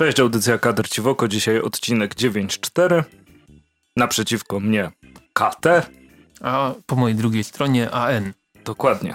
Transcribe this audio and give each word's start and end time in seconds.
Cześć, 0.00 0.20
audycja 0.20 0.58
Kadr 0.58 0.88
Ci 0.88 1.00
w 1.00 1.06
oko. 1.06 1.28
Dzisiaj 1.28 1.60
odcinek 1.60 2.14
9.4. 2.14 3.04
Naprzeciwko 3.96 4.60
mnie 4.60 4.90
KT. 5.32 5.66
A 6.40 6.74
po 6.86 6.96
mojej 6.96 7.16
drugiej 7.16 7.44
stronie 7.44 7.90
AN. 7.90 8.32
Dokładnie. 8.64 9.14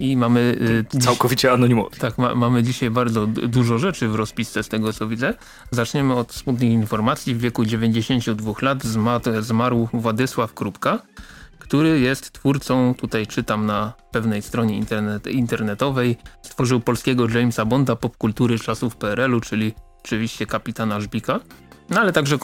I 0.00 0.16
mamy... 0.16 0.56
Y, 0.94 0.98
Całkowicie 0.98 1.52
anonimowi. 1.52 1.96
Tak, 1.96 2.18
ma, 2.18 2.34
mamy 2.34 2.62
dzisiaj 2.62 2.90
bardzo 2.90 3.26
dużo 3.26 3.78
rzeczy 3.78 4.08
w 4.08 4.14
rozpisce 4.14 4.62
z 4.62 4.68
tego 4.68 4.92
co 4.92 5.08
widzę. 5.08 5.34
Zaczniemy 5.70 6.14
od 6.14 6.32
smutnych 6.32 6.70
informacji. 6.70 7.34
W 7.34 7.40
wieku 7.40 7.64
92 7.64 8.52
lat 8.62 8.84
zmarł 9.40 9.88
Władysław 9.92 10.54
Krupka 10.54 10.98
który 11.58 12.00
jest 12.00 12.32
twórcą, 12.32 12.94
tutaj 12.94 13.26
czytam 13.26 13.66
na 13.66 13.92
pewnej 14.10 14.42
stronie 14.42 14.76
internet, 14.76 15.26
internetowej, 15.26 16.16
stworzył 16.42 16.80
polskiego 16.80 17.28
Jamesa 17.28 17.64
Bonda 17.64 17.96
popkultury 17.96 18.58
czasów 18.58 18.96
PRL-u, 18.96 19.40
czyli 19.40 19.74
oczywiście 20.04 20.46
kapitana 20.46 21.00
Żbika, 21.00 21.40
no 21.90 22.00
ale 22.00 22.12
także 22.12 22.38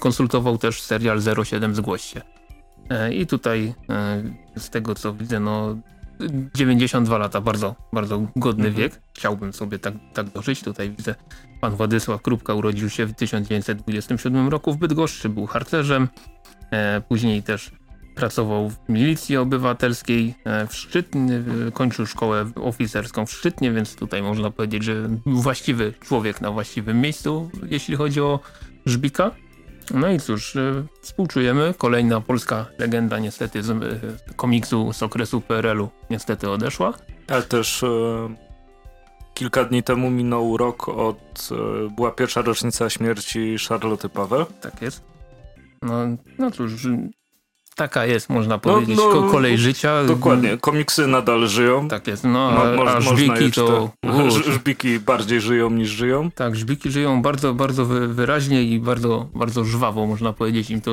konsultował 0.00 0.58
też 0.58 0.82
serial 0.82 1.20
07 1.44 1.74
Zgłoś 1.74 2.02
się. 2.02 2.20
E, 2.90 3.14
I 3.14 3.26
tutaj 3.26 3.74
e, 3.90 4.22
z 4.56 4.70
tego 4.70 4.94
co 4.94 5.14
widzę, 5.14 5.40
no 5.40 5.76
92 6.54 7.18
lata, 7.18 7.40
bardzo, 7.40 7.74
bardzo 7.92 8.26
godny 8.36 8.68
mhm. 8.68 8.74
wiek. 8.74 9.00
Chciałbym 9.14 9.52
sobie 9.52 9.78
tak, 9.78 9.94
tak 10.14 10.28
dożyć. 10.30 10.62
Tutaj 10.62 10.90
widzę 10.90 11.14
pan 11.60 11.76
Władysław 11.76 12.22
Krupka 12.22 12.54
urodził 12.54 12.90
się 12.90 13.06
w 13.06 13.14
1927 13.14 14.48
roku 14.48 14.72
w 14.72 14.76
Bydgoszczy, 14.76 15.28
był 15.28 15.46
harcerzem. 15.46 16.08
E, 16.70 17.00
później 17.08 17.42
też 17.42 17.70
Pracował 18.14 18.70
w 18.70 18.88
milicji 18.88 19.36
obywatelskiej 19.36 20.34
e, 20.44 20.66
w 20.66 20.74
Szczytnie, 20.74 21.42
kończył 21.72 22.06
szkołę 22.06 22.50
oficerską 22.54 23.26
w 23.26 23.32
Szczytnie, 23.32 23.72
więc 23.72 23.96
tutaj 23.96 24.22
można 24.22 24.50
powiedzieć, 24.50 24.84
że 24.84 25.08
właściwy 25.26 25.94
człowiek 26.00 26.40
na 26.40 26.50
właściwym 26.50 27.00
miejscu, 27.00 27.50
jeśli 27.70 27.96
chodzi 27.96 28.20
o 28.20 28.40
Żbika. 28.86 29.30
No 29.94 30.10
i 30.10 30.20
cóż, 30.20 30.56
e, 30.56 30.84
współczujemy. 31.02 31.74
Kolejna 31.78 32.20
polska 32.20 32.66
legenda 32.78 33.18
niestety 33.18 33.62
z 33.62 33.70
e, 33.70 33.74
komiksu 34.36 34.92
z 34.92 35.02
okresu 35.02 35.40
PRL-u 35.40 35.88
niestety 36.10 36.50
odeszła. 36.50 36.92
Ale 37.28 37.42
też 37.42 37.84
kilka 39.34 39.64
dni 39.64 39.82
temu 39.82 40.10
minął 40.10 40.56
rok 40.56 40.88
od... 40.88 41.48
Była 41.96 42.10
pierwsza 42.10 42.42
rocznica 42.42 42.90
śmierci 42.90 43.56
Charlotte 43.68 44.08
Paweł. 44.08 44.44
Tak 44.60 44.82
jest. 44.82 45.04
No, 45.82 45.94
no 46.38 46.50
cóż, 46.50 46.86
Taka 47.74 48.06
jest, 48.06 48.30
można 48.30 48.54
no, 48.54 48.60
powiedzieć, 48.60 48.96
no, 48.96 49.20
no, 49.20 49.30
kolej 49.30 49.58
życia. 49.58 50.04
Dokładnie, 50.04 50.58
komiksy 50.58 51.06
nadal 51.06 51.48
żyją. 51.48 51.88
Tak 51.88 52.06
jest, 52.06 52.24
no 52.24 52.50
a, 52.50 52.96
a 52.96 53.00
żbiki 53.00 53.52
to... 53.52 53.90
Żbiki 54.54 55.00
bardziej 55.00 55.40
żyją 55.40 55.70
niż 55.70 55.88
żyją. 55.88 56.30
Tak, 56.30 56.56
żbiki 56.56 56.90
żyją 56.90 57.22
bardzo, 57.22 57.54
bardzo 57.54 57.84
wyraźnie 58.08 58.62
i 58.62 58.80
bardzo, 58.80 59.28
bardzo 59.34 59.64
żwawo, 59.64 60.06
można 60.06 60.32
powiedzieć. 60.32 60.70
Im 60.70 60.80
to 60.80 60.92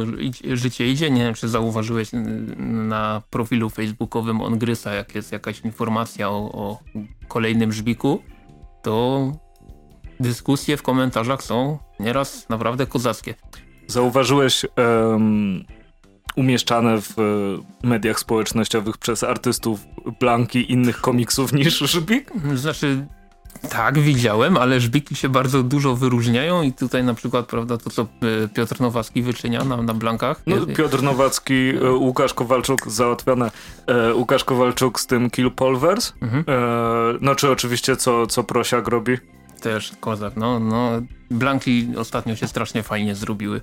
życie 0.53 0.87
idzie. 0.87 1.11
Nie 1.11 1.23
wiem, 1.23 1.33
czy 1.33 1.47
zauważyłeś 1.47 2.09
na 2.57 3.21
profilu 3.29 3.69
facebookowym 3.69 4.41
Ongrysa, 4.41 4.93
jak 4.93 5.15
jest 5.15 5.31
jakaś 5.31 5.59
informacja 5.59 6.29
o, 6.29 6.51
o 6.53 6.79
kolejnym 7.27 7.73
żbiku, 7.73 8.21
to 8.81 9.21
dyskusje 10.19 10.77
w 10.77 10.81
komentarzach 10.81 11.43
są 11.43 11.77
nieraz 11.99 12.49
naprawdę 12.49 12.85
kozackie. 12.85 13.35
Zauważyłeś... 13.87 14.65
Um 14.77 15.78
umieszczane 16.35 17.01
w 17.01 17.19
e, 17.19 17.87
mediach 17.87 18.19
społecznościowych 18.19 18.97
przez 18.97 19.23
artystów 19.23 19.79
Blanki 20.19 20.71
innych 20.71 21.01
komiksów 21.01 21.53
niż 21.53 21.79
Żbik? 21.79 22.31
Znaczy, 22.55 23.05
tak, 23.69 23.99
widziałem, 23.99 24.57
ale 24.57 24.79
żbiki 24.79 25.15
się 25.15 25.29
bardzo 25.29 25.63
dużo 25.63 25.95
wyróżniają 25.95 26.61
i 26.61 26.73
tutaj 26.73 27.03
na 27.03 27.13
przykład, 27.13 27.45
prawda, 27.45 27.77
to 27.77 27.89
co 27.89 28.01
e, 28.01 28.47
Piotr 28.47 28.81
Nowacki 28.81 29.21
wyczynia 29.21 29.63
na, 29.63 29.81
na 29.81 29.93
blankach. 29.93 30.41
No, 30.47 30.65
Piotr 30.65 31.03
Nowacki, 31.03 31.69
e, 31.69 31.91
Łukasz 31.91 32.33
Kowalczuk, 32.33 32.87
załatwione. 32.87 33.51
E, 33.87 34.13
Łukasz 34.13 34.43
Kowalczuk 34.43 34.99
z 34.99 35.07
tym 35.07 35.29
Kill 35.29 35.51
Polvers. 35.51 36.13
Mhm. 36.21 36.43
E, 36.47 37.17
no 37.21 37.35
czy 37.35 37.51
oczywiście 37.51 37.95
co, 37.95 38.27
co 38.27 38.43
Prosiak 38.43 38.87
robi? 38.87 39.17
Też 39.61 39.91
kozak, 39.99 40.37
no, 40.37 40.59
no. 40.59 40.91
Blanki 41.31 41.87
ostatnio 41.97 42.35
się 42.35 42.47
strasznie 42.47 42.83
fajnie 42.83 43.15
zrobiły. 43.15 43.61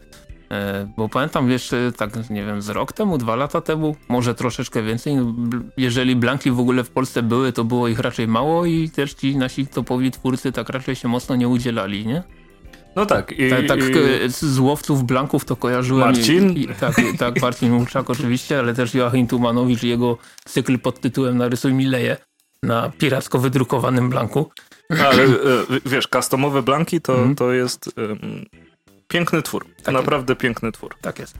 E, 0.50 0.88
bo 0.96 1.08
pamiętam 1.08 1.50
jeszcze 1.50 1.92
tak, 1.96 2.30
nie 2.30 2.44
wiem, 2.44 2.62
z 2.62 2.68
rok 2.68 2.92
temu, 2.92 3.18
dwa 3.18 3.36
lata 3.36 3.60
temu, 3.60 3.96
może 4.08 4.34
troszeczkę 4.34 4.82
więcej. 4.82 5.16
No, 5.16 5.34
jeżeli 5.76 6.16
Blanki 6.16 6.50
w 6.50 6.60
ogóle 6.60 6.84
w 6.84 6.90
Polsce 6.90 7.22
były, 7.22 7.52
to 7.52 7.64
było 7.64 7.88
ich 7.88 7.98
raczej 7.98 8.28
mało 8.28 8.66
i 8.66 8.90
też 8.90 9.14
ci 9.14 9.36
nasi 9.36 9.66
topowi 9.66 10.10
twórcy 10.10 10.52
tak 10.52 10.68
raczej 10.68 10.96
się 10.96 11.08
mocno 11.08 11.36
nie 11.36 11.48
udzielali, 11.48 12.06
nie? 12.06 12.22
No 12.96 13.06
tak. 13.06 13.32
I, 13.32 13.50
tak, 13.50 13.66
tak 13.66 13.78
i... 13.80 14.28
z 14.28 14.58
łowców 14.58 15.04
Blanków 15.04 15.44
to 15.44 15.56
kojarzyłem. 15.56 16.06
Marcin? 16.06 16.52
I, 16.52 16.68
tak, 16.68 16.96
tak, 17.18 17.42
Marcin 17.42 17.72
Mulczak 17.72 18.10
oczywiście, 18.10 18.58
ale 18.58 18.74
też 18.74 18.94
Joachim 18.94 19.26
Tumanowicz 19.26 19.82
i 19.82 19.88
jego 19.88 20.18
cykl 20.44 20.78
pod 20.78 21.00
tytułem 21.00 21.36
Narysuj 21.36 21.72
mi 21.72 21.86
leje 21.86 22.16
na 22.62 22.92
piracko 22.98 23.38
wydrukowanym 23.38 24.10
Blanku. 24.10 24.50
Ale 24.90 25.24
e, 25.24 25.28
wiesz, 25.86 26.06
customowe 26.06 26.62
Blanki 26.62 27.00
to, 27.00 27.18
mm. 27.18 27.34
to 27.34 27.52
jest 27.52 27.90
Piękny 29.08 29.42
twór. 29.42 29.66
Tak 29.82 29.94
Naprawdę 29.94 30.32
jest. 30.32 30.40
piękny 30.40 30.72
twór. 30.72 30.94
Tak 31.00 31.18
jest. 31.18 31.38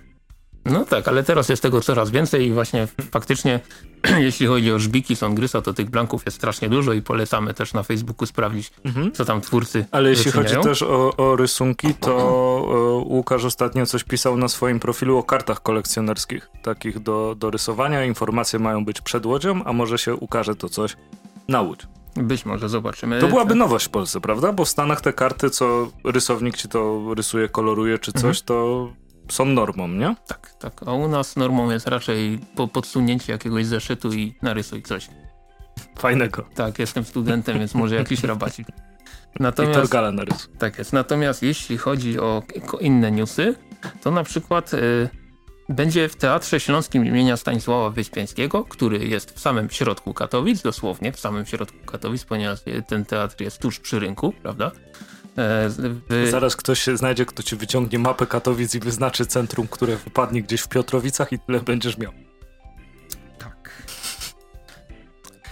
No 0.64 0.84
tak, 0.84 1.08
ale 1.08 1.22
teraz 1.22 1.48
jest 1.48 1.62
tego 1.62 1.80
coraz 1.80 2.10
więcej 2.10 2.46
i 2.46 2.52
właśnie 2.52 2.88
faktycznie 3.10 3.60
jeśli 4.18 4.46
chodzi 4.46 4.72
o 4.72 4.78
żbiki 4.78 5.16
Songrysa, 5.16 5.62
to 5.62 5.72
tych 5.72 5.90
blanków 5.90 6.26
jest 6.26 6.36
strasznie 6.36 6.68
dużo 6.68 6.92
i 6.92 7.02
polecamy 7.02 7.54
też 7.54 7.72
na 7.74 7.82
Facebooku 7.82 8.26
sprawdzić, 8.26 8.72
mhm. 8.84 9.12
co 9.12 9.24
tam 9.24 9.40
twórcy 9.40 9.84
Ale 9.90 10.10
jeśli 10.10 10.32
chodzi 10.32 10.56
też 10.62 10.82
o, 10.82 11.16
o 11.16 11.36
rysunki, 11.36 11.94
to 11.94 13.02
Łukasz 13.06 13.44
ostatnio 13.44 13.86
coś 13.86 14.04
pisał 14.04 14.36
na 14.36 14.48
swoim 14.48 14.80
profilu 14.80 15.18
o 15.18 15.22
kartach 15.22 15.62
kolekcjonerskich, 15.62 16.48
takich 16.62 16.98
do, 16.98 17.34
do 17.38 17.50
rysowania. 17.50 18.04
Informacje 18.04 18.58
mają 18.58 18.84
być 18.84 19.00
przed 19.00 19.26
łodzią, 19.26 19.64
a 19.64 19.72
może 19.72 19.98
się 19.98 20.14
ukaże 20.14 20.56
to 20.56 20.68
coś 20.68 20.96
na 21.48 21.60
łódź. 21.60 21.80
Być 22.16 22.46
może 22.46 22.68
zobaczymy. 22.68 23.20
To 23.20 23.28
byłaby 23.28 23.54
nowość 23.54 23.86
w 23.86 23.88
Polsce, 23.88 24.20
prawda? 24.20 24.52
Bo 24.52 24.64
w 24.64 24.68
Stanach 24.68 25.00
te 25.00 25.12
karty, 25.12 25.50
co 25.50 25.88
rysownik 26.04 26.56
ci 26.56 26.68
to 26.68 27.02
rysuje, 27.14 27.48
koloruje 27.48 27.98
czy 27.98 28.12
coś, 28.12 28.40
mhm. 28.40 28.44
to 28.44 28.88
są 29.28 29.44
normą, 29.44 29.88
nie? 29.88 30.16
Tak, 30.26 30.54
tak. 30.58 30.80
A 30.86 30.92
u 30.92 31.08
nas 31.08 31.36
normą 31.36 31.70
jest 31.70 31.86
raczej 31.86 32.38
po 32.56 32.68
podsunięcie 32.68 33.32
jakiegoś 33.32 33.66
zeszytu 33.66 34.12
i 34.12 34.34
narysuj 34.42 34.82
coś. 34.82 35.08
Fajnego. 35.98 36.44
Tak, 36.54 36.78
jestem 36.78 37.04
studentem, 37.04 37.58
więc 37.58 37.74
może 37.74 37.94
jakiś 37.94 38.24
rabacik. 38.24 38.66
Natomiast, 39.40 39.74
I 39.78 39.80
Torgala 39.80 40.12
narysuj. 40.12 40.54
Tak 40.58 40.78
jest. 40.78 40.92
Natomiast 40.92 41.42
jeśli 41.42 41.78
chodzi 41.78 42.20
o 42.20 42.42
inne 42.80 43.12
newsy, 43.12 43.54
to 44.02 44.10
na 44.10 44.24
przykład... 44.24 44.74
Y 44.74 45.25
będzie 45.68 46.08
w 46.08 46.16
Teatrze 46.16 46.60
Śląskim 46.60 47.06
imienia 47.06 47.36
Stanisława 47.36 47.90
Wyspiańskiego, 47.90 48.64
który 48.64 49.08
jest 49.08 49.30
w 49.30 49.40
samym 49.40 49.70
środku 49.70 50.14
Katowic, 50.14 50.62
dosłownie 50.62 51.12
w 51.12 51.20
samym 51.20 51.46
środku 51.46 51.78
Katowic, 51.86 52.24
ponieważ 52.24 52.58
ten 52.86 53.04
teatr 53.04 53.40
jest 53.40 53.58
tuż 53.58 53.80
przy 53.80 53.98
rynku, 53.98 54.32
prawda? 54.42 54.66
E, 55.38 55.68
w... 56.08 56.28
Zaraz 56.30 56.56
ktoś 56.56 56.80
się 56.82 56.96
znajdzie, 56.96 57.26
kto 57.26 57.42
ci 57.42 57.56
wyciągnie 57.56 57.98
mapę 57.98 58.26
Katowic 58.26 58.74
i 58.74 58.80
wyznaczy 58.80 59.26
centrum, 59.26 59.68
które 59.68 59.96
wypadnie 59.96 60.42
gdzieś 60.42 60.60
w 60.60 60.68
Piotrowicach 60.68 61.32
i 61.32 61.38
tyle 61.38 61.60
będziesz 61.60 61.98
miał. 61.98 62.25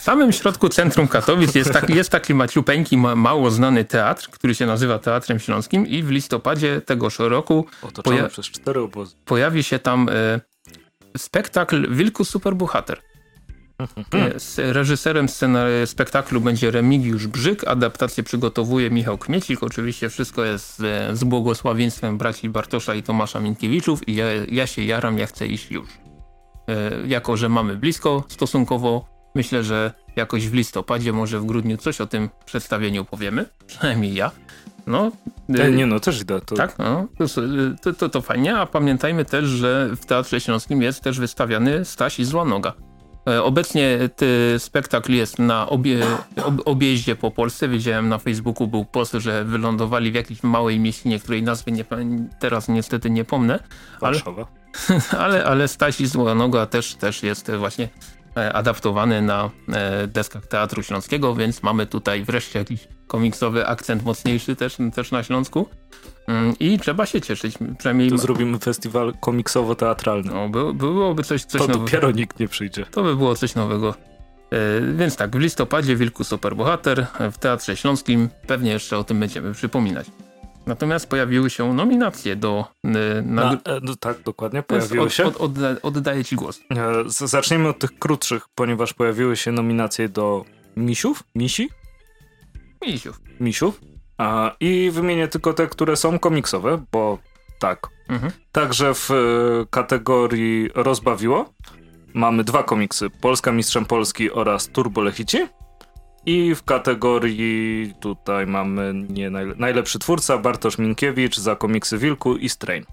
Samym 0.05 0.33
środku 0.33 0.69
centrum 0.69 1.09
Katowic 1.09 1.55
jest 1.55 1.73
taki, 1.73 1.95
jest 1.95 2.11
taki 2.11 2.35
maciupeńki, 2.35 2.97
ma, 2.97 3.17
mało 3.17 3.51
znany 3.51 3.85
teatr, 3.85 4.31
który 4.31 4.55
się 4.55 4.67
nazywa 4.67 4.99
Teatrem 4.99 5.39
Śląskim 5.39 5.87
i 5.87 6.03
w 6.03 6.11
listopadzie 6.11 6.81
tegoż 6.81 7.19
roku 7.19 7.67
poja 8.05 8.29
przez 8.29 8.47
cztery 8.47 8.81
obozy. 8.81 9.17
pojawi 9.25 9.62
się 9.62 9.79
tam 9.79 10.09
e, 10.09 10.41
spektakl 11.17 11.95
Wilku 11.95 12.25
Superbohater. 12.25 13.01
Mhm. 13.79 14.41
Z 14.41 14.59
reżyserem 14.59 15.27
spektaklu 15.87 16.41
będzie 16.41 16.71
Remigiusz 16.71 17.27
Brzyk, 17.27 17.65
adaptację 17.67 18.25
przygotowuje 18.25 18.91
Michał 18.91 19.19
Kmiecik, 19.19 19.62
oczywiście 19.62 20.09
wszystko 20.09 20.45
jest 20.45 20.79
z, 20.79 21.19
z 21.19 21.25
błogosławieństwem 21.25 22.19
braci 22.19 22.49
Bartosza 22.49 22.95
i 22.95 23.03
Tomasza 23.03 23.41
Minkiewiczów 23.41 24.09
i 24.09 24.15
ja, 24.15 24.27
ja 24.49 24.67
się 24.67 24.83
jaram, 24.83 25.19
ja 25.19 25.27
chcę 25.27 25.47
iść 25.47 25.71
już. 25.71 25.89
E, 26.69 27.06
jako, 27.06 27.37
że 27.37 27.49
mamy 27.49 27.77
blisko 27.77 28.25
stosunkowo 28.29 29.13
Myślę, 29.34 29.64
że 29.64 29.92
jakoś 30.16 30.48
w 30.48 30.54
listopadzie, 30.54 31.12
może 31.12 31.40
w 31.40 31.44
grudniu 31.44 31.76
coś 31.76 32.00
o 32.00 32.06
tym 32.06 32.28
przedstawieniu 32.46 33.04
powiemy, 33.04 33.46
przynajmniej 33.66 34.14
ja. 34.14 34.31
No, 34.86 35.12
e, 35.48 35.70
nie 35.70 35.86
no, 35.86 36.00
też 36.00 36.20
idę. 36.20 36.40
To... 36.40 36.54
Tak, 36.54 36.78
no, 36.78 37.06
to, 37.82 37.92
to, 37.92 38.08
to, 38.08 38.22
fajnie, 38.22 38.56
a 38.56 38.66
pamiętajmy 38.66 39.25
też, 39.25 39.44
że 39.44 39.90
w 39.96 40.06
Teatrze 40.06 40.40
Śląskim 40.40 40.82
jest 40.82 41.00
też 41.00 41.20
wystawiany 41.20 41.84
Staś 41.84 42.20
i 42.20 42.25
Złanoga. 42.25 42.72
E, 43.28 43.42
obecnie 43.42 43.98
spektakl 44.58 45.12
jest 45.12 45.38
na 45.38 45.69
obie, 45.69 46.06
ob, 46.44 46.54
objeździe 46.64 47.16
po 47.16 47.31
Polsce. 47.31 47.69
Widziałem 47.69 48.08
na 48.08 48.19
Facebooku 48.19 48.66
był 48.66 48.84
post, 48.84 49.12
że 49.12 49.44
wylądowali 49.44 50.12
w 50.12 50.14
jakiejś 50.14 50.42
małej 50.42 50.81
mieścinie, 50.81 51.19
której 51.19 51.42
nazwy 51.42 51.72
nie, 51.72 51.84
teraz 52.38 52.69
niestety 52.69 53.10
nie 53.10 53.25
pomnę. 53.25 53.58
Ale, 54.00 54.20
ale, 55.25 55.44
ale 55.44 55.69
Staś 55.69 56.00
i 56.00 56.06
Złanoga 56.06 56.66
też, 56.66 56.94
też 56.94 57.22
jest 57.22 57.50
właśnie 57.50 57.88
adaptowany 58.34 59.22
na 59.22 59.50
e, 59.72 60.06
deskach 60.06 60.46
Teatru 60.46 60.82
Śląskiego, 60.82 61.34
więc 61.34 61.62
mamy 61.62 61.86
tutaj 61.86 62.25
wreszcie 62.25 62.58
jakiś 62.58 62.88
komiksowy 63.06 63.66
akcent 63.66 64.04
mocniejszy 64.04 64.56
też, 64.56 64.76
też 64.94 65.10
na 65.10 65.22
Śląsku. 65.22 65.69
Mm, 66.28 66.54
I 66.60 66.78
trzeba 66.78 67.06
się 67.06 67.20
cieszyć. 67.20 67.58
Przynajmniej... 67.78 68.10
To 68.10 68.19
zrobimy 68.19 68.58
festiwal 68.58 69.14
komiksowo-teatralny. 69.20 70.31
No, 70.34 70.48
by, 70.48 70.75
byłoby 70.75 71.22
coś, 71.22 71.44
coś 71.44 71.60
to 71.60 71.66
nowego. 71.66 71.84
dopiero 71.84 72.10
nikt 72.10 72.40
nie 72.40 72.48
przyjdzie. 72.48 72.86
To 72.86 73.02
by 73.02 73.16
było 73.16 73.36
coś 73.36 73.54
nowego. 73.54 73.94
E, 74.50 74.81
więc 74.94 75.16
tak, 75.16 75.36
w 75.36 75.38
listopadzie 75.38 75.96
Wilku 75.96 76.25
Superbohater 76.25 77.06
w 77.32 77.38
Teatrze 77.38 77.76
Śląskim. 77.76 78.28
Pewnie 78.46 78.70
jeszcze 78.70 78.98
o 78.98 79.04
tym 79.04 79.20
będziemy 79.20 79.52
przypominać. 79.52 80.06
Natomiast 80.66 81.08
pojawiły 81.08 81.50
się 81.50 81.75
nominacje 81.75 82.37
do... 82.37 82.64
E, 82.84 83.22
na, 83.22 83.52
e, 83.52 83.58
no, 83.82 83.96
tak, 83.96 84.22
dokładnie, 84.22 84.62
pojawiły 84.62 85.06
od, 85.06 85.12
się. 85.12 85.25
Od, 85.25 85.37
odda, 85.37 85.69
oddaję 85.82 86.25
ci 86.25 86.37
głos. 86.37 86.61
E, 86.70 87.05
zacznijmy 87.06 87.69
od 87.69 87.78
tych 87.78 87.99
krótszych, 87.99 88.49
ponieważ 88.55 88.93
pojawiły 88.93 89.37
się 89.37 89.52
nominacje 89.52 90.08
do 90.08 90.44
misiów, 90.76 91.22
misi? 91.34 91.69
Misiów. 92.87 93.20
Misiów. 93.40 93.81
A, 94.19 94.52
I 94.61 94.90
wymienię 94.90 95.28
tylko 95.28 95.52
te, 95.52 95.66
które 95.66 95.96
są 95.96 96.19
komiksowe, 96.19 96.84
bo 96.93 97.19
tak. 97.58 97.88
Mhm. 98.08 98.32
Także 98.52 98.94
w 98.94 99.10
kategorii 99.70 100.70
rozbawiło 100.75 101.55
mamy 102.14 102.44
dwa 102.44 102.62
komiksy. 102.62 103.10
Polska 103.10 103.52
Mistrzem 103.52 103.84
Polski 103.84 104.31
oraz 104.31 104.69
Turbo 104.69 105.00
Lechici. 105.02 105.38
I 106.26 106.55
w 106.55 106.62
kategorii 106.62 107.94
tutaj 108.00 108.47
mamy 108.47 108.93
nie 109.09 109.31
najle 109.31 109.55
najlepszy 109.59 109.99
twórca 109.99 110.38
Bartosz 110.38 110.79
Minkiewicz 110.79 111.38
za 111.38 111.56
komiksy 111.56 111.99
Wilku 111.99 112.37
i 112.37 112.49
Strain. 112.49 112.85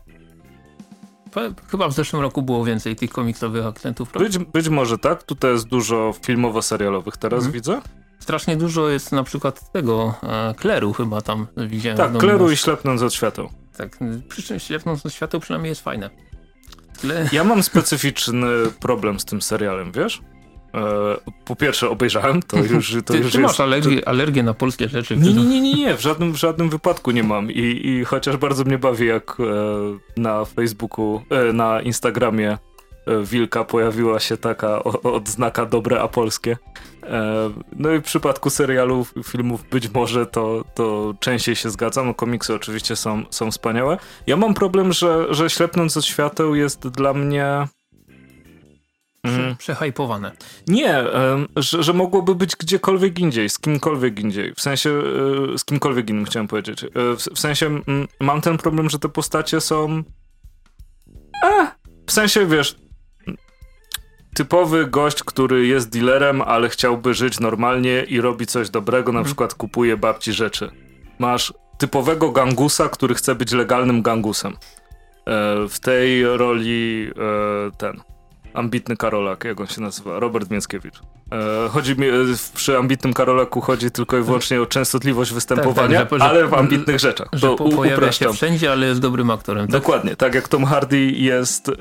Chyba 1.68 1.88
w 1.88 1.94
zeszłym 1.94 2.22
roku 2.22 2.42
było 2.42 2.66
więcej 2.66 2.95
tych 2.95 3.10
komiksowych 3.10 3.66
akcentów. 3.66 4.12
Być, 4.12 4.38
być 4.38 4.69
może 4.69 4.98
tak. 4.98 5.24
Tutaj 5.24 5.51
jest 5.51 5.68
dużo 5.68 6.13
filmowo-serialowych 6.25 7.18
teraz 7.18 7.38
mhm. 7.38 7.54
widzę. 7.54 7.81
Strasznie 8.19 8.57
dużo 8.57 8.89
jest 8.89 9.12
na 9.12 9.24
przykład 9.24 9.72
tego 9.72 10.13
e, 10.24 10.54
Kleru 10.57 10.94
chyba 10.94 11.22
tam 11.22 11.48
widziałem. 11.57 11.98
Tak, 11.98 12.18
Kleru 12.18 12.51
i 12.51 12.57
Ślepnąc 12.57 13.01
od 13.01 13.13
świateł. 13.13 13.50
Tak, 13.77 14.00
przy 14.30 14.44
czym 14.44 14.60
Ślepnąc 14.60 15.06
od 15.06 15.13
świateł 15.13 15.39
przynajmniej 15.39 15.69
jest 15.69 15.81
fajne. 15.81 16.10
Ja 17.31 17.44
mam 17.44 17.63
specyficzny 17.63 18.48
problem 18.80 19.19
z 19.19 19.25
tym 19.25 19.42
serialem, 19.42 19.92
wiesz? 19.92 20.22
E, 20.73 20.79
po 21.45 21.56
pierwsze 21.56 21.89
obejrzałem, 21.89 22.41
to 22.41 22.57
już, 22.73 22.95
to 23.06 23.13
ty, 23.13 23.19
już 23.19 23.31
ty 23.31 23.41
jest... 23.41 23.51
masz 23.51 23.59
alergię, 23.59 24.07
alergię 24.07 24.44
na 24.44 24.53
polskie 24.53 24.89
rzeczy. 24.89 25.18
Nie, 25.18 25.33
nie, 25.33 25.44
nie, 25.44 25.62
nie, 25.62 25.73
nie, 25.73 25.97
w 25.97 26.01
żadnym, 26.01 26.33
w 26.33 26.38
żadnym 26.38 26.69
wypadku 26.69 27.12
nie 27.12 27.23
mam 27.23 27.51
I, 27.51 27.81
i 27.83 28.06
chociaż 28.06 28.38
bardzo 28.38 28.63
mnie 28.63 28.77
bawi, 28.77 29.07
jak 29.07 29.38
e, 29.39 29.44
na 30.21 30.45
Facebooku, 30.45 31.21
e, 31.29 31.53
na 31.53 31.81
Instagramie 31.81 32.57
E, 33.07 33.23
wilka 33.23 33.63
pojawiła 33.63 34.19
się 34.19 34.38
taka 34.38 34.83
odznaka 35.03 35.65
dobre 35.65 36.01
a 36.01 36.07
polskie. 36.07 36.57
E, 37.03 37.51
no 37.75 37.91
i 37.91 38.00
w 38.00 38.03
przypadku 38.03 38.50
serialów, 38.50 39.13
filmów 39.24 39.69
być 39.69 39.89
może 39.94 40.25
to, 40.25 40.65
to 40.75 41.13
częściej 41.19 41.56
się 41.56 41.69
zgadzam. 41.69 42.07
No, 42.07 42.13
komiksy 42.13 42.53
oczywiście 42.53 42.95
są, 42.95 43.24
są 43.29 43.51
wspaniałe. 43.51 43.97
Ja 44.27 44.38
mam 44.38 44.53
problem, 44.53 44.94
że, 44.94 45.33
że 45.33 45.50
Ślepnąc 45.50 45.97
od 45.97 46.06
świateł 46.06 46.56
jest 46.56 46.88
dla 46.88 47.13
mnie... 47.13 47.67
Mm. 49.23 49.56
Przehajpowane. 49.56 50.31
Nie, 50.68 51.03
że, 51.56 51.83
że 51.83 51.94
mogłoby 51.94 52.35
być 52.35 52.56
gdziekolwiek 52.56 53.19
indziej, 53.19 53.50
z 53.50 53.59
kimkolwiek 53.59 54.19
indziej. 54.19 54.53
W 54.53 54.62
sensie, 54.62 54.89
e, 55.53 55.57
z 55.57 55.65
kimkolwiek 55.65 56.09
innym 56.09 56.25
chciałem 56.25 56.47
powiedzieć. 56.47 56.85
W, 56.95 57.35
w 57.35 57.39
sensie, 57.39 57.81
mam 58.19 58.41
ten 58.41 58.57
problem, 58.57 58.89
że 58.89 59.00
te 59.00 59.09
postacie 59.09 59.62
są... 59.62 60.03
A, 61.44 61.71
w 62.07 62.12
sensie, 62.12 62.45
wiesz, 62.45 62.75
typowy 64.33 64.88
gość, 64.88 65.24
który 65.24 65.67
jest 65.67 65.89
dealerem, 65.89 66.41
ale 66.41 66.69
chciałby 66.69 67.13
żyć 67.13 67.39
normalnie 67.39 68.03
i 68.03 68.21
robi 68.21 68.45
coś 68.45 68.69
dobrego, 68.69 69.12
na 69.12 69.19
mhm. 69.19 69.25
przykład 69.25 69.53
kupuje 69.53 69.97
babci 69.97 70.33
rzeczy. 70.33 70.71
Masz 71.19 71.53
typowego 71.77 72.31
gangusa, 72.31 72.89
który 72.89 73.15
chce 73.15 73.35
być 73.35 73.51
legalnym 73.51 74.01
gangusem. 74.01 74.53
E, 74.53 74.57
w 75.69 75.79
tej 75.79 76.38
roli 76.38 77.09
e, 77.09 77.77
ten 77.77 78.01
ambitny 78.53 78.98
Karolak, 78.98 79.44
jak 79.44 79.62
on 79.62 79.68
się 79.68 79.81
nazywa, 79.81 80.19
Robert 80.19 80.50
Mięckiewicz. 80.50 81.01
E, 81.31 81.69
chodzi 81.69 81.95
mi, 81.95 82.07
przy 82.56 82.77
ambitnym 82.77 83.13
Karolaku 83.13 83.62
chodzi 83.62 83.92
tylko 83.92 84.18
i 84.18 84.21
wyłącznie 84.21 84.62
o 84.62 84.65
częstotliwość 84.65 85.33
występowania, 85.33 86.00
tak, 86.00 86.09
tak, 86.09 86.19
że, 86.19 86.25
ale 86.25 86.48
w 86.48 86.53
ambitnych 86.53 87.00
rzeczach. 87.00 87.27
Że 87.33 87.48
to 87.48 87.56
po, 87.56 87.69
pojawia 87.69 87.98
upraszczam. 87.98 88.27
się 88.27 88.33
wszędzie, 88.33 88.71
ale 88.71 88.88
jest 88.88 89.01
dobrym 89.01 89.30
aktorem. 89.30 89.68
Tak? 89.68 89.81
Dokładnie, 89.81 90.15
tak 90.15 90.36
jak 90.36 90.48
Tom 90.48 90.65
Hardy 90.65 91.01
jest 91.01 91.71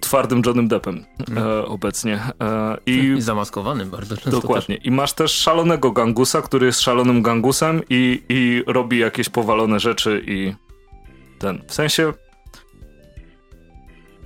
twardym 0.00 0.42
Johnem 0.46 0.68
Deppem 0.68 1.04
mm. 1.30 1.44
e, 1.44 1.64
obecnie. 1.64 2.20
E, 2.42 2.76
i, 2.86 3.14
I 3.18 3.22
zamaskowanym 3.22 3.90
bardzo 3.90 4.16
często 4.16 4.30
Dokładnie. 4.30 4.76
Też. 4.76 4.86
I 4.86 4.90
masz 4.90 5.12
też 5.12 5.32
szalonego 5.32 5.92
gangusa, 5.92 6.42
który 6.42 6.66
jest 6.66 6.80
szalonym 6.80 7.22
gangusem 7.22 7.82
i, 7.90 8.22
i 8.28 8.62
robi 8.66 8.98
jakieś 8.98 9.28
powalone 9.28 9.80
rzeczy 9.80 10.22
i 10.26 10.54
ten. 11.38 11.62
W 11.66 11.74
sensie... 11.74 12.12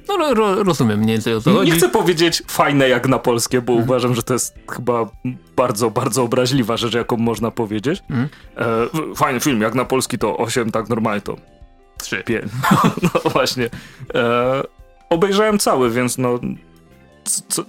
No 0.08 0.34
ro, 0.34 0.64
rozumiem 0.64 1.00
mniej 1.00 1.14
więcej 1.14 1.34
o 1.34 1.40
co 1.40 1.52
chodzi. 1.52 1.72
Nie 1.72 1.78
chcę 1.78 1.88
powiedzieć 1.88 2.42
fajne 2.48 2.88
jak 2.88 3.08
na 3.08 3.18
polskie, 3.18 3.60
bo 3.60 3.72
mm. 3.72 3.84
uważam, 3.84 4.14
że 4.14 4.22
to 4.22 4.32
jest 4.32 4.54
chyba 4.70 5.10
bardzo, 5.56 5.90
bardzo 5.90 6.22
obraźliwa 6.22 6.76
rzecz, 6.76 6.94
jaką 6.94 7.16
można 7.16 7.50
powiedzieć. 7.50 8.02
Mm. 8.10 8.28
E, 8.56 9.14
fajny 9.16 9.40
film, 9.40 9.60
jak 9.60 9.74
na 9.74 9.84
polski 9.84 10.18
to 10.18 10.36
8, 10.36 10.70
tak 10.70 10.88
normalnie 10.88 11.20
to 11.20 11.36
3. 11.98 12.22
5. 12.22 12.52
no 13.02 13.30
właśnie. 13.30 13.70
E, 14.14 14.62
obejrzałem 15.10 15.58
cały, 15.58 15.90
więc 15.90 16.18
no 16.18 16.40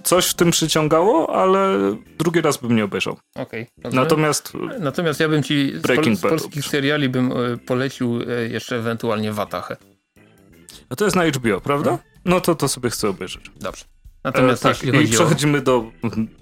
coś 0.02 0.26
w 0.26 0.34
tym 0.34 0.50
przyciągało, 0.50 1.36
ale 1.42 1.78
drugi 2.18 2.40
raz 2.40 2.56
bym 2.56 2.76
nie 2.76 2.84
obejrzał. 2.84 3.16
Okej. 3.34 3.66
Okay, 3.78 3.92
Natomiast 3.92 4.52
Natomiast 4.80 5.20
ja 5.20 5.28
bym 5.28 5.42
ci 5.42 5.72
z, 5.76 5.82
pol 5.82 6.16
z 6.16 6.20
polskich 6.20 6.64
seriali 6.64 7.08
bym 7.08 7.32
e, 7.32 7.56
polecił 7.56 8.20
e, 8.20 8.48
jeszcze 8.48 8.76
ewentualnie 8.76 9.32
Watachę. 9.32 9.76
A 10.88 10.96
to 10.96 11.04
jest 11.04 11.16
na 11.16 11.26
HBO, 11.26 11.60
prawda? 11.60 11.98
No, 12.26 12.40
to 12.40 12.54
to 12.54 12.68
sobie 12.68 12.90
chcę 12.90 13.08
obejrzeć. 13.08 13.50
Dobrze. 13.60 13.84
Natomiast 14.24 14.66
e, 14.66 14.74
tak, 14.74 14.84
i 14.84 15.08
przechodzimy 15.08 15.58
o... 15.58 15.60
do 15.60 15.84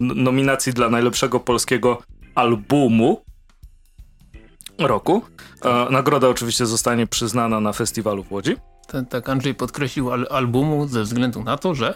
nominacji 0.01 0.73
dla 0.73 0.89
najlepszego 0.91 1.41
polskiego 1.41 2.03
albumu 2.35 3.25
roku. 4.79 5.23
E, 5.65 5.87
nagroda 5.91 6.29
oczywiście 6.29 6.67
zostanie 6.67 7.07
przyznana 7.07 7.61
na 7.61 7.73
festiwalu 7.73 8.25
w 8.25 8.33
Łodzi. 8.33 8.57
Ten, 8.87 9.07
tak 9.07 9.29
Andrzej 9.29 9.55
podkreślił 9.55 10.13
al 10.13 10.27
albumu 10.31 10.89
ze 10.89 11.03
względu 11.03 11.43
na 11.43 11.57
to, 11.59 11.75
że... 11.75 11.95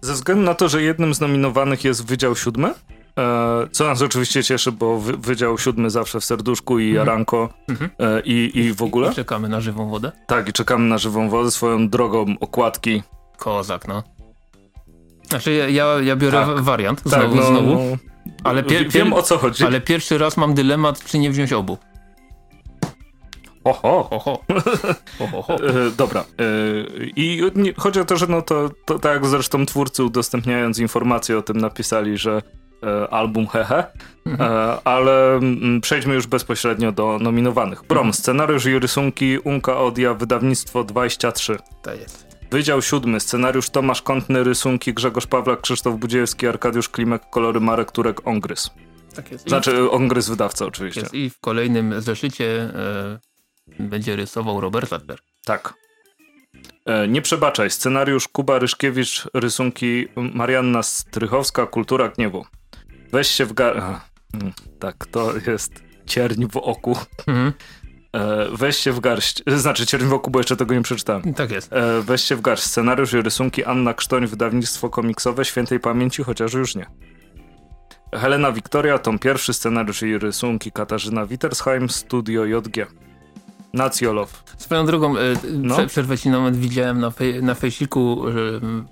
Ze 0.00 0.14
względu 0.14 0.44
na 0.44 0.54
to, 0.54 0.68
że 0.68 0.82
jednym 0.82 1.14
z 1.14 1.20
nominowanych 1.20 1.84
jest 1.84 2.06
Wydział 2.06 2.36
Siódmy, 2.36 2.74
co 3.72 3.84
nas 3.84 4.02
oczywiście 4.02 4.44
cieszy, 4.44 4.72
bo 4.72 4.98
wy, 4.98 5.16
Wydział 5.16 5.58
Siódmy 5.58 5.90
zawsze 5.90 6.20
w 6.20 6.24
serduszku 6.24 6.78
i 6.78 6.88
mhm. 6.88 7.06
Jaranko 7.06 7.48
mhm. 7.68 7.90
e, 7.98 8.20
i, 8.20 8.58
i 8.58 8.72
w 8.72 8.82
ogóle. 8.82 9.10
I 9.10 9.14
czekamy 9.14 9.48
na 9.48 9.60
żywą 9.60 9.90
wodę. 9.90 10.12
Tak, 10.26 10.48
i 10.48 10.52
czekamy 10.52 10.88
na 10.88 10.98
żywą 10.98 11.28
wodę, 11.28 11.50
swoją 11.50 11.88
drogą 11.88 12.26
okładki. 12.40 13.02
Kozak, 13.38 13.88
no. 13.88 14.02
Znaczy 15.28 15.52
ja, 15.52 15.68
ja, 15.68 15.84
ja 16.02 16.16
biorę 16.16 16.46
tak. 16.46 16.60
wariant 16.60 17.02
znowu, 17.04 17.22
tak, 17.22 17.34
no, 17.34 17.42
znowu. 17.42 17.74
No, 17.74 17.96
ale 18.44 18.62
wiem 18.88 19.12
o 19.12 19.22
co 19.22 19.38
chodzi. 19.38 19.64
Ale 19.64 19.80
pierwszy 19.80 20.18
raz 20.18 20.36
mam 20.36 20.54
dylemat, 20.54 21.04
czy 21.04 21.18
nie 21.18 21.30
wziąć 21.30 21.52
obu. 21.52 21.78
Oho, 23.64 24.10
oho. 24.10 24.44
oho, 25.34 25.56
e, 25.68 25.90
Dobra. 25.96 26.20
E, 26.20 26.44
I 27.16 27.42
chodzi 27.76 28.00
o 28.00 28.04
to, 28.04 28.16
że 28.16 28.26
no 28.26 28.42
to, 28.42 28.70
to 28.84 28.98
tak 28.98 29.12
jak 29.12 29.26
zresztą 29.26 29.66
twórcy 29.66 30.04
udostępniając 30.04 30.78
informacje 30.78 31.38
o 31.38 31.42
tym 31.42 31.56
napisali, 31.56 32.18
że 32.18 32.36
e, 32.36 32.42
album 33.10 33.46
hehe, 33.46 33.84
mhm. 34.26 34.78
ale 34.84 35.34
mm, 35.34 35.80
przejdźmy 35.80 36.14
już 36.14 36.26
bezpośrednio 36.26 36.92
do 36.92 37.18
nominowanych. 37.18 37.84
Brom, 37.84 38.06
mhm. 38.06 38.14
scenariusz 38.14 38.66
i 38.66 38.78
rysunki 38.78 39.38
Unka 39.38 39.78
Odia, 39.78 40.14
wydawnictwo 40.14 40.84
23. 40.84 41.56
To 41.82 41.94
jest. 41.94 42.30
Wydział 42.50 42.82
siódmy, 42.82 43.20
scenariusz 43.20 43.70
Tomasz 43.70 44.02
Kątny, 44.02 44.44
rysunki 44.44 44.94
Grzegorz 44.94 45.26
Pawlak, 45.26 45.60
Krzysztof 45.60 45.96
Budziewski, 45.96 46.46
Arkadiusz 46.46 46.88
Klimek, 46.88 47.22
kolory 47.30 47.60
Marek 47.60 47.92
Turek, 47.92 48.26
Ongrys. 48.26 48.70
Tak 49.14 49.32
jest. 49.32 49.48
Znaczy 49.48 49.90
Ongrys 49.90 50.28
wydawca 50.28 50.66
oczywiście. 50.66 51.00
Jest. 51.00 51.14
I 51.14 51.30
w 51.30 51.40
kolejnym 51.40 52.02
zeszycie 52.02 52.72
będzie 53.78 54.16
rysował 54.16 54.60
Robert 54.60 54.90
Ladler. 54.90 55.18
Tak. 55.44 55.74
E, 56.86 57.08
nie 57.08 57.22
przebaczaj. 57.22 57.70
Scenariusz 57.70 58.28
Kuba 58.28 58.58
Ryszkiewicz, 58.58 59.28
rysunki 59.34 60.08
Marianna 60.16 60.82
Strychowska, 60.82 61.66
Kultura 61.66 62.08
Gniewu. 62.08 62.44
Weź 63.12 63.28
się 63.28 63.44
w 63.46 63.52
gar... 63.52 63.76
Mm, 63.76 64.52
tak, 64.78 65.06
to 65.06 65.32
jest 65.46 65.72
cierń 66.06 66.46
w 66.46 66.56
oku. 66.56 66.96
Mhm. 67.26 67.52
E, 68.12 68.46
weź 68.56 68.76
się 68.76 68.92
w 68.92 69.00
garść. 69.00 69.42
Znaczy 69.46 69.86
cierń 69.86 70.04
w 70.04 70.12
oku, 70.12 70.30
bo 70.30 70.38
jeszcze 70.38 70.56
tego 70.56 70.74
nie 70.74 70.82
przeczytałem. 70.82 71.34
Tak 71.34 71.50
jest. 71.50 71.72
E, 71.72 72.02
weź 72.02 72.22
się 72.22 72.36
w 72.36 72.40
garść. 72.40 72.64
Scenariusz 72.64 73.12
i 73.12 73.22
rysunki 73.22 73.64
Anna 73.64 73.94
Krztoń, 73.94 74.26
wydawnictwo 74.26 74.90
komiksowe 74.90 75.44
świętej 75.44 75.80
pamięci, 75.80 76.22
chociaż 76.22 76.52
już 76.52 76.74
nie. 76.74 76.86
Helena 78.14 78.52
Wiktoria, 78.52 78.98
tom 78.98 79.18
pierwszy, 79.18 79.54
scenariusz 79.54 80.02
i 80.02 80.18
rysunki 80.18 80.72
Katarzyna 80.72 81.26
Wittersheim, 81.26 81.88
studio 81.88 82.44
JG. 82.44 82.86
Nacjolow. 83.74 84.42
Swoją 84.58 84.86
drogą, 84.86 85.18
e, 85.18 85.20
no. 85.52 85.86
przerwę 85.86 86.18
ci 86.18 86.30
na 86.30 86.38
moment, 86.38 86.56
widziałem 86.56 87.00
na, 87.00 87.10
fej, 87.10 87.42
na 87.42 87.54
fejsiku 87.54 88.22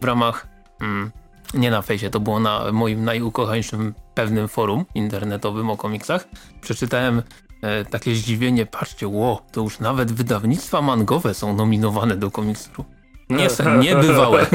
w 0.00 0.04
ramach 0.04 0.46
mm, 0.80 1.10
Nie 1.54 1.70
na 1.70 1.82
fejsie, 1.82 2.10
to 2.10 2.20
było 2.20 2.40
na 2.40 2.72
moim 2.72 3.04
najukochańszym 3.04 3.94
pewnym 4.14 4.48
forum 4.48 4.84
internetowym 4.94 5.70
o 5.70 5.76
komiksach. 5.76 6.28
Przeczytałem 6.60 7.22
e, 7.62 7.84
takie 7.84 8.14
zdziwienie, 8.14 8.66
patrzcie, 8.66 9.08
ło, 9.08 9.42
to 9.52 9.60
już 9.60 9.80
nawet 9.80 10.12
wydawnictwa 10.12 10.82
mangowe 10.82 11.34
są 11.34 11.56
nominowane 11.56 12.16
do 12.16 12.30
komiksu. 12.30 12.84
Nie, 13.30 13.48
niebywałe. 13.78 14.46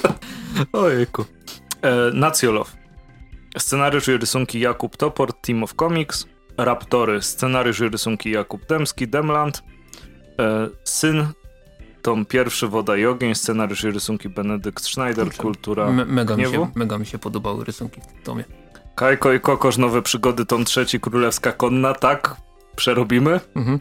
Ojejku. 0.72 1.24
E, 1.82 2.10
Nacjolow. 2.14 2.76
Scenariusz 3.58 4.08
i 4.08 4.16
rysunki 4.16 4.60
Jakub 4.60 4.96
Topor, 4.96 5.32
Team 5.32 5.62
of 5.62 5.74
Comics. 5.74 6.26
Raptory. 6.58 7.22
Scenariusz 7.22 7.80
i 7.80 7.88
rysunki 7.88 8.30
Jakub 8.30 8.66
Demski, 8.66 9.08
Demland. 9.08 9.62
E, 10.40 10.68
Syn. 10.84 11.26
Tom 12.06 12.26
pierwszy, 12.26 12.68
Woda 12.68 12.96
i 12.96 13.06
ogień. 13.06 13.34
Scenariusz 13.34 13.84
i 13.84 13.90
rysunki 13.90 14.28
Benedykt 14.28 14.84
Schneider, 14.84 15.24
Kurczę, 15.24 15.42
Kultura 15.42 15.92
me 15.92 16.04
mega, 16.04 16.36
mi 16.36 16.44
się, 16.44 16.70
mega 16.74 16.98
mi 16.98 17.06
się 17.06 17.18
podobały 17.18 17.64
rysunki 17.64 18.00
w 18.00 18.26
tomie. 18.26 18.44
Kajko 18.94 19.32
i 19.32 19.40
Kokosz, 19.40 19.78
Nowe 19.78 20.02
Przygody, 20.02 20.46
tom 20.46 20.64
trzeci, 20.64 21.00
Królewska 21.00 21.52
Konna. 21.52 21.94
Tak, 21.94 22.36
przerobimy. 22.76 23.40
Mhm. 23.54 23.78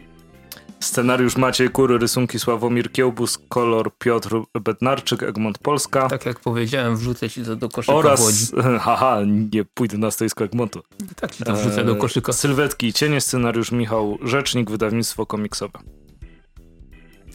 Scenariusz 0.79 1.38
Maciej 1.38 1.70
Kury, 1.70 1.98
rysunki 1.98 2.39
Sławomir 2.39 2.91
Kiełbus, 2.91 3.39
kolor 3.50 3.91
Piotr 3.98 4.36
Bednarczyk, 4.62 5.24
Egmont 5.24 5.58
Polska. 5.58 6.08
Tak 6.08 6.25
jak 6.25 6.39
powiedziałem, 6.39 6.98
wrzucę 6.98 7.29
ci 7.29 7.44
to 7.44 7.55
do 7.55 7.70
koszyka 7.70 7.98
Oraz, 7.98 8.51
haha, 8.86 9.20
nie 9.51 9.65
pójdę 9.65 9.98
na 9.98 10.12
stoisko 10.12 10.44
Egmontu. 10.44 10.82
Tak 11.15 11.36
ci 11.36 11.44
to 11.44 11.55
wrzucę 11.55 11.84
do 11.84 11.96
koszyka. 11.96 12.34
Sylwetki 12.34 12.88
i 12.88 12.94
cienie, 12.94 13.22
scenariusz 13.22 13.72
Michał 13.72 14.17
Rzecznik, 14.24 14.72
wydawnictwo 14.72 15.25
komiksowe. 15.25 15.79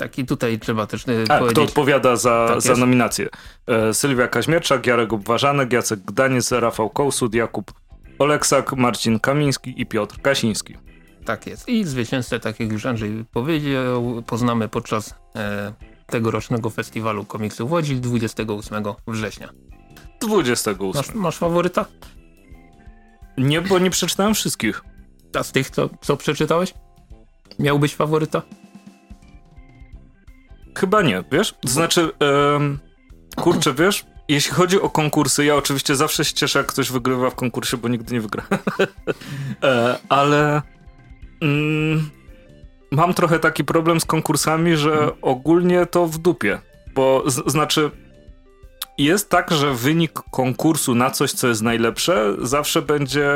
Tak 0.01 0.19
i 0.19 0.27
tutaj 0.27 0.59
trzeba 0.59 0.87
też 0.87 1.05
e, 1.09 1.13
A, 1.29 1.39
powiedzieć... 1.39 1.53
Kto 1.53 1.63
odpowiada 1.63 2.17
za, 2.17 2.47
tak 2.49 2.61
za 2.61 2.77
nominację? 2.77 3.29
E, 3.67 3.95
Sylwia 3.95 4.29
Kaźmierczak, 4.29 4.87
Jarek 4.87 5.13
Obważanek, 5.13 5.73
Jacek 5.73 6.01
Gdaniec, 6.01 6.53
Rafał 6.53 6.91
Kołsud, 6.91 7.35
Jakub 7.35 7.73
Oleksak, 8.19 8.73
Marcin 8.73 9.21
Kamiński 9.21 9.75
i 9.77 9.87
Piotr 9.87 10.21
Kasiński. 10.23 10.77
Tak 11.25 11.47
jest. 11.47 11.69
I 11.69 11.85
zwycięzcę, 11.85 12.41
tak 12.41 12.61
jak 12.61 12.73
już 12.73 12.87
Andrzej 12.87 13.25
powiedział, 13.33 14.23
poznamy 14.27 14.69
podczas 14.69 15.15
e, 15.37 15.73
tegorocznego 16.07 16.71
festiwalu 16.71 17.25
komiksu 17.25 17.69
w 17.69 17.73
Łodzi 17.73 17.97
28 17.97 18.85
września. 19.09 19.49
28. 20.21 21.03
Masz, 21.03 21.15
masz 21.15 21.39
faworyta? 21.39 21.85
Nie, 23.39 23.61
bo 23.61 23.79
nie 23.79 23.91
przeczytałem 23.91 24.35
wszystkich. 24.35 24.83
A 25.39 25.43
z 25.43 25.53
tych, 25.53 25.71
co, 25.71 25.91
co 26.01 26.17
przeczytałeś? 26.17 26.75
Miałbyś 27.59 27.95
faworyta? 27.95 28.43
Chyba 30.79 31.03
nie, 31.03 31.25
wiesz? 31.33 31.55
Znaczy, 31.65 32.11
um, 32.21 32.79
kurczę, 33.37 33.75
wiesz, 33.75 34.05
jeśli 34.29 34.53
chodzi 34.53 34.81
o 34.81 34.91
konkursy, 34.91 35.45
ja 35.45 35.57
oczywiście 35.57 35.97
zawsze 35.97 36.25
się 36.25 36.35
cieszę, 36.35 36.59
jak 36.59 36.69
ktoś 36.69 36.91
wygrywa 36.91 37.31
w 37.31 37.35
konkursie, 37.35 37.77
bo 37.77 37.89
nigdy 37.89 38.15
nie 38.15 38.21
wygra. 38.21 38.43
e, 39.63 39.99
ale 40.09 40.63
mm, 41.41 42.11
mam 42.91 43.15
trochę 43.15 43.39
taki 43.39 43.65
problem 43.65 44.01
z 44.01 44.05
konkursami, 44.05 44.77
że 44.77 44.93
mhm. 44.93 45.13
ogólnie 45.23 45.87
to 45.87 46.07
w 46.07 46.19
dupie. 46.19 46.59
Bo 46.95 47.23
z, 47.27 47.53
znaczy, 47.53 47.91
jest 48.99 49.31
tak, 49.31 49.51
że 49.51 49.75
wynik 49.75 50.13
konkursu 50.31 50.95
na 50.95 51.11
coś, 51.11 51.33
co 51.33 51.49
jest 51.49 51.63
najlepsze, 51.63 52.35
zawsze 52.43 52.83
będzie 52.83 53.31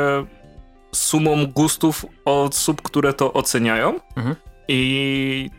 sumą 0.91 1.45
gustów 1.45 2.05
osób, 2.25 2.81
które 2.81 3.13
to 3.13 3.33
oceniają. 3.33 3.99
Mhm. 4.15 4.35
I 4.67 5.49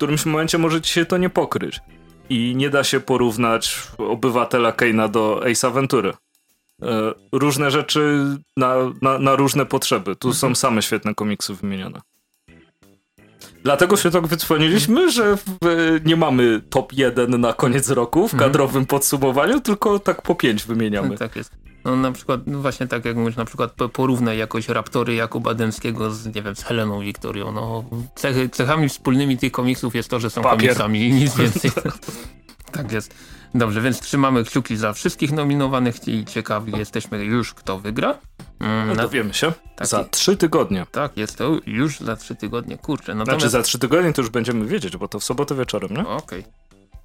którymś 0.00 0.26
momencie 0.26 0.58
może 0.58 0.80
ci 0.80 0.92
się 0.92 1.06
to 1.06 1.16
nie 1.16 1.30
pokryć. 1.30 1.80
I 2.28 2.54
nie 2.56 2.70
da 2.70 2.84
się 2.84 3.00
porównać 3.00 3.82
obywatela 3.98 4.72
Keina 4.72 5.08
do 5.08 5.42
Ace 5.50 5.70
Ventury. 5.70 6.12
E, 6.82 7.14
różne 7.32 7.70
rzeczy 7.70 8.26
na, 8.56 8.74
na, 9.02 9.18
na 9.18 9.36
różne 9.36 9.66
potrzeby. 9.66 10.16
Tu 10.16 10.32
są 10.32 10.46
mhm. 10.46 10.56
same 10.56 10.82
świetne 10.82 11.14
komiksy 11.14 11.54
wymienione. 11.54 12.00
Dlatego 13.62 13.96
się 13.96 14.10
tak 14.10 14.26
wydzwoniliśmy, 14.26 15.10
że 15.10 15.36
w, 15.36 15.58
nie 16.04 16.16
mamy 16.16 16.60
top 16.70 16.92
1 16.92 17.40
na 17.40 17.52
koniec 17.52 17.90
roku 17.90 18.28
w 18.28 18.34
mhm. 18.34 18.50
kadrowym 18.50 18.86
podsumowaniu, 18.86 19.60
tylko 19.60 19.98
tak 19.98 20.22
po 20.22 20.34
5 20.34 20.64
wymieniamy. 20.64 21.18
Tak 21.18 21.36
jest. 21.36 21.69
No 21.84 21.96
na 21.96 22.12
przykład, 22.12 22.40
no 22.46 22.58
właśnie 22.58 22.86
tak 22.86 23.04
jak 23.04 23.16
mówisz, 23.16 23.36
na 23.36 23.44
przykład 23.44 23.72
porównaj 23.92 24.38
jakoś 24.38 24.68
Raptory 24.68 25.14
Jakuba 25.14 25.54
Dębskiego 25.54 26.10
z, 26.10 26.34
nie 26.34 26.42
wiem, 26.42 26.56
z 26.56 26.62
Heleną 26.62 27.00
Wiktorią. 27.00 27.52
No, 27.52 27.84
cechy, 28.14 28.48
cechami 28.48 28.88
wspólnymi 28.88 29.38
tych 29.38 29.52
komiksów 29.52 29.94
jest 29.94 30.08
to, 30.08 30.20
że 30.20 30.30
są 30.30 30.42
Papier. 30.42 30.58
komiksami 30.58 31.08
i 31.08 31.12
nic 31.12 31.36
więcej. 31.36 31.70
tak 32.72 32.92
jest. 32.92 33.14
Dobrze, 33.54 33.80
więc 33.80 34.00
trzymamy 34.00 34.44
kciuki 34.44 34.76
za 34.76 34.92
wszystkich 34.92 35.32
nominowanych 35.32 36.08
i 36.08 36.24
ciekawi 36.24 36.72
jesteśmy 36.78 37.24
już, 37.24 37.54
kto 37.54 37.78
wygra. 37.78 38.18
Mm, 38.60 38.88
no 38.88 38.94
dowiemy 38.94 39.34
się. 39.34 39.52
Tak, 39.76 39.86
za 39.86 40.04
trzy 40.04 40.36
tygodnie. 40.36 40.86
Tak, 40.92 41.16
jest 41.16 41.38
to 41.38 41.58
już 41.66 42.00
za 42.00 42.16
trzy 42.16 42.34
tygodnie. 42.34 42.78
Kurczę. 42.78 43.14
Natomiast... 43.14 43.40
Znaczy 43.40 43.50
za 43.50 43.62
trzy 43.62 43.78
tygodnie 43.78 44.12
to 44.12 44.22
już 44.22 44.30
będziemy 44.30 44.66
wiedzieć, 44.66 44.96
bo 44.96 45.08
to 45.08 45.20
w 45.20 45.24
sobotę 45.24 45.54
wieczorem, 45.54 45.90
nie? 45.90 46.00
Okej. 46.00 46.40
Okay. 46.40 46.52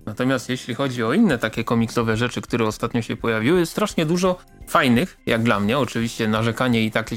Natomiast 0.06 0.50
jeśli 0.50 0.76
chodzi 0.76 1.04
o 1.04 1.14
inne 1.14 1.38
takie 1.38 1.64
komiksowe 1.64 2.18
rzeczy, 2.18 2.42
które 2.42 2.66
ostatnio 2.66 3.02
się 3.02 3.16
pojawiły, 3.16 3.66
strasznie 3.66 4.06
dużo 4.06 4.38
fajnych, 4.68 5.18
jak 5.26 5.44
dla 5.44 5.60
mnie. 5.60 5.80
Oczywiście 5.80 6.28
narzekanie 6.28 6.84
i 6.84 6.92
tak, 6.92 7.10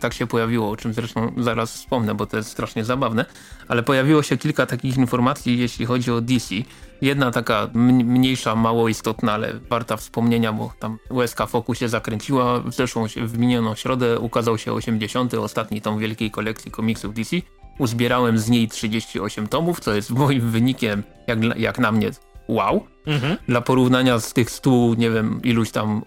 tak, 0.00 0.14
się 0.14 0.26
pojawiło, 0.26 0.70
o 0.70 0.76
czym 0.76 0.94
zresztą 0.94 1.32
zaraz 1.36 1.74
wspomnę, 1.74 2.14
bo 2.14 2.26
to 2.26 2.36
jest 2.36 2.50
strasznie 2.50 2.84
zabawne. 2.84 3.24
Ale 3.68 3.82
pojawiło 3.82 4.22
się 4.22 4.36
kilka 4.36 4.66
takich 4.66 4.96
informacji, 4.96 5.58
jeśli 5.58 5.86
chodzi 5.86 6.12
o 6.12 6.20
DC. 6.20 6.54
Jedna 7.02 7.30
taka 7.30 7.68
mniejsza, 7.74 8.54
mało 8.54 8.88
istotna, 8.88 9.32
ale 9.32 9.52
warta 9.70 9.96
wspomnienia, 9.96 10.52
bo 10.52 10.72
tam 10.78 10.98
USK 11.10 11.38
Focus 11.48 11.78
się 11.78 11.88
zakręciła. 11.88 12.60
W 12.60 12.74
zeszłą, 12.74 13.06
w 13.16 13.38
minioną 13.38 13.74
środę 13.74 14.18
ukazał 14.18 14.58
się 14.58 14.72
80. 14.72 15.34
ostatni 15.34 15.80
tom 15.80 15.98
wielkiej 15.98 16.30
kolekcji 16.30 16.70
komiksów 16.70 17.14
DC. 17.14 17.36
Uzbierałem 17.78 18.38
z 18.38 18.48
niej 18.48 18.68
38 18.68 19.48
tomów, 19.48 19.80
co 19.80 19.94
jest 19.94 20.10
moim 20.10 20.50
wynikiem, 20.50 21.02
jak, 21.26 21.58
jak 21.58 21.78
na 21.78 21.92
mnie, 21.92 22.10
wow. 22.48 22.86
Mhm. 23.06 23.36
Dla 23.48 23.60
porównania 23.60 24.18
z 24.18 24.32
tych 24.32 24.50
100, 24.50 24.70
nie 24.98 25.10
wiem, 25.10 25.40
iluś 25.44 25.70
tam 25.70 26.02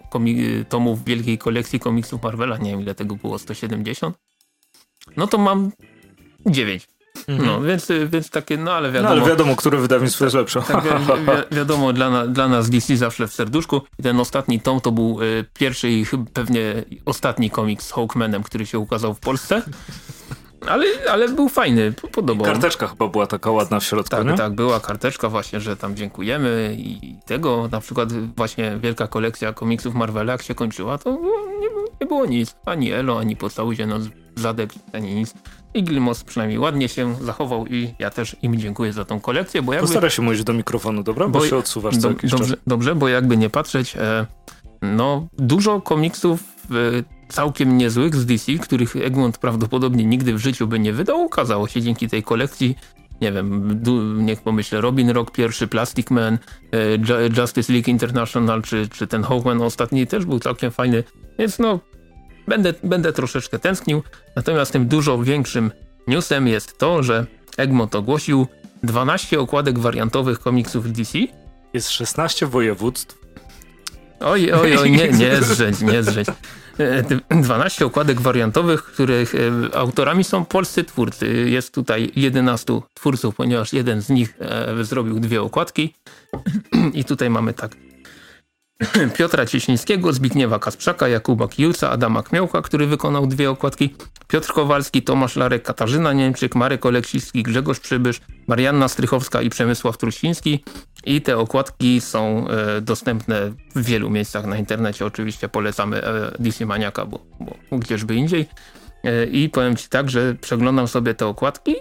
tomów 0.68 1.04
wielkiej 1.04 1.38
kolekcji 1.38 1.80
komiksów 1.80 2.22
Marvela, 2.22 2.56
nie 2.56 2.70
wiem 2.70 2.80
ile 2.80 2.94
tego 2.94 3.16
było, 3.16 3.38
170? 3.38 4.16
No 5.16 5.26
to 5.26 5.38
mam 5.38 5.72
9. 6.46 6.88
Mhm. 7.28 7.46
No, 7.46 7.60
więc, 7.60 7.88
więc 8.06 8.30
takie, 8.30 8.56
no 8.56 8.72
ale 8.72 8.92
wiadomo. 8.92 9.14
No 9.14 9.20
ale 9.20 9.30
wiadomo, 9.30 9.56
które 9.56 9.78
wydawnictwo 9.78 10.24
jest 10.24 10.36
lepsze. 10.36 10.62
Tak, 10.62 10.84
wi 10.84 10.88
wi 10.88 11.56
wiadomo, 11.56 11.92
dla, 11.92 12.10
na, 12.10 12.26
dla 12.26 12.48
nas 12.48 12.70
DC 12.70 12.96
zawsze 12.96 13.28
w 13.28 13.32
serduszku. 13.32 13.80
I 13.98 14.02
ten 14.02 14.20
ostatni 14.20 14.60
tom 14.60 14.80
to 14.80 14.92
był 14.92 15.22
y, 15.22 15.44
pierwszy 15.54 15.90
i 15.90 16.06
pewnie 16.32 16.84
ostatni 17.04 17.50
komiks 17.50 17.86
z 17.86 17.92
Hawkmanem, 17.92 18.42
który 18.42 18.66
się 18.66 18.78
ukazał 18.78 19.14
w 19.14 19.20
Polsce. 19.20 19.62
Ale, 20.68 20.86
ale 21.10 21.28
był 21.28 21.48
fajny, 21.48 21.92
podobał. 22.12 22.46
I 22.46 22.50
karteczka 22.50 22.86
chyba 22.86 23.08
była 23.08 23.26
taka 23.26 23.50
ładna 23.50 23.80
w 23.80 23.84
środku, 23.84 24.16
Tak, 24.16 24.26
nie? 24.26 24.34
tak, 24.34 24.54
była 24.54 24.80
karteczka 24.80 25.28
właśnie, 25.28 25.60
że 25.60 25.76
tam 25.76 25.96
dziękujemy 25.96 26.74
i 26.78 27.16
tego, 27.26 27.68
na 27.72 27.80
przykład 27.80 28.12
właśnie 28.12 28.78
wielka 28.82 29.06
kolekcja 29.06 29.52
komiksów 29.52 29.94
Marvela, 29.94 30.32
jak 30.32 30.42
się 30.42 30.54
kończyła, 30.54 30.98
to 30.98 31.10
nie, 31.60 31.68
nie 32.00 32.06
było 32.06 32.26
nic. 32.26 32.54
Ani 32.66 32.92
Elo, 32.92 33.18
ani 33.18 33.36
Pocałuzie, 33.36 33.86
no 33.86 33.98
Zadek, 34.36 34.70
ani 34.92 35.14
nic. 35.14 35.34
I 35.74 35.84
Gilmos 35.84 36.24
przynajmniej 36.24 36.58
ładnie 36.58 36.88
się 36.88 37.14
zachował 37.20 37.66
i 37.66 37.94
ja 37.98 38.10
też 38.10 38.36
im 38.42 38.56
dziękuję 38.56 38.92
za 38.92 39.04
tą 39.04 39.20
kolekcję, 39.20 39.62
bo 39.62 39.72
jakby... 39.72 39.86
Postaraj 39.86 40.10
się 40.10 40.22
mówić 40.22 40.44
do 40.44 40.52
mikrofonu, 40.52 41.02
dobra? 41.02 41.28
Bo, 41.28 41.38
bo 41.38 41.46
się 41.46 41.56
odsuwasz 41.56 41.96
do, 41.96 42.10
dobrze, 42.22 42.54
dobrze, 42.66 42.94
bo 42.94 43.08
jakby 43.08 43.36
nie 43.36 43.50
patrzeć, 43.50 43.96
e, 43.96 44.26
no 44.82 45.28
dużo 45.38 45.80
komiksów 45.80 46.40
e, 46.70 46.74
całkiem 47.32 47.78
niezłych 47.78 48.14
z 48.14 48.26
DC, 48.26 48.52
których 48.52 48.96
Egmont 48.96 49.38
prawdopodobnie 49.38 50.04
nigdy 50.04 50.34
w 50.34 50.38
życiu 50.38 50.66
by 50.66 50.78
nie 50.78 50.92
wydał, 50.92 51.24
ukazało 51.24 51.68
się 51.68 51.82
dzięki 51.82 52.08
tej 52.08 52.22
kolekcji. 52.22 52.76
Nie 53.20 53.32
wiem, 53.32 53.78
niech 54.24 54.42
pomyślę, 54.42 54.80
Robin 54.80 55.10
Rock 55.10 55.30
pierwszy, 55.30 55.68
Plastic 55.68 56.10
Man, 56.10 56.38
e, 56.72 57.38
Justice 57.40 57.72
League 57.72 57.90
International, 57.90 58.62
czy, 58.62 58.88
czy 58.88 59.06
ten 59.06 59.22
Hawkman 59.22 59.62
ostatni 59.62 60.06
też 60.06 60.24
był 60.24 60.40
całkiem 60.40 60.70
fajny. 60.70 61.04
Więc 61.38 61.58
no, 61.58 61.80
będę, 62.48 62.74
będę 62.82 63.12
troszeczkę 63.12 63.58
tęsknił. 63.58 64.02
Natomiast 64.36 64.72
tym 64.72 64.88
dużo 64.88 65.22
większym 65.22 65.70
newsem 66.06 66.48
jest 66.48 66.78
to, 66.78 67.02
że 67.02 67.26
Egmont 67.56 67.94
ogłosił 67.94 68.46
12 68.82 69.40
okładek 69.40 69.78
wariantowych 69.78 70.38
komiksów 70.38 70.92
DC. 70.92 71.18
Jest 71.72 71.90
16 71.90 72.46
województw. 72.46 73.21
Oj, 74.24 74.52
oj, 74.52 74.76
oj, 74.76 74.90
nie, 74.90 75.08
nie 75.08 75.42
zrzeć, 75.48 75.80
nie 75.80 76.02
zrzeć. 76.02 76.28
12 77.30 77.86
okładek 77.86 78.20
wariantowych, 78.20 78.84
których 78.84 79.34
e, 79.34 79.38
autorami 79.76 80.24
są 80.24 80.44
polscy 80.44 80.84
twórcy. 80.84 81.50
Jest 81.50 81.74
tutaj 81.74 82.12
11 82.16 82.80
twórców, 82.94 83.34
ponieważ 83.34 83.72
jeden 83.72 84.02
z 84.02 84.08
nich 84.08 84.36
e, 84.40 84.84
zrobił 84.84 85.20
dwie 85.20 85.42
okładki. 85.42 85.94
I 86.94 87.04
tutaj 87.04 87.30
mamy 87.30 87.54
tak 87.54 87.76
Piotra 89.18 89.46
Cieślińskiego, 89.46 90.12
Zbigniewa 90.12 90.58
Kasprzaka, 90.58 91.08
Jakuba 91.08 91.48
Kijuca, 91.48 91.90
Adama 91.90 92.22
Kmiałka, 92.22 92.62
który 92.62 92.86
wykonał 92.86 93.26
dwie 93.26 93.50
okładki, 93.50 93.94
Piotr 94.28 94.52
Kowalski, 94.52 95.02
Tomasz 95.02 95.36
Larek, 95.36 95.62
Katarzyna 95.62 96.12
Niemczyk, 96.12 96.54
Marek 96.54 96.86
Oleksiński, 96.86 97.42
Grzegorz 97.42 97.80
Przybysz, 97.80 98.20
Marianna 98.46 98.88
Strychowska 98.88 99.42
i 99.42 99.50
Przemysław 99.50 99.98
Truściński, 99.98 100.64
I 101.04 101.20
te 101.20 101.38
okładki 101.38 102.00
są 102.00 102.48
e, 102.48 102.80
dostępne 102.80 103.52
w 103.74 103.84
wielu 103.84 104.10
miejscach 104.10 104.46
na 104.46 104.56
internecie. 104.56 105.06
Oczywiście 105.06 105.48
polecamy 105.48 106.04
e, 106.04 106.32
DC 106.38 106.66
Maniaka, 106.66 107.06
bo, 107.06 107.20
bo 107.70 107.78
gdzieżby 107.78 108.14
indziej. 108.14 108.46
E, 109.04 109.26
I 109.26 109.48
powiem 109.48 109.76
Ci 109.76 109.88
tak, 109.88 110.10
że 110.10 110.34
przeglądam 110.40 110.88
sobie 110.88 111.14
te 111.14 111.26
okładki. 111.26 111.74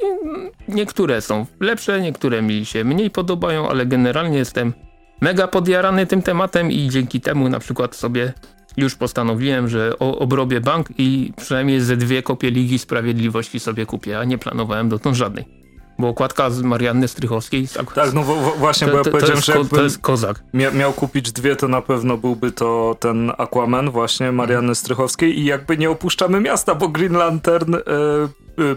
Niektóre 0.67 1.21
są 1.21 1.45
lepsze, 1.59 2.01
niektóre 2.01 2.41
mi 2.41 2.65
się 2.65 2.83
mniej 2.83 3.09
podobają, 3.09 3.69
ale 3.69 3.85
generalnie 3.85 4.37
jestem 4.37 4.73
mega 5.21 5.47
podjarany 5.47 6.05
tym 6.05 6.21
tematem 6.21 6.71
i 6.71 6.89
dzięki 6.89 7.21
temu 7.21 7.49
na 7.49 7.59
przykład 7.59 7.95
sobie 7.95 8.33
już 8.77 8.95
postanowiłem, 8.95 9.67
że 9.67 9.99
obrobię 9.99 10.61
bank 10.61 10.87
i 10.97 11.33
przynajmniej 11.37 11.81
ze 11.81 11.97
dwie 11.97 12.23
kopie 12.23 12.51
Ligi 12.51 12.79
Sprawiedliwości 12.79 13.59
sobie 13.59 13.85
kupię, 13.85 14.19
a 14.19 14.23
nie 14.23 14.37
planowałem 14.37 14.89
dotąd 14.89 15.17
żadnej 15.17 15.60
bo 16.01 16.07
okładka 16.07 16.49
z 16.49 16.61
Marianny 16.61 17.07
Strychowskiej. 17.07 17.67
Tak, 17.67 17.93
tak 17.93 18.13
no 18.13 18.23
właśnie, 18.57 18.87
to, 18.87 18.91
bo 18.91 18.97
ja 18.97 19.03
to, 19.03 19.11
powiedziałem, 19.11 19.41
to 19.41 19.63
że 19.63 19.69
to 19.69 19.83
jest 19.83 19.99
kozak. 19.99 20.43
Mia 20.53 20.71
miał 20.71 20.93
kupić 20.93 21.31
dwie, 21.31 21.55
to 21.55 21.67
na 21.67 21.81
pewno 21.81 22.17
byłby 22.17 22.51
to 22.51 22.95
ten 22.99 23.31
Aquaman 23.37 23.89
właśnie 23.89 24.31
Marianny 24.31 24.75
Strychowskiej 24.75 25.39
i 25.39 25.45
jakby 25.45 25.77
nie 25.77 25.89
opuszczamy 25.89 26.39
miasta, 26.39 26.75
bo 26.75 26.89
Green 26.89 27.13
Lantern... 27.13 27.75
E 27.75 27.81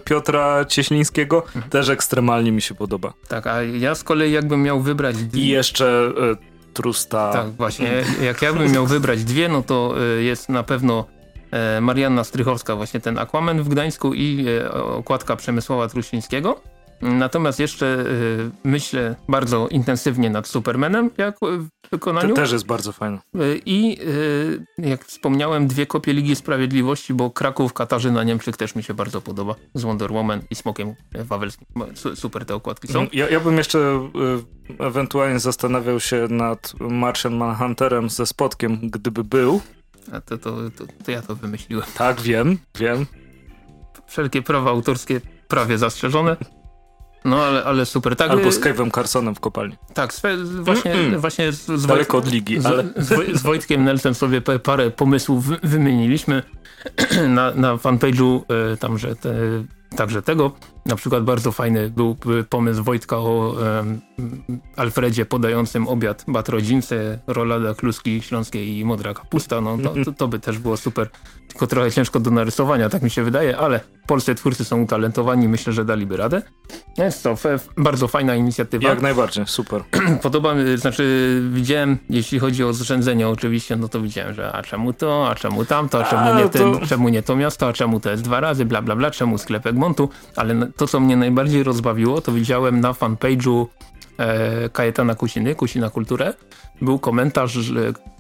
Piotra 0.04 0.64
Cieślińskiego 0.64 1.42
mhm. 1.46 1.70
też 1.70 1.88
ekstremalnie 1.88 2.52
mi 2.52 2.62
się 2.62 2.74
podoba. 2.74 3.12
Tak, 3.28 3.46
a 3.46 3.62
ja 3.62 3.94
z 3.94 4.04
kolei 4.04 4.32
jakbym 4.32 4.62
miał 4.62 4.80
wybrać... 4.80 5.16
I 5.34 5.48
jeszcze 5.48 6.12
e, 6.32 6.72
Trusta... 6.74 7.32
Tak, 7.32 7.50
właśnie. 7.50 8.04
Jak 8.22 8.42
ja 8.42 8.52
bym 8.52 8.72
miał 8.72 8.86
wybrać 8.86 9.24
dwie, 9.24 9.48
no 9.48 9.62
to 9.62 9.94
jest 10.18 10.48
na 10.48 10.62
pewno 10.62 11.06
Marianna 11.80 12.24
Strychowska, 12.24 12.76
właśnie 12.76 13.00
ten 13.00 13.18
Aquaman 13.18 13.62
w 13.62 13.68
Gdańsku 13.68 14.14
i 14.14 14.46
okładka 14.72 15.36
Przemysława 15.36 15.88
Trusińskiego. 15.88 16.60
Natomiast 17.04 17.60
jeszcze 17.60 17.86
y, 17.86 18.50
myślę 18.64 19.16
bardzo 19.28 19.68
intensywnie 19.68 20.30
nad 20.30 20.48
Supermanem 20.48 21.10
jak 21.18 21.36
w 21.40 21.68
wykonaniu. 21.90 22.28
To 22.28 22.34
też 22.34 22.52
jest 22.52 22.66
bardzo 22.66 22.92
fajne. 22.92 23.18
Y, 23.36 23.60
I 23.66 23.98
y, 24.00 24.66
jak 24.78 25.04
wspomniałem, 25.04 25.66
dwie 25.66 25.86
kopie 25.86 26.12
Ligi 26.12 26.36
Sprawiedliwości, 26.36 27.14
bo 27.14 27.30
Kraków, 27.30 27.72
Katarzyna, 27.72 28.24
Niemczyk 28.24 28.56
też 28.56 28.74
mi 28.74 28.82
się 28.82 28.94
bardzo 28.94 29.20
podoba. 29.20 29.54
Z 29.74 29.82
Wonder 29.82 30.12
Woman 30.12 30.42
i 30.50 30.54
Smokiem 30.54 30.94
Wawelskim. 31.14 31.66
Super 32.14 32.44
te 32.44 32.54
okładki 32.54 32.88
są. 32.88 33.06
Ja, 33.12 33.28
ja 33.28 33.40
bym 33.40 33.58
jeszcze 33.58 34.10
ewentualnie 34.78 35.38
zastanawiał 35.38 36.00
się 36.00 36.26
nad 36.30 36.72
Martian 36.80 37.34
Manhunterem 37.36 38.10
ze 38.10 38.26
Spotkiem, 38.26 38.90
gdyby 38.90 39.24
był. 39.24 39.60
A 40.12 40.20
to, 40.20 40.38
to, 40.38 40.70
to, 40.70 40.84
to 41.04 41.10
ja 41.10 41.22
to 41.22 41.34
wymyśliłem. 41.34 41.86
Tak, 41.94 42.20
wiem, 42.20 42.58
wiem. 42.78 43.06
Wszelkie 44.06 44.42
prawa 44.42 44.70
autorskie 44.70 45.20
prawie 45.48 45.78
zastrzeżone. 45.78 46.36
No 47.24 47.44
ale, 47.44 47.64
ale 47.64 47.86
super. 47.86 48.16
Tak, 48.16 48.30
Albo 48.30 48.52
z 48.52 48.60
Cave'em 48.60 48.90
Carsonem 48.90 49.34
w 49.34 49.40
kopalni. 49.40 49.76
Tak, 49.94 50.12
właśnie, 50.60 50.92
mm 50.92 51.12
-mm. 51.14 51.20
właśnie 51.20 51.52
z, 51.52 51.66
z, 51.66 51.86
Daleko 51.86 52.18
od 52.18 52.32
ligi, 52.32 52.58
ale... 52.64 52.84
z, 52.96 53.38
z 53.38 53.42
Wojtkiem 53.42 53.84
Nelsem 53.84 54.14
sobie 54.14 54.40
parę 54.40 54.90
pomysłów 54.90 55.44
wymieniliśmy 55.62 56.42
na, 57.28 57.54
na 57.54 57.76
fanpage'u 57.76 58.40
e, 58.72 58.76
tam, 58.76 58.98
że 58.98 59.16
te, 59.16 59.34
także 59.96 60.22
tego. 60.22 60.52
Na 60.86 60.96
przykład 60.96 61.24
bardzo 61.24 61.52
fajny 61.52 61.90
był 61.90 62.16
pomysł 62.48 62.82
Wojtka 62.82 63.16
o 63.16 63.54
um, 63.76 64.00
Alfredzie 64.76 65.26
podającym 65.26 65.88
obiad 65.88 66.24
bat 66.28 66.48
rodzince, 66.48 67.18
rolada 67.26 67.74
kluski 67.74 68.22
śląskiej 68.22 68.78
i 68.78 68.84
modra 68.84 69.14
kapusta. 69.14 69.60
No 69.60 69.78
to, 69.78 69.94
to, 70.04 70.12
to, 70.12 70.28
by 70.28 70.38
też 70.38 70.58
było 70.58 70.76
super. 70.76 71.08
Tylko 71.48 71.66
trochę 71.66 71.92
ciężko 71.92 72.20
do 72.20 72.30
narysowania, 72.30 72.88
tak 72.88 73.02
mi 73.02 73.10
się 73.10 73.22
wydaje, 73.22 73.58
ale 73.58 73.80
polscy 74.06 74.34
twórcy 74.34 74.64
są 74.64 74.82
utalentowani, 74.82 75.48
myślę, 75.48 75.72
że 75.72 75.84
daliby 75.84 76.16
radę. 76.16 76.42
Jest 76.98 77.22
to 77.22 77.34
bardzo 77.76 78.08
fajna 78.08 78.34
inicjatywa. 78.34 78.88
Jak 78.88 79.02
najbardziej, 79.02 79.44
super. 79.46 79.82
Podoba 80.22 80.54
mi, 80.54 80.78
znaczy 80.78 81.42
widziałem, 81.52 81.98
jeśli 82.10 82.38
chodzi 82.38 82.64
o 82.64 82.72
zrzędzenie 82.72 83.28
oczywiście, 83.28 83.76
no 83.76 83.88
to 83.88 84.00
widziałem, 84.00 84.34
że 84.34 84.52
a 84.52 84.62
czemu 84.62 84.92
to, 84.92 85.28
a 85.30 85.34
czemu 85.34 85.64
tamto, 85.64 86.06
a 86.06 86.10
czemu, 86.10 86.22
a, 86.22 86.40
nie, 86.40 86.48
ten, 86.48 86.78
to... 86.78 86.86
czemu 86.86 87.08
nie 87.08 87.22
to 87.22 87.36
miasto, 87.36 87.68
a 87.68 87.72
czemu 87.72 88.00
to 88.00 88.10
jest 88.10 88.22
dwa 88.22 88.40
razy, 88.40 88.64
bla 88.64 88.82
bla 88.82 88.96
bla, 88.96 89.10
czemu 89.10 89.38
sklep 89.38 89.66
Egmontu, 89.66 90.08
ale 90.36 90.72
to, 90.76 90.86
co 90.86 91.00
mnie 91.00 91.16
najbardziej 91.16 91.62
rozbawiło, 91.62 92.20
to 92.20 92.32
widziałem 92.32 92.80
na 92.80 92.92
fanpage'u 92.92 93.66
e, 94.18 94.68
Kajetana 94.68 95.14
Kusiny, 95.14 95.54
Kusina 95.54 95.90
Kulturę, 95.90 96.34
był 96.82 96.98
komentarz 96.98 97.58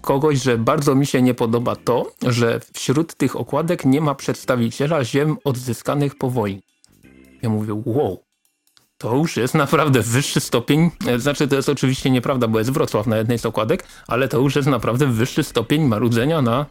kogoś, 0.00 0.42
że 0.42 0.58
bardzo 0.58 0.94
mi 0.94 1.06
się 1.06 1.22
nie 1.22 1.34
podoba 1.34 1.76
to, 1.76 2.12
że 2.22 2.60
wśród 2.72 3.14
tych 3.14 3.36
okładek 3.36 3.84
nie 3.84 4.00
ma 4.00 4.14
przedstawiciela 4.14 5.04
ziem 5.04 5.36
odzyskanych 5.44 6.18
po 6.18 6.30
wojnie. 6.30 6.62
Ja 7.42 7.48
mówię, 7.48 7.82
wow, 7.84 8.24
to 8.98 9.16
już 9.16 9.36
jest 9.36 9.54
naprawdę 9.54 10.00
wyższy 10.00 10.40
stopień, 10.40 10.90
e, 11.06 11.18
znaczy 11.18 11.48
to 11.48 11.56
jest 11.56 11.68
oczywiście 11.68 12.10
nieprawda, 12.10 12.48
bo 12.48 12.58
jest 12.58 12.70
Wrocław 12.70 13.06
na 13.06 13.16
jednej 13.16 13.38
z 13.38 13.46
okładek, 13.46 13.84
ale 14.08 14.28
to 14.28 14.38
już 14.38 14.56
jest 14.56 14.68
naprawdę 14.68 15.06
wyższy 15.06 15.42
stopień 15.42 15.84
marudzenia 15.84 16.42
na 16.42 16.66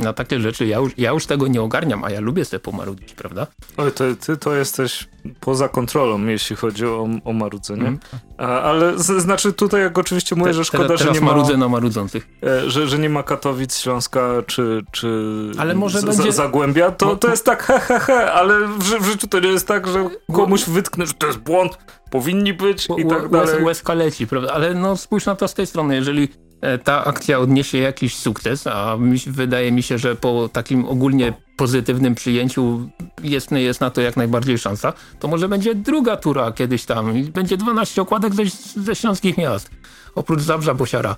na 0.00 0.12
takie 0.12 0.40
rzeczy 0.40 0.66
ja 0.66 0.78
już, 0.78 0.92
ja 0.98 1.10
już 1.10 1.26
tego 1.26 1.46
nie 1.46 1.62
ogarniam, 1.62 2.04
a 2.04 2.10
ja 2.10 2.20
lubię 2.20 2.44
sobie 2.44 2.60
pomarudzić, 2.60 3.14
prawda? 3.14 3.46
Oj, 3.76 3.92
ty, 3.92 4.16
ty 4.16 4.36
to 4.36 4.54
jesteś 4.54 5.08
poza 5.40 5.68
kontrolą, 5.68 6.26
jeśli 6.26 6.56
chodzi 6.56 6.86
o, 6.86 7.08
o 7.24 7.32
marudzenie. 7.32 7.82
Mm. 7.82 7.98
A, 8.38 8.60
ale 8.60 8.98
z, 8.98 9.22
znaczy 9.22 9.52
tutaj 9.52 9.80
jak 9.80 9.98
oczywiście 9.98 10.36
mówię, 10.36 10.50
Te, 10.50 10.54
że 10.54 10.64
szkoda, 10.64 10.96
że 10.96 11.10
nie 11.12 11.20
ma... 11.20 11.26
marudzę 11.26 11.56
na 11.56 11.68
marudzących. 11.68 12.28
E, 12.42 12.70
że, 12.70 12.88
że 12.88 12.98
nie 12.98 13.08
ma 13.08 13.22
Katowic, 13.22 13.78
Śląska 13.78 14.30
czy, 14.46 14.82
czy 14.90 15.30
ale 15.58 15.74
może 15.74 16.00
z, 16.00 16.04
będzie... 16.04 16.32
Zagłębia, 16.32 16.90
to, 16.90 17.16
to 17.16 17.28
jest 17.28 17.44
tak 17.44 17.62
he, 17.62 17.80
he, 17.80 18.00
he, 18.00 18.32
ale 18.32 18.66
w, 18.66 18.78
w 18.78 19.04
życiu 19.04 19.28
to 19.28 19.40
nie 19.40 19.48
jest 19.48 19.66
tak, 19.66 19.86
że 19.86 20.10
komuś 20.32 20.64
wytknę, 20.64 21.06
że 21.06 21.14
to 21.14 21.26
jest 21.26 21.38
błąd, 21.38 21.78
powinni 22.10 22.54
być 22.54 22.88
i 22.98 23.06
tak 23.08 23.28
dalej. 23.28 23.64
Łezka 23.64 23.94
leci, 23.94 24.26
prawda? 24.26 24.52
Ale 24.52 24.74
no 24.74 24.96
spójrz 24.96 25.26
na 25.26 25.36
to 25.36 25.48
z 25.48 25.54
tej 25.54 25.66
strony, 25.66 25.94
jeżeli 25.94 26.28
ta 26.84 27.04
akcja 27.04 27.38
odniesie 27.38 27.78
jakiś 27.78 28.16
sukces, 28.16 28.66
a 28.66 28.96
mi, 28.96 29.18
wydaje 29.26 29.72
mi 29.72 29.82
się, 29.82 29.98
że 29.98 30.16
po 30.16 30.48
takim 30.52 30.84
ogólnie 30.84 31.32
pozytywnym 31.56 32.14
przyjęciu 32.14 32.90
jest, 33.22 33.52
jest 33.52 33.80
na 33.80 33.90
to 33.90 34.00
jak 34.00 34.16
najbardziej 34.16 34.58
szansa, 34.58 34.92
to 35.18 35.28
może 35.28 35.48
będzie 35.48 35.74
druga 35.74 36.16
tura 36.16 36.52
kiedyś 36.52 36.84
tam 36.84 37.16
i 37.16 37.22
będzie 37.22 37.56
12 37.56 38.02
okładek 38.02 38.34
ze, 38.34 38.42
ze 38.82 38.94
śląskich 38.94 39.38
miast, 39.38 39.70
oprócz 40.14 40.40
Zabrza, 40.40 40.74
Bosiara. 40.74 41.16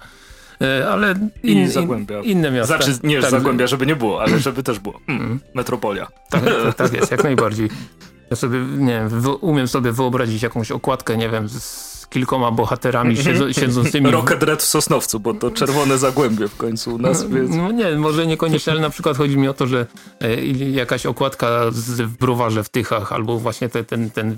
E, 0.61 0.91
ale 0.91 1.15
in, 1.43 1.59
in, 1.59 1.71
Zagłębia. 1.71 2.21
inne 2.21 2.51
miasta. 2.51 2.77
Znaczy, 2.77 2.99
nie, 3.03 3.21
tak, 3.21 3.31
Zagłębia, 3.31 3.67
żeby 3.67 3.87
nie 3.87 3.97
było, 3.97 4.23
ale 4.23 4.39
żeby 4.49 4.63
też 4.63 4.79
było. 4.79 5.01
Mm, 5.09 5.23
mm. 5.23 5.41
Metropolia. 5.55 6.07
Tak, 6.31 6.45
tak, 6.65 6.75
tak 6.75 6.93
jest, 6.93 7.11
jak 7.11 7.25
najbardziej. 7.25 7.69
Ja 8.31 8.37
sobie, 8.37 8.59
nie 8.59 9.09
wiem, 9.11 9.25
umiem 9.41 9.69
sobie 9.69 9.93
wyobrazić 9.93 10.43
jakąś 10.43 10.71
okładkę, 10.71 11.17
nie 11.17 11.29
wiem, 11.29 11.49
z 11.49 11.92
kilkoma 12.13 12.51
bohaterami 12.51 13.17
siedzą, 13.17 13.53
siedzącymi... 13.53 14.11
Rocket 14.11 14.43
Red 14.43 14.63
w 14.63 14.67
Sosnowcu, 14.67 15.21
bo 15.21 15.35
to 15.35 15.51
czerwone 15.51 15.99
zagłębie 15.99 16.49
w 16.49 16.57
końcu 16.57 16.95
u 16.95 16.99
nas, 16.99 17.23
no, 17.23 17.29
więc... 17.29 17.57
No 17.57 17.73
nie, 17.73 17.97
może 17.97 18.27
niekoniecznie, 18.27 18.73
ale 18.73 18.81
na 18.81 18.91
przykład 18.91 19.17
chodzi 19.17 19.37
mi 19.37 19.49
o 19.49 19.55
to, 19.55 19.67
że 19.67 19.87
e, 20.21 20.47
jakaś 20.71 21.07
okładka 21.07 21.71
z, 21.71 22.01
w 22.01 22.19
browarze 22.19 22.65
w 22.65 22.69
Tychach, 22.69 23.13
albo 23.13 23.39
właśnie 23.39 23.69
te, 23.69 23.85
ten, 23.85 24.11
ten 24.11 24.37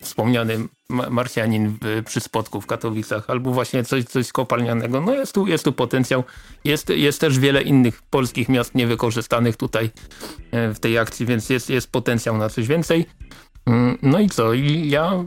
wspomniany 0.00 0.58
Marsjanin 0.88 1.78
w, 1.82 2.02
przy 2.04 2.20
spotku 2.20 2.60
w 2.60 2.66
Katowicach, 2.66 3.30
albo 3.30 3.50
właśnie 3.50 3.84
coś, 3.84 4.04
coś 4.04 4.32
kopalnianego. 4.32 5.00
No 5.00 5.14
jest 5.14 5.32
tu, 5.32 5.46
jest 5.46 5.64
tu 5.64 5.72
potencjał. 5.72 6.24
Jest, 6.64 6.88
jest 6.88 7.20
też 7.20 7.38
wiele 7.38 7.62
innych 7.62 8.02
polskich 8.02 8.48
miast 8.48 8.74
niewykorzystanych 8.74 9.56
tutaj 9.56 9.90
e, 10.50 10.74
w 10.74 10.80
tej 10.80 10.98
akcji, 10.98 11.26
więc 11.26 11.50
jest, 11.50 11.70
jest 11.70 11.92
potencjał 11.92 12.38
na 12.38 12.48
coś 12.48 12.66
więcej. 12.66 13.06
Mm, 13.66 13.98
no 14.02 14.20
i 14.20 14.28
co? 14.28 14.52
I 14.52 14.88
ja 14.88 15.24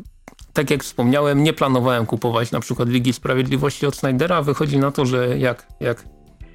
tak 0.54 0.72
jak 0.72 0.84
wspomniałem, 0.84 1.44
nie 1.44 1.54
planowałem 1.54 2.06
kupować 2.06 2.52
na 2.52 2.60
przykład 2.60 2.90
Ligi 2.90 3.14
Sprawiedliwości 3.14 3.86
od 3.86 3.96
Snydera. 3.96 4.42
Wychodzi 4.42 4.78
na 4.78 4.92
to, 4.92 5.06
że 5.06 5.38
jak, 5.38 5.68
jak 5.80 6.06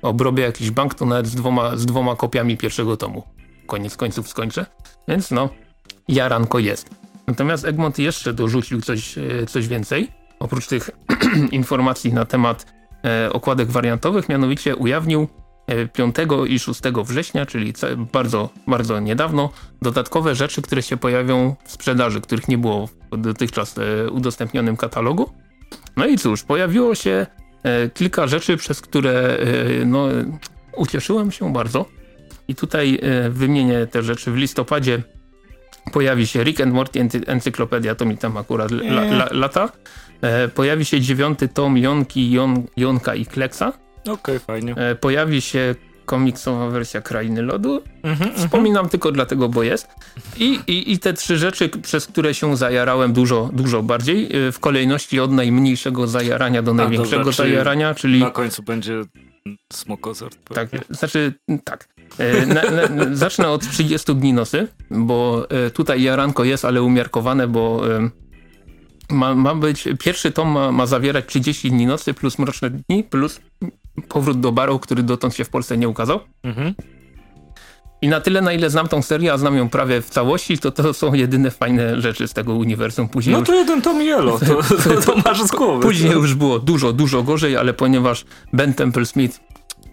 obrobię 0.02 0.42
jakiś 0.42 0.70
bank, 0.70 0.94
to 0.94 1.06
nawet 1.06 1.26
z 1.26 1.34
dwoma, 1.34 1.76
z 1.76 1.86
dwoma 1.86 2.16
kopiami 2.16 2.56
pierwszego 2.56 2.96
tomu. 2.96 3.22
Koniec 3.66 3.96
końców 3.96 4.28
skończę. 4.28 4.66
Więc 5.08 5.30
no, 5.30 5.48
jaranko 6.08 6.58
jest. 6.58 6.90
Natomiast 7.26 7.64
Egmont 7.64 7.98
jeszcze 7.98 8.32
dorzucił 8.32 8.80
coś, 8.80 9.18
e, 9.18 9.46
coś 9.46 9.68
więcej. 9.68 10.08
Oprócz 10.38 10.66
tych 10.66 10.90
informacji 11.50 12.12
na 12.12 12.24
temat 12.24 12.66
e, 13.04 13.32
okładek 13.32 13.70
wariantowych, 13.70 14.28
mianowicie 14.28 14.76
ujawnił 14.76 15.28
5 15.92 16.16
i 16.48 16.58
6 16.58 16.80
września, 17.04 17.46
czyli 17.46 17.72
bardzo, 18.12 18.50
bardzo 18.66 19.00
niedawno, 19.00 19.50
dodatkowe 19.82 20.34
rzeczy, 20.34 20.62
które 20.62 20.82
się 20.82 20.96
pojawią 20.96 21.56
w 21.64 21.70
sprzedaży, 21.72 22.20
których 22.20 22.48
nie 22.48 22.58
było 22.58 22.88
w 23.12 23.16
dotychczas 23.16 23.78
e, 23.78 24.10
udostępnionym 24.10 24.76
katalogu. 24.76 25.30
No 25.96 26.06
i 26.06 26.18
cóż, 26.18 26.42
pojawiło 26.42 26.94
się 26.94 27.26
e, 27.62 27.90
kilka 27.90 28.26
rzeczy, 28.26 28.56
przez 28.56 28.80
które 28.80 29.12
e, 29.12 29.84
no, 29.84 30.08
ucieszyłem 30.76 31.32
się 31.32 31.52
bardzo. 31.52 31.86
I 32.48 32.54
tutaj 32.54 33.00
wymienię 33.30 33.86
te 33.86 34.02
rzeczy. 34.02 34.30
W 34.30 34.36
listopadzie 34.36 35.02
pojawi 35.92 36.26
się 36.26 36.44
Rick 36.44 36.60
and 36.60 36.74
Morty 36.74 37.08
Encyklopedia, 37.26 37.94
to 37.94 38.04
mi 38.04 38.18
tam 38.18 38.36
akurat 38.36 38.70
la, 38.70 39.02
la, 39.02 39.28
lata. 39.30 39.68
Pojawi 40.54 40.84
się 40.84 41.00
dziewiąty 41.00 41.48
tom 41.48 41.78
Jonki, 41.78 42.30
Jon, 42.30 42.66
Jonka 42.76 43.14
i 43.14 43.26
Kleksa 43.26 43.72
Okej, 44.04 44.14
okay, 44.14 44.38
fajnie. 44.38 44.74
E, 44.76 44.94
pojawi 44.94 45.40
się 45.40 45.74
komiksowa 46.04 46.70
wersja 46.70 47.00
Krainy 47.00 47.42
Lodu. 47.42 47.82
Mhm, 48.02 48.34
Wspominam 48.34 48.80
mhm. 48.80 48.88
tylko 48.88 49.12
dlatego, 49.12 49.48
bo 49.48 49.62
jest. 49.62 49.88
I, 50.36 50.60
i, 50.66 50.92
I 50.92 50.98
te 50.98 51.12
trzy 51.12 51.38
rzeczy, 51.38 51.68
przez 51.68 52.06
które 52.06 52.34
się 52.34 52.56
zajarałem 52.56 53.12
dużo, 53.12 53.50
dużo 53.52 53.82
bardziej, 53.82 54.36
y, 54.36 54.52
w 54.52 54.60
kolejności 54.60 55.20
od 55.20 55.32
najmniejszego 55.32 56.06
zajarania 56.06 56.62
do 56.62 56.74
największego 56.74 57.24
dobra, 57.24 57.32
zajarania, 57.32 57.94
czyli... 57.94 58.20
Na 58.20 58.30
końcu 58.30 58.62
będzie 58.62 59.02
Smokozord. 59.72 60.38
Tak, 60.54 60.68
znaczy 60.90 61.34
tak. 61.64 61.88
E, 62.18 62.46
na, 62.46 62.62
na, 62.62 63.16
zacznę 63.16 63.48
od 63.48 63.70
30 63.70 64.14
dni 64.14 64.32
nosy, 64.32 64.68
bo 64.90 65.46
e, 65.50 65.70
tutaj 65.70 66.02
jaranko 66.02 66.44
jest, 66.44 66.64
ale 66.64 66.82
umiarkowane, 66.82 67.48
bo 67.48 67.94
e, 67.96 68.10
ma, 69.10 69.34
ma 69.34 69.54
być, 69.54 69.88
pierwszy 70.00 70.32
tom 70.32 70.48
ma, 70.48 70.72
ma 70.72 70.86
zawierać 70.86 71.26
30 71.26 71.70
dni 71.70 71.86
nocy 71.86 72.14
plus 72.14 72.38
mroczne 72.38 72.70
dni 72.70 73.04
plus 73.04 73.40
powrót 74.08 74.40
do 74.40 74.52
baru, 74.52 74.78
który 74.78 75.02
dotąd 75.02 75.34
się 75.34 75.44
w 75.44 75.48
Polsce 75.48 75.76
nie 75.76 75.88
ukazał. 75.88 76.20
Mhm. 76.42 76.74
I 78.02 78.08
na 78.08 78.20
tyle, 78.20 78.40
na 78.40 78.52
ile 78.52 78.70
znam 78.70 78.88
tą 78.88 79.02
serię, 79.02 79.32
a 79.32 79.38
znam 79.38 79.56
ją 79.56 79.68
prawie 79.68 80.02
w 80.02 80.10
całości, 80.10 80.58
to 80.58 80.70
to 80.70 80.94
są 80.94 81.14
jedyne 81.14 81.50
fajne 81.50 82.00
rzeczy 82.00 82.28
z 82.28 82.32
tego 82.32 82.54
uniwersum. 82.54 83.08
Później 83.08 83.36
no 83.36 83.42
to 83.42 83.52
już... 83.52 83.60
jeden 83.60 83.82
tom 83.82 84.02
Yellow, 84.02 84.40
to, 84.40 84.62
to, 84.84 85.00
to, 85.00 85.16
masz 85.24 85.42
z 85.42 85.50
głowy. 85.50 85.82
Później 85.82 86.12
już 86.12 86.34
było 86.34 86.58
dużo, 86.58 86.92
dużo 86.92 87.22
gorzej, 87.22 87.56
ale 87.56 87.74
ponieważ 87.74 88.24
Ben 88.52 88.74
Temple 88.74 89.06
Smith 89.06 89.40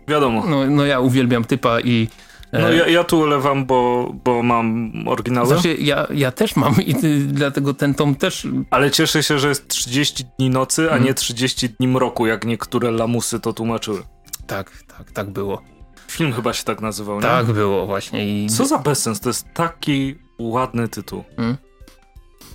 Wiadomo. 0.08 0.44
No, 0.48 0.70
no 0.70 0.86
ja 0.86 1.00
uwielbiam 1.00 1.46
typa 1.46 1.80
i 1.80 2.08
no 2.54 2.72
ja, 2.72 2.88
ja 2.88 3.04
tu 3.04 3.20
ulewam, 3.20 3.66
bo, 3.66 4.12
bo 4.24 4.44
mam 4.44 4.92
oryginały. 5.08 5.48
Znaczy, 5.48 5.76
ja, 5.80 6.08
ja 6.14 6.32
też 6.32 6.56
mam 6.56 6.82
i 6.86 6.96
ty, 6.96 7.20
dlatego 7.20 7.74
ten 7.74 7.94
tom 7.94 8.16
też... 8.16 8.48
Ale 8.70 8.92
cieszę 8.92 9.24
się, 9.24 9.40
że 9.40 9.50
jest 9.50 9.68
30 9.68 10.26
dni 10.40 10.50
nocy, 10.50 10.86
a 10.86 10.90
hmm. 10.90 11.06
nie 11.06 11.14
30 11.14 11.70
dni 11.70 11.88
mroku, 11.88 12.28
jak 12.28 12.46
niektóre 12.46 12.92
lamusy 12.92 13.40
to 13.40 13.54
tłumaczyły. 13.54 14.04
Tak, 14.48 14.84
tak, 14.98 15.12
tak 15.12 15.30
było. 15.30 15.62
Film 16.08 16.34
chyba 16.34 16.54
się 16.54 16.64
tak 16.64 16.82
nazywał, 16.82 17.16
nie? 17.16 17.22
Tak 17.22 17.46
było 17.46 17.86
właśnie. 17.86 18.44
I... 18.44 18.50
Co 18.50 18.66
za 18.66 18.78
bezsens, 18.78 19.20
to 19.20 19.30
jest 19.30 19.46
taki 19.54 20.16
ładny 20.40 20.88
tytuł. 20.88 21.24
Hmm. 21.36 21.58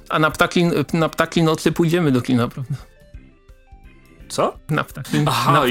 A 0.09 0.19
na 0.19 0.31
ptaki, 0.31 0.65
na 0.93 1.09
ptaki 1.09 1.43
nocy 1.43 1.73
pójdziemy 1.73 2.13
do 2.13 2.23
kina, 2.23 2.49
prawda? 2.49 2.75
Co? 4.29 4.59
Na 4.71 4.85
ptaki, 4.85 5.19
Aha, 5.27 5.63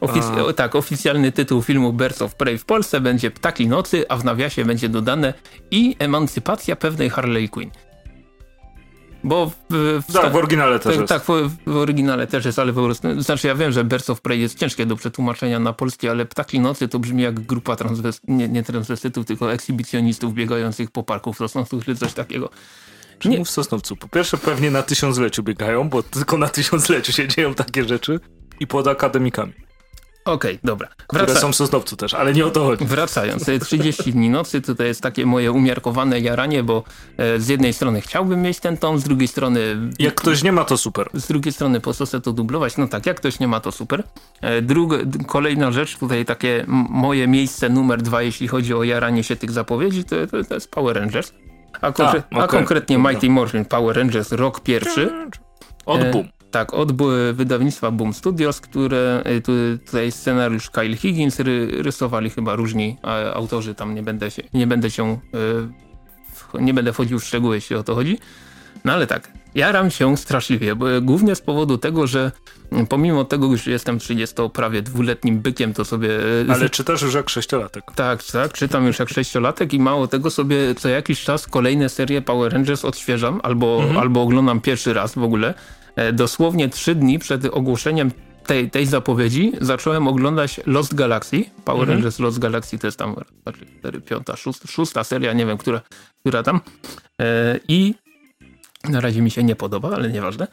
ofic 0.00 0.24
tak, 0.56 0.74
oficjalny 0.74 1.32
tytuł 1.32 1.62
filmu 1.62 1.92
Birds 1.92 2.22
of 2.22 2.34
Prey 2.34 2.58
w 2.58 2.64
Polsce 2.64 3.00
będzie 3.00 3.30
Ptaki 3.30 3.68
Nocy, 3.68 4.04
a 4.08 4.16
w 4.16 4.24
nawiasie 4.24 4.64
będzie 4.64 4.88
dodane 4.88 5.34
i 5.70 5.96
emancypacja 5.98 6.76
pewnej 6.76 7.10
Harley 7.10 7.48
Quinn. 7.48 7.70
Bo 9.24 9.46
w, 9.70 10.02
w, 10.08 10.12
tak, 10.12 10.32
w 10.32 10.36
oryginale 10.36 10.78
też 10.78 10.92
tak, 10.92 11.00
jest. 11.00 11.08
Tak, 11.08 11.22
w, 11.22 11.56
w, 11.66 11.76
oryginale 11.76 12.26
też 12.26 12.44
jest, 12.44 12.58
ale 12.58 12.72
po 12.72 12.84
prostu, 12.84 13.22
znaczy 13.22 13.46
ja 13.46 13.54
wiem, 13.54 13.72
że 13.72 13.84
Birds 13.84 14.10
of 14.10 14.20
Prey 14.20 14.40
jest 14.40 14.58
ciężkie 14.58 14.86
do 14.86 14.96
przetłumaczenia 14.96 15.58
na 15.58 15.72
polskie, 15.72 16.10
ale 16.10 16.26
Ptaki 16.26 16.60
Nocy 16.60 16.88
to 16.88 16.98
brzmi 16.98 17.22
jak 17.22 17.40
grupa 17.40 17.76
transwest, 17.76 18.22
nie, 18.28 18.48
nie 18.48 18.62
transwestytów, 18.62 19.26
tylko 19.26 19.52
ekshibicjonistów 19.52 20.34
biegających 20.34 20.90
po 20.90 21.02
parku 21.02 21.32
w 21.32 21.36
Sosnowcu 21.36 21.80
czy 21.82 21.96
coś 21.96 22.12
takiego. 22.12 22.50
Czemu 23.18 23.38
nie. 23.38 23.44
w 23.44 23.50
Sosnowcu? 23.50 23.96
Po 23.96 24.08
pierwsze 24.08 24.36
pewnie 24.36 24.70
na 24.70 24.82
tysiącleciu 24.82 25.42
biegają, 25.42 25.88
bo 25.88 26.02
tylko 26.02 26.38
na 26.38 26.48
tysiącleciu 26.48 27.12
się 27.12 27.28
dzieją 27.28 27.54
takie 27.54 27.84
rzeczy 27.84 28.20
i 28.60 28.66
pod 28.66 28.86
akademikami. 28.86 29.52
Okej, 30.34 30.50
okay, 30.50 30.58
dobra. 30.64 30.88
Wraca... 31.12 31.24
Które 31.26 31.40
są 31.40 31.52
w 31.52 31.56
Sosnowcu 31.56 31.96
też, 31.96 32.14
ale 32.14 32.32
nie 32.32 32.46
o 32.46 32.50
to 32.50 32.64
chodzi. 32.64 32.84
Wracając, 32.84 33.50
30 33.60 34.12
dni 34.12 34.30
nocy 34.30 34.60
to, 34.60 34.74
to 34.74 34.82
jest 34.82 35.00
takie 35.00 35.26
moje 35.26 35.52
umiarkowane 35.52 36.20
jaranie, 36.20 36.62
bo 36.62 36.84
e, 37.16 37.40
z 37.40 37.48
jednej 37.48 37.72
strony 37.72 38.00
chciałbym 38.00 38.42
mieć 38.42 38.60
ten 38.60 38.76
tom, 38.76 38.98
z 38.98 39.04
drugiej 39.04 39.28
strony... 39.28 39.76
Jak 39.98 40.14
ktoś 40.14 40.42
nie 40.42 40.52
ma, 40.52 40.64
to 40.64 40.76
super. 40.76 41.08
Z 41.14 41.26
drugiej 41.26 41.52
strony 41.52 41.80
po 41.80 41.94
co 41.94 42.20
to 42.20 42.32
dublować? 42.32 42.76
No 42.76 42.88
tak, 42.88 43.06
jak 43.06 43.16
ktoś 43.16 43.40
nie 43.40 43.48
ma, 43.48 43.60
to 43.60 43.72
super. 43.72 44.02
E, 44.40 44.62
druga, 44.62 44.96
kolejna 45.26 45.72
rzecz, 45.72 45.96
tutaj 45.96 46.24
takie 46.24 46.64
moje 46.88 47.28
miejsce 47.28 47.68
numer 47.68 48.02
dwa, 48.02 48.22
jeśli 48.22 48.48
chodzi 48.48 48.74
o 48.74 48.84
jaranie 48.84 49.24
się 49.24 49.36
tych 49.36 49.50
zapowiedzi, 49.50 50.04
to, 50.04 50.26
to, 50.26 50.44
to 50.44 50.54
jest 50.54 50.70
Power 50.70 50.96
Rangers. 50.96 51.32
A, 51.80 51.92
konkre 51.92 52.22
a, 52.30 52.34
okay. 52.34 52.42
a 52.42 52.46
konkretnie 52.46 52.98
Mighty 52.98 53.30
Morphin 53.30 53.64
Power 53.64 53.96
Rangers 53.96 54.32
rok 54.32 54.60
pierwszy. 54.60 55.10
Od 55.86 56.02
e, 56.02 56.10
Boom. 56.10 56.28
Tak, 56.50 56.74
od 56.74 56.92
wydawnictwa 57.32 57.90
Boom 57.90 58.14
Studios, 58.14 58.60
które 58.60 59.22
e, 59.24 59.40
tu, 59.40 59.52
tutaj 59.86 60.12
scenariusz 60.12 60.70
Kyle 60.70 60.96
Higgins 60.96 61.40
ry, 61.40 61.82
rysowali 61.82 62.30
chyba 62.30 62.56
różni 62.56 62.96
autorzy, 63.34 63.74
tam 63.74 63.94
nie 63.94 64.02
będę 64.02 64.30
się, 64.30 64.42
nie 64.54 64.66
będę 64.66 64.90
się, 64.90 65.20
e, 66.54 66.60
nie 66.60 66.74
będę 66.74 66.92
wchodził 66.92 67.18
w 67.18 67.24
szczegóły, 67.24 67.54
jeśli 67.54 67.76
o 67.76 67.82
to 67.82 67.94
chodzi. 67.94 68.18
No 68.84 68.92
ale 68.92 69.06
tak, 69.06 69.30
jaram 69.54 69.90
się 69.90 70.16
straszliwie, 70.16 70.76
bo 70.76 70.86
głównie 71.02 71.34
z 71.34 71.40
powodu 71.40 71.78
tego, 71.78 72.06
że 72.06 72.32
pomimo 72.88 73.24
tego, 73.24 73.56
że 73.56 73.70
jestem 73.70 73.98
30 73.98 74.36
prawie 74.52 74.82
dwuletnim 74.82 75.40
bykiem, 75.40 75.74
to 75.74 75.84
sobie... 75.84 76.10
E, 76.48 76.52
ale 76.52 76.70
czytasz 76.70 77.02
już 77.02 77.14
jak 77.14 77.30
sześciolatek. 77.30 77.84
Tak, 77.94 78.22
tak, 78.24 78.52
czytam 78.52 78.86
już 78.86 78.98
jak 78.98 79.08
sześciolatek 79.08 79.72
i 79.72 79.80
mało 79.80 80.08
tego 80.08 80.30
sobie 80.30 80.74
co 80.74 80.88
jakiś 80.88 81.22
czas 81.22 81.46
kolejne 81.46 81.88
serie 81.88 82.22
Power 82.22 82.52
Rangers 82.52 82.84
odświeżam 82.84 83.40
albo, 83.42 83.76
mhm. 83.76 83.96
albo 83.96 84.22
oglądam 84.22 84.60
pierwszy 84.60 84.92
raz 84.92 85.14
w 85.14 85.22
ogóle. 85.22 85.54
E, 85.96 86.12
dosłownie 86.12 86.68
trzy 86.68 86.94
dni 86.94 87.18
przed 87.18 87.44
ogłoszeniem 87.44 88.10
tej, 88.46 88.70
tej 88.70 88.86
zapowiedzi 88.86 89.52
zacząłem 89.60 90.08
oglądać 90.08 90.60
Lost 90.66 90.94
Galaxy. 90.94 91.44
Power 91.64 91.80
mhm. 91.80 91.98
Rangers 91.98 92.18
Lost 92.18 92.38
Galaxy 92.38 92.78
to 92.78 92.86
jest 92.86 92.98
tam 92.98 93.16
4, 93.80 94.00
5, 94.00 94.26
6, 94.36 94.58
6 94.68 94.92
seria, 95.02 95.32
nie 95.32 95.46
wiem, 95.46 95.58
która, 95.58 95.80
która 96.20 96.42
tam. 96.42 96.60
E, 97.20 97.60
I 97.68 97.94
na 98.88 99.00
razie 99.00 99.22
mi 99.22 99.30
się 99.30 99.44
nie 99.44 99.56
podoba, 99.56 99.90
ale 99.94 100.10
nieważne. 100.10 100.46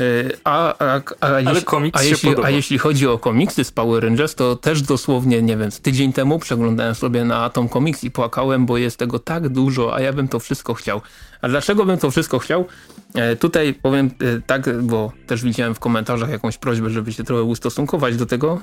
E, 0.00 0.04
a, 0.44 0.74
a, 0.78 1.00
a, 1.20 1.26
ale 1.26 1.42
jeśli, 1.42 1.90
a, 1.92 2.02
jeśli, 2.02 2.30
a 2.44 2.50
jeśli 2.50 2.78
chodzi 2.78 3.06
o 3.06 3.18
komiksy 3.18 3.64
z 3.64 3.72
Power 3.72 4.02
Rangers, 4.02 4.34
to 4.34 4.56
też 4.56 4.82
dosłownie, 4.82 5.42
nie 5.42 5.56
wiem, 5.56 5.70
tydzień 5.82 6.12
temu 6.12 6.38
przeglądałem 6.38 6.94
sobie 6.94 7.24
na 7.24 7.44
Atom 7.44 7.68
Comics 7.68 8.04
i 8.04 8.10
płakałem, 8.10 8.66
bo 8.66 8.78
jest 8.78 8.96
tego 8.96 9.18
tak 9.18 9.48
dużo, 9.48 9.94
a 9.94 10.00
ja 10.00 10.12
bym 10.12 10.28
to 10.28 10.40
wszystko 10.40 10.74
chciał. 10.74 11.00
A 11.42 11.48
dlaczego 11.48 11.84
bym 11.84 11.98
to 11.98 12.10
wszystko 12.10 12.38
chciał? 12.38 12.66
E, 13.14 13.36
tutaj 13.36 13.74
powiem 13.74 14.06
e, 14.06 14.40
tak, 14.46 14.82
bo 14.82 15.12
też 15.26 15.42
widziałem 15.42 15.74
w 15.74 15.78
komentarzach 15.78 16.30
jakąś 16.30 16.58
prośbę, 16.58 16.90
żeby 16.90 17.12
się 17.12 17.24
trochę 17.24 17.42
ustosunkować 17.42 18.16
do 18.16 18.26
tego. 18.26 18.60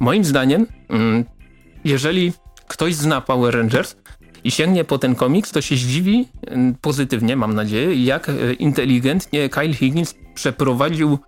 Moim 0.00 0.24
zdaniem, 0.24 0.66
mm, 0.88 1.24
jeżeli 1.84 2.32
ktoś 2.68 2.94
zna 2.94 3.20
Power 3.20 3.54
Rangers, 3.54 3.96
i 4.44 4.50
sięgnie 4.50 4.84
po 4.84 4.98
ten 4.98 5.14
komiks, 5.14 5.52
to 5.52 5.60
się 5.60 5.76
zdziwi 5.76 6.28
mm, 6.46 6.74
pozytywnie, 6.80 7.36
mam 7.36 7.54
nadzieję, 7.54 8.04
jak 8.04 8.28
e, 8.28 8.52
inteligentnie 8.52 9.48
Kyle 9.48 9.74
Higgins 9.74 10.14
przeprowadził 10.34 11.18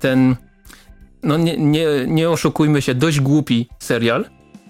ten, 0.00 0.36
no 1.22 1.36
nie, 1.36 1.56
nie, 1.56 1.86
nie 2.06 2.30
oszukujmy 2.30 2.82
się, 2.82 2.94
dość 2.94 3.20
głupi 3.20 3.68
serial 3.78 4.24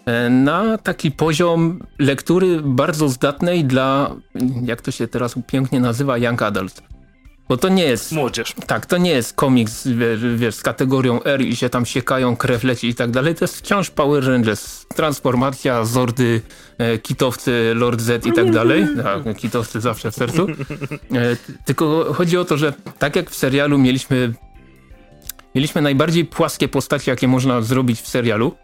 e, 0.07 0.31
na 0.31 0.79
taki 0.79 1.11
poziom 1.11 1.81
lektury 1.99 2.61
bardzo 2.63 3.09
zdatnej 3.09 3.65
dla, 3.65 4.17
jak 4.63 4.83
to 4.83 4.91
się 4.91 5.09
teraz 5.09 5.35
pięknie 5.47 5.81
nazywa, 5.81 6.19
young 6.19 6.43
adult. 6.43 6.90
Bo 7.51 7.57
to 7.57 7.69
nie 7.69 7.85
jest... 7.85 8.13
Młodzież. 8.13 8.55
Tak, 8.67 8.87
to 8.87 8.99
nie 8.99 9.11
jest 9.11 9.33
komiks, 9.33 9.87
wiesz, 9.87 10.21
wiesz, 10.37 10.55
z 10.55 10.63
kategorią 10.63 11.23
R 11.23 11.43
i 11.43 11.57
się 11.57 11.69
tam 11.69 11.87
siekają, 11.87 12.37
krew 12.37 12.65
leci 12.65 12.89
i 12.89 12.95
tak 12.95 13.11
dalej. 13.11 13.35
To 13.35 13.45
jest 13.45 13.57
wciąż 13.57 13.91
Power 13.91 14.25
Rangers. 14.25 14.87
Transformacja, 14.87 15.85
Zordy, 15.85 16.41
e, 16.79 16.99
kitowcy, 16.99 17.73
Lord 17.75 18.01
Z 18.01 18.27
i 18.27 18.33
tak 18.33 18.51
dalej. 18.51 18.87
Tak, 19.03 19.37
kitowcy 19.37 19.81
zawsze 19.81 20.11
w 20.11 20.15
sercu. 20.15 20.47
E, 20.49 21.37
tylko 21.65 22.13
chodzi 22.15 22.39
o 22.39 22.45
to, 22.45 22.57
że 22.57 22.73
tak 22.99 23.17
jak 23.17 23.31
w 23.31 23.35
serialu 23.35 23.79
mieliśmy 23.79 24.33
mieliśmy 25.55 25.83
najbardziej 25.83 26.25
płaskie 26.25 26.69
postacie, 26.69 27.11
jakie 27.11 27.29
można 27.29 27.63
zrobić 27.63 28.01
w 28.01 28.09
serialu. 28.09 28.55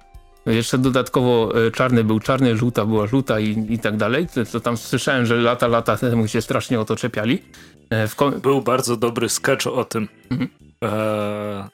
Jeszcze 0.47 0.79
dodatkowo 0.79 1.53
e, 1.67 1.71
czarny 1.71 2.05
był 2.05 2.21
czarny, 2.21 2.57
żółta 2.57 2.85
była 2.85 3.07
żółta 3.07 3.41
i, 3.41 3.67
i 3.69 3.79
tak 3.79 3.97
dalej. 3.97 4.27
Co, 4.27 4.45
co 4.45 4.61
tam 4.61 4.77
słyszałem, 4.77 5.27
że 5.27 5.37
lata, 5.37 5.69
lata 5.69 5.97
temu 5.97 6.29
się 6.29 6.43
strasznie 6.43 6.81
o 6.81 6.85
to 6.85 6.97
czepiali. 6.97 7.43
E, 7.91 8.09
był 8.43 8.63
bardzo 8.63 8.97
dobry 8.97 9.29
sketch 9.29 9.67
o 9.67 9.85
tym. 9.85 10.09
Mhm. 10.31 10.51
E, 10.85 11.69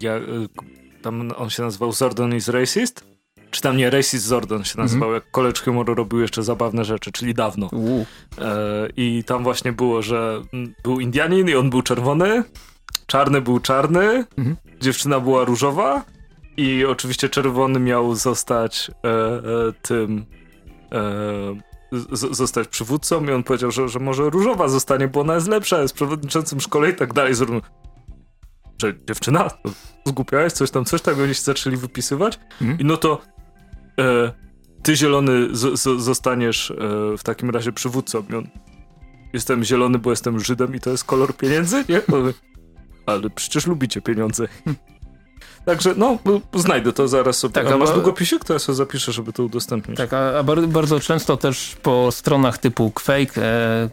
ja, 0.00 0.12
e, 0.14 0.22
tam 1.02 1.32
on 1.36 1.50
się 1.50 1.62
nazywał 1.62 1.92
Zordon 1.92 2.34
is 2.34 2.48
Racist? 2.48 3.04
Czy 3.50 3.60
tam 3.62 3.76
nie, 3.76 3.90
Racist 3.90 4.26
Zordon 4.26 4.64
się 4.64 4.78
nazywał, 4.78 5.08
mhm. 5.08 5.14
jak 5.14 5.30
College 5.30 5.60
Humoru 5.60 5.94
robił 5.94 6.20
jeszcze 6.20 6.42
zabawne 6.42 6.84
rzeczy, 6.84 7.12
czyli 7.12 7.34
dawno. 7.34 7.70
E, 8.38 8.88
I 8.96 9.24
tam 9.24 9.42
właśnie 9.42 9.72
było, 9.72 10.02
że 10.02 10.42
był 10.84 11.00
Indianin 11.00 11.48
i 11.48 11.54
on 11.54 11.70
był 11.70 11.82
czerwony, 11.82 12.44
czarny 13.06 13.40
był 13.40 13.60
czarny, 13.60 14.24
mhm. 14.38 14.56
dziewczyna 14.80 15.20
była 15.20 15.44
różowa 15.44 16.04
i 16.56 16.84
oczywiście 16.84 17.28
czerwony 17.28 17.80
miał 17.80 18.14
zostać 18.14 18.90
e, 19.04 19.08
e, 19.08 19.72
tym 19.82 20.26
zostać 22.12 22.68
przywódcą 22.68 23.24
i 23.24 23.30
on 23.30 23.42
powiedział, 23.42 23.70
że, 23.70 23.88
że 23.88 23.98
może 23.98 24.30
różowa 24.30 24.68
zostanie, 24.68 25.08
bo 25.08 25.20
ona 25.20 25.34
jest 25.34 25.48
lepsza, 25.48 25.82
jest 25.82 25.94
przewodniczącym 25.94 26.60
szkole 26.60 26.90
i 26.90 26.94
tak 26.94 27.12
dalej. 27.12 27.34
Zrobił, 27.34 27.60
że 28.82 28.94
dziewczyna, 29.08 29.50
zgłupiałeś 30.06 30.52
coś 30.52 30.70
tam, 30.70 30.84
coś 30.84 31.02
tak, 31.02 31.18
oni 31.18 31.34
się 31.34 31.42
zaczęli 31.42 31.76
wypisywać 31.76 32.38
hmm? 32.58 32.78
i 32.78 32.84
no 32.84 32.96
to 32.96 33.22
e, 34.00 34.32
ty 34.82 34.96
zielony 34.96 35.56
z, 35.56 35.80
z, 35.80 36.00
zostaniesz 36.02 36.70
e, 36.70 36.74
w 37.18 37.22
takim 37.22 37.50
razie 37.50 37.72
przywódcą. 37.72 38.24
I 38.30 38.34
on, 38.34 38.48
jestem 39.32 39.64
zielony, 39.64 39.98
bo 39.98 40.10
jestem 40.10 40.40
Żydem 40.40 40.74
i 40.74 40.80
to 40.80 40.90
jest 40.90 41.04
kolor 41.04 41.36
pieniędzy? 41.36 41.84
Nie? 41.88 42.00
Ale 43.06 43.30
przecież 43.30 43.66
lubicie 43.66 44.02
pieniądze. 44.02 44.48
Także 45.64 45.94
no, 45.96 46.18
znajdę 46.54 46.92
to 46.92 47.08
zaraz 47.08 47.38
sobie. 47.38 47.54
Tak, 47.54 47.66
a 47.66 47.76
masz 47.76 47.92
długopisik? 47.92 48.44
To 48.44 48.52
ja 48.52 48.58
sobie 48.58 48.76
zapiszę, 48.76 49.12
żeby 49.12 49.32
to 49.32 49.44
udostępnić. 49.44 49.96
Tak, 49.96 50.12
a, 50.12 50.38
a 50.38 50.42
bardzo 50.68 51.00
często 51.00 51.36
też 51.36 51.76
po 51.82 52.12
stronach 52.12 52.58
typu 52.58 52.90
Quake 52.90 53.38
e, 53.38 53.88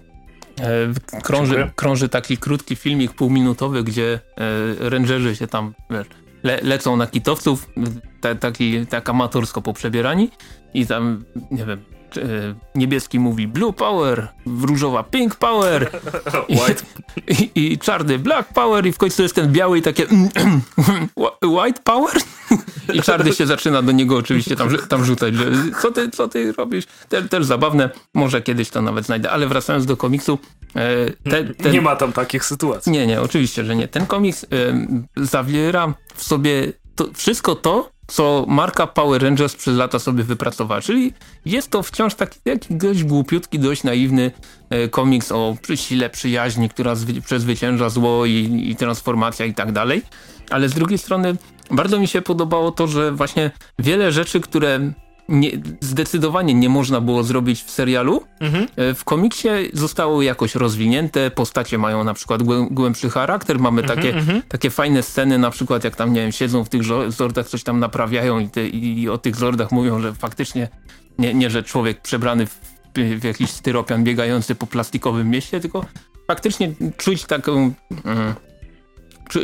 e, 0.60 1.21
krąży, 1.23 1.71
krąży 1.75 2.10
taki 2.10 2.38
krótki 2.38 2.75
filmik 2.75 3.12
półminutowy, 3.12 3.84
gdzie 3.84 4.19
e, 4.82 4.89
rangerzy 4.89 5.36
się 5.36 5.47
tam 5.47 5.73
wiesz, 5.89 6.08
le, 6.43 6.60
lecą 6.62 6.97
na 6.97 7.08
kitowców, 7.08 7.69
ta, 8.21 8.36
taki, 8.36 8.86
tak 8.86 9.10
amatorsko 9.10 9.62
poprzebierani 9.62 10.29
i 10.73 10.88
tam, 10.88 11.25
nie 11.51 11.65
wiem, 11.65 11.84
niebieski 12.76 13.19
mówi 13.19 13.47
blue 13.47 13.73
power, 13.73 14.28
różowa 14.45 15.04
pink 15.04 15.36
power 15.36 16.02
white. 16.49 16.84
I, 17.28 17.52
i, 17.56 17.78
czarny 17.78 18.19
black 18.19 18.54
power 18.54 18.86
i 18.86 18.91
w 18.91 18.97
końcu 18.97 19.23
jest 19.23 19.36
ten 19.36 19.52
biały 19.52 19.78
i 19.78 19.82
takie 19.82 20.08
white 21.43 21.82
power 21.84 22.15
i 22.93 23.02
czarny 23.02 23.34
się 23.34 23.45
zaczyna 23.45 23.82
do 23.82 23.91
niego 23.91 24.17
oczywiście 24.17 24.56
tam, 24.56 24.69
tam 24.89 25.06
rzucać, 25.06 25.36
że 25.36 25.45
co 25.82 25.91
ty, 25.91 26.10
co 26.10 26.28
ty 26.28 26.52
robisz? 26.52 26.86
Te, 27.10 27.21
też 27.21 27.45
zabawne, 27.45 27.89
może 28.13 28.41
kiedyś 28.41 28.69
to 28.69 28.82
nawet 28.82 29.06
znajdę, 29.06 29.32
ale 29.32 29.47
wracając 29.47 29.86
do 29.86 29.97
komiksu. 29.97 30.39
E, 30.76 31.12
te, 31.30 31.43
ten, 31.54 31.71
nie 31.71 31.82
ma 31.82 31.95
tam 31.95 32.13
takich 32.13 32.45
sytuacji. 32.45 32.91
Nie, 32.91 33.08
nie, 33.08 33.21
oczywiście, 33.21 33.65
że 33.65 33.76
nie. 33.76 33.88
Ten 33.88 34.06
komiks 34.06 34.43
e, 34.43 34.47
zawiera 35.15 35.93
w 36.15 36.23
sobie 36.23 36.73
to, 36.95 37.08
wszystko 37.13 37.56
to, 37.56 37.92
co 38.08 38.46
marka 38.48 38.88
Power 38.88 39.24
Rangers 39.24 39.56
przez 39.56 39.78
lata 39.78 40.00
sobie 40.00 40.24
wypracowała. 40.24 40.82
Czyli 40.82 41.13
jest 41.46 41.72
to 41.72 41.84
wciąż 41.84 42.16
taki 42.16 42.39
dość 42.70 43.04
głupiutki, 43.04 43.60
dość 43.60 43.84
naiwny 43.84 44.32
e, 44.70 44.88
komiks 44.88 45.32
o 45.32 45.58
sile 45.76 46.10
przyjaźni, 46.10 46.70
która 46.70 46.96
przezwycięża 47.26 47.89
zło 47.89 48.26
i, 48.26 48.63
i 48.70 48.76
transformacja 48.76 49.46
i 49.46 49.54
tak 49.54 49.72
dalej. 49.72 50.02
Ale 50.50 50.70
z 50.70 50.74
drugiej 50.74 50.98
strony 50.98 51.36
bardzo 51.72 52.00
mi 52.00 52.08
się 52.08 52.22
podobało 52.22 52.72
to, 52.72 52.88
że 52.88 53.12
właśnie 53.12 53.52
wiele 53.80 54.12
rzeczy, 54.12 54.42
które 54.42 54.94
nie, 55.34 55.52
zdecydowanie 55.80 56.54
nie 56.54 56.69
można 56.69 57.02
było 57.02 57.24
zrobić 57.24 57.63
w 57.63 57.72
serialu. 57.72 58.24
Mhm. 58.39 58.67
E, 58.76 58.93
w 58.93 59.04
komiksie 59.04 59.50
zostało 59.74 60.22
jakoś 60.22 60.56
rozwinięte, 60.56 61.32
postacie 61.32 61.78
mają 61.78 62.04
na 62.04 62.13
przykład 62.13 62.43
głębszy 62.72 63.10
charakter, 63.10 63.60
mamy 63.60 63.82
mhm, 63.82 64.00
takie, 64.00 64.15
mhm. 64.17 64.41
takie 64.48 64.69
fajne 64.69 65.04
sceny, 65.04 65.38
na 65.38 65.52
przykład 65.52 65.84
jak 65.84 65.96
tam, 65.96 66.13
nie 66.13 66.22
wiem, 66.22 66.32
siedzą 66.32 66.63
w 66.63 66.69
tych 66.69 66.82
zordach, 67.08 67.48
coś 67.48 67.63
tam 67.63 67.80
naprawiają 67.80 68.39
i, 68.39 68.50
te, 68.50 68.67
i 68.67 69.10
o 69.10 69.17
tych 69.17 69.36
zordach 69.36 69.72
mówią, 69.72 70.00
że 70.00 70.13
faktycznie 70.13 70.67
nie, 71.19 71.34
nie 71.34 71.50
że 71.50 71.63
człowiek 71.63 72.02
przebrany 72.02 72.46
w, 72.46 72.60
w 73.19 73.24
jakiś 73.24 73.50
styropian 73.50 74.04
biegający 74.04 74.56
po 74.56 74.67
plastikowym 74.67 75.30
mieście, 75.30 75.60
tylko 75.60 75.86
faktycznie 76.28 76.74
czuć 76.98 77.24
taką... 77.24 77.74
Mm, 78.06 78.34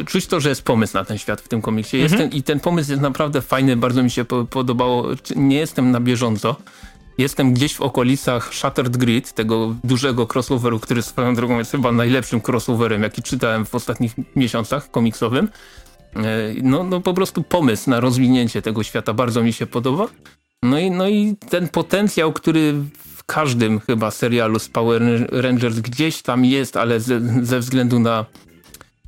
czuć 0.08 0.28
to, 0.28 0.40
że 0.40 0.50
jest 0.50 0.62
pomysł 0.62 0.94
na 0.94 1.06
ten 1.06 1.18
świat 1.18 1.42
w 1.42 1.48
tym 1.48 1.62
komiksie. 1.62 2.02
Mhm. 2.02 2.22
Ten, 2.22 2.40
I 2.40 2.44
ten 2.44 2.60
pomysł 2.60 2.90
jest 2.92 3.02
naprawdę 3.02 3.42
fajny, 3.42 3.76
bardzo 3.76 4.04
mi 4.04 4.12
się 4.12 4.26
podobało. 4.26 5.08
Nie 5.36 5.58
jestem 5.58 5.92
na 5.92 6.00
bieżąco. 6.00 6.56
Jestem 7.18 7.54
gdzieś 7.54 7.76
w 7.76 7.82
okolicach 7.82 8.54
Shattered 8.54 8.98
Grid, 8.98 9.34
tego 9.34 9.76
dużego 9.84 10.28
crossoveru, 10.34 10.80
który 10.80 11.02
swoją 11.02 11.36
drogą 11.36 11.58
jest 11.58 11.72
chyba 11.72 11.92
najlepszym 11.92 12.42
crossoverem, 12.48 13.04
jaki 13.04 13.24
czytałem 13.24 13.66
w 13.66 13.76
ostatnich 13.76 14.14
miesiącach 14.36 14.92
komiksowym. 14.92 15.48
E, 16.16 16.22
no, 16.64 16.84
no 16.84 17.02
po 17.02 17.14
prostu 17.14 17.44
pomysł 17.44 17.90
na 17.90 18.00
rozwinięcie 18.00 18.62
tego 18.62 18.84
świata 18.84 19.14
bardzo 19.14 19.44
mi 19.44 19.54
się 19.54 19.66
podoba. 19.66 20.08
No 20.64 20.80
i, 20.80 20.92
no 20.92 21.08
i 21.10 21.36
ten 21.50 21.68
potencjał, 21.68 22.34
który 22.34 22.74
w 23.16 23.24
każdym 23.24 23.80
chyba 23.80 24.12
serialu 24.12 24.60
z 24.60 24.70
Power 24.70 25.02
Rangers 25.32 25.80
gdzieś 25.80 26.22
tam 26.22 26.46
jest, 26.46 26.78
ale 26.78 27.00
ze, 27.00 27.46
ze 27.46 27.60
względu 27.60 28.00
na 28.00 28.26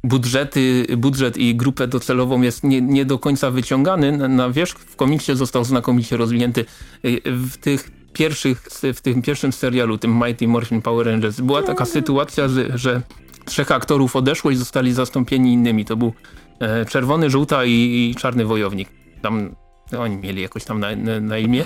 budżety, 0.03 0.85
budżet 0.97 1.37
i 1.37 1.55
grupę 1.55 1.87
docelową 1.87 2.41
jest 2.41 2.63
nie, 2.63 2.81
nie 2.81 3.05
do 3.05 3.19
końca 3.19 3.51
wyciągany 3.51 4.17
na, 4.17 4.27
na 4.27 4.49
wierzch. 4.49 4.79
W 4.79 4.95
komiksie 4.95 5.35
został 5.35 5.63
znakomicie 5.63 6.17
rozwinięty. 6.17 6.65
Y, 7.05 7.21
w 7.25 7.57
tych 7.57 7.91
pierwszych, 8.13 8.61
w 8.93 9.01
tym 9.01 9.21
pierwszym 9.21 9.53
serialu, 9.53 9.97
tym 9.97 10.19
Mighty 10.25 10.47
Morphin 10.47 10.81
Power 10.81 11.07
Rangers, 11.07 11.41
była 11.41 11.63
taka 11.63 11.85
sytuacja, 11.85 12.47
że 12.75 13.01
trzech 13.45 13.71
aktorów 13.71 14.15
odeszło 14.15 14.51
i 14.51 14.55
zostali 14.55 14.93
zastąpieni 14.93 15.53
innymi. 15.53 15.85
To 15.85 15.97
był 15.97 16.13
e, 16.59 16.85
czerwony, 16.85 17.29
żółta 17.29 17.65
i, 17.65 17.71
i 17.71 18.15
czarny 18.15 18.45
wojownik. 18.45 18.89
Tam 19.21 19.55
oni 19.99 20.17
mieli 20.17 20.41
jakoś 20.41 20.63
tam 20.63 20.79
na, 20.79 20.95
na, 20.95 21.19
na 21.19 21.37
imię. 21.37 21.65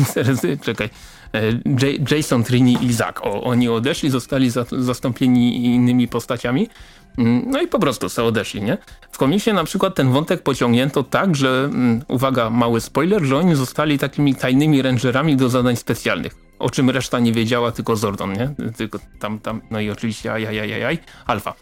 Czekaj. 0.64 0.90
E, 1.34 1.52
J 1.52 2.10
Jason, 2.10 2.44
Trini 2.44 2.76
i 2.82 2.92
Zack. 2.92 3.20
O, 3.22 3.42
oni 3.42 3.68
odeszli, 3.68 4.10
zostali 4.10 4.50
za, 4.50 4.64
zastąpieni 4.78 5.64
innymi 5.64 6.08
postaciami. 6.08 6.68
Mm, 7.18 7.44
no 7.50 7.62
i 7.62 7.66
po 7.66 7.78
prostu 7.78 8.08
sobie 8.08 8.28
odeszli, 8.28 8.62
nie? 8.62 8.78
W 9.12 9.18
komiksie 9.18 9.52
na 9.52 9.64
przykład 9.64 9.94
ten 9.94 10.12
wątek 10.12 10.42
pociągnięto 10.42 11.02
tak, 11.02 11.36
że, 11.36 11.64
mm, 11.64 12.02
uwaga, 12.08 12.50
mały 12.50 12.80
spoiler, 12.80 13.22
że 13.22 13.36
oni 13.36 13.54
zostali 13.54 13.98
takimi 13.98 14.34
tajnymi 14.34 14.82
rangerami 14.82 15.36
do 15.36 15.48
zadań 15.48 15.76
specjalnych. 15.76 16.34
O 16.58 16.70
czym 16.70 16.90
reszta 16.90 17.18
nie 17.18 17.32
wiedziała, 17.32 17.72
tylko 17.72 17.96
Zordon, 17.96 18.32
nie? 18.32 18.50
Tylko 18.76 18.98
tam, 19.20 19.38
tam, 19.38 19.60
no 19.70 19.80
i 19.80 19.90
oczywiście 19.90 20.32
ajajajajaj, 20.32 20.98
Alfa. 21.26 21.54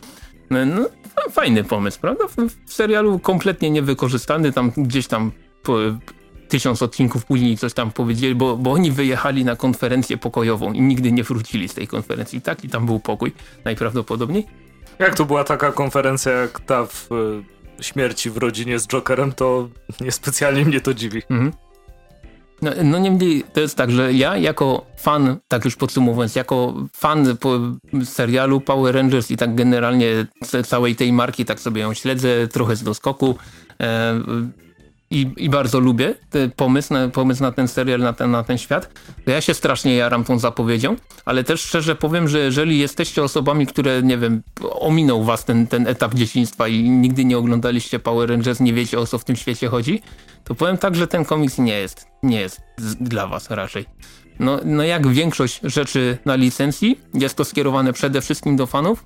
No, 0.50 0.66
no, 0.66 0.88
fajny 1.30 1.64
pomysł, 1.64 2.00
prawda? 2.00 2.24
W, 2.28 2.36
w, 2.66 2.74
serialu 2.74 3.18
kompletnie 3.18 3.70
niewykorzystany, 3.70 4.52
tam 4.52 4.72
gdzieś 4.76 5.06
tam 5.06 5.32
po, 5.62 5.78
tysiąc 6.48 6.82
odcinków 6.82 7.24
później 7.24 7.58
coś 7.58 7.74
tam 7.74 7.90
powiedzieli, 7.90 8.34
bo, 8.34 8.56
bo 8.56 8.72
oni 8.72 8.90
wyjechali 8.90 9.44
na 9.44 9.56
konferencję 9.56 10.16
pokojową 10.16 10.72
i 10.72 10.80
nigdy 10.80 11.12
nie 11.12 11.24
wrócili 11.24 11.68
z 11.68 11.74
tej 11.74 11.88
konferencji. 11.88 12.40
Tak, 12.40 12.64
i 12.64 12.68
tam 12.68 12.86
był 12.86 13.00
pokój 13.00 13.32
najprawdopodobniej. 13.64 14.46
Jak 14.98 15.14
to 15.14 15.24
była 15.24 15.44
taka 15.44 15.72
konferencja 15.72 16.33
jak 16.33 16.61
ta 16.61 16.87
w 16.87 17.09
y, 17.80 17.83
śmierci 17.83 18.30
w 18.30 18.37
rodzinie 18.37 18.78
z 18.78 18.87
Jokerem, 18.87 19.33
to 19.33 19.68
niespecjalnie 20.00 20.64
mnie 20.64 20.80
to 20.80 20.94
dziwi. 20.94 21.22
Mhm. 21.30 21.52
No, 22.62 22.70
no 22.85 22.98
niemniej 22.98 23.44
to 23.52 23.61
jest 23.61 23.76
tak, 23.76 23.90
że 23.90 24.12
ja 24.12 24.37
jako 24.37 24.87
fan, 24.96 25.37
tak 25.48 25.64
już 25.64 25.76
podsumowując, 25.76 26.37
jako 26.37 26.74
fan 26.92 27.37
serialu 28.04 28.61
Power 28.61 28.94
Rangers 28.94 29.30
i 29.30 29.37
tak 29.37 29.54
generalnie 29.54 30.26
całej 30.66 30.96
tej 30.96 31.12
marki, 31.12 31.44
tak 31.44 31.61
sobie 31.61 31.83
ją 31.83 31.94
śledzę, 31.94 32.48
trochę 32.48 32.76
z 32.76 32.83
doskoku. 32.83 33.37
I, 35.10 35.32
i 35.36 35.50
bardzo 35.50 35.80
lubię 35.80 36.14
pomysł, 36.56 36.92
na, 36.94 37.08
pomysł 37.08 37.42
na 37.42 37.52
ten 37.52 37.68
serial, 37.68 38.00
na 38.00 38.12
ten, 38.12 38.30
na 38.30 38.42
ten 38.42 38.58
świat. 38.58 38.90
Ja 39.26 39.40
się 39.40 39.54
strasznie 39.54 39.96
jaram 39.96 40.24
tą 40.24 40.38
zapowiedzią, 40.38 40.96
ale 41.24 41.44
też 41.44 41.60
szczerze 41.60 41.94
powiem, 41.96 42.28
że 42.28 42.38
jeżeli 42.38 42.78
jesteście 42.78 43.22
osobami, 43.22 43.66
które, 43.66 44.02
nie 44.02 44.18
wiem, 44.18 44.42
ominął 44.70 45.24
was 45.24 45.44
ten, 45.44 45.66
ten 45.66 45.86
etap 45.86 46.14
dzieciństwa 46.14 46.68
i 46.68 46.82
nigdy 46.82 47.24
nie 47.24 47.38
oglądaliście 47.38 47.98
Power 47.98 48.30
Rangers, 48.30 48.60
nie 48.60 48.72
wiecie 48.72 48.98
o 48.98 49.06
co 49.06 49.18
w 49.18 49.24
tym 49.24 49.36
świecie 49.36 49.68
chodzi, 49.68 50.02
to 50.44 50.54
powiem 50.54 50.78
tak, 50.78 50.94
że 50.94 51.06
ten 51.06 51.24
komiks 51.24 51.58
nie 51.58 51.78
jest, 51.78 52.06
nie 52.22 52.40
jest 52.40 52.60
dla 53.00 53.26
was 53.26 53.50
raczej. 53.50 53.86
No, 54.38 54.60
no 54.64 54.82
jak 54.82 55.06
większość 55.06 55.60
rzeczy 55.62 56.18
na 56.24 56.34
licencji, 56.34 57.00
jest 57.14 57.36
to 57.36 57.44
skierowane 57.44 57.92
przede 57.92 58.20
wszystkim 58.20 58.56
do 58.56 58.66
fanów, 58.66 59.04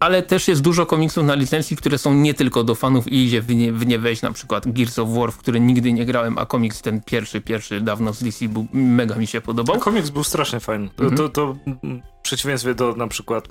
ale 0.00 0.22
też 0.22 0.48
jest 0.48 0.60
dużo 0.60 0.86
komiksów 0.86 1.24
na 1.24 1.34
licencji, 1.34 1.76
które 1.76 1.98
są 1.98 2.14
nie 2.14 2.34
tylko 2.34 2.64
do 2.64 2.74
fanów 2.74 3.12
i 3.12 3.24
idzie 3.24 3.42
w 3.42 3.54
nie, 3.54 3.72
w 3.72 3.86
nie 3.86 3.98
wejść, 3.98 4.22
na 4.22 4.32
przykład 4.32 4.72
Gears 4.72 4.98
of 4.98 5.08
War, 5.08 5.32
w 5.32 5.36
który 5.36 5.60
nigdy 5.60 5.92
nie 5.92 6.06
grałem, 6.06 6.38
a 6.38 6.46
komiks 6.46 6.82
ten 6.82 7.00
pierwszy, 7.02 7.40
pierwszy 7.40 7.80
dawno 7.80 8.12
z 8.12 8.22
DC 8.22 8.48
był, 8.48 8.66
mega 8.72 9.14
mi 9.16 9.26
się 9.26 9.40
podobał. 9.40 9.76
A 9.76 9.78
komiks 9.78 10.10
był 10.10 10.24
strasznie 10.24 10.60
fajny. 10.60 10.88
Mhm. 10.98 11.16
To, 11.16 11.28
to, 11.28 11.52
w 11.52 12.22
przeciwieństwie 12.22 12.74
do 12.74 12.94
na 12.96 13.08
przykład 13.08 13.48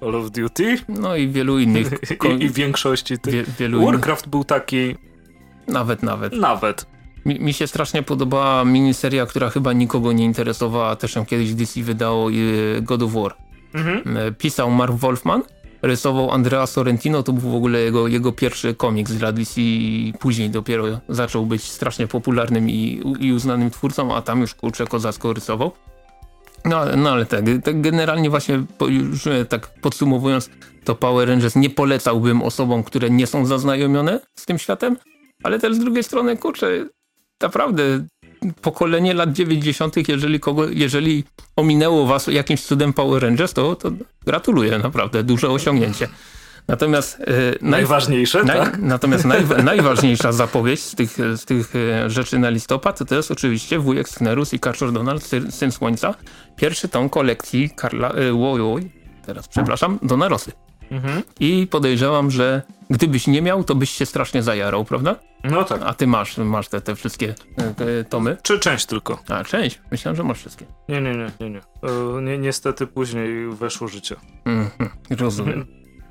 Call 0.00 0.14
of 0.14 0.30
Duty. 0.30 0.76
No 0.88 1.16
i 1.16 1.28
wielu 1.28 1.58
innych. 1.58 1.90
I, 2.40 2.44
i 2.44 2.50
większości 2.50 3.18
tych. 3.18 3.34
Wie, 3.34 3.44
wielu 3.58 3.84
Warcraft 3.84 4.22
innych. 4.22 4.30
był 4.30 4.44
taki... 4.44 4.96
Nawet, 5.68 6.02
nawet. 6.02 6.32
Nawet. 6.32 6.86
Mi, 7.26 7.40
mi, 7.40 7.52
się 7.52 7.66
strasznie 7.66 8.02
podobała 8.02 8.64
miniseria, 8.64 9.26
która 9.26 9.50
chyba 9.50 9.72
nikogo 9.72 10.12
nie 10.12 10.24
interesowała, 10.24 10.96
też 10.96 11.16
ją 11.16 11.26
kiedyś 11.26 11.54
DC 11.54 11.82
wydało, 11.82 12.30
God 12.82 13.02
of 13.02 13.12
War. 13.12 13.47
Mhm. 13.74 14.16
E, 14.16 14.32
pisał 14.32 14.70
Mark 14.70 14.92
Wolfman, 14.92 15.42
rysował 15.82 16.30
Andrea 16.30 16.66
Sorrentino, 16.66 17.22
to 17.22 17.32
był 17.32 17.50
w 17.50 17.54
ogóle 17.54 17.80
jego, 17.80 18.08
jego 18.08 18.32
pierwszy 18.32 18.74
komiks 18.74 19.12
dla 19.12 19.32
DC 19.32 19.60
i 19.60 20.14
później 20.20 20.50
dopiero 20.50 20.84
zaczął 21.08 21.46
być 21.46 21.62
strasznie 21.62 22.06
popularnym 22.06 22.70
i, 22.70 23.02
i 23.20 23.32
uznanym 23.32 23.70
twórcą, 23.70 24.16
a 24.16 24.22
tam 24.22 24.40
już 24.40 24.54
kurczę 24.54 24.86
kozacko 24.86 25.32
rysował. 25.32 25.72
No, 26.64 26.84
no 26.96 27.10
ale 27.10 27.26
tak, 27.26 27.44
tak 27.64 27.80
generalnie 27.80 28.30
właśnie 28.30 28.62
już 28.88 29.26
e, 29.26 29.44
tak 29.44 29.80
podsumowując 29.80 30.50
to 30.84 30.94
Power 30.94 31.28
Rangers 31.28 31.56
nie 31.56 31.70
polecałbym 31.70 32.42
osobom, 32.42 32.82
które 32.84 33.10
nie 33.10 33.26
są 33.26 33.46
zaznajomione 33.46 34.20
z 34.34 34.46
tym 34.46 34.58
światem, 34.58 34.96
ale 35.42 35.58
też 35.58 35.74
z 35.74 35.78
drugiej 35.78 36.04
strony 36.04 36.36
kurczę 36.36 36.86
naprawdę 37.42 37.82
pokolenie 38.62 39.14
lat 39.14 39.32
90., 39.32 40.08
jeżeli, 40.08 40.40
kogo, 40.40 40.68
jeżeli 40.68 41.24
ominęło 41.56 42.06
was 42.06 42.26
jakimś 42.26 42.62
cudem 42.62 42.92
Power 42.92 43.22
Rangers, 43.22 43.52
to, 43.52 43.76
to 43.76 43.90
gratuluję, 44.26 44.78
naprawdę, 44.78 45.22
duże 45.22 45.48
osiągnięcie. 45.48 46.08
Natomiast, 46.68 47.20
e, 47.20 47.24
Najważniejsze, 47.60 48.44
naj, 48.44 48.58
tak? 48.58 48.78
Natomiast 48.78 49.24
naj, 49.24 49.44
najważniejsza 49.64 50.32
zapowiedź 50.32 50.80
z 50.80 50.94
tych, 50.94 51.10
z 51.36 51.44
tych 51.44 51.76
e, 51.76 52.10
rzeczy 52.10 52.38
na 52.38 52.50
listopad 52.50 53.08
to, 53.08 53.14
jest 53.14 53.30
oczywiście 53.30 53.78
wujek 53.78 54.08
Sknerus 54.08 54.54
i 54.54 54.60
Karczor 54.60 54.92
Donald, 54.92 55.30
Syn 55.50 55.72
Słońca. 55.72 56.14
Pierwszy 56.56 56.88
tom 56.88 57.08
kolekcji 57.08 57.70
Karla, 57.76 58.10
e, 58.10 58.80
teraz 59.26 59.48
przepraszam, 59.48 59.98
Dona 60.02 60.28
Rosy. 60.28 60.67
Mhm. 60.90 61.22
I 61.40 61.66
podejrzewam, 61.70 62.30
że 62.30 62.62
gdybyś 62.90 63.26
nie 63.26 63.42
miał, 63.42 63.64
to 63.64 63.74
byś 63.74 63.90
się 63.90 64.06
strasznie 64.06 64.42
zajarał, 64.42 64.84
prawda? 64.84 65.16
No 65.44 65.64
tak. 65.64 65.80
A 65.84 65.94
ty 65.94 66.06
masz, 66.06 66.36
masz 66.38 66.68
te, 66.68 66.80
te 66.80 66.94
wszystkie 66.94 67.34
te 67.76 68.04
tomy? 68.04 68.36
Czy 68.42 68.58
część 68.58 68.86
tylko? 68.86 69.22
A, 69.28 69.44
część? 69.44 69.80
Myślałem, 69.90 70.16
że 70.16 70.24
masz 70.24 70.38
wszystkie. 70.38 70.66
Nie, 70.88 71.00
nie, 71.00 71.14
nie, 71.14 71.30
nie. 71.40 71.50
nie. 71.50 71.58
E, 71.58 72.22
ni 72.22 72.38
niestety 72.38 72.86
później 72.86 73.50
weszło 73.50 73.88
życie. 73.88 74.16
Mm 74.44 74.70
rozumiem. 75.10 75.66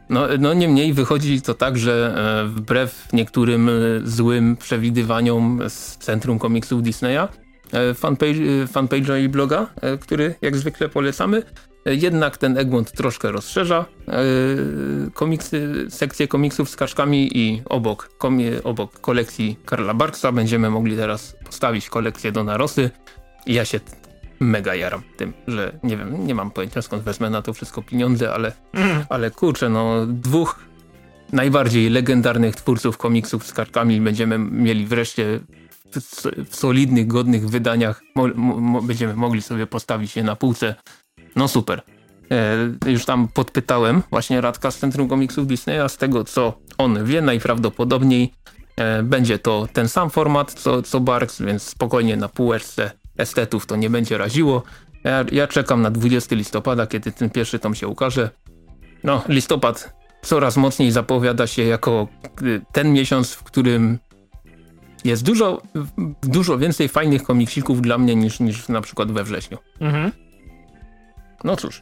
No, 0.09 0.27
no 0.39 0.53
niemniej 0.53 0.93
wychodzi 0.93 1.41
to 1.41 1.53
tak, 1.53 1.77
że 1.77 2.15
e, 2.43 2.47
wbrew 2.47 3.13
niektórym 3.13 3.69
e, 3.69 3.71
złym 4.03 4.57
przewidywaniom 4.57 5.59
z 5.67 5.97
Centrum 5.97 6.39
Komiksów 6.39 6.83
Disneya, 6.83 7.27
e, 7.73 7.93
fanpage, 7.93 8.67
fanpage'a 8.73 9.23
i 9.23 9.29
bloga, 9.29 9.67
który 9.99 10.35
jak 10.41 10.57
zwykle 10.57 10.89
polecamy, 10.89 11.43
jednak 11.95 12.37
ten 12.37 12.57
Egmont 12.57 12.91
troszkę 12.91 13.31
rozszerza 13.31 13.85
komiksy, 15.13 15.85
sekcję 15.89 16.27
komiksów 16.27 16.69
z 16.69 16.75
kaczkami 16.75 17.37
i 17.37 17.61
obok, 17.65 18.09
obok 18.63 18.99
kolekcji 18.99 19.59
Karla 19.65 19.93
Barksa 19.93 20.31
będziemy 20.31 20.69
mogli 20.69 20.95
teraz 20.95 21.35
postawić 21.45 21.89
kolekcję 21.89 22.31
do 22.31 22.43
Narosy. 22.43 22.89
Ja 23.45 23.65
się 23.65 23.79
mega 24.39 24.75
jaram 24.75 25.01
tym, 25.17 25.33
że 25.47 25.79
nie 25.83 25.97
wiem, 25.97 26.27
nie 26.27 26.35
mam 26.35 26.51
pojęcia 26.51 26.81
skąd 26.81 27.03
wezmę 27.03 27.29
na 27.29 27.41
to 27.41 27.53
wszystko 27.53 27.81
pieniądze, 27.81 28.33
ale, 28.33 28.51
mm. 28.73 29.05
ale 29.09 29.31
kurczę, 29.31 29.69
no 29.69 30.05
dwóch 30.07 30.59
najbardziej 31.31 31.89
legendarnych 31.89 32.55
twórców 32.55 32.97
komiksów 32.97 33.47
z 33.47 33.53
kartkami 33.53 34.01
będziemy 34.01 34.39
mieli 34.39 34.85
wreszcie 34.85 35.39
w, 35.91 35.99
w 36.49 36.55
solidnych, 36.55 37.07
godnych 37.07 37.49
wydaniach, 37.49 38.01
mo, 38.15 38.27
mo, 38.35 38.81
będziemy 38.81 39.15
mogli 39.15 39.41
sobie 39.41 39.67
postawić 39.67 40.15
je 40.15 40.23
na 40.23 40.35
półce. 40.35 40.75
No 41.35 41.47
super. 41.47 41.81
E, 42.31 42.91
już 42.91 43.05
tam 43.05 43.27
podpytałem 43.27 44.03
właśnie 44.09 44.41
Radka 44.41 44.71
z 44.71 44.77
Centrum 44.77 45.07
Komiksów 45.07 45.47
Disneya, 45.47 45.89
z 45.89 45.97
tego 45.97 46.23
co 46.23 46.53
on 46.77 47.05
wie, 47.05 47.21
najprawdopodobniej 47.21 48.33
e, 48.75 49.03
będzie 49.03 49.39
to 49.39 49.67
ten 49.73 49.89
sam 49.89 50.09
format 50.09 50.53
co, 50.53 50.81
co 50.81 50.99
Barks, 50.99 51.41
więc 51.41 51.63
spokojnie 51.63 52.17
na 52.17 52.29
półeczce 52.29 52.91
estetów 53.17 53.65
to 53.65 53.75
nie 53.75 53.89
będzie 53.89 54.17
raziło. 54.17 54.63
Ja, 55.03 55.25
ja 55.31 55.47
czekam 55.47 55.81
na 55.81 55.91
20 55.91 56.35
listopada, 56.35 56.87
kiedy 56.87 57.11
ten 57.11 57.29
pierwszy 57.29 57.59
tom 57.59 57.75
się 57.75 57.87
ukaże. 57.87 58.29
No, 59.03 59.23
listopad 59.27 59.93
coraz 60.21 60.57
mocniej 60.57 60.91
zapowiada 60.91 61.47
się 61.47 61.63
jako 61.63 62.07
y, 62.41 62.61
ten 62.71 62.93
miesiąc, 62.93 63.33
w 63.33 63.43
którym 63.43 63.99
jest 65.03 65.23
dużo, 65.23 65.61
dużo 66.23 66.57
więcej 66.57 66.89
fajnych 66.89 67.23
komiksików 67.23 67.81
dla 67.81 67.97
mnie 67.97 68.15
niż, 68.15 68.39
niż 68.39 68.69
na 68.69 68.81
przykład 68.81 69.11
we 69.11 69.23
wrześniu. 69.23 69.57
Mhm. 69.79 70.11
No 71.43 71.55
cóż. 71.55 71.81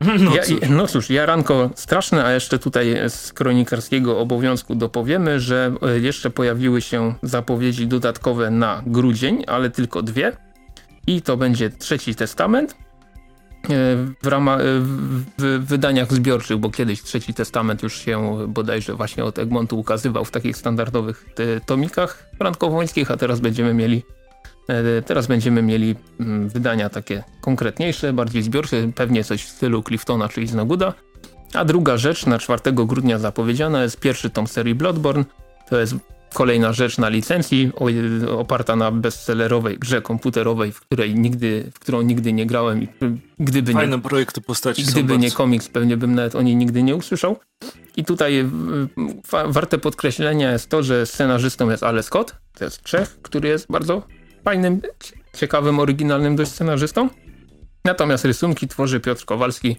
No, 0.24 0.36
ja, 0.36 0.42
cóż. 0.42 0.58
no 0.70 0.86
cóż, 0.86 1.10
jaranko 1.10 1.70
straszne, 1.74 2.24
a 2.24 2.32
jeszcze 2.32 2.58
tutaj 2.58 2.96
z 3.08 3.32
kronikarskiego 3.32 4.18
obowiązku 4.18 4.74
dopowiemy, 4.74 5.40
że 5.40 5.74
y, 5.96 6.00
jeszcze 6.00 6.30
pojawiły 6.30 6.80
się 6.80 7.14
zapowiedzi 7.22 7.86
dodatkowe 7.86 8.50
na 8.50 8.82
grudzień, 8.86 9.44
ale 9.46 9.70
tylko 9.70 10.02
dwie 10.02 10.32
i 11.08 11.22
to 11.22 11.36
będzie 11.36 11.70
Trzeci 11.70 12.14
Testament 12.14 12.72
e, 12.72 12.76
w, 14.22 14.26
ramach, 14.26 14.60
e, 14.60 14.64
w 15.38 15.64
wydaniach 15.66 16.12
zbiorczych, 16.12 16.56
bo 16.56 16.70
kiedyś 16.70 17.02
Trzeci 17.02 17.34
Testament 17.34 17.82
już 17.82 17.98
się 17.98 18.38
bodajże 18.48 18.94
właśnie 18.94 19.24
od 19.24 19.38
Egmontu 19.38 19.78
ukazywał 19.78 20.24
w 20.24 20.30
takich 20.30 20.56
standardowych 20.56 21.26
tomikach 21.66 22.30
frankowońskich, 22.38 23.10
a 23.10 23.16
teraz 23.16 23.40
będziemy 23.40 23.74
mieli 23.74 23.96
e, 23.98 24.17
Teraz 25.06 25.26
będziemy 25.26 25.62
mieli 25.62 25.94
mm, 26.20 26.48
wydania 26.48 26.88
takie 26.88 27.24
konkretniejsze, 27.40 28.12
bardziej 28.12 28.42
zbiorcze, 28.42 28.76
pewnie 28.94 29.24
coś 29.24 29.44
w 29.44 29.48
stylu 29.48 29.82
Cliftona 29.82 30.28
czy 30.28 30.42
Iznoguda. 30.42 30.94
A 31.54 31.64
druga 31.64 31.96
rzecz 31.96 32.26
na 32.26 32.38
4 32.38 32.72
grudnia 32.72 33.18
zapowiedziana 33.18 33.82
jest 33.82 34.00
pierwszy 34.00 34.30
tom 34.30 34.46
serii 34.46 34.74
Bloodborne. 34.74 35.24
To 35.70 35.80
jest 35.80 35.94
Kolejna 36.34 36.72
rzecz 36.72 36.98
na 36.98 37.08
licencji, 37.08 37.72
oparta 38.38 38.76
na 38.76 38.90
bestsellerowej 38.90 39.78
grze 39.78 40.02
komputerowej, 40.02 40.72
w 40.72 40.80
której 40.80 41.14
nigdy, 41.14 41.70
w 41.74 41.78
którą 41.78 42.02
nigdy 42.02 42.32
nie 42.32 42.46
grałem 42.46 42.82
i 42.82 42.88
gdyby 43.38 43.72
Fajne 43.72 43.96
nie, 43.96 44.02
projekty 44.02 44.40
postaci 44.40 44.82
gdyby 44.82 45.18
nie 45.18 45.30
komiks, 45.30 45.68
pewnie 45.68 45.96
bym 45.96 46.14
nawet 46.14 46.34
o 46.34 46.42
niej 46.42 46.56
nigdy 46.56 46.82
nie 46.82 46.96
usłyszał. 46.96 47.36
I 47.96 48.04
tutaj 48.04 48.44
warte 49.46 49.78
podkreślenia 49.78 50.52
jest 50.52 50.68
to, 50.68 50.82
że 50.82 51.06
scenarzystą 51.06 51.70
jest 51.70 51.82
Ale 51.82 52.02
Scott, 52.02 52.36
to 52.58 52.64
jest 52.64 52.82
Czech, 52.82 53.18
który 53.22 53.48
jest 53.48 53.66
bardzo 53.70 54.02
fajnym, 54.44 54.80
ciekawym, 55.36 55.80
oryginalnym 55.80 56.36
dość 56.36 56.50
scenarzystą. 56.50 57.08
Natomiast 57.84 58.24
rysunki 58.24 58.68
tworzy 58.68 59.00
Piotr 59.00 59.24
Kowalski, 59.24 59.76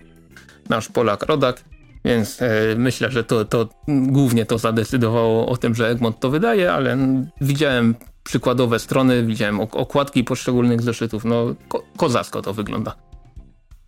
nasz 0.70 0.88
Polak 0.88 1.24
rodak. 1.24 1.64
Więc 2.06 2.42
e, 2.42 2.50
myślę, 2.78 3.12
że 3.12 3.24
to, 3.24 3.46
to 3.46 3.70
głównie 3.88 4.46
to 4.46 4.58
zadecydowało 4.58 5.48
o 5.48 5.58
tym, 5.58 5.76
że 5.76 5.90
Egmont 5.90 6.20
to 6.20 6.30
wydaje, 6.30 6.74
ale 6.74 6.98
widziałem 7.42 7.96
przykładowe 8.24 8.80
strony, 8.80 9.24
widziałem 9.24 9.60
okładki 9.60 10.24
poszczególnych 10.24 10.82
zeszytów. 10.82 11.26
No, 11.26 11.56
ko 11.68 11.84
kozacko 11.98 12.42
to 12.42 12.54
wygląda. 12.54 12.96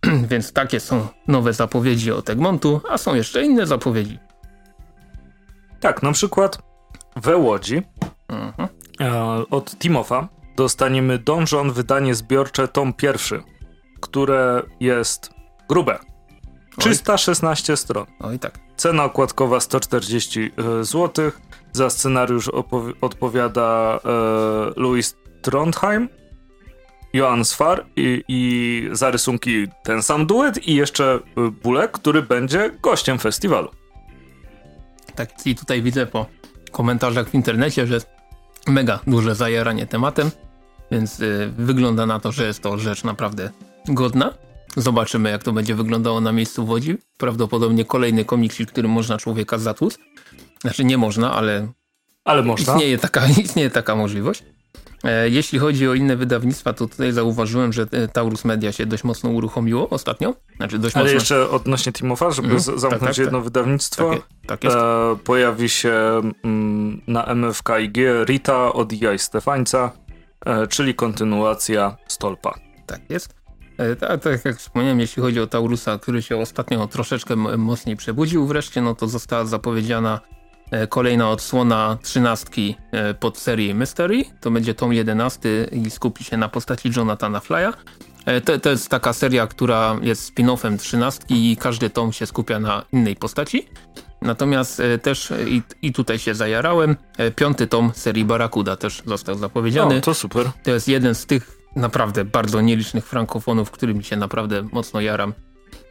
Więc 0.30 0.52
takie 0.52 0.80
są 0.80 1.08
nowe 1.28 1.52
zapowiedzi 1.52 2.12
od 2.12 2.30
Egmontu, 2.30 2.80
a 2.90 2.98
są 2.98 3.14
jeszcze 3.14 3.44
inne 3.44 3.66
zapowiedzi. 3.66 4.18
Tak, 5.80 6.02
na 6.02 6.12
przykład 6.12 6.58
we 7.16 7.36
Łodzi 7.36 7.82
mhm. 8.28 8.68
e, 9.00 9.44
od 9.50 9.78
Timofa 9.78 10.28
dostaniemy 10.56 11.18
Donjon 11.18 11.72
wydanie 11.72 12.14
zbiorcze 12.14 12.68
tom 12.68 12.92
pierwszy, 12.92 13.42
które 14.00 14.62
jest 14.80 15.30
grube 15.68 15.98
316 16.78 17.76
stron. 17.76 18.06
Oj 18.20 18.38
tak. 18.38 18.58
Cena 18.76 19.04
okładkowa 19.04 19.60
140 19.60 20.40
e, 20.40 20.84
zł. 20.84 21.30
Za 21.72 21.90
scenariusz 21.90 22.50
odpowiada 23.00 24.00
e, 24.04 24.10
Louis 24.76 25.16
Trondheim, 25.42 26.08
Johan 27.12 27.44
Sfar 27.44 27.86
i, 27.96 28.24
i 28.28 28.88
za 28.92 29.10
rysunki 29.10 29.66
ten 29.84 30.02
sam 30.02 30.26
duet 30.26 30.68
i 30.68 30.74
jeszcze 30.74 31.14
e, 31.14 31.50
Bulek, 31.50 31.92
który 31.92 32.22
będzie 32.22 32.70
gościem 32.82 33.18
festiwalu. 33.18 33.70
Tak, 35.14 35.46
i 35.46 35.54
tutaj 35.54 35.82
widzę 35.82 36.06
po 36.06 36.26
komentarzach 36.72 37.28
w 37.28 37.34
internecie, 37.34 37.86
że 37.86 38.00
mega 38.66 39.00
duże 39.06 39.34
zajaranie 39.34 39.86
tematem, 39.86 40.30
więc 40.90 41.20
y, 41.20 41.52
wygląda 41.58 42.06
na 42.06 42.20
to, 42.20 42.32
że 42.32 42.46
jest 42.46 42.62
to 42.62 42.78
rzecz 42.78 43.04
naprawdę 43.04 43.50
godna. 43.88 44.34
Zobaczymy, 44.76 45.30
jak 45.30 45.42
to 45.42 45.52
będzie 45.52 45.74
wyglądało 45.74 46.20
na 46.20 46.32
miejscu 46.32 46.66
w 46.66 46.68
Łodzi. 46.68 46.98
Prawdopodobnie 47.18 47.84
kolejny 47.84 48.24
komiksik, 48.24 48.68
którym 48.68 48.90
można 48.90 49.18
człowieka 49.18 49.58
zatłuc. 49.58 49.98
Znaczy 50.60 50.84
nie 50.84 50.98
można, 50.98 51.32
ale, 51.32 51.68
ale 52.24 52.42
można. 52.42 52.72
Istnieje, 52.72 52.98
taka, 52.98 53.26
istnieje 53.44 53.70
taka 53.70 53.96
możliwość. 53.96 54.44
E, 55.04 55.28
jeśli 55.28 55.58
chodzi 55.58 55.88
o 55.88 55.94
inne 55.94 56.16
wydawnictwa, 56.16 56.72
to 56.72 56.86
tutaj 56.88 57.12
zauważyłem, 57.12 57.72
że 57.72 57.86
e, 57.92 58.08
Taurus 58.08 58.44
Media 58.44 58.72
się 58.72 58.86
dość 58.86 59.04
mocno 59.04 59.30
uruchomiło 59.30 59.88
ostatnio. 59.88 60.34
Znaczy 60.56 60.78
dość 60.78 60.96
Ale 60.96 61.04
mocno... 61.04 61.14
jeszcze 61.14 61.50
odnośnie 61.50 61.92
Timofa, 61.92 62.30
żeby 62.30 62.48
mm, 62.48 62.60
zamknąć 62.60 62.90
tak, 62.90 63.00
tak, 63.00 63.18
jedno 63.18 63.38
tak. 63.38 63.44
wydawnictwo, 63.44 64.10
tak, 64.10 64.22
tak 64.46 64.64
jest. 64.64 64.76
E, 64.76 65.16
pojawi 65.24 65.68
się 65.68 66.20
mm, 66.44 67.00
na 67.06 67.34
MFKIG 67.34 67.96
Rita 68.24 68.72
od 68.72 68.92
Ija 68.92 69.18
Stefańca, 69.18 69.92
e, 70.46 70.66
czyli 70.66 70.94
kontynuacja 70.94 71.96
Stolpa. 72.08 72.54
Tak 72.86 73.10
jest. 73.10 73.42
Tak, 74.00 74.22
tak 74.22 74.44
jak 74.44 74.56
wspomniałem, 74.56 75.00
jeśli 75.00 75.22
chodzi 75.22 75.40
o 75.40 75.46
Taurusa, 75.46 75.98
który 75.98 76.22
się 76.22 76.36
ostatnio 76.36 76.86
troszeczkę 76.86 77.36
mocniej 77.36 77.96
przebudził 77.96 78.46
wreszcie, 78.46 78.82
no 78.82 78.94
to 78.94 79.08
została 79.08 79.44
zapowiedziana 79.44 80.20
kolejna 80.88 81.30
odsłona 81.30 81.98
trzynastki 82.02 82.76
e, 82.92 83.14
pod 83.14 83.38
serię 83.38 83.74
Mystery. 83.74 84.24
To 84.40 84.50
będzie 84.50 84.74
tom 84.74 84.92
jedenasty 84.92 85.68
i 85.72 85.90
skupi 85.90 86.24
się 86.24 86.36
na 86.36 86.48
postaci 86.48 86.90
Jonathana 86.96 87.40
Flya. 87.40 87.72
To, 88.44 88.58
to 88.58 88.70
jest 88.70 88.88
taka 88.88 89.12
seria, 89.12 89.46
która 89.46 89.96
jest 90.02 90.34
spin-offem 90.34 90.78
trzynastki 90.78 91.52
i 91.52 91.56
każdy 91.56 91.90
tom 91.90 92.12
się 92.12 92.26
skupia 92.26 92.60
na 92.60 92.84
innej 92.92 93.16
postaci. 93.16 93.68
Natomiast 94.20 94.82
też 95.02 95.32
i, 95.46 95.62
i, 95.82 95.92
tutaj 95.92 96.18
się 96.18 96.34
zajarałem. 96.34 96.96
Piąty 97.36 97.66
tom 97.66 97.92
serii 97.94 98.24
Barakuda 98.24 98.76
też 98.76 99.02
został 99.06 99.34
zapowiedziany. 99.34 99.96
O, 99.96 100.00
to 100.00 100.14
super. 100.14 100.50
To 100.62 100.70
jest 100.70 100.88
jeden 100.88 101.14
z 101.14 101.26
tych 101.26 101.58
naprawdę 101.76 102.24
bardzo 102.24 102.60
nielicznych 102.60 103.06
frankofonów, 103.06 103.70
którymi 103.70 104.04
się 104.04 104.16
naprawdę 104.16 104.62
mocno 104.72 105.00
jaram. 105.00 105.34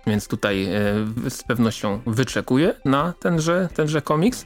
Więc 0.07 0.27
tutaj 0.27 0.65
e, 0.65 1.29
z 1.29 1.43
pewnością 1.43 2.01
wyczekuję 2.05 2.73
na 2.85 3.13
tenże, 3.19 3.69
tenże 3.75 4.01
komiks. 4.01 4.45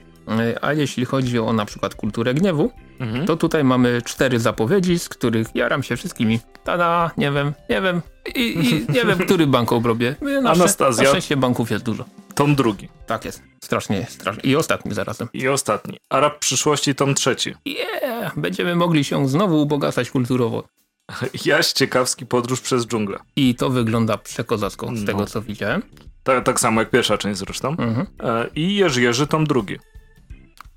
A 0.61 0.73
jeśli 0.73 1.05
chodzi 1.05 1.39
o 1.39 1.53
na 1.53 1.65
przykład 1.65 1.95
kulturę 1.95 2.34
gniewu, 2.34 2.71
mhm. 2.99 3.26
to 3.26 3.38
tutaj 3.38 3.63
mamy 3.63 4.01
cztery 4.01 4.39
zapowiedzi, 4.39 4.99
z 4.99 5.09
których 5.09 5.47
jaram 5.55 5.84
się 5.84 5.97
wszystkimi. 5.97 6.39
Tada, 6.63 7.11
nie 7.17 7.32
wiem, 7.32 7.53
nie 7.69 7.82
wiem. 7.82 8.01
I, 8.36 8.41
i 8.41 8.93
nie 8.93 9.05
wiem, 9.05 9.19
który 9.26 9.47
bank 9.47 9.71
obrobię. 9.71 10.15
Na 10.41 10.51
Anastazja. 10.51 11.03
Na 11.03 11.09
szczęście 11.09 11.38
banków 11.38 11.71
jest 11.71 11.84
dużo. 11.84 12.05
Tom 12.36 12.55
drugi. 12.55 12.89
Tak 13.07 13.26
jest. 13.26 13.43
Strasznie, 13.63 14.05
strasznie. 14.09 14.51
I 14.51 14.55
ostatni 14.55 14.93
zarazem. 14.93 15.28
I 15.34 15.47
ostatni. 15.47 15.97
Arab 16.09 16.39
przyszłości, 16.39 16.95
tom 16.95 17.15
trzeci. 17.15 17.53
Yeah! 17.65 18.39
Będziemy 18.39 18.76
mogli 18.76 19.03
się 19.03 19.28
znowu 19.30 19.61
ubogacać 19.61 20.11
kulturowo. 20.11 20.63
Jaś 21.45 21.71
ciekawski 21.71 22.26
podróż 22.26 22.61
przez 22.61 22.88
dżunglę. 22.88 23.19
I 23.36 23.55
to 23.55 23.69
wygląda 23.69 24.17
przekozacko 24.17 24.88
z 24.88 24.99
no. 24.99 25.05
tego, 25.05 25.26
co 25.26 25.41
widziałem. 25.41 25.82
Tak, 26.23 26.43
tak 26.43 26.59
samo 26.59 26.82
jak 26.82 26.89
pierwsza 26.89 27.17
część 27.17 27.39
zresztą. 27.39 27.69
Mhm. 27.69 28.07
E, 28.23 28.47
I 28.55 28.76
Jerzy 28.76 29.01
Jerzy 29.01 29.28
tom 29.28 29.47
drugi. 29.47 29.80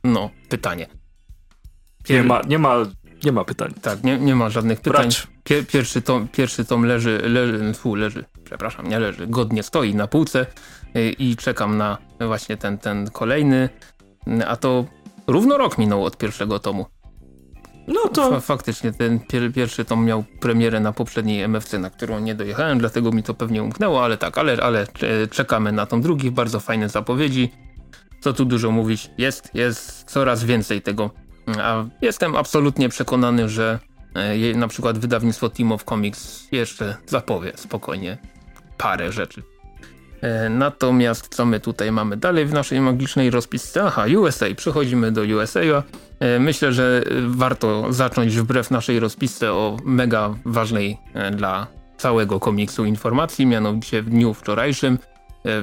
No, 0.05 0.31
pytanie. 0.49 0.87
Pier... 2.05 2.23
Nie, 2.23 2.29
ma, 2.29 2.41
nie, 2.49 2.59
ma, 2.59 2.77
nie 3.25 3.33
ma 3.33 3.45
pytań. 3.45 3.75
Tak, 3.83 4.05
nie, 4.05 4.19
nie 4.19 4.35
ma 4.35 4.51
żadnych 4.51 4.81
pytań. 4.81 5.09
Pier, 5.45 5.67
pierwszy, 5.67 6.03
tom, 6.03 6.29
pierwszy 6.29 6.65
tom 6.65 6.85
leży, 6.85 7.21
leży, 7.25 7.75
fu, 7.75 7.95
leży, 7.95 8.25
przepraszam, 8.45 8.89
nie 8.89 8.99
leży, 8.99 9.27
godnie 9.27 9.63
stoi 9.63 9.95
na 9.95 10.07
półce 10.07 10.47
y, 10.97 11.11
i 11.11 11.37
czekam 11.37 11.77
na 11.77 11.99
właśnie 12.21 12.57
ten, 12.57 12.79
ten 12.79 13.11
kolejny, 13.11 13.69
a 14.47 14.57
to 14.57 14.85
równo 15.27 15.59
rok 15.59 15.79
minął 15.79 16.05
od 16.05 16.17
pierwszego 16.17 16.59
tomu. 16.59 16.87
No 17.89 18.09
to... 18.09 18.41
Faktycznie 18.41 18.93
ten 18.93 19.21
pier 19.21 19.53
pierwszy 19.53 19.85
tom 19.85 20.05
miał 20.05 20.25
premierę 20.41 20.81
na 20.81 20.93
poprzedniej 20.93 21.43
MFC, 21.43 21.79
na 21.79 21.91
którą 21.91 22.19
nie 22.19 22.35
dojechałem, 22.35 22.79
dlatego 22.79 23.13
mi 23.13 23.23
to 23.23 23.35
pewnie 23.35 23.63
umknęło, 23.63 24.05
ale 24.05 24.19
tak, 24.19 24.39
ale, 24.39 24.63
ale 24.63 24.87
czekamy 25.31 25.73
na 25.73 25.87
tą 25.87 26.01
drugi, 26.01 26.31
bardzo 26.31 26.61
fajne 26.61 26.89
zapowiedzi. 26.89 27.51
Co 28.21 28.33
tu 28.33 28.45
dużo 28.45 28.71
mówić, 28.71 29.11
jest, 29.19 29.51
jest 29.55 30.05
coraz 30.05 30.45
więcej 30.45 30.83
tego. 30.83 31.11
A 31.63 31.85
jestem 32.03 32.37
absolutnie 32.37 32.89
przekonany, 32.89 33.49
że 33.49 33.79
e, 34.15 34.55
na 34.55 34.69
przykład 34.69 34.99
wydawnictwo 34.99 35.49
Team 35.49 35.73
of 35.73 35.85
Comics 35.85 36.49
jeszcze 36.53 36.97
zapowie 37.07 37.53
spokojnie 37.57 38.19
parę 38.79 39.13
rzeczy. 39.13 39.43
E, 40.21 40.49
natomiast 40.49 41.35
co 41.35 41.47
my 41.47 41.61
tutaj 41.61 41.93
mamy 41.93 42.17
dalej 42.17 42.47
w 42.47 42.53
naszej 42.53 42.81
magicznej 42.81 43.31
rozpisce? 43.31 43.85
Aha, 43.85 44.05
USA. 44.19 44.47
Przechodzimy 44.57 45.13
do 45.13 45.23
USA. 45.23 45.61
E, 46.21 46.39
myślę, 46.39 46.73
że 46.73 47.03
warto 47.29 47.93
zacząć 47.93 48.37
wbrew 48.37 48.71
naszej 48.71 49.01
rozpisce 49.01 49.53
o 49.53 49.77
mega 49.85 50.35
ważnej 50.45 50.99
dla 51.37 51.67
całego 51.97 52.41
komiksu 52.41 52.85
informacji, 52.85 53.47
mianowicie 53.47 54.03
w 54.03 54.11
dniu 54.11 54.35
wczorajszym 54.35 54.99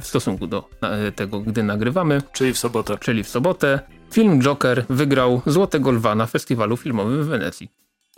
w 0.02 0.08
stosunku 0.08 0.48
do 0.48 0.70
tego, 1.16 1.40
gdy 1.40 1.64
nagrywamy. 1.64 2.22
Czyli 2.34 2.54
w 2.54 2.58
sobotę. 2.58 2.98
Czyli 2.98 3.24
w 3.24 3.30
sobotę. 3.30 3.80
Film 4.12 4.42
Joker 4.42 4.86
wygrał 4.90 5.42
Złotego 5.46 5.92
Lwa 5.92 6.16
na 6.16 6.26
festiwalu 6.26 6.78
filmowym 6.78 7.24
w 7.24 7.28
Wenecji. 7.28 7.70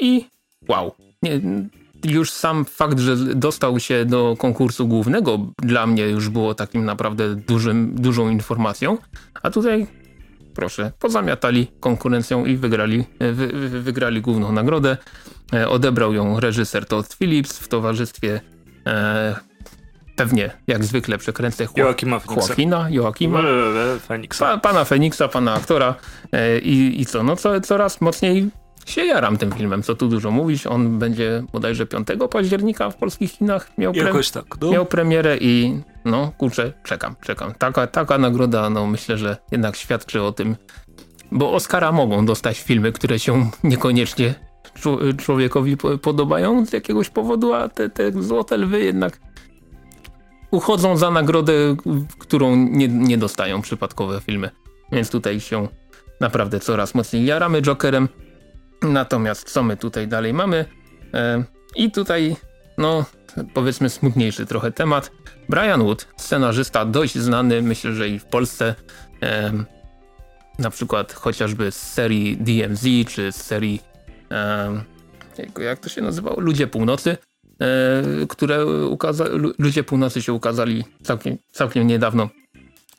I 0.01 0.25
wow. 0.67 0.95
Nie, 1.23 1.41
już 2.03 2.31
sam 2.31 2.65
fakt, 2.65 2.99
że 2.99 3.17
dostał 3.17 3.79
się 3.79 4.05
do 4.05 4.35
konkursu 4.39 4.87
głównego 4.87 5.39
dla 5.61 5.87
mnie 5.87 6.03
już 6.03 6.29
było 6.29 6.55
takim 6.55 6.85
naprawdę 6.85 7.35
dużym, 7.35 7.95
dużą 7.95 8.29
informacją, 8.29 8.97
a 9.43 9.49
tutaj 9.51 9.87
proszę, 10.55 10.91
pozamiatali 10.99 11.67
konkurencją 11.79 12.45
i 12.45 12.57
wygrali, 12.57 13.05
wy, 13.19 13.47
wy, 13.47 13.81
wygrali 13.81 14.21
główną 14.21 14.51
nagrodę. 14.51 14.97
E, 15.53 15.69
odebrał 15.69 16.13
ją 16.13 16.39
reżyser 16.39 16.85
Todd 16.85 17.15
Phillips 17.15 17.59
w 17.59 17.67
towarzystwie 17.67 18.41
e, 18.85 19.35
pewnie 20.17 20.51
jak 20.67 20.83
zwykle 20.83 21.17
przekręcę 21.17 21.67
Joakima 21.75 22.21
Joaquina, 22.35 22.89
Joakima, 22.89 23.43
pa, 24.39 24.57
pana 24.57 24.85
Feniksa, 24.85 25.27
pana 25.27 25.53
aktora 25.53 25.95
e, 26.31 26.59
i, 26.59 27.01
i 27.01 27.05
co, 27.05 27.23
no 27.23 27.35
co, 27.35 27.61
coraz 27.61 28.01
mocniej 28.01 28.49
się 28.85 29.05
jaram 29.05 29.37
tym 29.37 29.51
filmem, 29.51 29.83
co 29.83 29.95
tu 29.95 30.07
dużo 30.07 30.31
mówić. 30.31 30.67
On 30.67 30.99
będzie 30.99 31.43
bodajże 31.53 31.85
5 31.85 32.07
października 32.31 32.89
w 32.89 32.95
polskich 32.95 33.37
kinach 33.37 33.77
miał, 33.77 33.93
pre 33.93 34.03
Jakoś 34.03 34.31
tak, 34.31 34.45
no. 34.61 34.71
miał 34.71 34.85
premierę 34.85 35.37
i 35.37 35.81
no 36.05 36.31
kurczę, 36.37 36.73
czekam, 36.83 37.15
czekam. 37.21 37.53
Taka, 37.53 37.87
taka 37.87 38.17
nagroda, 38.17 38.69
no 38.69 38.87
myślę, 38.87 39.17
że 39.17 39.37
jednak 39.51 39.75
świadczy 39.75 40.21
o 40.21 40.31
tym, 40.31 40.55
bo 41.31 41.53
Oscara 41.53 41.91
mogą 41.91 42.25
dostać 42.25 42.61
filmy, 42.61 42.91
które 42.91 43.19
się 43.19 43.49
niekoniecznie 43.63 44.35
człowiekowi 45.17 45.77
podobają 46.01 46.65
z 46.65 46.73
jakiegoś 46.73 47.09
powodu, 47.09 47.53
a 47.53 47.69
te, 47.69 47.89
te 47.89 48.11
złote 48.11 48.57
lwy 48.57 48.83
jednak 48.83 49.19
uchodzą 50.51 50.97
za 50.97 51.11
nagrodę, 51.11 51.53
którą 52.19 52.55
nie, 52.55 52.87
nie 52.87 53.17
dostają 53.17 53.61
przypadkowe 53.61 54.21
filmy. 54.21 54.49
Więc 54.91 55.09
tutaj 55.09 55.39
się 55.39 55.67
naprawdę 56.19 56.59
coraz 56.59 56.95
mocniej 56.95 57.25
jaramy 57.25 57.61
Jokerem. 57.61 58.09
Natomiast 58.81 59.51
co 59.51 59.63
my 59.63 59.77
tutaj 59.77 60.07
dalej 60.07 60.33
mamy? 60.33 60.65
E, 61.13 61.43
I 61.75 61.91
tutaj, 61.91 62.35
no 62.77 63.05
powiedzmy 63.53 63.89
smutniejszy 63.89 64.45
trochę 64.45 64.71
temat. 64.71 65.11
Brian 65.49 65.83
Wood, 65.83 66.07
scenarzysta 66.17 66.85
dość 66.85 67.17
znany, 67.17 67.61
myślę, 67.61 67.93
że 67.93 68.09
i 68.09 68.19
w 68.19 68.25
Polsce, 68.25 68.75
e, 69.23 69.51
na 70.59 70.69
przykład 70.69 71.13
chociażby 71.13 71.71
z 71.71 71.75
serii 71.75 72.37
DMZ, 72.37 72.85
czy 73.07 73.31
z 73.31 73.35
serii, 73.35 73.81
e, 74.31 74.83
jak 75.59 75.79
to 75.79 75.89
się 75.89 76.01
nazywało? 76.01 76.39
Ludzie 76.39 76.67
Północy, 76.67 77.17
które 78.29 78.65
ukaza- 78.65 79.53
Ludzie 79.59 79.83
Północy 79.83 80.21
się 80.21 80.33
ukazali 80.33 80.83
całkiem, 81.03 81.37
całkiem 81.51 81.87
niedawno 81.87 82.29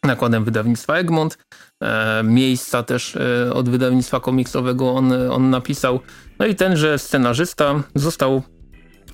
nakładem 0.05 0.45
wydawnictwa 0.45 0.95
Egmont. 0.97 1.39
E, 1.83 2.23
miejsca 2.25 2.83
też 2.83 3.17
e, 3.17 3.55
od 3.55 3.69
wydawnictwa 3.69 4.21
komiksowego 4.21 4.95
on, 4.95 5.13
on 5.31 5.51
napisał. 5.51 6.01
No 6.39 6.47
i 6.47 6.55
tenże 6.55 6.99
scenarzysta 6.99 7.83
został 7.95 8.43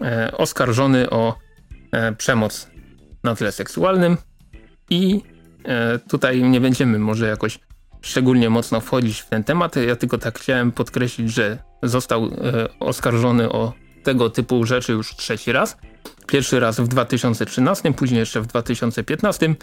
e, 0.01 0.33
oskarżony 0.33 1.11
o 1.11 1.39
e, 1.93 2.13
przemoc 2.13 2.69
na 3.25 3.35
tle 3.35 3.53
seksualnym 3.53 4.17
i 4.91 5.23
e, 5.65 5.99
tutaj 5.99 6.43
nie 6.43 6.61
będziemy 6.61 6.99
może 6.99 7.29
jakoś 7.29 7.59
szczególnie 8.03 8.51
mocno 8.51 8.81
wchodzić 8.81 9.21
w 9.21 9.29
ten 9.29 9.45
temat. 9.45 9.77
Ja 9.77 9.97
tylko 9.97 10.19
tak 10.19 10.39
chciałem 10.39 10.73
podkreślić, 10.73 11.33
że 11.33 11.59
został 11.83 12.25
e, 12.25 12.29
oskarżony 12.81 13.53
o 13.53 13.73
tego 14.05 14.31
typu 14.31 14.65
rzeczy 14.67 14.93
już 14.93 15.17
trzeci 15.17 15.53
raz. 15.53 15.77
Pierwszy 16.27 16.61
raz 16.61 16.81
w 16.81 16.89
2013, 16.89 17.93
później 17.93 18.19
jeszcze 18.19 18.41
w 18.41 18.47
2015. 18.47 19.55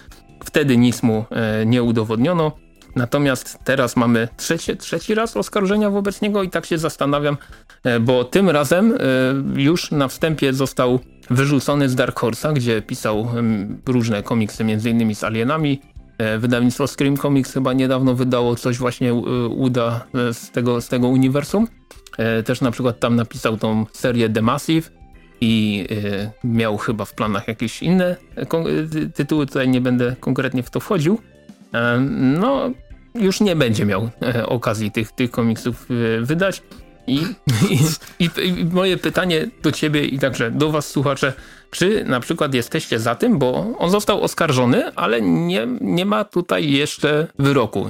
Wtedy 0.44 0.78
nic 0.78 1.04
mu 1.04 1.26
e, 1.30 1.66
nie 1.66 1.84
udowodniono. 1.84 2.52
Natomiast 2.96 3.58
teraz 3.64 3.96
mamy 3.96 4.28
trzeci, 4.38 4.78
trzeci 4.78 5.16
raz 5.16 5.38
oskarżenia 5.38 5.90
wobec 5.90 6.22
niego 6.22 6.44
i 6.44 6.50
tak 6.50 6.66
się 6.66 6.78
zastanawiam, 6.78 7.38
e, 7.84 8.00
bo 8.00 8.24
tym 8.24 8.50
razem 8.50 8.94
e, 8.94 8.98
już 9.62 9.92
na 9.92 10.08
wstępie 10.08 10.54
został 10.54 11.00
wyrzucony 11.30 11.90
z 11.90 11.96
Dark 11.96 12.20
Horse'a, 12.20 12.54
gdzie 12.54 12.82
pisał 12.82 13.28
różne 13.86 14.24
komiksy, 14.24 14.64
między 14.64 14.90
innymi 14.90 15.16
z 15.16 15.24
Alienami. 15.24 15.82
Wydawnictwo 16.40 16.88
Scream 16.88 17.18
Comics 17.18 17.54
chyba 17.54 17.74
niedawno 17.74 18.16
wydało 18.16 18.56
coś 18.56 18.78
właśnie 18.78 19.14
uda 19.50 20.06
z 20.34 20.52
tego, 20.52 20.82
z 20.82 20.88
tego 20.88 21.08
uniwersum. 21.08 21.68
Też 22.46 22.62
na 22.62 22.72
przykład 22.72 23.00
tam 23.00 23.16
napisał 23.16 23.58
tą 23.58 23.86
serię 23.94 24.30
The 24.30 24.42
Massive, 24.42 24.90
i 25.42 25.88
miał 26.44 26.78
chyba 26.78 27.06
w 27.06 27.14
planach 27.14 27.48
jakieś 27.48 27.84
inne 27.84 28.16
tytuły, 29.16 29.46
tutaj 29.46 29.70
nie 29.70 29.82
będę 29.82 30.16
konkretnie 30.20 30.64
w 30.64 30.70
to 30.70 30.80
wchodził. 30.80 31.20
E, 31.74 32.00
no, 32.40 32.72
już 33.16 33.42
nie 33.42 33.56
będzie 33.56 33.86
miał 33.86 34.10
e, 34.22 34.46
okazji 34.46 34.92
tych, 34.92 35.12
tych 35.12 35.32
komiksów 35.32 35.88
wydać. 36.22 36.64
I, 37.08 37.26
i, 38.20 38.30
I, 38.44 38.66
moje 38.66 38.98
pytanie 38.98 39.48
do 39.62 39.72
ciebie 39.72 40.06
i 40.06 40.20
także 40.20 40.52
do 40.52 40.72
was 40.72 40.90
słuchacze, 40.90 41.34
czy 41.72 42.04
na 42.06 42.20
przykład 42.20 42.54
jesteście 42.54 43.00
za 43.00 43.16
tym, 43.16 43.40
bo 43.40 43.76
on 43.78 43.92
został 43.92 44.24
oskarżony, 44.24 44.96
ale 44.96 45.22
nie, 45.22 45.68
nie 45.82 46.06
ma 46.06 46.24
tutaj 46.24 46.72
jeszcze 46.72 47.28
wyroku. 47.40 47.90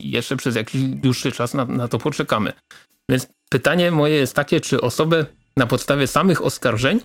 Jeszcze 0.00 0.36
przez 0.36 0.56
jakiś 0.56 0.82
dłuższy 0.82 1.32
czas 1.32 1.54
na, 1.54 1.64
na 1.64 1.88
to 1.88 1.98
poczekamy. 1.98 2.52
Więc 3.08 3.28
pytanie 3.50 3.90
moje 3.90 4.14
jest 4.16 4.34
takie, 4.34 4.60
czy 4.60 4.80
osobę 4.80 5.26
na 5.56 5.66
podstawie 5.66 6.06
samych 6.06 6.44
oskarżeń 6.44 7.00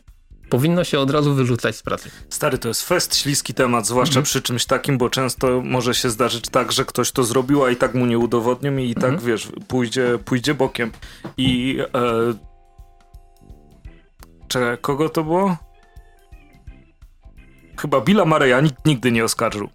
powinno 0.49 0.83
się 0.83 0.99
od 0.99 1.11
razu 1.11 1.33
wyrzucać 1.33 1.75
z 1.75 1.83
pracy. 1.83 2.11
Stary, 2.29 2.57
to 2.57 2.67
jest 2.67 2.87
fest 2.87 3.15
śliski 3.15 3.53
temat, 3.53 3.87
zwłaszcza 3.87 4.11
mhm. 4.11 4.23
przy 4.23 4.41
czymś 4.41 4.65
takim, 4.65 4.97
bo 4.97 5.09
często 5.09 5.61
może 5.61 5.93
się 5.93 6.09
zdarzyć 6.09 6.49
tak, 6.49 6.71
że 6.71 6.85
ktoś 6.85 7.11
to 7.11 7.23
zrobił, 7.23 7.63
a 7.63 7.71
i 7.71 7.75
tak 7.75 7.93
mu 7.93 8.05
nie 8.05 8.17
udowodnią 8.17 8.77
i, 8.77 8.89
i 8.89 8.95
tak, 8.95 9.03
mhm. 9.03 9.19
wiesz, 9.19 9.49
pójdzie, 9.67 10.19
pójdzie 10.25 10.53
bokiem. 10.53 10.91
I... 11.37 11.79
E... 11.95 12.33
Czekaj, 14.47 14.77
kogo 14.81 15.09
to 15.09 15.23
było? 15.23 15.57
Chyba 17.77 18.01
Billa 18.01 18.25
Mareya 18.25 18.63
nikt 18.63 18.85
nigdy 18.85 19.11
nie 19.11 19.23
oskarżył. 19.23 19.69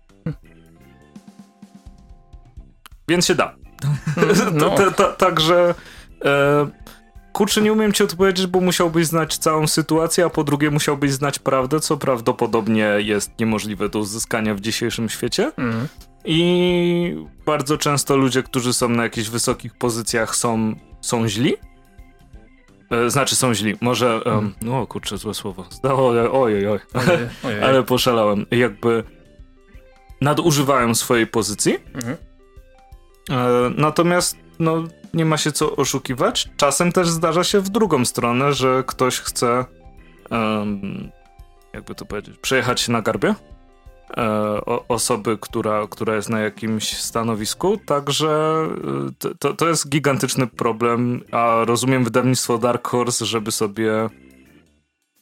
Więc 3.08 3.26
się 3.26 3.34
da. 3.34 3.54
No. 4.52 4.74
Także... 5.18 5.74
E 6.24 6.80
Kurczę, 7.32 7.62
nie 7.62 7.72
umiem 7.72 7.92
ci 7.92 8.02
odpowiedzieć, 8.02 8.46
bo 8.46 8.60
musiałbyś 8.60 9.06
znać 9.06 9.38
całą 9.38 9.66
sytuację, 9.66 10.24
a 10.24 10.30
po 10.30 10.44
drugie 10.44 10.70
musiałbyś 10.70 11.12
znać 11.12 11.38
prawdę, 11.38 11.80
co 11.80 11.96
prawdopodobnie 11.96 12.88
jest 12.98 13.30
niemożliwe 13.38 13.88
do 13.88 13.98
uzyskania 13.98 14.54
w 14.54 14.60
dzisiejszym 14.60 15.08
świecie. 15.08 15.52
Mm. 15.56 15.86
I 16.24 17.16
bardzo 17.46 17.78
często 17.78 18.16
ludzie, 18.16 18.42
którzy 18.42 18.72
są 18.72 18.88
na 18.88 19.02
jakichś 19.02 19.28
wysokich 19.28 19.78
pozycjach 19.78 20.36
są, 20.36 20.74
są 21.00 21.28
źli. 21.28 21.54
E, 22.90 23.10
znaczy 23.10 23.36
są 23.36 23.54
źli. 23.54 23.76
Może, 23.80 24.22
um, 24.24 24.54
no 24.62 24.86
kurczę, 24.86 25.18
złe 25.18 25.34
słowo. 25.34 25.64
Ojej, 25.82 26.28
ojej, 26.28 26.66
oj. 26.66 26.78
ale, 26.94 27.28
ale 27.66 27.82
poszalałem. 27.82 28.46
Jakby 28.50 29.04
nadużywają 30.20 30.94
swojej 30.94 31.26
pozycji. 31.26 31.78
Mm. 31.94 32.16
E, 33.30 33.70
natomiast 33.76 34.36
no, 34.58 34.84
nie 35.14 35.24
ma 35.24 35.36
się 35.36 35.52
co 35.52 35.76
oszukiwać. 35.76 36.48
Czasem 36.56 36.92
też 36.92 37.08
zdarza 37.08 37.44
się 37.44 37.60
w 37.60 37.68
drugą 37.68 38.04
stronę, 38.04 38.52
że 38.52 38.84
ktoś 38.86 39.20
chce, 39.20 39.64
um, 40.30 41.10
jakby 41.72 41.94
to 41.94 42.04
powiedzieć, 42.04 42.38
przejechać 42.38 42.80
się 42.80 42.92
na 42.92 43.02
garbie. 43.02 43.34
e, 44.16 44.60
osoby, 44.88 45.38
która, 45.40 45.86
która 45.90 46.16
jest 46.16 46.28
na 46.28 46.40
jakimś 46.40 46.96
stanowisku, 46.96 47.76
także 47.76 48.68
e, 49.24 49.34
to, 49.38 49.54
to 49.54 49.68
jest 49.68 49.88
gigantyczny 49.88 50.46
problem, 50.46 51.20
a 51.32 51.64
rozumiem 51.64 52.04
wydawnictwo 52.04 52.58
Dark 52.58 52.88
Horse, 52.88 53.26
żeby 53.26 53.52
sobie 53.52 54.08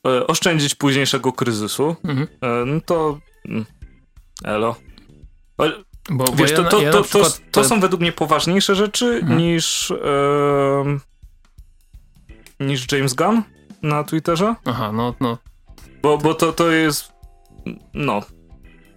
e, 0.06 0.26
oszczędzić 0.26 0.74
późniejszego 0.74 1.32
kryzysu, 1.32 1.96
mhm. 2.04 2.28
no 2.66 2.80
to 2.80 3.18
mm, 3.48 3.64
elo. 4.44 4.76
Bo, 6.10 6.24
Wiesz, 6.34 6.52
to, 6.52 6.64
to, 6.64 6.80
to, 6.92 7.04
to, 7.04 7.24
to, 7.50 7.64
są 7.64 7.80
według 7.80 8.00
mnie 8.00 8.12
poważniejsze 8.12 8.74
rzeczy 8.74 9.06
mhm. 9.06 9.38
niż 9.38 9.92
niż 12.60 12.92
James 12.92 13.14
Gunn 13.14 13.42
na 13.82 14.04
Twitterze. 14.04 14.54
Aha, 14.64 14.92
no, 14.92 15.14
no. 15.20 15.38
Bo, 16.02 16.18
bo 16.18 16.34
to, 16.34 16.52
to 16.52 16.70
jest 16.70 17.12
no, 17.94 18.22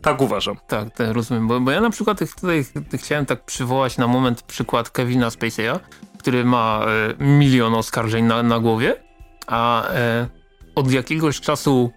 tak 0.01 0.22
uważam. 0.22 0.57
Tak, 0.68 0.95
tak 0.95 1.09
rozumiem. 1.12 1.47
Bo, 1.47 1.59
bo 1.59 1.72
ja 1.72 1.82
na 1.82 1.89
przykład 1.89 2.20
tutaj 2.36 2.66
chciałem 2.93 3.26
tak 3.26 3.45
przywołać 3.45 3.97
na 3.97 4.07
moment 4.07 4.41
przykład 4.41 4.89
Kevina 4.89 5.30
Spacey'a, 5.30 5.80
który 6.20 6.45
ma 6.45 6.86
e, 7.20 7.24
milion 7.24 7.74
oskarżeń 7.74 8.26
na, 8.26 8.43
na 8.43 8.59
głowie, 8.59 9.03
a 9.47 9.89
e, 9.89 10.28
od 10.76 10.91
jakiegoś 10.91 11.41
czasu 11.41 11.91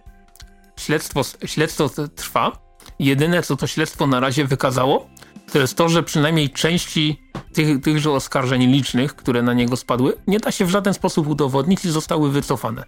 śledztwo, 0.79 1.21
śledztwo 1.45 1.89
trwa. 2.15 2.64
Jedyne, 2.99 3.43
co 3.43 3.55
to 3.55 3.67
śledztwo 3.67 4.07
na 4.07 4.19
razie 4.19 4.45
wykazało, 4.45 5.09
to 5.51 5.59
jest 5.59 5.75
to, 5.75 5.89
że 5.89 6.03
przynajmniej 6.03 6.49
części 6.49 7.21
tych, 7.53 7.81
tychże 7.81 8.11
oskarżeń 8.11 8.71
licznych, 8.71 9.15
które 9.15 9.41
na 9.41 9.53
niego 9.53 9.75
spadły, 9.75 10.13
nie 10.27 10.39
da 10.39 10.51
się 10.51 10.65
w 10.65 10.69
żaden 10.69 10.93
sposób 10.93 11.27
udowodnić 11.27 11.85
i 11.85 11.91
zostały 11.91 12.31
wycofane. 12.31 12.83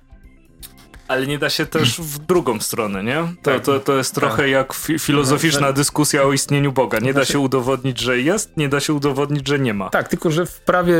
Ale 1.07 1.27
nie 1.27 1.39
da 1.39 1.49
się 1.49 1.65
też 1.65 2.01
w 2.01 2.19
drugą 2.19 2.59
stronę, 2.59 3.03
nie? 3.03 3.15
To, 3.15 3.51
tak. 3.51 3.63
to, 3.63 3.79
to 3.79 3.97
jest 3.97 4.15
trochę 4.15 4.43
tak. 4.43 4.51
jak 4.51 4.73
fi 4.73 4.99
filozoficzna 4.99 5.73
dyskusja 5.73 6.23
o 6.23 6.33
istnieniu 6.33 6.71
Boga. 6.71 6.99
Nie 6.99 7.13
da 7.13 7.25
się 7.25 7.39
udowodnić, 7.39 7.99
że 7.99 8.19
jest, 8.19 8.57
nie 8.57 8.69
da 8.69 8.79
się 8.79 8.93
udowodnić, 8.93 9.47
że 9.47 9.59
nie 9.59 9.73
ma. 9.73 9.89
Tak, 9.89 10.07
tylko 10.07 10.31
że 10.31 10.45
w 10.45 10.61
prawie 10.61 10.95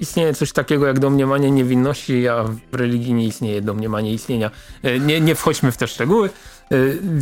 istnieje 0.00 0.34
coś 0.34 0.52
takiego 0.52 0.86
jak 0.86 0.98
domniemanie 0.98 1.50
niewinności, 1.50 2.28
a 2.28 2.44
w 2.44 2.74
religii 2.74 3.14
nie 3.14 3.26
istnieje 3.26 3.62
domniemanie 3.62 4.12
istnienia. 4.12 4.50
E, 4.82 4.98
nie, 5.00 5.20
nie 5.20 5.34
wchodźmy 5.34 5.72
w 5.72 5.76
te 5.76 5.86
szczegóły. 5.86 6.30
E, 6.72 6.76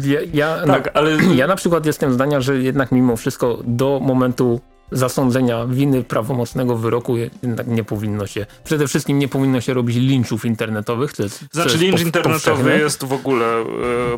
ja, 0.08 0.20
ja, 0.32 0.66
tak, 0.66 0.84
no, 0.84 0.90
ale... 0.94 1.16
ja 1.34 1.46
na 1.46 1.56
przykład 1.56 1.86
jestem 1.86 2.12
zdania, 2.12 2.40
że 2.40 2.58
jednak 2.58 2.92
mimo 2.92 3.16
wszystko 3.16 3.58
do 3.64 4.00
momentu 4.02 4.60
zasądzenia 4.92 5.66
winy 5.66 6.04
prawomocnego 6.04 6.76
wyroku 6.76 7.16
jednak 7.16 7.66
nie 7.66 7.84
powinno 7.84 8.26
się, 8.26 8.46
przede 8.64 8.88
wszystkim 8.88 9.18
nie 9.18 9.28
powinno 9.28 9.60
się 9.60 9.74
robić 9.74 9.96
linczów 9.96 10.44
internetowych. 10.44 11.12
To 11.12 11.22
jest, 11.22 11.44
znaczy 11.52 11.78
lincz 11.78 12.00
internetowy 12.00 12.78
jest 12.78 13.04
w 13.04 13.12
ogóle 13.12 13.46
e, 13.46 13.66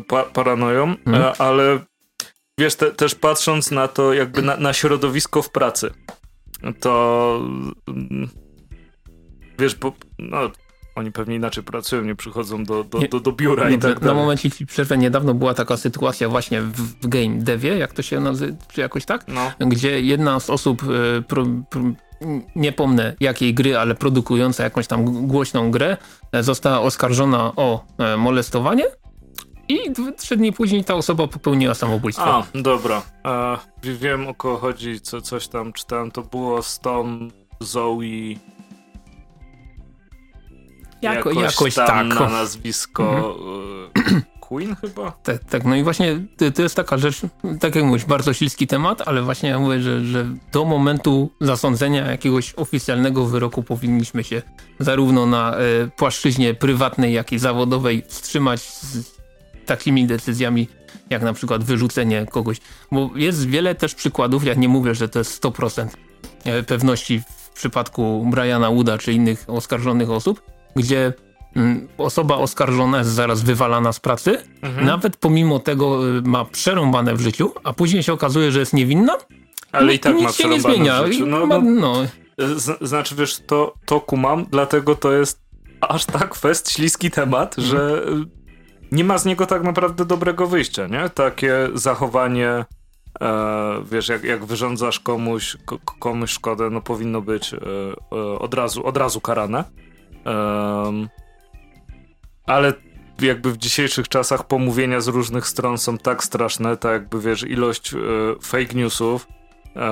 pa 0.07 0.23
paranoją, 0.23 0.95
e, 1.07 1.41
ale 1.41 1.79
wiesz, 2.59 2.75
te, 2.75 2.91
też 2.91 3.15
patrząc 3.15 3.71
na 3.71 3.87
to 3.87 4.13
jakby 4.13 4.41
na, 4.41 4.57
na 4.57 4.73
środowisko 4.73 5.41
w 5.41 5.51
pracy, 5.51 5.91
to 6.79 7.41
mm, 7.87 8.29
wiesz, 9.59 9.75
bo 9.75 9.93
no, 10.19 10.51
oni 10.99 11.11
pewnie 11.11 11.35
inaczej 11.35 11.63
pracują, 11.63 12.01
nie 12.01 12.15
przychodzą 12.15 12.63
do, 12.63 12.83
do, 12.83 12.99
do, 12.99 13.19
do 13.19 13.31
biura 13.31 13.69
nie, 13.69 13.75
i 13.75 13.79
tak 13.79 14.01
Na 14.01 14.13
moment 14.13 14.41
ci 14.41 14.65
przerwę, 14.65 14.97
niedawno 14.97 15.33
była 15.33 15.53
taka 15.53 15.77
sytuacja 15.77 16.29
właśnie 16.29 16.61
w, 16.61 16.81
w 17.01 17.07
game 17.07 17.35
devie, 17.35 17.77
jak 17.77 17.93
to 17.93 18.01
się 18.01 18.19
nazywa, 18.19 18.57
czy 18.73 18.81
jakoś 18.81 19.05
tak? 19.05 19.25
No. 19.27 19.51
Gdzie 19.59 20.01
jedna 20.01 20.39
z 20.39 20.49
osób, 20.49 20.83
e, 20.83 21.21
pro, 21.21 21.45
pro, 21.69 21.81
nie 22.55 22.71
pomnę 22.71 23.15
jakiej 23.19 23.53
gry, 23.53 23.77
ale 23.77 23.95
produkująca 23.95 24.63
jakąś 24.63 24.87
tam 24.87 25.27
głośną 25.27 25.71
grę, 25.71 25.97
e, 26.31 26.43
została 26.43 26.79
oskarżona 26.79 27.51
o 27.55 27.85
e, 27.97 28.17
molestowanie 28.17 28.83
i 29.69 29.77
trzy 30.17 30.37
dni 30.37 30.53
później 30.53 30.83
ta 30.83 30.95
osoba 30.95 31.27
popełniła 31.27 31.73
samobójstwo. 31.73 32.35
A, 32.35 32.43
dobra. 32.55 33.01
E, 33.25 33.57
wiem 33.83 34.27
o 34.27 34.33
kogo 34.33 34.57
chodzi, 34.57 35.01
co, 35.01 35.21
coś 35.21 35.47
tam 35.47 35.73
czytałem. 35.73 36.11
To 36.11 36.21
było 36.21 36.61
z 36.63 36.79
tą 36.79 37.29
Zoe 37.59 38.35
jako, 41.01 41.29
jakoś, 41.29 41.43
jakoś 41.43 41.75
tam 41.75 42.09
tak. 42.09 42.19
na 42.19 42.29
nazwisko 42.29 43.35
mhm. 43.95 44.21
Queen 44.49 44.75
chyba? 44.75 45.11
Tak, 45.11 45.43
tak, 45.43 45.65
no 45.65 45.75
i 45.75 45.83
właśnie 45.83 46.19
to, 46.37 46.51
to, 46.51 46.61
jest 46.61 46.75
taka 46.75 46.97
rzecz, 46.97 47.21
tak 47.59 47.75
jak 47.75 47.85
mówisz, 47.85 48.05
bardzo 48.05 48.33
śliski 48.33 48.67
temat, 48.67 49.01
ale 49.05 49.21
właśnie 49.21 49.49
ja 49.49 49.59
mówię, 49.59 49.81
że, 49.81 50.05
że 50.05 50.25
do 50.51 50.65
momentu 50.65 51.31
zasądzenia 51.41 52.11
jakiegoś 52.11 52.53
oficjalnego 52.53 53.25
wyroku 53.25 53.63
powinniśmy 53.63 54.23
się 54.23 54.41
zarówno 54.79 55.25
na 55.25 55.55
e, 55.55 55.87
płaszczyźnie 55.97 56.53
prywatnej, 56.53 57.13
jak 57.13 57.31
i 57.31 57.39
zawodowej 57.39 58.03
wstrzymać 58.07 58.61
z 58.61 59.19
takimi 59.65 60.07
decyzjami, 60.07 60.67
jak 61.09 61.21
na 61.21 61.33
przykład 61.33 61.63
wyrzucenie 61.63 62.25
kogoś. 62.25 62.57
Bo 62.91 63.09
jest 63.15 63.47
wiele 63.47 63.75
też 63.75 63.95
przykładów, 63.95 64.45
ja 64.45 64.53
nie 64.53 64.69
mówię, 64.69 64.95
że 64.95 65.09
to 65.09 65.19
jest 65.19 65.43
100% 65.43 65.87
e, 66.45 66.63
pewności 66.63 67.21
w 67.21 67.49
przypadku 67.49 68.27
Briana 68.31 68.71
Wooda 68.71 68.97
czy 68.97 69.13
innych 69.13 69.45
oskarżonych 69.47 70.09
osób, 70.09 70.41
gdzie 70.75 71.13
mm, 71.55 71.87
osoba 71.97 72.35
oskarżona 72.35 72.97
jest 72.97 73.09
zaraz 73.09 73.41
wywalana 73.41 73.93
z 73.93 73.99
pracy, 73.99 74.37
mhm. 74.61 74.85
nawet 74.85 75.17
pomimo 75.17 75.59
tego 75.59 76.17
y, 76.17 76.21
ma 76.21 76.45
przerąbane 76.45 77.15
w 77.15 77.21
życiu, 77.21 77.51
a 77.63 77.73
później 77.73 78.03
się 78.03 78.13
okazuje, 78.13 78.51
że 78.51 78.59
jest 78.59 78.73
niewinna, 78.73 79.13
ale 79.71 79.93
i 79.93 79.99
tak 79.99 80.15
nic 80.15 80.23
ma 80.23 80.31
się 80.31 80.49
nie 80.49 80.61
zmienia. 80.61 81.01
No, 81.27 81.47
no, 81.47 81.61
no. 81.61 81.95
Znaczy, 82.81 83.15
wiesz, 83.15 83.39
to, 83.47 83.73
to 83.85 84.01
kumam, 84.01 84.45
dlatego 84.51 84.95
to 84.95 85.11
jest 85.11 85.41
aż 85.81 86.05
tak 86.05 86.35
fest 86.35 86.71
śliski 86.71 87.11
temat, 87.11 87.59
mhm. 87.59 87.77
że 87.77 88.01
nie 88.91 89.03
ma 89.03 89.17
z 89.17 89.25
niego 89.25 89.45
tak 89.45 89.63
naprawdę 89.63 90.05
dobrego 90.05 90.47
wyjścia, 90.47 90.87
nie? 90.87 91.09
Takie 91.09 91.69
zachowanie, 91.73 92.65
e, 93.21 93.83
wiesz, 93.91 94.07
jak, 94.07 94.23
jak 94.23 94.45
wyrządzasz 94.45 94.99
komuś, 94.99 95.57
komuś 95.99 96.31
szkodę, 96.31 96.69
no 96.69 96.81
powinno 96.81 97.21
być 97.21 97.53
e, 97.53 97.57
e, 97.57 98.39
od, 98.39 98.53
razu, 98.53 98.85
od 98.85 98.97
razu 98.97 99.21
karane. 99.21 99.63
Um, 100.29 101.09
ale 102.45 102.73
jakby 103.21 103.51
w 103.51 103.57
dzisiejszych 103.57 104.07
czasach 104.07 104.47
pomówienia 104.47 105.01
z 105.01 105.07
różnych 105.07 105.47
stron 105.47 105.77
są 105.77 105.97
tak 105.97 106.23
straszne, 106.23 106.77
tak 106.77 106.91
jakby 106.91 107.21
wiesz, 107.21 107.43
ilość 107.43 107.93
e, 107.93 107.97
fake 108.41 108.73
newsów, 108.75 109.27
e, 109.75 109.89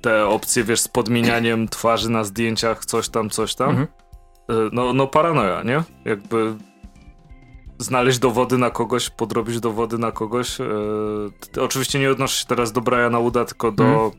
te 0.00 0.26
opcje 0.26 0.64
wiesz, 0.64 0.80
z 0.80 0.88
podmienianiem 0.88 1.68
twarzy 1.76 2.10
na 2.10 2.24
zdjęciach, 2.24 2.84
coś 2.84 3.08
tam, 3.08 3.30
coś 3.30 3.54
tam. 3.54 3.70
Mhm. 3.70 3.86
E, 4.48 4.54
no, 4.72 4.92
no 4.92 5.06
paranoja, 5.06 5.62
nie? 5.62 5.82
Jakby 6.04 6.54
znaleźć 7.78 8.18
dowody 8.18 8.58
na 8.58 8.70
kogoś, 8.70 9.10
podrobić 9.10 9.60
dowody 9.60 9.98
na 9.98 10.12
kogoś. 10.12 10.60
E, 10.60 10.64
oczywiście 11.60 11.98
nie 11.98 12.10
odnoszę 12.10 12.40
się 12.40 12.46
teraz 12.46 12.72
do 12.72 12.80
Briana 12.80 13.20
Wooda, 13.20 13.44
tylko 13.44 13.72
do 13.72 13.84
mhm. 13.84 14.12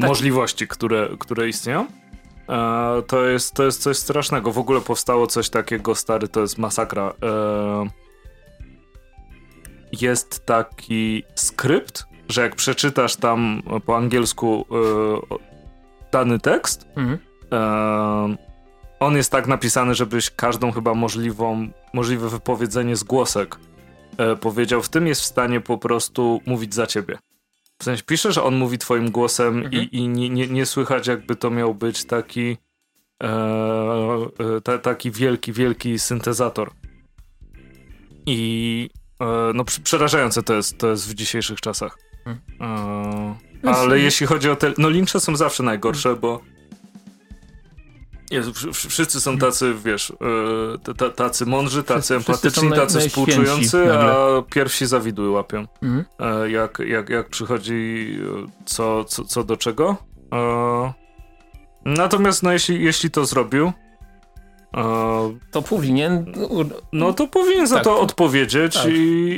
możliwości, 0.00 0.68
które, 0.68 1.08
które 1.18 1.48
istnieją. 1.48 1.86
E, 2.52 3.02
to, 3.06 3.24
jest, 3.24 3.54
to 3.54 3.62
jest 3.62 3.82
coś 3.82 3.96
strasznego. 3.96 4.52
W 4.52 4.58
ogóle 4.58 4.80
powstało 4.80 5.26
coś 5.26 5.50
takiego, 5.50 5.94
stary, 5.94 6.28
to 6.28 6.40
jest 6.40 6.58
masakra. 6.58 7.12
E, 7.22 7.86
jest 10.00 10.46
taki 10.46 11.22
skrypt, 11.34 12.04
że 12.28 12.42
jak 12.42 12.56
przeczytasz 12.56 13.16
tam 13.16 13.62
po 13.86 13.96
angielsku 13.96 14.66
e, 14.70 15.36
dany 16.12 16.38
tekst, 16.40 16.86
mhm. 16.96 17.18
on 19.00 19.16
jest 19.16 19.32
tak 19.32 19.46
napisany, 19.46 19.94
żebyś 19.94 20.30
każdą 20.30 20.72
chyba 20.72 20.94
możliwą, 20.94 21.68
możliwe 21.92 22.28
wypowiedzenie 22.28 22.96
z 22.96 23.04
głosek 23.04 23.58
powiedział. 24.40 24.82
W 24.82 24.88
tym 24.88 25.06
jest 25.06 25.20
w 25.20 25.24
stanie 25.24 25.60
po 25.60 25.78
prostu 25.78 26.40
mówić 26.46 26.74
za 26.74 26.86
ciebie. 26.86 27.18
W 27.82 27.84
sensie 27.84 28.02
pisze, 28.02 28.32
że 28.32 28.42
on 28.42 28.56
mówi 28.56 28.78
twoim 28.78 29.10
głosem 29.10 29.58
mhm. 29.58 29.74
i, 29.74 29.96
i 29.96 30.08
nie, 30.08 30.30
nie, 30.30 30.46
nie, 30.46 30.66
słychać 30.66 31.06
jakby 31.06 31.36
to 31.36 31.50
miał 31.50 31.74
być 31.74 32.04
taki 32.04 32.56
e, 33.22 33.28
e, 34.68 34.78
taki 34.78 35.10
wielki, 35.10 35.52
wielki 35.52 35.98
syntezator. 35.98 36.70
I 38.26 38.90
e, 39.20 39.24
no 39.54 39.64
przerażające 39.64 40.42
to 40.42 40.54
jest, 40.54 40.78
to 40.78 40.90
jest 40.90 41.10
w 41.10 41.14
dzisiejszych 41.14 41.60
czasach. 41.60 41.98
Mhm. 42.26 43.34
E, 43.64 43.70
ale 43.74 43.98
jeśli 43.98 44.26
chodzi 44.26 44.50
o 44.50 44.56
te... 44.56 44.72
No 44.78 44.90
lincze 44.90 45.20
są 45.20 45.36
zawsze 45.36 45.62
najgorsze, 45.62 46.16
bo 46.16 46.40
Jezu, 48.32 48.52
wszyscy 48.72 49.20
są 49.20 49.38
tacy, 49.38 49.74
wiesz, 49.84 50.12
e, 51.00 51.10
tacy 51.10 51.46
mądrzy, 51.46 51.82
tacy 51.82 52.16
empatyczni, 52.16 52.70
tacy 52.70 53.00
współczujący, 53.00 53.94
a 53.94 54.42
pierwsi 54.42 54.86
zawidły 54.86 55.30
łapią. 55.30 55.66
Mhm. 55.82 56.04
E, 56.20 56.50
jak, 56.50 56.78
jak, 56.78 57.08
jak 57.08 57.28
przychodzi 57.28 58.18
co, 58.64 59.04
co, 59.04 59.24
co 59.24 59.44
do 59.44 59.56
czego. 59.56 59.96
E, 60.34 60.92
natomiast 61.84 62.42
no, 62.42 62.52
jeśli, 62.52 62.84
jeśli 62.84 63.10
to 63.10 63.24
zrobił, 63.24 63.72
to 65.50 65.62
powinien. 65.62 66.32
No 66.92 67.12
to 67.12 67.26
powinien 67.26 67.66
za 67.66 67.74
tak, 67.74 67.84
to 67.84 68.00
odpowiedzieć 68.00 68.74
tak. 68.74 68.86
i, 68.86 68.96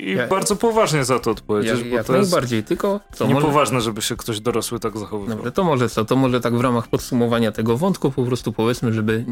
i 0.08 0.14
ja, 0.16 0.26
bardzo 0.26 0.56
poważnie 0.56 1.04
za 1.04 1.18
to 1.18 1.30
odpowiedzieć. 1.30 1.78
Jak, 1.78 1.86
jak 1.88 2.06
to 2.06 2.12
najbardziej, 2.12 2.64
tylko. 2.64 3.00
Co, 3.12 3.26
niepoważne, 3.26 3.74
może... 3.74 3.84
żeby 3.84 4.02
się 4.02 4.16
ktoś 4.16 4.40
dorosły 4.40 4.80
tak 4.80 4.98
zachowywał. 4.98 5.36
Dobra, 5.36 5.50
to 5.50 5.64
może 5.64 5.88
co? 5.88 6.04
To 6.04 6.16
może 6.16 6.40
tak 6.40 6.56
w 6.56 6.60
ramach 6.60 6.88
podsumowania 6.88 7.52
tego 7.52 7.76
wątku 7.76 8.10
po 8.10 8.22
prostu 8.22 8.52
powiedzmy, 8.52 8.92
żeby 8.92 9.24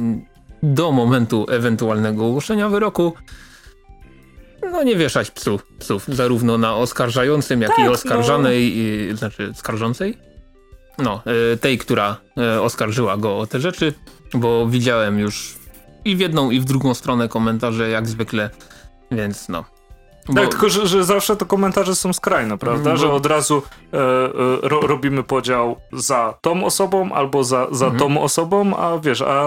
do 0.63 0.93
momentu 0.93 1.47
ewentualnego 1.51 2.27
ogłoszenia 2.27 2.69
wyroku 2.69 3.13
no 4.71 4.83
nie 4.83 4.97
wieszać 4.97 5.31
psów, 5.31 5.67
psów 5.79 6.05
zarówno 6.09 6.59
na 6.59 6.77
oskarżającym, 6.77 7.63
jak 7.63 7.77
tak, 7.77 7.87
i 7.87 7.89
oskarżanej, 7.89 8.73
no. 8.77 9.13
i, 9.13 9.17
znaczy 9.17 9.53
skarżącej? 9.55 10.19
No, 10.99 11.23
y, 11.53 11.57
tej, 11.57 11.79
która 11.79 12.17
y, 12.57 12.61
oskarżyła 12.61 13.17
go 13.17 13.39
o 13.39 13.47
te 13.47 13.61
rzeczy, 13.61 13.95
bo 14.35 14.67
widziałem 14.67 15.19
już 15.19 15.62
i 16.05 16.17
w 16.17 16.21
jedną, 16.21 16.51
i 16.51 16.61
w 16.61 16.65
drugą 16.65 16.95
stronę 16.95 17.29
komentarze, 17.29 17.91
jak 17.91 18.09
zwykle, 18.09 18.51
więc 19.11 19.49
no. 19.49 19.65
Bo... 20.29 20.35
Tak, 20.35 20.49
tylko 20.49 20.69
że, 20.69 20.87
że, 20.87 21.05
zawsze 21.05 21.37
to 21.37 21.47
komentarze 21.47 21.95
są 21.95 22.13
skrajne, 22.13 22.59
prawda? 22.59 22.91
Bo... 22.91 22.97
Że 22.97 23.13
od 23.13 23.27
razu 23.27 23.63
e, 23.93 23.97
e, 23.99 24.31
ro, 24.63 24.81
robimy 24.81 25.23
podział 25.23 25.77
za 25.93 26.39
tą 26.41 26.65
osobą 26.65 27.13
albo 27.13 27.45
za, 27.45 27.67
za 27.71 27.87
mhm. 27.87 28.01
tą 28.01 28.23
osobą, 28.23 28.77
a 28.77 28.99
wiesz, 28.99 29.23
a 29.23 29.47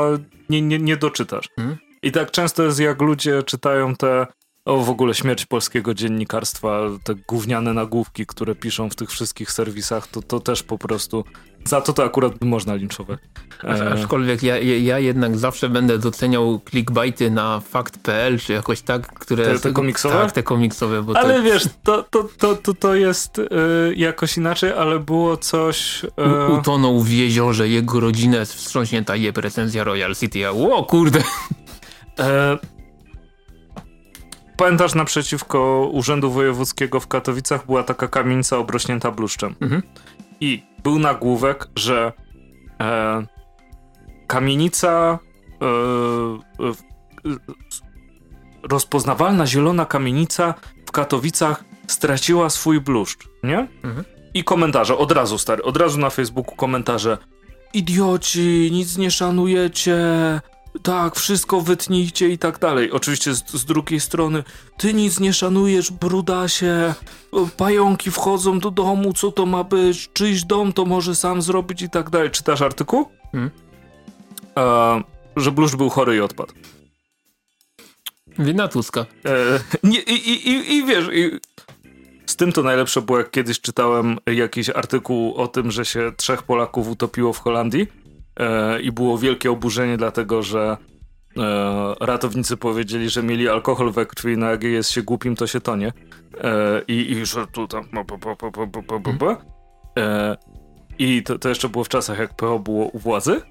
nie, 0.50 0.62
nie, 0.62 0.80
nie 0.80 0.98
doczytasz. 0.98 1.50
Mhm. 1.58 1.78
I 2.04 2.12
tak 2.12 2.32
często 2.32 2.64
jest, 2.64 2.80
jak 2.80 3.02
ludzie 3.02 3.44
czytają 3.44 3.96
te 3.96 4.28
o 4.66 4.78
w 4.78 4.90
ogóle 4.90 5.14
śmierć 5.14 5.46
polskiego 5.46 5.94
dziennikarstwa, 5.94 6.80
te 7.04 7.16
gówniane 7.16 7.74
nagłówki, 7.74 8.26
które 8.26 8.56
piszą 8.56 8.90
w 8.90 8.96
tych 8.96 9.10
wszystkich 9.10 9.52
serwisach, 9.52 10.08
to, 10.08 10.22
to 10.22 10.40
też 10.40 10.64
po 10.64 10.78
prostu 10.78 11.24
za 11.66 11.82
to 11.82 11.94
to 11.94 12.04
akurat 12.04 12.42
można 12.42 12.76
linczować. 12.76 13.20
E... 13.64 13.94
Aczkolwiek 13.94 14.44
ja, 14.44 14.58
ja 14.60 15.00
jednak 15.00 15.38
zawsze 15.38 15.70
będę 15.70 15.98
doceniał 16.00 16.62
clickbaity 16.70 17.32
na 17.32 17.60
fakt.pl, 17.60 18.40
czy 18.40 18.54
jakoś 18.54 18.82
tak, 18.82 19.08
które... 19.08 19.46
Te, 19.46 19.60
te 19.60 19.72
komiksowe? 19.72 20.16
Tak, 20.16 20.32
te 20.32 20.44
komiksowe. 20.44 21.04
Bo 21.04 21.18
ale 21.18 21.36
to... 21.36 21.44
wiesz, 21.44 21.64
to, 21.84 22.04
to, 22.04 22.28
to, 22.38 22.56
to, 22.56 22.74
to 22.74 22.96
jest 22.96 23.40
y, 23.40 23.44
jakoś 23.96 24.38
inaczej, 24.38 24.72
ale 24.72 25.00
było 25.00 25.38
coś... 25.38 26.04
Y... 26.04 26.10
U, 26.50 26.54
utonął 26.54 27.02
w 27.02 27.10
jeziorze, 27.10 27.70
jego 27.70 28.00
rodzinę 28.00 28.46
wstrząśnięta 28.46 29.16
je 29.16 29.32
recenzja 29.36 29.84
Royal 29.84 30.16
City. 30.16 30.50
O 30.50 30.84
kurde! 30.84 31.24
E, 32.20 32.58
Pamiętasz, 34.58 34.96
naprzeciwko 34.96 35.90
Urzędu 35.92 36.32
Wojewódzkiego 36.32 37.00
w 37.00 37.08
Katowicach 37.08 37.66
była 37.66 37.84
taka 37.84 38.08
kamienica 38.08 38.58
obrośnięta 38.58 39.12
bluszczem. 39.12 39.56
Mhm. 39.62 39.82
I 40.42 40.64
był 40.84 41.00
nagłówek, 41.00 41.68
że 41.76 42.14
e, 42.82 43.26
kamienica 44.28 45.20
e, 45.62 45.66
e, 46.66 46.74
rozpoznawalna 48.64 49.48
zielona 49.48 49.86
kamienica 49.86 50.54
w 50.86 50.92
Katowicach 50.92 51.64
straciła 51.88 52.50
swój 52.50 52.82
bluszcz, 52.82 53.28
nie? 53.44 53.68
Mhm. 53.84 54.04
I 54.34 54.44
komentarze, 54.44 54.98
od 54.98 55.12
razu 55.12 55.38
stary, 55.38 55.64
od 55.64 55.78
razu 55.78 56.00
na 56.00 56.10
Facebooku 56.10 56.56
komentarze 56.56 57.18
idioci, 57.76 58.70
nic 58.72 58.98
nie 58.98 59.12
szanujecie, 59.12 59.98
tak, 60.84 61.16
wszystko 61.16 61.62
wytnijcie 61.62 62.30
i 62.30 62.38
tak 62.38 62.60
dalej. 62.60 62.92
Oczywiście 62.92 63.34
z, 63.34 63.52
z, 63.52 63.66
drugiej 63.66 64.00
strony, 64.00 64.44
ty 64.78 64.94
nic 64.94 65.20
nie 65.20 65.34
szanujesz, 65.34 65.92
brudasie, 65.92 66.94
pająki 67.58 68.12
wchodzą 68.12 68.60
do 68.60 68.72
domu, 68.72 69.14
co 69.14 69.32
to 69.32 69.46
ma 69.46 69.64
być, 69.64 70.10
czyjś 70.14 70.44
dom 70.44 70.74
to 70.74 70.86
może 70.86 71.16
sam 71.16 71.42
zrobić 71.42 71.82
i 71.82 71.90
tak 71.90 72.10
dalej. 72.10 72.32
Czytasz 72.32 72.62
artykuł? 72.62 73.06
Hmm? 73.32 73.52
E, 74.58 75.04
że 75.38 75.52
Blusz 75.52 75.76
był 75.76 75.90
chory 75.90 76.16
i 76.16 76.20
odpadł. 76.20 76.54
Wina 78.40 78.68
Tuska. 78.68 79.06
E, 79.26 79.60
nie, 79.84 80.00
i, 80.00 80.30
i, 80.30 80.50
i, 80.50 80.74
I 80.76 80.86
wiesz, 80.86 81.06
i 81.14 81.40
z 82.26 82.36
tym 82.36 82.52
to 82.52 82.64
najlepsze 82.64 83.02
było, 83.02 83.18
jak 83.18 83.32
kiedyś 83.32 83.62
czytałem 83.62 84.18
jakiś 84.26 84.70
artykuł 84.70 85.36
o 85.36 85.48
tym, 85.48 85.72
że 85.72 85.86
się 85.86 86.12
trzech 86.18 86.44
Polaków 86.44 86.90
utopiło 86.90 87.34
w 87.34 87.40
Holandii 87.40 87.88
i 88.82 88.92
było 88.92 89.18
wielkie 89.18 89.52
oburzenie, 89.52 89.98
dlatego 89.98 90.44
że 90.44 90.78
e, 91.38 91.96
ratownicy 92.00 92.58
powiedzieli, 92.58 93.10
że 93.10 93.24
mieli 93.24 93.50
alkohol 93.50 93.92
we 93.92 94.06
krwi, 94.06 94.38
no 94.38 94.50
jak 94.50 94.64
jest 94.64 94.92
się 94.92 95.02
głupim, 95.02 95.36
to 95.36 95.48
się 95.48 95.62
tonie. 95.62 95.94
E, 96.44 96.82
i, 96.88 97.12
I 97.12 97.26
że 97.26 97.48
tu 97.48 97.68
tam... 97.68 97.84
E, 100.00 100.38
I 101.00 101.24
to, 101.24 101.40
to 101.40 101.50
jeszcze 101.50 101.70
było 101.70 101.84
w 101.84 101.90
czasach, 101.90 102.20
jak 102.20 102.36
PO 102.36 102.60
było 102.60 102.86
u 102.86 103.00
władzy. 103.00 103.42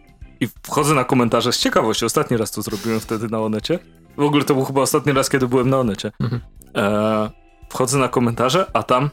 I 0.41 0.49
wchodzę 0.62 0.95
na 0.95 1.05
komentarze 1.05 1.53
z 1.53 1.59
ciekawości. 1.59 2.05
Ostatni 2.05 2.37
raz 2.37 2.51
to 2.51 2.62
zrobiłem 2.62 3.01
wtedy 3.01 3.28
na 3.28 3.41
Onecie. 3.41 3.78
W 4.16 4.22
ogóle 4.22 4.45
to 4.45 4.55
był 4.55 4.64
chyba 4.64 4.80
ostatni 4.80 5.12
raz, 5.12 5.30
kiedy 5.30 5.49
byłem 5.49 5.70
na 5.70 5.78
Onecie. 5.78 6.12
Mhm. 6.20 6.41
E, 6.76 7.30
wchodzę 7.70 7.99
na 7.99 8.09
komentarze, 8.09 8.70
a 8.72 8.82
tam 8.82 9.11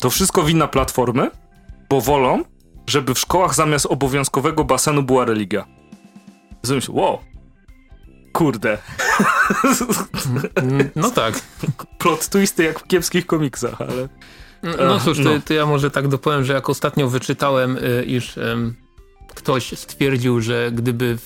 to 0.00 0.10
wszystko 0.10 0.42
wina 0.42 0.68
platformy, 0.68 1.30
bo 1.90 2.00
wolą, 2.00 2.42
żeby 2.86 3.14
w 3.14 3.18
szkołach 3.18 3.54
zamiast 3.54 3.86
obowiązkowego 3.86 4.64
basenu 4.64 5.02
była 5.02 5.24
religia. 5.24 5.66
Zresztą, 6.62 6.92
wow, 6.92 7.18
kurde. 8.32 8.78
No 10.96 11.10
tak. 11.10 11.40
Plot 11.98 12.28
twisty 12.28 12.64
jak 12.64 12.80
w 12.80 12.86
kiepskich 12.86 13.26
komiksach, 13.26 13.80
ale... 13.80 14.08
No 14.62 15.00
cóż, 15.00 15.18
no. 15.18 15.30
To, 15.30 15.40
to, 15.40 15.54
ja 15.54 15.66
może 15.66 15.90
tak 15.90 16.08
dopowiem, 16.08 16.44
że 16.44 16.52
jak 16.52 16.70
ostatnio 16.70 17.08
wyczytałem, 17.08 17.76
y, 17.76 18.04
iż 18.04 18.36
um, 18.36 18.74
ktoś 19.34 19.78
stwierdził, 19.78 20.40
że 20.40 20.70
gdyby 20.72 21.16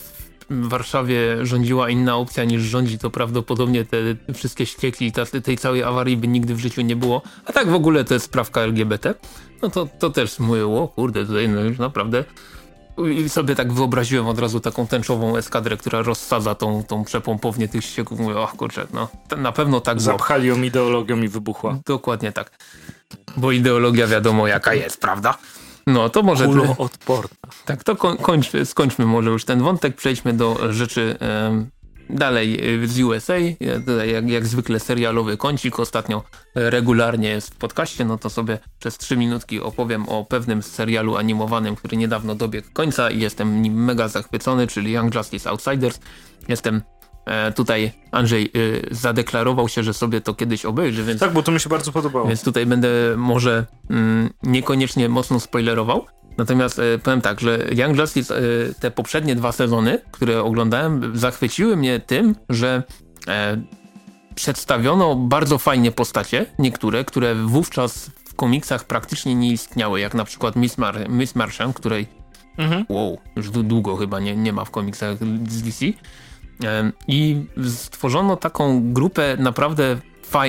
w 0.51 0.69
Warszawie 0.69 1.47
rządziła 1.47 1.91
inna 1.91 2.17
opcja 2.17 2.45
niż 2.45 2.63
rządzi, 2.63 2.99
to 2.99 3.11
prawdopodobnie 3.11 3.85
te 3.85 3.97
wszystkie 4.35 4.67
ściekli, 4.67 5.13
ta, 5.13 5.27
tej 5.27 5.59
całej 5.59 5.83
awarii 5.83 6.17
by 6.17 6.29
nigdy 6.29 6.55
w 6.55 6.59
życiu 6.59 6.81
nie 6.81 6.97
było. 6.97 7.23
A 7.45 7.53
tak 7.53 7.69
w 7.69 7.75
ogóle 7.75 8.05
to 8.05 8.15
jest 8.15 8.27
sprawka 8.27 8.61
LGBT. 8.61 9.15
No 9.63 9.71
to, 9.71 9.89
to 9.99 10.11
też 10.11 10.39
mówię, 10.39 10.67
o 10.67 10.89
kurde, 10.89 11.27
tutaj 11.27 11.49
no 11.49 11.61
już 11.61 11.79
naprawdę 11.79 12.25
i 13.05 13.29
sobie 13.29 13.55
tak 13.55 13.73
wyobraziłem 13.73 14.27
od 14.27 14.39
razu 14.39 14.61
taką 14.61 14.87
tęczową 14.87 15.37
eskadrę, 15.37 15.77
która 15.77 16.03
rozsadza 16.03 16.55
tą, 16.55 16.85
tą 16.85 17.05
przepompownię 17.05 17.69
tych 17.69 17.85
ścieków. 17.85 18.19
Mówię, 18.19 18.39
och 18.39 18.57
kurczę, 18.57 18.87
no 18.93 19.09
na 19.37 19.53
pewno 19.53 19.81
tak 19.81 20.01
Zapchali 20.01 20.49
ją 20.49 20.63
ideologią 20.63 21.23
i 21.23 21.29
wybuchła. 21.29 21.79
Dokładnie 21.87 22.33
tak. 22.33 22.51
Bo 23.37 23.53
ideologia 23.53 24.07
wiadomo 24.07 24.47
jaka 24.47 24.75
jest, 24.75 25.01
prawda? 25.01 25.39
No 25.87 26.09
to 26.09 26.23
może... 26.23 26.47
Kuloodporna. 26.47 27.37
Tak, 27.65 27.85
to 27.85 27.97
kończ, 27.97 28.51
skończmy 28.65 29.07
może 29.07 29.31
już 29.31 29.45
ten 29.45 29.63
wątek, 29.63 29.97
przejdźmy 29.97 30.33
do 30.33 30.73
rzeczy 30.73 31.19
dalej 32.11 32.61
z 32.85 33.01
USA. 33.01 33.35
Jak, 34.07 34.29
jak 34.29 34.47
zwykle 34.47 34.81
serialowy 34.81 35.37
kącik 35.37 35.81
ostatnio 35.81 36.23
regularnie 36.55 37.29
jest 37.29 37.55
w 37.55 37.57
podcaście, 37.57 38.05
no 38.05 38.19
to 38.19 38.31
sobie 38.31 38.59
przez 38.79 38.99
trzy 38.99 39.17
minutki 39.17 39.61
opowiem 39.61 40.09
o 40.09 40.25
pewnym 40.25 40.63
serialu 40.63 41.17
animowanym, 41.17 41.77
który 41.77 41.97
niedawno 41.97 42.35
dobiegł 42.35 42.69
końca 42.73 43.11
i 43.11 43.21
jestem 43.21 43.63
nim 43.63 43.85
mega 43.85 44.09
zachwycony, 44.09 44.67
czyli 44.67 44.93
Young 44.93 45.15
Justice 45.15 45.51
Outsiders. 45.51 46.01
Jestem 46.49 46.83
E, 47.27 47.53
tutaj 47.53 47.93
Andrzej 48.13 48.51
y, 48.57 48.89
zadeklarował 48.91 49.69
się, 49.69 49.83
że 49.83 49.95
sobie 49.95 50.21
to 50.21 50.35
kiedyś 50.35 50.65
obejrzy, 50.65 51.05
więc... 51.05 51.21
Tak, 51.21 51.33
bo 51.33 51.43
to 51.43 51.53
mi 51.53 51.61
się 51.61 51.69
bardzo 51.69 51.93
podobało. 51.93 52.29
Więc 52.29 52.45
tutaj 52.45 52.67
będę 52.67 52.89
może 53.17 53.67
mm, 53.91 54.31
niekoniecznie 54.43 55.09
mocno 55.09 55.41
spoilerował. 55.41 56.07
Natomiast 56.39 56.78
y, 56.78 56.99
powiem 56.99 57.20
tak, 57.20 57.41
że 57.41 57.66
Young 57.72 57.99
Justice, 57.99 58.39
y, 58.39 58.74
te 58.80 58.91
poprzednie 58.91 59.37
dwa 59.37 59.53
sezony, 59.53 59.99
które 60.11 60.43
oglądałem, 60.43 61.16
zachwyciły 61.18 61.76
mnie 61.76 62.01
tym, 62.01 62.34
że 62.49 62.82
e, 63.28 63.62
przedstawiono 64.34 65.16
bardzo 65.16 65.59
fajnie 65.59 65.93
postacie, 65.93 66.47
niektóre, 66.59 67.05
które 67.05 67.34
wówczas 67.34 68.11
w 68.24 68.34
komiksach 68.34 68.84
praktycznie 68.84 69.34
nie 69.34 69.53
istniały, 69.53 70.01
jak 70.01 70.14
na 70.14 70.24
przykład 70.24 70.57
Miss, 70.57 70.78
Mar 70.78 71.09
Miss 71.09 71.34
Martian, 71.34 71.72
której 71.72 72.07
mhm. 72.59 72.84
wow, 72.89 73.18
już 73.37 73.51
długo 73.51 73.97
chyba 73.97 74.20
nie, 74.20 74.37
nie 74.37 74.53
ma 74.53 74.64
w 74.64 74.70
komiksach 74.70 75.18
z 75.49 75.62
DC. 75.62 75.87
I 77.09 77.45
stworzono 77.68 78.37
taką 78.37 78.93
grupę 78.93 79.37
naprawdę 79.39 79.97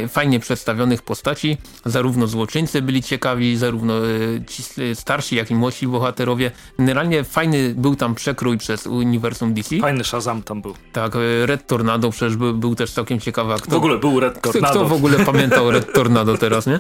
fajnie 0.10 0.40
przedstawionych 0.40 1.02
postaci. 1.02 1.58
Zarówno 1.86 2.28
złoczyńcy 2.28 2.82
byli 2.82 3.04
ciekawi, 3.04 3.58
zarówno 3.58 3.94
e, 3.98 4.10
ci 4.48 4.64
starsi, 4.94 5.36
jak 5.36 5.52
i 5.52 5.56
młodsi 5.56 5.88
bohaterowie. 5.88 6.52
Generalnie 6.80 7.24
fajny 7.24 7.74
był 7.78 7.96
tam 7.96 8.16
przekrój 8.16 8.58
przez 8.58 8.88
uniwersum 8.88 9.54
DC. 9.54 9.78
Fajny 9.78 10.04
Shazam 10.04 10.44
tam 10.44 10.62
był. 10.62 10.74
Tak, 10.94 11.16
e, 11.16 11.46
Red 11.46 11.68
Tornado 11.68 12.12
przecież 12.12 12.36
był, 12.36 12.54
był 12.54 12.76
też 12.76 12.92
całkiem 12.92 13.20
ciekawy. 13.20 13.54
Kto, 13.62 13.72
w 13.72 13.74
ogóle 13.74 13.98
był 13.98 14.20
Red 14.20 14.42
Tornado. 14.42 14.68
Kto, 14.68 14.80
kto 14.80 14.90
w 14.90 14.94
ogóle 14.94 15.26
pamiętał 15.32 15.72
Red 15.72 15.94
Tornado 15.94 16.38
teraz, 16.38 16.68
nie? 16.68 16.80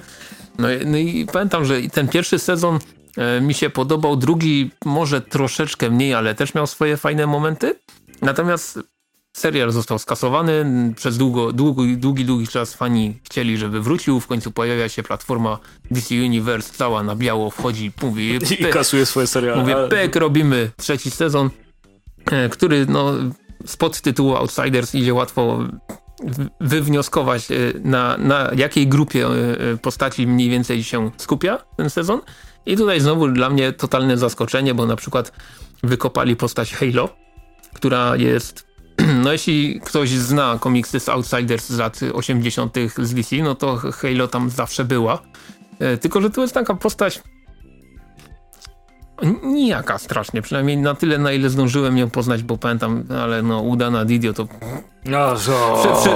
No, 0.59 0.67
no 0.85 0.97
i 0.97 1.25
pamiętam, 1.33 1.65
że 1.65 1.81
ten 1.81 2.07
pierwszy 2.07 2.39
sezon 2.39 2.79
e, 3.17 3.41
mi 3.41 3.53
się 3.53 3.69
podobał, 3.69 4.15
drugi 4.15 4.71
może 4.85 5.21
troszeczkę 5.21 5.89
mniej, 5.89 6.13
ale 6.13 6.35
też 6.35 6.53
miał 6.53 6.67
swoje 6.67 6.97
fajne 6.97 7.27
momenty. 7.27 7.75
Natomiast 8.21 8.79
Serial 9.37 9.71
został 9.71 9.99
skasowany, 9.99 10.65
przez 10.95 11.17
długo, 11.17 11.53
długi, 11.53 11.97
długi, 11.97 12.25
długi 12.25 12.47
czas 12.47 12.73
fani 12.73 13.19
chcieli, 13.23 13.57
żeby 13.57 13.81
wrócił, 13.81 14.19
w 14.19 14.27
końcu 14.27 14.51
pojawia 14.51 14.89
się 14.89 15.03
platforma 15.03 15.59
DC 15.91 16.15
Universe, 16.15 16.73
cała 16.73 17.03
na 17.03 17.15
biało 17.15 17.49
wchodzi, 17.49 17.91
mówi... 18.01 18.39
I 18.59 18.65
kasuje 18.65 19.05
swoje 19.05 19.27
seriale. 19.27 19.61
Mówię, 19.61 19.75
pek, 19.89 20.15
robimy 20.15 20.71
trzeci 20.77 21.11
sezon, 21.11 21.49
e, 22.31 22.49
który 22.49 22.85
no, 22.85 23.13
spod 23.65 24.01
tytułu 24.01 24.35
Outsiders 24.35 24.95
idzie 24.95 25.13
łatwo 25.13 25.59
wywnioskować, 26.61 27.51
e, 27.51 27.55
na, 27.83 28.17
na 28.17 28.51
jakiej 28.55 28.87
grupie 28.87 29.27
e, 29.27 29.77
postaci 29.77 30.27
mniej 30.27 30.49
więcej 30.49 30.83
się 30.83 31.11
skupia 31.17 31.57
ten 31.77 31.89
sezon. 31.89 32.21
I 32.65 32.77
tutaj 32.77 33.01
znowu 33.01 33.27
dla 33.27 33.49
mnie 33.49 33.71
totalne 33.71 34.17
zaskoczenie, 34.17 34.73
bo 34.73 34.85
na 34.85 34.95
przykład 34.95 35.31
wykopali 35.83 36.35
postać 36.35 36.73
Halo, 36.73 37.09
która 37.73 38.15
jest 38.15 38.66
no 39.23 39.31
jeśli 39.31 39.81
ktoś 39.85 40.09
zna 40.09 40.57
komiksy 40.59 40.99
z 40.99 41.09
Outsiders 41.09 41.69
z 41.69 41.77
lat 41.77 41.99
80. 42.13 42.75
z 42.97 43.13
DC, 43.13 43.35
no 43.35 43.55
to 43.55 43.77
Halo 43.77 44.27
tam 44.27 44.49
zawsze 44.49 44.85
była. 44.85 45.21
E, 45.79 45.97
tylko, 45.97 46.21
że 46.21 46.29
to 46.29 46.41
jest 46.41 46.53
taka 46.53 46.75
postać 46.75 47.21
nijaka 49.43 49.97
strasznie, 49.97 50.41
przynajmniej 50.41 50.77
na 50.77 50.95
tyle, 50.95 51.17
na 51.17 51.31
ile 51.31 51.49
zdążyłem 51.49 51.97
ją 51.97 52.09
poznać, 52.09 52.43
bo 52.43 52.57
pamiętam, 52.57 53.03
ale 53.21 53.41
no 53.41 53.61
udana 53.61 54.05
Didio 54.05 54.33
to 54.33 54.47
no, 55.07 55.35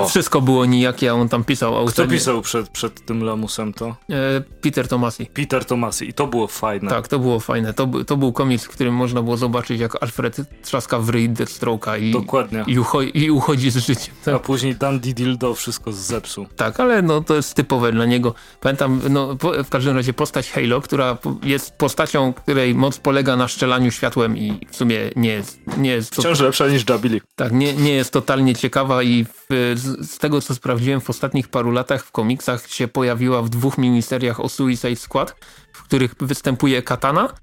wszystko 0.07 0.41
było 0.41 0.65
nijakie, 0.65 1.11
a 1.11 1.13
on 1.13 1.29
tam 1.29 1.43
pisał. 1.43 1.85
Kto 1.85 2.07
pisał 2.07 2.41
przed, 2.41 2.69
przed 2.69 3.05
tym 3.05 3.23
Lamusem 3.23 3.73
to? 3.73 3.95
E, 4.09 4.41
Peter 4.61 4.87
Tomasi. 4.87 5.25
Peter 5.25 5.65
Tomasi 5.65 6.09
i 6.09 6.13
to 6.13 6.27
było 6.27 6.47
fajne. 6.47 6.89
Tak, 6.89 7.07
to 7.07 7.19
było 7.19 7.39
fajne. 7.39 7.73
To, 7.73 7.87
to 8.07 8.17
był 8.17 8.33
komiks, 8.33 8.65
w 8.65 8.69
którym 8.69 8.93
można 8.93 9.21
było 9.21 9.37
zobaczyć, 9.37 9.79
jak 9.79 10.03
Alfred 10.03 10.37
trzaska 10.61 10.99
w 10.99 11.09
ryj 11.09 11.29
Deathstroke'a 11.29 12.01
i, 12.01 12.11
Dokładnie. 12.11 12.63
I, 12.67 12.79
ucho 12.79 13.01
i 13.01 13.31
uchodzi 13.31 13.71
z 13.71 13.77
życiem. 13.77 14.15
Tak. 14.25 14.35
A 14.35 14.39
później 14.39 14.75
Dan 14.75 14.99
Didildo 14.99 15.55
wszystko 15.55 15.91
zepsuł. 15.91 16.47
Tak, 16.55 16.79
ale 16.79 17.01
no 17.01 17.21
to 17.21 17.35
jest 17.35 17.53
typowe 17.53 17.91
dla 17.91 18.05
niego. 18.05 18.33
Pamiętam, 18.61 19.01
no 19.09 19.37
w 19.63 19.69
każdym 19.69 19.95
razie 19.95 20.13
postać 20.13 20.51
Halo, 20.51 20.81
która 20.81 21.17
jest 21.43 21.77
postacią, 21.77 22.33
której 22.33 22.75
moc 22.75 22.97
polega 22.97 23.35
na 23.35 23.47
szczelaniu 23.47 23.91
światłem 23.91 24.37
i 24.37 24.67
w 24.71 24.75
sumie 24.75 24.97
nie 25.15 25.29
jest... 25.29 25.59
Nie 25.77 25.89
jest 25.89 26.15
Wciąż 26.15 26.39
lepsza 26.39 26.67
niż 26.67 26.89
Jubilee. 26.89 27.21
Tak, 27.35 27.51
nie, 27.51 27.73
nie 27.73 27.93
jest 27.93 28.13
totalnie 28.13 28.55
ciekawa 28.55 28.80
i 29.03 29.25
w, 29.25 29.45
z, 29.75 30.17
tego 30.17 30.41
co 30.41 30.55
sprawdziłem 30.55 31.01
w 31.01 31.09
ostatnich 31.09 31.47
paru 31.47 31.71
latach 31.71 32.03
w 32.03 32.11
komiksach 32.11 32.67
się 32.67 32.88
pojawiła 32.88 33.41
w 33.41 33.49
dwóch 33.49 33.77
miniseriach 33.77 34.39
o 34.39 34.49
Suicide 34.49 34.95
Squad, 34.95 35.36
w 35.73 35.84
których 35.84 36.15
występuje 36.19 36.82
Katana, 36.82 37.34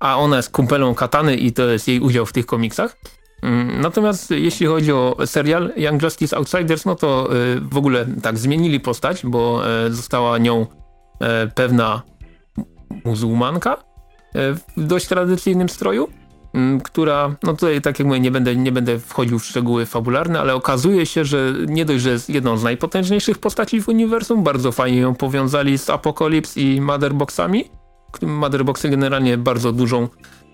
a 0.00 0.16
ona 0.16 0.36
jest 0.36 0.50
kumpelą 0.50 0.94
Katany 0.94 1.36
i 1.36 1.52
to 1.52 1.62
jest 1.62 1.88
jej 1.88 2.00
udział 2.00 2.26
w 2.26 2.32
tych 2.32 2.46
komiksach. 2.46 2.96
Mm, 3.42 3.80
natomiast 3.80 4.30
jeśli 4.30 4.66
chodzi 4.66 4.92
o 4.92 5.16
serial 5.26 5.72
Young 5.76 6.02
Justice 6.02 6.36
Outsiders, 6.36 6.84
no 6.84 6.94
to 6.94 7.36
y, 7.36 7.60
w 7.60 7.76
ogóle 7.76 8.06
tak 8.22 8.38
zmienili 8.38 8.80
postać, 8.80 9.26
bo 9.26 9.62
y, 9.86 9.94
została 9.94 10.38
nią 10.38 10.62
y, 10.62 11.50
pewna 11.54 12.02
muzułmanka 13.04 13.76
w 14.34 14.60
dość 14.76 15.06
tradycyjnym 15.06 15.68
stroju 15.68 16.08
która, 16.84 17.36
no 17.42 17.52
tutaj 17.54 17.80
tak 17.80 17.98
jak 17.98 18.08
mówię, 18.08 18.20
nie 18.20 18.30
będę, 18.30 18.56
nie 18.56 18.72
będę 18.72 18.98
wchodził 18.98 19.38
w 19.38 19.44
szczegóły 19.44 19.86
fabularne, 19.86 20.40
ale 20.40 20.54
okazuje 20.54 21.06
się, 21.06 21.24
że 21.24 21.54
nie 21.66 21.84
dość, 21.84 22.02
że 22.02 22.10
jest 22.10 22.30
jedną 22.30 22.56
z 22.56 22.64
najpotężniejszych 22.64 23.38
postaci 23.38 23.82
w 23.82 23.88
uniwersum, 23.88 24.42
bardzo 24.42 24.72
fajnie 24.72 24.98
ją 24.98 25.14
powiązali 25.14 25.78
z 25.78 25.90
Apocalypse 25.90 26.60
i 26.60 26.80
Motherboxami. 26.80 27.64
Motherboxy 28.22 28.88
generalnie 28.88 29.38
bardzo 29.38 29.72
dużą 29.72 30.08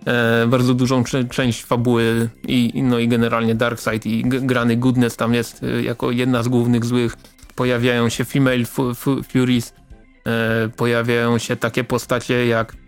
e, 0.06 0.46
bardzo 0.46 0.74
dużą 0.74 1.04
część 1.30 1.64
fabuły 1.64 2.28
i, 2.48 2.82
no 2.82 2.98
i 2.98 3.08
generalnie 3.08 3.54
Darkseid 3.54 4.06
i 4.06 4.22
grany 4.22 4.76
Goodness 4.76 5.16
tam 5.16 5.34
jest 5.34 5.62
e, 5.62 5.82
jako 5.82 6.10
jedna 6.10 6.42
z 6.42 6.48
głównych 6.48 6.84
złych. 6.84 7.16
Pojawiają 7.54 8.08
się 8.08 8.24
Female 8.24 8.64
Furies, 9.32 9.74
e, 10.26 10.68
pojawiają 10.76 11.38
się 11.38 11.56
takie 11.56 11.84
postacie 11.84 12.46
jak 12.46 12.83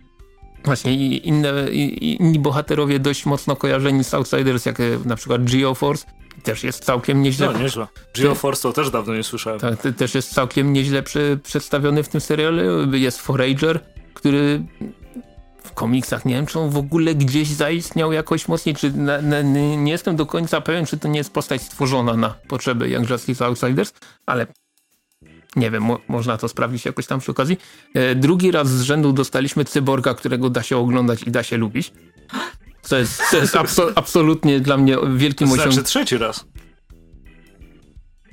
właśnie 0.67 1.17
inne, 1.17 1.71
inni 2.01 2.39
bohaterowie 2.39 2.99
dość 2.99 3.27
mocno 3.27 3.57
kojarzeni 3.57 4.05
z 4.05 4.15
Outsiders, 4.15 4.67
jak 4.67 4.81
e, 4.81 4.85
na 5.05 5.17
przykład 5.17 5.45
Geoforce, 5.45 6.07
też 6.43 6.65
jest 6.65 6.85
całkiem 6.85 7.23
nieźle. 7.23 7.47
No, 7.53 7.59
nieźle. 7.59 7.87
Geoforce 8.15 8.63
to 8.63 8.73
też 8.73 8.91
dawno 8.91 9.15
nie 9.15 9.23
słyszałem. 9.23 9.61
Tak, 9.61 9.77
też 9.97 10.15
jest 10.15 10.35
całkiem 10.35 10.73
nieźle 10.73 11.03
przy, 11.03 11.39
przedstawiony 11.43 12.03
w 12.03 12.09
tym 12.09 12.21
serialu. 12.21 12.97
Jest 12.97 13.21
Forager, 13.21 13.81
który 14.15 14.63
w 15.65 15.73
komiksach, 15.73 16.25
nie 16.25 16.35
wiem, 16.35 16.47
czy 16.47 16.59
on 16.61 16.71
w 16.71 16.77
ogóle 16.77 17.15
gdzieś 17.15 17.49
zaistniał 17.49 18.13
jakoś 18.13 18.49
mocniej, 18.49 18.75
czy 18.75 18.93
na, 18.93 19.23
na, 19.23 19.43
nie 19.77 19.93
jestem 19.93 20.17
do 20.17 20.27
końca 20.27 20.61
pewien, 20.61 20.87
czy 20.87 20.99
to 20.99 21.09
nie 21.09 21.19
jest 21.19 21.33
postać 21.33 21.63
stworzona 21.63 22.17
na 22.17 22.35
potrzeby 22.49 22.89
Young 22.89 23.11
Justice 23.11 23.47
Outsiders, 23.47 23.93
ale 24.27 24.47
nie 25.57 25.71
wiem, 25.71 25.83
mo 25.83 25.99
można 26.09 26.37
to 26.37 26.49
sprawdzić 26.49 26.85
jakoś 26.85 27.07
tam 27.07 27.21
przy 27.21 27.31
okazji. 27.31 27.59
E, 27.95 28.15
drugi 28.15 28.51
raz 28.51 28.69
z 28.69 28.83
rzędu 28.83 29.13
dostaliśmy 29.13 29.65
cyborga, 29.65 30.15
którego 30.15 30.51
da 30.51 30.63
się 30.63 30.77
oglądać 30.77 31.23
i 31.23 31.31
da 31.31 31.43
się 31.43 31.57
lubić. 31.57 31.93
Co 32.83 32.97
jest, 32.97 33.23
jest 33.33 33.57
abso 33.57 33.93
absolutnie 33.95 34.61
dla 34.61 34.77
mnie 34.77 34.97
wielkim 35.17 35.47
osiągnięciem. 35.47 35.73
Znaczy 35.73 35.89
trzeci 35.89 36.19
raz. 36.19 36.47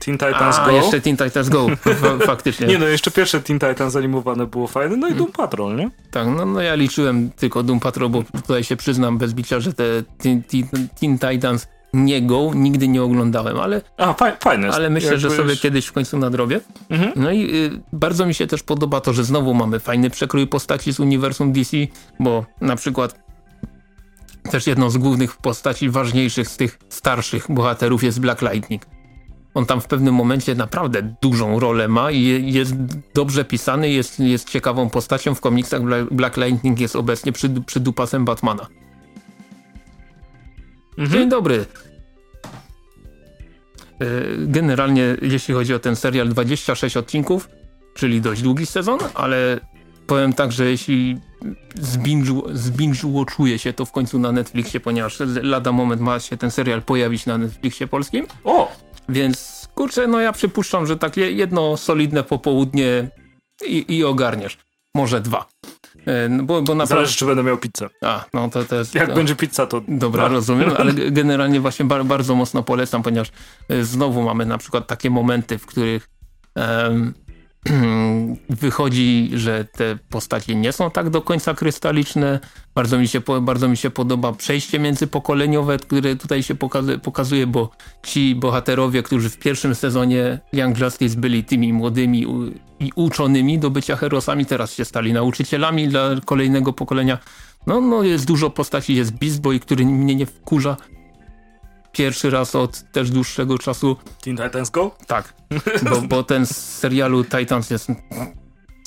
Teen 0.05 0.17
Titans 0.17 0.59
A, 0.59 0.65
Go. 0.65 0.71
jeszcze 0.71 1.01
Teen 1.01 1.17
Titans 1.17 1.49
Go, 1.49 1.67
faktycznie. 2.25 2.67
Nie 2.67 2.77
no, 2.77 2.87
jeszcze 2.87 3.11
pierwsze 3.11 3.41
Teen 3.41 3.59
Titans 3.59 3.95
animowane 3.95 4.47
było 4.47 4.67
fajne, 4.67 4.97
no 4.97 5.07
i 5.07 5.13
Doom 5.13 5.31
Patrol, 5.31 5.75
nie? 5.75 5.91
Tak, 6.11 6.27
no, 6.27 6.45
no 6.45 6.61
ja 6.61 6.75
liczyłem 6.75 7.31
tylko 7.31 7.63
Doom 7.63 7.79
Patrol, 7.79 8.09
bo 8.09 8.23
tutaj 8.23 8.63
się 8.63 8.75
przyznam 8.75 9.17
bez 9.17 9.33
bicia, 9.33 9.59
że 9.59 9.73
te 9.73 9.83
Teen, 10.17 10.43
teen, 10.43 10.87
teen 10.99 11.19
Titans 11.19 11.67
nie 11.93 12.21
Go, 12.21 12.51
nigdy 12.55 12.87
nie 12.87 13.03
oglądałem, 13.03 13.59
ale, 13.59 13.81
A, 13.97 14.13
fajne 14.39 14.69
ale 14.71 14.89
myślę, 14.89 15.11
Jakby 15.11 15.21
że 15.21 15.29
sobie 15.29 15.49
już... 15.49 15.61
kiedyś 15.61 15.85
w 15.85 15.91
końcu 15.91 16.17
nadrobię. 16.17 16.59
Mhm. 16.89 17.11
No 17.15 17.31
i 17.31 17.55
y, 17.55 17.81
bardzo 17.93 18.25
mi 18.25 18.33
się 18.33 18.47
też 18.47 18.63
podoba 18.63 19.01
to, 19.01 19.13
że 19.13 19.23
znowu 19.23 19.53
mamy 19.53 19.79
fajny 19.79 20.09
przekrój 20.09 20.47
postaci 20.47 20.93
z 20.93 20.99
uniwersum 20.99 21.51
DC, 21.53 21.77
bo 22.19 22.45
na 22.61 22.75
przykład 22.75 23.23
też 24.51 24.67
jedną 24.67 24.89
z 24.89 24.97
głównych 24.97 25.37
postaci 25.37 25.89
ważniejszych 25.89 26.47
z 26.47 26.57
tych 26.57 26.79
starszych 26.89 27.45
bohaterów 27.49 28.03
jest 28.03 28.19
Black 28.19 28.41
Lightning. 28.41 28.85
On 29.53 29.65
tam 29.65 29.81
w 29.81 29.87
pewnym 29.87 30.15
momencie 30.15 30.55
naprawdę 30.55 31.15
dużą 31.21 31.59
rolę 31.59 31.87
ma 31.87 32.11
i 32.11 32.53
jest 32.53 32.75
dobrze 33.13 33.45
pisany, 33.45 33.89
jest, 33.89 34.19
jest 34.19 34.49
ciekawą 34.49 34.89
postacią. 34.89 35.35
W 35.35 35.41
komiksach 35.41 35.81
Black 36.11 36.37
Lightning 36.37 36.79
jest 36.79 36.95
obecnie 36.95 37.31
przy 37.65 37.79
dupasem 37.79 38.25
Batmana. 38.25 38.67
Mhm. 40.97 41.11
Dzień 41.11 41.29
dobry. 41.29 41.65
E, 43.99 44.05
generalnie, 44.37 45.17
jeśli 45.21 45.53
chodzi 45.53 45.73
o 45.73 45.79
ten 45.79 45.95
serial, 45.95 46.29
26 46.29 46.95
czyli 47.93 48.21
dość 48.21 48.41
długi 48.41 48.65
sezon, 48.65 48.99
ale 49.13 49.59
powiem 50.07 50.33
tak, 50.33 50.51
że 50.51 50.65
jeśli 50.65 51.17
zbinge-watchuje 52.53 53.57
się 53.57 53.73
to 53.73 53.85
w 53.85 53.91
końcu 53.91 54.19
na 54.19 54.31
Netflixie, 54.31 54.79
ponieważ 54.79 55.17
lada 55.41 55.71
moment 55.71 56.01
ma 56.01 56.19
się 56.19 56.37
ten 56.37 56.51
serial 56.51 56.81
pojawić 56.81 57.25
na 57.25 57.37
Netflixie 57.37 57.87
polskim. 57.87 58.27
O! 58.43 58.71
Więc 59.09 59.67
kurczę, 59.75 60.07
no 60.07 60.19
ja 60.19 60.31
przypuszczam, 60.31 60.87
że 60.87 60.97
takie 60.97 61.31
jedno 61.31 61.77
solidne 61.77 62.23
popołudnie 62.23 63.09
i, 63.67 63.97
i 63.97 64.03
ogarniesz. 64.03 64.57
Może 64.95 65.21
dwa. 65.21 65.49
E, 66.05 66.29
no 66.29 66.43
bo, 66.43 66.61
bo 66.61 66.75
naprawdę... 66.75 66.95
Zależy, 66.95 67.17
czy 67.17 67.25
będę 67.25 67.43
miał 67.43 67.57
pizzę. 67.57 67.89
A, 68.01 68.25
no 68.33 68.49
to, 68.49 68.63
to 68.63 68.75
jest... 68.75 68.95
Jak 68.95 69.09
to... 69.09 69.15
będzie 69.15 69.35
pizza, 69.35 69.67
to... 69.67 69.81
Dobra, 69.87 70.27
rozumiem, 70.27 70.71
ale 70.77 70.93
generalnie 71.21 71.59
właśnie 71.59 71.85
bar 71.85 72.05
bardzo 72.05 72.35
mocno 72.35 72.63
polecam, 72.63 73.03
ponieważ 73.03 73.31
e, 73.69 73.83
znowu 73.83 74.21
mamy 74.23 74.45
na 74.45 74.57
przykład 74.57 74.87
takie 74.87 75.09
momenty, 75.09 75.57
w 75.57 75.65
których 75.65 76.09
um, 76.55 77.13
wychodzi, 78.49 79.29
że 79.33 79.65
te 79.65 79.97
postacie 80.09 80.55
nie 80.55 80.71
są 80.71 80.91
tak 80.91 81.09
do 81.09 81.21
końca 81.21 81.53
krystaliczne. 81.53 82.39
Bardzo 82.75 82.97
mi 82.97 83.07
się, 83.07 83.21
bardzo 83.41 83.67
mi 83.67 83.77
się 83.77 83.89
podoba 83.89 84.33
przejście 84.33 84.79
międzypokoleniowe, 84.79 85.77
które 85.77 86.15
tutaj 86.15 86.43
się 86.43 86.55
pokazuje, 87.03 87.47
bo 87.47 87.69
ci 88.03 88.35
bohaterowie, 88.35 89.03
którzy 89.03 89.29
w 89.29 89.39
pierwszym 89.39 89.75
sezonie 89.75 90.39
Young 90.53 90.79
Justice 90.79 91.17
byli 91.17 91.43
tymi 91.43 91.73
młodymi 91.73 92.25
i 92.79 92.91
uczonymi 92.95 93.59
do 93.59 93.69
bycia 93.69 93.95
herosami, 93.95 94.45
teraz 94.45 94.73
się 94.73 94.85
stali 94.85 95.13
nauczycielami 95.13 95.87
dla 95.87 96.09
kolejnego 96.25 96.73
pokolenia. 96.73 97.17
No, 97.67 97.81
no 97.81 98.03
jest 98.03 98.25
dużo 98.25 98.49
postaci, 98.49 98.95
jest 98.95 99.11
Beast 99.11 99.41
Boy, 99.41 99.59
który 99.59 99.85
mnie 99.85 100.15
nie 100.15 100.25
wkurza, 100.25 100.77
pierwszy 101.93 102.29
raz 102.29 102.55
od 102.55 102.91
też 102.91 103.09
dłuższego 103.09 103.57
czasu. 103.57 103.97
Teen 104.23 104.37
Titans 104.37 104.69
Go? 104.69 104.91
Tak, 105.07 105.33
bo, 105.89 106.01
bo 106.01 106.23
ten 106.23 106.45
z 106.45 106.57
serialu 106.57 107.23
Titans 107.23 107.69
jest, 107.69 107.87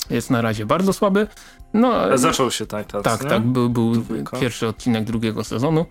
jest 0.09 0.29
na 0.29 0.41
razie 0.41 0.65
bardzo 0.65 0.93
słaby. 0.93 1.27
No, 1.73 2.17
Zaczął 2.17 2.51
się 2.51 2.65
Titans, 2.65 3.03
Tak, 3.03 3.23
nie? 3.23 3.29
tak, 3.29 3.43
był, 3.43 3.69
był 3.69 4.03
pierwszy 4.41 4.67
odcinek 4.67 5.03
drugiego 5.03 5.43
sezonu. 5.43 5.85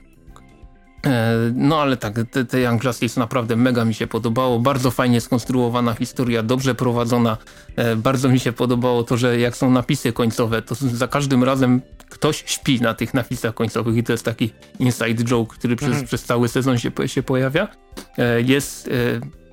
E, 1.04 1.34
no 1.54 1.80
ale 1.80 1.96
tak, 1.96 2.14
te, 2.48 2.60
Young 2.60 2.84
Justice 2.84 3.20
naprawdę 3.20 3.56
mega 3.56 3.84
mi 3.84 3.94
się 3.94 4.06
podobało, 4.06 4.58
bardzo 4.58 4.90
fajnie 4.90 5.20
skonstruowana 5.20 5.94
historia, 5.94 6.42
dobrze 6.42 6.74
prowadzona, 6.74 7.36
e, 7.76 7.96
bardzo 7.96 8.28
mi 8.28 8.40
się 8.40 8.52
podobało 8.52 9.02
to, 9.02 9.16
że 9.16 9.38
jak 9.38 9.56
są 9.56 9.70
napisy 9.70 10.12
końcowe, 10.12 10.62
to 10.62 10.74
za 10.74 11.08
każdym 11.08 11.44
razem 11.44 11.80
ktoś 12.10 12.44
śpi 12.46 12.80
na 12.80 12.94
tych 12.94 13.14
napisach 13.14 13.54
końcowych 13.54 13.96
i 13.96 14.02
to 14.02 14.12
jest 14.12 14.24
taki 14.24 14.50
inside 14.78 15.24
joke, 15.24 15.54
który 15.54 15.76
przez, 15.76 15.88
mhm. 15.88 16.06
przez 16.06 16.24
cały 16.24 16.48
sezon 16.48 16.78
się, 16.78 16.90
się 17.06 17.22
pojawia. 17.22 17.68
E, 18.18 18.40
jest 18.40 18.90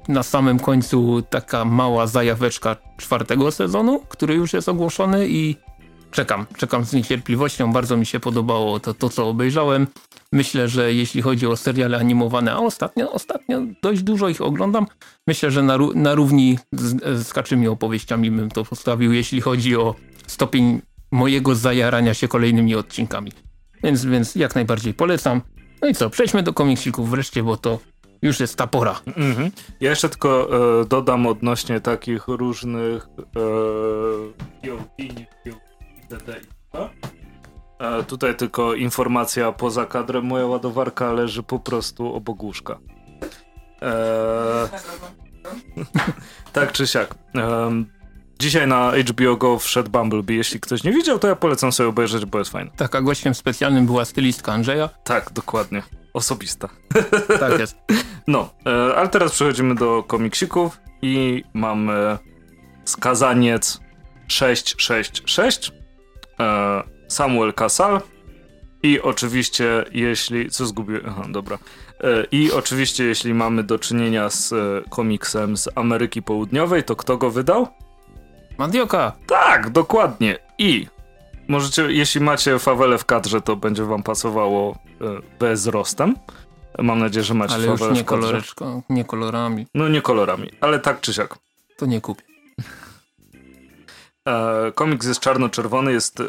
na 0.08 0.24
samym 0.24 0.60
końcu 0.60 1.24
taka 1.30 1.66
mała 1.66 2.08
zajaweczka 2.08 2.76
czwartego 2.98 3.52
sezonu, 3.52 4.00
który 4.10 4.34
już 4.34 4.54
jest 4.54 4.70
ogłoszony 4.70 5.28
i 5.30 5.56
czekam, 6.12 6.46
czekam 6.58 6.86
z 6.86 6.94
niecierpliwością, 6.94 7.74
bardzo 7.74 7.98
mi 7.98 8.06
się 8.06 8.20
podobało 8.20 8.80
to, 8.80 8.94
to 8.94 9.10
co 9.10 9.28
obejrzałem. 9.28 9.88
Myślę, 10.34 10.68
że 10.68 10.94
jeśli 10.94 11.22
chodzi 11.22 11.48
o 11.48 11.58
seriale 11.58 11.98
animowane, 11.98 12.54
a 12.54 12.58
ostatnio, 12.58 13.12
ostatnio 13.12 13.62
dość 13.82 14.04
dużo 14.04 14.30
ich 14.30 14.42
oglądam, 14.42 14.88
myślę, 15.28 15.52
że 15.52 15.64
na, 15.64 15.78
na 15.96 16.16
równi 16.16 16.60
z, 16.72 17.24
z 17.28 17.34
kaczymi 17.34 17.68
opowieściami 17.68 18.32
bym 18.32 18.52
to 18.52 18.66
postawił, 18.66 19.14
jeśli 19.14 19.42
chodzi 19.42 19.76
o 19.76 19.96
stopień 20.28 20.82
mojego 21.12 21.56
zajarania 21.56 22.14
się 22.14 22.28
kolejnymi 22.28 22.76
odcinkami. 22.76 23.32
Więc, 23.84 24.06
więc 24.06 24.36
jak 24.36 24.56
najbardziej 24.56 24.94
polecam. 24.94 25.42
No 25.82 25.88
i 25.88 25.96
co, 25.96 26.10
przejdźmy 26.10 26.44
do 26.44 26.54
komiksików 26.54 27.10
wreszcie, 27.10 27.44
bo 27.44 27.58
to 27.58 27.80
Już 28.22 28.40
jest 28.40 28.56
ta 28.56 28.68
pora. 28.68 29.00
Mhm. 29.06 29.52
Ja 29.80 29.90
jeszcze 29.90 30.10
tylko 30.10 30.50
e, 30.82 30.86
dodam 30.86 31.28
odnośnie 31.28 31.80
takich 31.80 32.28
różnych 32.28 33.08
e, 33.20 33.24
POV, 34.62 34.86
e, 36.74 36.90
Tutaj 38.08 38.36
tylko 38.36 38.74
informacja 38.74 39.52
poza 39.52 39.86
kadrem. 39.86 40.26
Moja 40.26 40.46
ładowarka 40.46 41.12
leży 41.12 41.44
po 41.44 41.60
prostu 41.60 42.14
obok 42.14 42.44
łóżka. 42.44 42.80
E, 43.82 44.70
tak 46.54 46.72
czy 46.72 46.88
siak. 46.88 47.16
E, 47.36 47.72
dzisiaj 48.40 48.68
na 48.68 48.92
HBO 49.10 49.36
Go 49.36 49.60
wszedł 49.60 49.90
Bumblebee. 49.90 50.36
Jeśli 50.36 50.60
ktoś 50.60 50.84
nie 50.84 50.92
widział, 50.92 51.20
to 51.20 51.28
ja 51.28 51.36
polecam 51.36 51.72
sobie 51.72 51.90
obejrzeć, 51.90 52.26
bo 52.26 52.40
jest 52.40 52.52
fajny. 52.52 52.72
Tak, 52.76 52.96
a 52.96 53.02
gościem 53.02 53.36
specjalnym 53.36 53.86
była 53.86 54.06
stylistka 54.06 54.54
Andrzeja. 54.54 54.90
Tak, 55.04 55.32
dokładnie. 55.34 55.84
Osobista. 56.14 56.70
Tak 57.40 57.60
jest. 57.60 57.78
No, 58.28 58.50
e, 58.66 58.96
ale 58.96 59.10
teraz 59.10 59.32
przechodzimy 59.32 59.76
do 59.76 60.04
komiksików 60.04 60.80
i 61.02 61.44
mamy 61.54 62.18
Skazaniec 62.86 63.80
666, 64.28 65.72
e, 66.40 66.84
Samuel 67.08 67.54
Casal 67.54 68.02
i 68.84 69.02
oczywiście 69.02 69.86
jeśli... 69.92 70.50
Co 70.50 70.66
zgubiłem? 70.66 71.04
Aha, 71.08 71.24
dobra. 71.30 71.58
E, 72.02 72.24
I 72.32 72.52
oczywiście 72.52 73.04
jeśli 73.04 73.34
mamy 73.34 73.64
do 73.64 73.80
czynienia 73.80 74.30
z 74.30 74.54
komiksem 74.90 75.58
z 75.58 75.70
Ameryki 75.76 76.22
Południowej, 76.22 76.84
to 76.84 76.96
kto 76.96 77.18
go 77.18 77.32
wydał? 77.32 77.68
Mandioka! 78.58 79.12
Tak, 79.28 79.70
dokładnie. 79.70 80.38
I 80.58 80.88
możecie, 81.48 81.82
jeśli 81.92 82.22
macie 82.22 82.60
fawelę 82.60 82.98
w 82.98 83.06
kadrze, 83.06 83.42
to 83.42 83.56
będzie 83.56 83.84
wam 83.84 84.04
pasowało 84.04 84.78
bez 85.40 85.68
rostem. 85.68 86.16
Mam 86.80 87.00
nadzieję, 87.00 87.24
że 87.24 87.34
macie 87.34 87.54
Ale 87.54 87.68
już 87.68 87.82
nie 87.82 88.04
koloreczką, 88.04 88.82
nie 88.90 89.06
kolorami. 89.06 89.68
No 89.74 89.90
nie 89.90 90.02
kolorami, 90.02 90.50
ale 90.62 90.80
tak 90.80 91.02
czy 91.02 91.14
siak. 91.14 91.38
To 91.78 91.86
nie 91.86 92.02
kupię. 92.02 92.24
E, 94.28 94.72
komiks 94.72 95.08
jest 95.08 95.20
czarno-czerwony, 95.20 95.92
jest 95.92 96.20
e, 96.20 96.24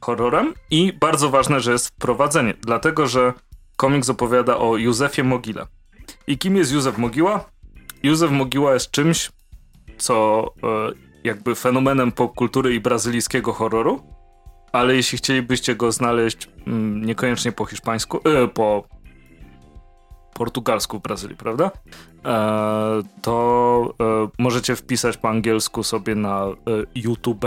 horrorem 0.00 0.54
i 0.70 0.92
bardzo 0.92 1.30
ważne, 1.30 1.60
że 1.60 1.72
jest 1.72 1.88
wprowadzenie, 1.88 2.54
dlatego 2.60 3.06
że 3.06 3.32
komiks 3.76 4.08
opowiada 4.08 4.56
o 4.56 4.76
Józefie 4.76 5.22
Mogile. 5.22 5.66
I 6.26 6.38
kim 6.38 6.56
jest 6.56 6.72
Józef 6.72 6.98
Mogiła? 6.98 7.44
Józef 8.02 8.30
Mogiła 8.30 8.74
jest 8.74 8.90
czymś, 8.90 9.32
co 9.98 10.44
e, 10.62 10.92
jakby 11.24 11.54
fenomenem 11.54 12.12
popkultury 12.12 12.74
i 12.74 12.80
brazylijskiego 12.80 13.52
horroru, 13.52 14.00
ale 14.72 14.94
jeśli 14.94 15.18
chcielibyście 15.18 15.76
go 15.76 15.92
znaleźć 15.92 16.48
mm, 16.66 17.04
niekoniecznie 17.04 17.52
po 17.52 17.64
hiszpańsku, 17.64 18.20
po 18.54 18.84
portugalsku 20.36 20.98
w 20.98 21.02
Brazylii, 21.02 21.36
prawda? 21.36 21.70
E, 22.24 23.02
to 23.22 23.94
e, 24.00 24.28
możecie 24.38 24.76
wpisać 24.76 25.16
po 25.16 25.28
angielsku 25.28 25.82
sobie 25.82 26.14
na 26.14 26.44
e, 26.44 26.54
YouTube 26.94 27.46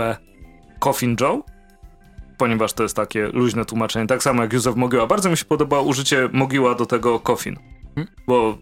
Coffin 0.78 1.16
Joe, 1.20 1.42
ponieważ 2.38 2.72
to 2.72 2.82
jest 2.82 2.96
takie 2.96 3.26
luźne 3.26 3.64
tłumaczenie, 3.64 4.06
tak 4.06 4.22
samo 4.22 4.42
jak 4.42 4.52
Józef 4.52 4.76
Mogiła. 4.76 5.06
Bardzo 5.06 5.30
mi 5.30 5.36
się 5.36 5.44
podoba 5.44 5.80
użycie 5.80 6.28
Mogiła 6.32 6.74
do 6.74 6.86
tego 6.86 7.20
Coffin, 7.20 7.56
hmm? 7.94 8.14
bo 8.26 8.58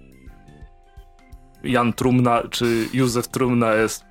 Jan 1.64 1.92
Trumna 1.92 2.42
czy 2.50 2.88
Józef 2.92 3.28
Trumna 3.28 3.74
jest 3.74 4.04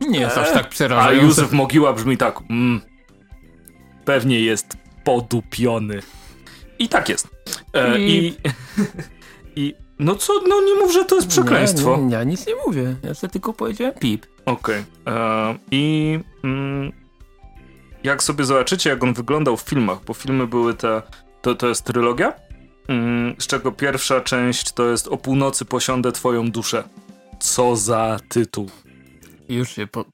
nie 0.00 0.20
jest 0.20 0.38
aż 0.38 0.52
tak 0.52 0.68
przerażający. 0.68 1.20
A 1.20 1.24
Józef 1.24 1.52
Mogiła 1.52 1.92
brzmi 1.92 2.16
tak 2.16 2.40
mm, 2.50 2.80
pewnie 4.04 4.40
jest 4.40 4.76
podupiony. 5.04 6.02
I 6.78 6.88
tak 6.88 7.08
jest. 7.08 7.28
E, 7.72 7.98
I... 7.98 8.26
i... 8.26 8.36
I 9.56 9.74
no 9.98 10.14
co, 10.14 10.32
no 10.48 10.60
nie 10.60 10.74
mów, 10.74 10.92
że 10.92 11.04
to 11.04 11.16
jest 11.16 11.28
przekleństwo. 11.28 11.96
Nie, 11.96 12.02
nie, 12.02 12.12
ja 12.12 12.24
nic 12.24 12.46
nie 12.46 12.54
mówię, 12.66 12.96
ja 13.02 13.14
sobie 13.14 13.30
tylko 13.30 13.52
powiedziałem 13.52 13.94
pip. 13.94 14.26
Okej. 14.46 14.84
Okay. 15.04 15.14
E, 15.14 15.58
I 15.70 16.18
mm, 16.44 16.92
jak 18.04 18.22
sobie 18.22 18.44
zobaczycie, 18.44 18.90
jak 18.90 19.04
on 19.04 19.14
wyglądał 19.14 19.56
w 19.56 19.60
filmach, 19.60 20.04
bo 20.04 20.14
filmy 20.14 20.46
były 20.46 20.74
te, 20.74 21.02
to, 21.42 21.54
to 21.54 21.68
jest 21.68 21.84
trylogia, 21.84 22.32
mm, 22.88 23.34
z 23.38 23.46
czego 23.46 23.72
pierwsza 23.72 24.20
część 24.20 24.72
to 24.72 24.90
jest 24.90 25.08
O 25.08 25.16
północy 25.16 25.64
posiądę 25.64 26.12
twoją 26.12 26.50
duszę. 26.50 26.84
Co 27.40 27.76
za 27.76 28.20
tytuł. 28.28 28.70
Już 29.48 29.70
się 29.70 29.86
po, 29.86 30.00
e, 30.00 30.04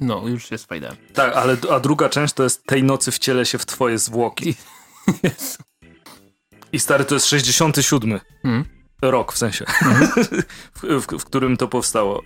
no, 0.00 0.28
już 0.28 0.48
się 0.48 0.58
spajdałem. 0.58 0.96
Tak, 1.14 1.36
ale 1.36 1.56
a 1.70 1.80
druga 1.80 2.08
część 2.08 2.34
to 2.34 2.42
jest 2.42 2.64
Tej 2.64 2.82
nocy 2.82 3.12
wcielę 3.12 3.46
się 3.46 3.58
w 3.58 3.66
twoje 3.66 3.98
zwłoki. 3.98 4.54
Jezu. 5.22 5.62
I 6.74 6.78
stary, 6.80 7.04
to 7.04 7.14
jest 7.14 7.26
67 7.26 8.20
mm. 8.44 8.64
rok 9.02 9.32
w 9.32 9.38
sensie, 9.38 9.64
mm. 9.82 10.08
w, 10.76 10.82
w, 10.82 11.06
w, 11.18 11.24
którym 11.24 11.56
to 11.56 11.68
powstało. 11.68 12.22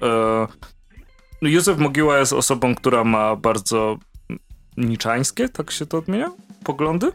E, 1.42 1.48
Józef 1.48 1.78
Mogiła 1.78 2.18
jest 2.18 2.32
osobą, 2.32 2.74
która 2.74 3.04
ma 3.04 3.36
bardzo 3.36 3.98
niczańskie, 4.76 5.48
tak 5.48 5.70
się 5.70 5.86
to 5.86 5.98
odmienia, 5.98 6.30
poglądy. 6.64 7.12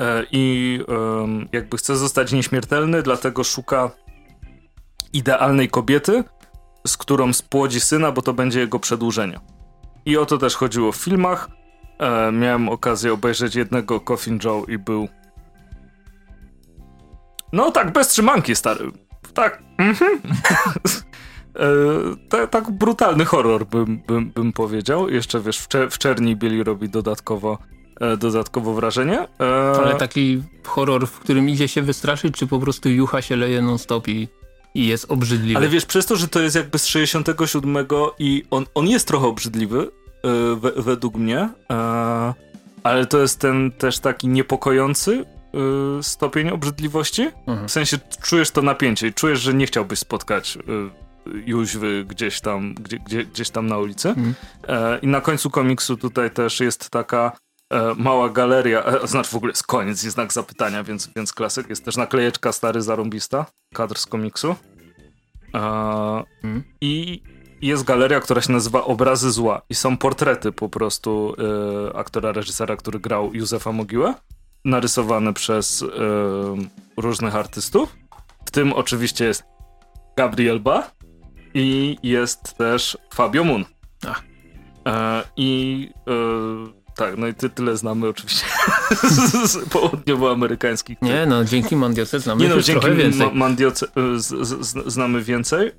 E, 0.00 0.24
I 0.32 0.78
e, 0.88 1.46
jakby 1.52 1.76
chce 1.76 1.96
zostać 1.96 2.32
nieśmiertelny, 2.32 3.02
dlatego 3.02 3.44
szuka 3.44 3.90
idealnej 5.12 5.68
kobiety, 5.68 6.24
z 6.86 6.96
którą 6.96 7.32
spłodzi 7.32 7.80
syna, 7.80 8.12
bo 8.12 8.22
to 8.22 8.34
będzie 8.34 8.60
jego 8.60 8.78
przedłużenie. 8.78 9.40
I 10.04 10.16
o 10.16 10.26
to 10.26 10.38
też 10.38 10.56
chodziło 10.56 10.92
w 10.92 10.96
filmach. 10.96 11.48
E, 11.98 12.32
miałem 12.32 12.68
okazję 12.68 13.12
obejrzeć 13.12 13.54
jednego 13.54 14.00
Coffin 14.00 14.38
Joe 14.44 14.64
i 14.68 14.78
był 14.78 15.08
no 17.52 17.70
tak, 17.70 17.92
bez 17.92 18.08
trzymanki, 18.08 18.56
stary. 18.56 18.90
Tak. 19.34 19.62
Mhm. 19.78 20.20
e, 22.32 22.46
tak 22.46 22.70
brutalny 22.70 23.24
horror 23.24 23.66
bym, 23.66 24.02
bym, 24.06 24.30
bym 24.30 24.52
powiedział. 24.52 25.08
Jeszcze 25.08 25.40
wiesz, 25.40 25.58
w, 25.58 25.68
czer 25.68 25.90
w 25.90 25.98
czerni 25.98 26.36
bieli 26.36 26.64
robi 26.64 26.88
dodatkowo, 26.88 27.58
e, 28.00 28.16
dodatkowo 28.16 28.74
wrażenie. 28.74 29.28
E... 29.40 29.72
Ale 29.84 29.94
taki 29.94 30.42
horror, 30.64 31.06
w 31.06 31.18
którym 31.18 31.48
idzie 31.48 31.68
się 31.68 31.82
wystraszyć, 31.82 32.34
czy 32.34 32.46
po 32.46 32.58
prostu 32.58 32.88
jucha 32.88 33.22
się 33.22 33.36
leje 33.36 33.62
non-stop 33.62 34.08
i, 34.08 34.28
i 34.74 34.86
jest 34.86 35.10
obrzydliwy? 35.10 35.56
Ale 35.56 35.68
wiesz, 35.68 35.86
przez 35.86 36.06
to, 36.06 36.16
że 36.16 36.28
to 36.28 36.40
jest 36.40 36.56
jakby 36.56 36.78
z 36.78 36.86
67 36.86 37.76
i 38.18 38.44
on, 38.50 38.66
on 38.74 38.88
jest 38.88 39.08
trochę 39.08 39.26
obrzydliwy, 39.26 39.90
e, 40.24 40.56
we, 40.56 40.72
według 40.72 41.14
mnie, 41.14 41.48
e, 41.70 42.34
ale 42.82 43.06
to 43.06 43.18
jest 43.18 43.40
ten 43.40 43.72
też 43.72 43.98
taki 43.98 44.28
niepokojący, 44.28 45.24
y, 45.98 46.02
stopień 46.02 46.50
obrzydliwości. 46.50 47.30
Mhm. 47.46 47.68
W 47.68 47.72
sensie 47.72 47.98
czujesz 48.22 48.50
to 48.50 48.62
napięcie 48.62 49.06
i 49.08 49.12
czujesz, 49.12 49.40
że 49.40 49.54
nie 49.54 49.66
chciałbyś 49.66 49.98
spotkać 49.98 50.56
y, 50.56 51.08
Jóźwy 51.46 52.04
gdzieś 52.04 52.40
tam, 52.40 52.74
gdzie, 52.74 52.98
gdzie, 52.98 53.24
gdzieś 53.24 53.50
tam 53.50 53.66
na 53.66 53.78
ulicy. 53.78 54.08
Mhm. 54.08 54.34
E, 54.68 54.98
I 54.98 55.06
na 55.06 55.20
końcu 55.20 55.50
komiksu 55.50 55.96
tutaj 55.96 56.30
też 56.30 56.60
jest 56.60 56.90
taka 56.90 57.32
e, 57.70 57.94
mała 57.98 58.28
galeria, 58.28 58.84
e, 58.84 59.06
znaczy 59.06 59.30
w 59.30 59.34
ogóle 59.34 59.50
jest 59.50 59.66
koniec, 59.66 60.02
jest 60.02 60.14
znak 60.14 60.32
zapytania, 60.32 60.84
więc, 60.84 61.10
więc 61.16 61.32
klasyk. 61.32 61.70
Jest 61.70 61.84
też 61.84 61.96
naklejeczka 61.96 62.52
stary 62.52 62.82
zarąbista, 62.82 63.46
kadr 63.74 63.98
z 63.98 64.06
komiksu. 64.06 64.56
E, 65.54 65.58
mhm. 66.44 66.64
I 66.80 67.22
jest 67.62 67.84
galeria, 67.84 68.20
która 68.20 68.40
się 68.40 68.52
nazywa 68.52 68.84
Obrazy 68.84 69.32
Zła 69.32 69.62
i 69.70 69.74
są 69.74 69.96
portrety 69.96 70.52
po 70.52 70.68
prostu 70.68 71.34
e, 71.92 71.96
aktora, 71.96 72.32
reżysera, 72.32 72.76
który 72.76 73.00
grał 73.00 73.34
Józefa 73.34 73.72
Mogiłę 73.72 74.14
narysowane 74.68 75.34
przez 75.34 75.84
różnych 76.96 77.36
artystów. 77.36 77.96
W 78.46 78.50
tym 78.50 78.72
oczywiście 78.72 79.24
jest 79.24 79.44
Gabriel 80.16 80.60
Ba 80.60 80.90
i 81.54 81.96
jest 82.02 82.58
też 82.58 82.98
Fabio 83.14 83.44
Moon. 83.44 83.64
E, 84.86 85.22
I 85.36 85.90
e, 86.08 86.12
tak, 86.96 87.18
no 87.18 87.26
i 87.26 87.34
ty, 87.34 87.50
tyle 87.50 87.76
znamy 87.76 88.08
oczywiście 88.08 88.46
z 89.46 89.68
południowoamerykańskich. 89.68 91.02
Nie, 91.02 91.26
no 91.26 91.44
dzięki 91.44 91.76
Mandioce 91.76 92.20
znamy 92.20 92.42
Nie, 92.42 92.48
no, 92.48 92.60
dzięki 92.60 92.80
trochę 92.80 92.96
więcej. 92.96 93.26
Ma 93.26 93.32
Mandioce 93.34 93.86
z, 94.16 94.48
z, 94.48 94.92
znamy 94.92 95.22
więcej 95.22 95.68
e, 95.68 95.72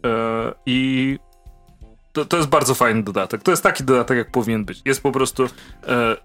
i 0.66 1.20
to, 2.14 2.26
to 2.26 2.38
jest 2.38 2.50
bardzo 2.50 2.76
fajny 2.76 3.04
dodatek. 3.04 3.44
To 3.44 3.52
jest 3.52 3.64
taki 3.64 3.84
dodatek, 3.84 4.18
jak 4.18 4.32
powinien 4.32 4.66
być. 4.66 4.82
Jest 4.86 5.04
po 5.04 5.12
prostu 5.12 5.44
e, 5.44 5.50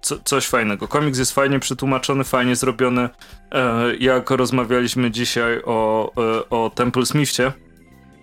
co, 0.01 0.19
coś 0.25 0.47
fajnego. 0.47 0.89
Komiks 0.89 1.19
jest 1.19 1.33
fajnie 1.33 1.61
przetłumaczony, 1.61 2.25
fajnie 2.25 2.57
zrobiony. 2.57 3.09
E, 3.53 3.97
jak 3.97 4.31
rozmawialiśmy 4.31 5.11
dzisiaj 5.11 5.63
o, 5.65 6.11
e, 6.17 6.49
o 6.51 6.71
Temple 6.75 7.07
Smithie, 7.07 7.53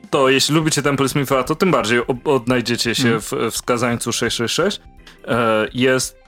to 0.10 0.30
jeśli 0.30 0.56
lubicie 0.56 0.82
Temple 0.82 1.10
Smitha, 1.10 1.44
to 1.44 1.56
tym 1.56 1.72
bardziej 1.72 2.02
odnajdziecie 2.26 2.96
się 2.96 3.08
mm. 3.08 3.22
w, 3.22 3.32
w 3.52 3.58
Skazańcu 3.58 4.14
666. 4.14 4.82
E, 5.28 5.68
jest 5.74 6.22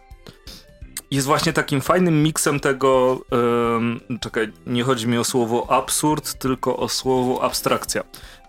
jest 1.12 1.28
właśnie 1.28 1.54
takim 1.54 1.82
fajnym 1.82 2.24
miksem 2.24 2.60
tego, 2.60 3.22
um, 3.32 4.00
czekaj, 4.20 4.52
nie 4.68 4.84
chodzi 4.84 5.08
mi 5.08 5.18
o 5.18 5.24
słowo 5.24 5.72
absurd, 5.72 6.34
tylko 6.34 6.78
o 6.78 6.90
słowo 6.90 7.44
abstrakcja. 7.44 8.04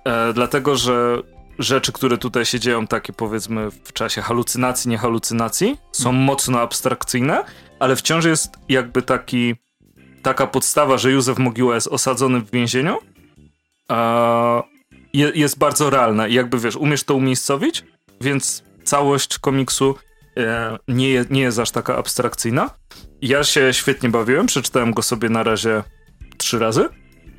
E, 0.04 0.32
dlatego, 0.32 0.76
że 0.76 1.18
rzeczy, 1.58 1.92
które 1.92 2.18
tutaj 2.18 2.44
się 2.44 2.60
dzieją, 2.60 2.86
takie 2.86 3.12
powiedzmy 3.12 3.70
w 3.70 3.92
czasie 3.92 4.22
halucynacji, 4.22 4.90
nie 4.90 4.98
halucynacji, 4.98 5.76
są 5.92 6.04
hmm. 6.04 6.22
mocno 6.24 6.60
abstrakcyjne, 6.60 7.44
ale 7.78 7.96
wciąż 7.96 8.24
jest 8.24 8.50
jakby 8.68 9.02
taki, 9.02 9.54
taka 10.22 10.46
podstawa, 10.46 10.98
że 10.98 11.10
Józef 11.12 11.38
Mogiła 11.38 11.74
jest 11.74 11.86
osadzony 11.86 12.40
w 12.40 12.50
więzieniu 12.50 12.98
e, 13.92 14.62
jest 15.12 15.58
bardzo 15.58 15.90
realna 15.90 16.28
i 16.28 16.34
jakby 16.34 16.58
wiesz, 16.58 16.76
umiesz 16.76 17.04
to 17.04 17.14
umiejscowić, 17.14 17.84
więc 18.20 18.64
całość 18.84 19.38
komiksu 19.38 19.94
e, 20.36 20.78
nie, 20.88 21.08
je, 21.08 21.24
nie 21.30 21.40
jest 21.40 21.58
aż 21.58 21.70
taka 21.70 21.96
abstrakcyjna. 21.96 22.70
Ja 23.22 23.44
się 23.44 23.72
świetnie 23.72 24.08
bawiłem, 24.08 24.46
przeczytałem 24.46 24.92
go 24.92 25.02
sobie 25.02 25.28
na 25.28 25.42
razie 25.42 25.82
trzy 26.36 26.58
razy. 26.58 26.88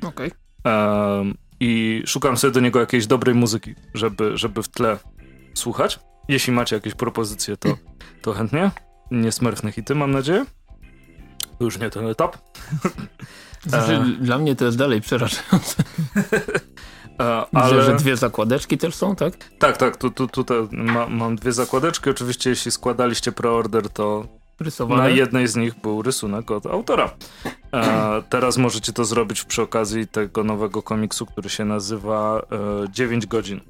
Okej. 0.02 0.32
Okay. 0.64 1.45
I 1.60 2.02
szukam 2.06 2.36
sobie 2.36 2.52
do 2.52 2.60
niego 2.60 2.80
jakiejś 2.80 3.06
dobrej 3.06 3.34
muzyki, 3.34 3.74
żeby, 3.94 4.36
żeby 4.38 4.62
w 4.62 4.68
tle 4.68 4.98
słuchać. 5.54 6.00
Jeśli 6.28 6.52
macie 6.52 6.76
jakieś 6.76 6.94
propozycje, 6.94 7.56
to, 7.56 7.76
to 8.22 8.32
chętnie. 8.32 8.70
Niesmerfne 9.10 9.72
hity, 9.72 9.94
mam 9.94 10.10
nadzieję. 10.10 10.44
To 11.58 11.64
już 11.64 11.78
nie 11.78 11.90
ten 11.90 12.06
etap. 12.06 12.36
Znaczy, 13.66 13.92
e... 13.92 14.04
Dla 14.20 14.38
mnie 14.38 14.56
to 14.56 14.64
jest 14.64 14.78
dalej 14.78 15.00
przerażające. 15.00 15.82
E, 17.20 17.46
ale... 17.52 17.82
Że, 17.82 17.96
dwie 17.96 18.16
zakładeczki 18.16 18.78
też 18.78 18.94
są, 18.94 19.16
tak? 19.16 19.50
Tak, 19.58 19.76
tak. 19.76 19.96
Tu, 19.96 20.10
tu, 20.10 20.28
tutaj 20.28 20.56
ma, 20.72 21.06
mam 21.06 21.36
dwie 21.36 21.52
zakładeczki. 21.52 22.10
Oczywiście, 22.10 22.50
jeśli 22.50 22.70
składaliście 22.70 23.32
preorder, 23.32 23.90
to 23.90 24.26
Rysowane? 24.60 25.02
na 25.02 25.08
jednej 25.08 25.48
z 25.48 25.56
nich 25.56 25.80
był 25.80 26.02
rysunek 26.02 26.50
od 26.50 26.66
autora. 26.66 27.10
E, 27.72 28.22
teraz 28.30 28.56
możecie 28.56 28.92
to 28.92 29.04
zrobić 29.04 29.44
przy 29.44 29.62
okazji 29.62 30.08
tego 30.08 30.44
nowego 30.44 30.82
komiksu, 30.82 31.26
który 31.26 31.48
się 31.48 31.64
nazywa 31.64 32.42
e, 32.84 32.92
9 32.92 33.26
godzin. 33.26 33.60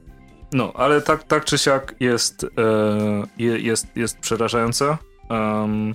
No, 0.53 0.73
ale 0.75 1.03
tak, 1.03 1.25
tak 1.25 1.45
czy 1.45 1.59
siak 1.59 1.95
jest, 2.01 2.45
e, 2.45 3.27
jest, 3.39 3.87
jest 3.97 4.19
przerażające. 4.19 4.97
Um, 5.31 5.95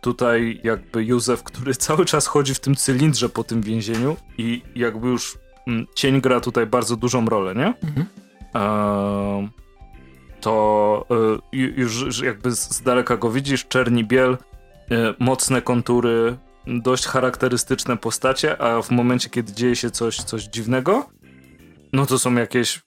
tutaj 0.00 0.60
jakby 0.64 1.04
Józef, 1.04 1.42
który 1.42 1.74
cały 1.86 2.04
czas 2.04 2.26
chodzi 2.26 2.54
w 2.54 2.60
tym 2.60 2.74
cylindrze 2.74 3.28
po 3.28 3.44
tym 3.44 3.62
więzieniu 3.62 4.16
i 4.38 4.62
jakby 4.74 5.08
już 5.08 5.38
Mm, 5.66 5.86
cień 5.94 6.20
gra 6.20 6.40
tutaj 6.40 6.66
bardzo 6.66 6.96
dużą 6.96 7.26
rolę, 7.26 7.54
nie? 7.54 7.74
Mhm. 7.88 8.06
E, 8.54 9.63
to 10.44 11.06
e, 11.10 11.56
już 11.56 12.22
jakby 12.22 12.52
z 12.52 12.82
daleka 12.82 13.16
go 13.16 13.30
widzisz, 13.30 13.66
czerni 13.66 14.04
biel, 14.04 14.38
e, 14.90 15.14
mocne 15.18 15.62
kontury, 15.62 16.36
dość 16.66 17.06
charakterystyczne 17.06 17.96
postacie, 17.96 18.62
a 18.62 18.82
w 18.82 18.90
momencie, 18.90 19.30
kiedy 19.30 19.52
dzieje 19.52 19.76
się 19.76 19.90
coś, 19.90 20.16
coś 20.16 20.44
dziwnego, 20.44 21.08
no 21.92 22.06
to 22.06 22.18
są 22.18 22.34
jakieś 22.34 22.82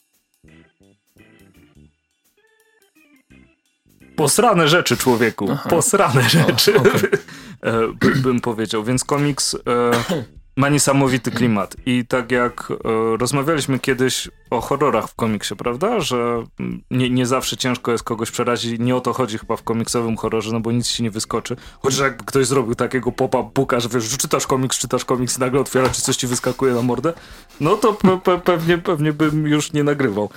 posrane 4.15 4.67
rzeczy 4.67 4.97
człowieku, 4.97 5.47
Aha. 5.51 5.69
posrane 5.69 6.21
rzeczy, 6.29 6.75
o, 6.75 6.79
okay. 6.79 7.09
E, 7.63 7.87
bym 8.21 8.39
powiedział. 8.39 8.83
Więc 8.83 9.03
komiks 9.03 9.55
ma 10.57 10.69
niesamowity 10.69 11.31
klimat. 11.31 11.75
I 11.85 12.05
tak 12.05 12.31
jak 12.31 12.71
e, 12.71 13.17
rozmawialiśmy 13.17 13.79
kiedyś 13.79 14.29
o 14.49 14.61
horrorach 14.61 15.07
w 15.07 15.15
komiksie, 15.15 15.55
prawda? 15.55 15.99
Że 15.99 16.43
nie, 16.91 17.09
nie 17.09 17.25
zawsze 17.25 17.57
ciężko 17.57 17.91
jest 17.91 18.03
kogoś 18.03 18.31
przerazić. 18.31 18.79
Nie 18.79 18.95
o 18.95 19.01
to 19.01 19.13
chodzi 19.13 19.37
chyba 19.37 19.55
w 19.55 19.63
komiksowym 19.63 20.17
horrorze, 20.17 20.51
no 20.53 20.59
bo 20.59 20.71
nic 20.71 20.87
ci 20.87 21.03
nie 21.03 21.11
wyskoczy. 21.11 21.55
Chociaż 21.79 21.99
jakby 21.99 22.25
ktoś 22.25 22.47
zrobił 22.47 22.75
takiego 22.75 23.11
pop-up 23.11 23.49
booka, 23.55 23.79
że 23.79 23.89
wiesz, 23.89 24.03
że 24.03 24.17
czytasz 24.17 24.47
komiks, 24.47 24.79
czytasz 24.79 25.05
komiks 25.05 25.37
i 25.37 25.39
nagle 25.39 25.59
otwiera 25.59 25.89
ci 25.89 26.01
coś 26.01 26.17
ci 26.17 26.27
wyskakuje 26.27 26.73
na 26.73 26.81
mordę, 26.81 27.13
no 27.59 27.75
to 27.75 27.93
pe 27.93 28.17
pe 28.17 28.39
pewnie, 28.39 28.77
pewnie 28.77 29.13
bym 29.13 29.47
już 29.47 29.73
nie 29.73 29.83
nagrywał. 29.83 30.29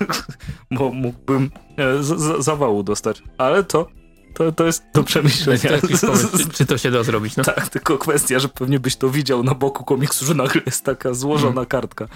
bo 0.78 0.92
mógłbym 0.92 1.50
e, 1.78 2.02
zawału 2.42 2.82
dostać. 2.82 3.22
Ale 3.38 3.64
to 3.64 3.88
to, 4.36 4.52
to 4.52 4.66
jest 4.66 4.86
do 4.94 5.04
przemyślenia. 5.04 5.70
Pomysł, 6.06 6.48
czy 6.52 6.66
to 6.66 6.78
się 6.78 6.90
da 6.90 7.02
zrobić, 7.02 7.36
no? 7.36 7.44
Tak, 7.44 7.68
tylko 7.68 7.98
kwestia, 7.98 8.38
że 8.38 8.48
pewnie 8.48 8.80
byś 8.80 8.96
to 8.96 9.10
widział 9.10 9.42
na 9.42 9.54
boku 9.54 9.84
komiksu, 9.84 10.24
że 10.24 10.34
nagle 10.34 10.62
jest 10.66 10.84
taka 10.84 11.14
złożona 11.14 11.52
hmm. 11.52 11.66
kartka 11.66 12.04
e, 12.04 12.08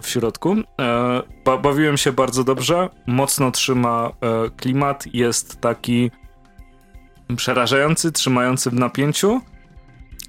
w 0.00 0.08
środku. 0.08 0.56
E, 0.80 1.22
ba 1.44 1.56
bawiłem 1.56 1.96
się 1.96 2.12
bardzo 2.12 2.44
dobrze, 2.44 2.88
mocno 3.06 3.50
trzyma 3.50 4.10
e, 4.20 4.50
klimat, 4.50 5.04
jest 5.12 5.60
taki 5.60 6.10
przerażający, 7.36 8.12
trzymający 8.12 8.70
w 8.70 8.74
napięciu. 8.74 9.40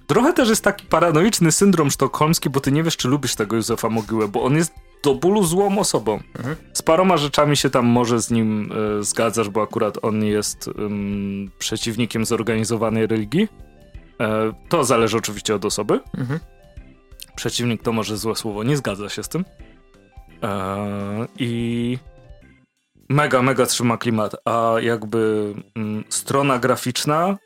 Trochę 0.07 0.33
też 0.33 0.49
jest 0.49 0.63
taki 0.63 0.85
paranoiczny 0.85 1.51
syndrom 1.51 1.91
sztokholmski, 1.91 2.49
bo 2.49 2.59
ty 2.59 2.71
nie 2.71 2.83
wiesz, 2.83 2.97
czy 2.97 3.07
lubisz 3.07 3.35
tego 3.35 3.55
Józefa 3.55 3.89
Mogiłę, 3.89 4.27
bo 4.27 4.43
on 4.43 4.55
jest 4.55 4.73
do 5.03 5.15
bólu 5.15 5.43
złą 5.43 5.79
osobą. 5.79 6.19
Mhm. 6.37 6.55
Z 6.73 6.81
paroma 6.81 7.17
rzeczami 7.17 7.57
się 7.57 7.69
tam 7.69 7.85
może 7.85 8.21
z 8.21 8.31
nim 8.31 8.71
y, 8.99 9.03
zgadzasz, 9.03 9.49
bo 9.49 9.61
akurat 9.61 9.97
on 10.01 10.23
jest 10.23 10.67
y, 10.67 10.71
przeciwnikiem 11.59 12.25
zorganizowanej 12.25 13.07
religii. 13.07 13.47
E, 14.21 14.53
to 14.69 14.83
zależy 14.83 15.17
oczywiście 15.17 15.55
od 15.55 15.65
osoby. 15.65 15.99
Mhm. 16.17 16.39
Przeciwnik 17.35 17.83
to 17.83 17.91
może 17.91 18.17
złe 18.17 18.35
słowo, 18.35 18.63
nie 18.63 18.77
zgadza 18.77 19.09
się 19.09 19.23
z 19.23 19.29
tym. 19.29 19.45
E, 20.43 21.27
I 21.39 21.97
mega, 23.09 23.41
mega 23.41 23.65
trzyma 23.65 23.97
klimat, 23.97 24.35
a 24.45 24.73
jakby 24.81 25.53
mm, 25.75 26.03
strona 26.09 26.59
graficzna 26.59 27.37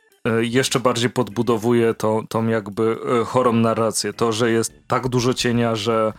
jeszcze 0.41 0.80
bardziej 0.80 1.10
podbudowuje 1.10 1.93
tą, 1.93 2.28
tą 2.28 2.47
jakby 2.47 2.97
chorą 3.26 3.54
narrację. 3.54 4.14
To, 4.14 4.32
że 4.32 4.52
jest 4.52 4.74
tak 4.88 5.08
dużo 5.08 5.34
cienia, 5.34 5.76
że 5.76 6.14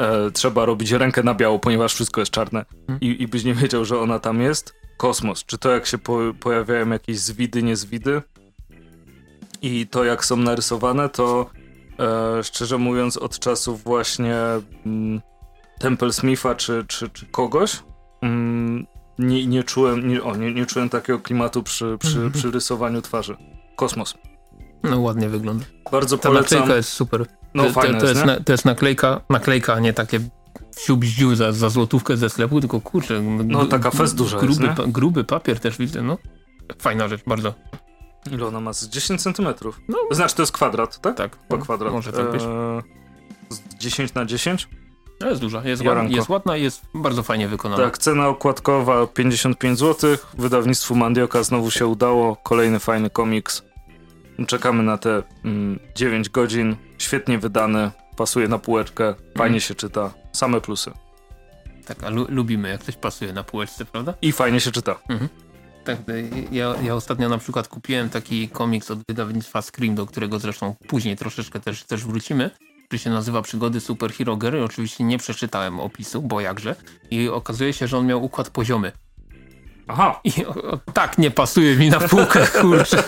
e, 0.00 0.30
trzeba 0.30 0.64
robić 0.64 0.90
rękę 0.90 1.22
na 1.22 1.34
biało, 1.34 1.58
ponieważ 1.58 1.94
wszystko 1.94 2.20
jest 2.20 2.32
czarne 2.32 2.64
hmm. 2.86 3.00
I, 3.00 3.22
i 3.22 3.28
byś 3.28 3.44
nie 3.44 3.54
wiedział, 3.54 3.84
że 3.84 3.98
ona 3.98 4.18
tam 4.18 4.40
jest. 4.40 4.74
Kosmos. 4.96 5.44
Czy 5.44 5.58
to 5.58 5.70
jak 5.70 5.86
się 5.86 5.98
po, 5.98 6.18
pojawiają 6.40 6.88
jakieś 6.88 7.18
zwidy, 7.18 7.62
niezwidy 7.62 8.22
i 9.62 9.86
to 9.86 10.04
jak 10.04 10.24
są 10.24 10.36
narysowane, 10.36 11.08
to 11.08 11.50
e, 11.98 12.44
szczerze 12.44 12.78
mówiąc 12.78 13.16
od 13.16 13.38
czasów 13.38 13.84
właśnie 13.84 14.36
mm, 14.86 15.20
Temple 15.78 16.12
Smitha 16.12 16.54
czy, 16.54 16.84
czy, 16.88 17.08
czy 17.08 17.26
kogoś 17.26 17.82
mm, 18.22 18.86
nie, 19.18 19.46
nie, 19.46 19.64
czułem, 19.64 20.08
nie, 20.08 20.22
o, 20.22 20.36
nie, 20.36 20.54
nie 20.54 20.66
czułem 20.66 20.88
takiego 20.88 21.18
klimatu 21.18 21.62
przy, 21.62 21.96
przy, 21.98 22.18
mm 22.18 22.30
-hmm. 22.30 22.34
przy 22.34 22.50
rysowaniu 22.50 23.02
twarzy. 23.02 23.36
Kosmos. 23.76 24.14
No 24.82 25.00
ładnie 25.00 25.28
wygląda. 25.28 25.64
Bardzo 25.92 26.18
Ta 26.18 26.28
polecam. 26.28 26.68
Ta 26.68 26.76
jest 26.76 26.88
super. 26.88 27.26
No, 27.54 27.64
to, 27.64 27.72
fajne 27.72 27.94
to, 27.94 28.00
to 28.00 28.08
jest, 28.08 28.24
na, 28.24 28.40
to 28.40 28.52
jest 28.52 28.64
naklejka, 28.64 29.20
naklejka, 29.30 29.74
a 29.74 29.80
nie 29.80 29.92
takie 29.92 30.20
wsiu 30.76 31.34
za, 31.34 31.52
za 31.52 31.68
złotówkę 31.68 32.16
ze 32.16 32.30
sklepu, 32.30 32.60
tylko 32.60 32.80
kurczę. 32.80 33.22
No 33.44 33.66
taka 33.66 33.90
fest 33.90 34.16
duża 34.16 34.38
gruby, 34.38 34.64
jest, 34.64 34.76
pa, 34.76 34.86
gruby 34.86 35.24
papier 35.24 35.60
też 35.60 35.78
widzę, 35.78 36.02
no. 36.02 36.18
Fajna 36.78 37.08
rzecz, 37.08 37.20
bardzo. 37.26 37.54
Ile 38.32 38.46
ona 38.46 38.60
ma? 38.60 38.72
Z 38.72 38.88
10 38.88 39.22
centymetrów. 39.22 39.80
No. 39.88 39.98
Znaczy 40.10 40.34
to 40.34 40.42
jest 40.42 40.52
kwadrat, 40.52 41.00
tak? 41.00 41.16
Tak. 41.16 41.36
Po 41.36 41.56
no, 41.56 41.62
kwadrat. 41.62 41.92
Może 41.92 42.12
tak 42.12 42.30
być. 42.30 42.42
Eee, 42.42 43.78
10 43.78 44.14
na 44.14 44.24
10? 44.24 44.68
No 45.20 45.28
jest 45.28 45.40
duża, 45.40 45.62
jest, 45.64 45.84
ładna, 45.84 46.16
jest 46.16 46.28
ładna 46.28 46.56
i 46.56 46.62
jest 46.62 46.82
bardzo 46.94 47.22
fajnie 47.22 47.48
wykonana. 47.48 47.82
Tak, 47.82 47.98
cena 47.98 48.28
okładkowa 48.28 49.06
55 49.06 49.78
zł. 49.78 50.16
Wydawnictwu 50.38 50.94
Mandioka 50.94 51.42
znowu 51.42 51.70
się 51.70 51.86
udało. 51.86 52.36
Kolejny 52.36 52.78
fajny 52.78 53.10
komiks. 53.10 53.62
Czekamy 54.46 54.82
na 54.82 54.98
te 54.98 55.22
mm, 55.44 55.78
9 55.94 56.28
godzin. 56.28 56.76
Świetnie 56.98 57.38
wydany, 57.38 57.90
pasuje 58.16 58.48
na 58.48 58.58
półeczkę, 58.58 59.14
fajnie 59.36 59.48
mm. 59.48 59.60
się 59.60 59.74
czyta. 59.74 60.10
Same 60.32 60.60
plusy. 60.60 60.90
Tak, 61.86 62.04
a 62.04 62.10
lu 62.10 62.26
lubimy 62.28 62.68
jak 62.68 62.82
coś 62.82 62.96
pasuje 62.96 63.32
na 63.32 63.44
półeczce, 63.44 63.84
prawda? 63.84 64.14
I 64.22 64.32
fajnie 64.32 64.60
się 64.60 64.72
czyta. 64.72 64.98
Mhm. 65.08 65.28
Tak, 65.84 65.98
ja, 66.50 66.74
ja 66.82 66.94
ostatnio 66.94 67.28
na 67.28 67.38
przykład 67.38 67.68
kupiłem 67.68 68.10
taki 68.10 68.48
komiks 68.48 68.90
od 68.90 68.98
wydawnictwa 69.08 69.62
Scream, 69.62 69.94
do 69.94 70.06
którego 70.06 70.38
zresztą 70.38 70.74
później 70.88 71.16
troszeczkę 71.16 71.60
też, 71.60 71.84
też 71.84 72.04
wrócimy, 72.04 72.50
który 72.86 72.98
się 72.98 73.10
nazywa 73.10 73.42
Przygody 73.42 73.80
Superhero 73.80 74.36
Gary. 74.36 74.64
Oczywiście 74.64 75.04
nie 75.04 75.18
przeczytałem 75.18 75.80
opisu, 75.80 76.22
bo 76.22 76.40
jakże. 76.40 76.76
I 77.10 77.28
okazuje 77.28 77.72
się, 77.72 77.86
że 77.86 77.98
on 77.98 78.06
miał 78.06 78.24
układ 78.24 78.50
poziomy. 78.50 78.92
Aha. 79.88 80.20
I 80.24 80.44
o, 80.44 80.54
o, 80.54 80.76
tak 80.76 81.18
nie 81.18 81.30
pasuje 81.30 81.76
mi 81.76 81.90
na 81.90 82.00
półkę, 82.00 82.46
kurczę. 82.60 83.02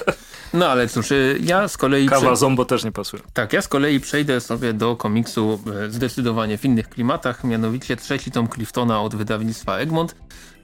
No 0.55 0.68
ale 0.68 0.88
cóż, 0.88 1.11
y, 1.11 1.38
ja 1.42 1.68
z 1.68 1.76
kolei... 1.76 2.07
Kawa 2.07 2.26
prze... 2.26 2.36
Zombo 2.36 2.64
też 2.64 2.84
nie 2.84 2.92
pasuje. 2.92 3.22
Tak, 3.32 3.53
ja 3.53 3.62
z 3.62 3.68
kolei 3.68 4.00
przejdę 4.00 4.40
sobie 4.40 4.72
do 4.72 4.96
komiksu 4.96 5.61
e, 5.86 5.90
zdecydowanie 5.90 6.59
w 6.59 6.64
innych 6.64 6.88
klimatach, 6.88 7.44
mianowicie 7.44 7.96
trzeci 7.96 8.30
tom 8.30 8.48
Cliftona 8.48 9.03
od 9.03 9.14
wydawnictwa 9.14 9.78
Egmont. 9.78 10.14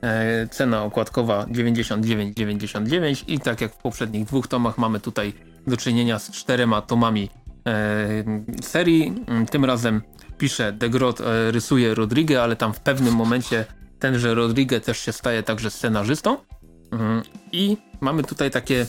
E, 0.03 0.47
cena 0.51 0.83
okładkowa 0.83 1.45
99,99 1.45 3.25
i 3.27 3.41
tak 3.41 3.61
jak 3.61 3.73
w 3.73 3.77
poprzednich 3.77 4.25
dwóch 4.25 4.47
tomach 4.47 4.79
mamy 4.79 5.01
tutaj 5.01 5.33
do 5.67 5.77
czynienia 5.77 6.19
z 6.19 6.31
czterema 6.31 6.83
tomami 6.83 7.31
e, 7.67 8.25
serii. 8.63 9.25
Mm, 9.27 9.47
tym 9.47 9.65
razem 9.65 10.03
pisze 10.39 10.73
Degrot, 10.73 11.21
e, 11.21 11.51
rysuje 11.51 11.95
Rodriguez, 11.95 12.39
ale 12.39 12.57
tam 12.57 12.73
w 12.73 12.81
pewnym 12.81 13.15
momencie 13.15 13.65
tenże 13.99 14.35
Rodriguez 14.35 14.85
też 14.85 14.99
się 14.99 15.13
staje 15.13 15.43
także 15.43 15.71
scenarzystą. 15.71 16.37
Mm, 16.93 17.23
I 17.53 17.77
mamy 18.01 18.25
tutaj 18.25 18.51
takie 18.51 18.87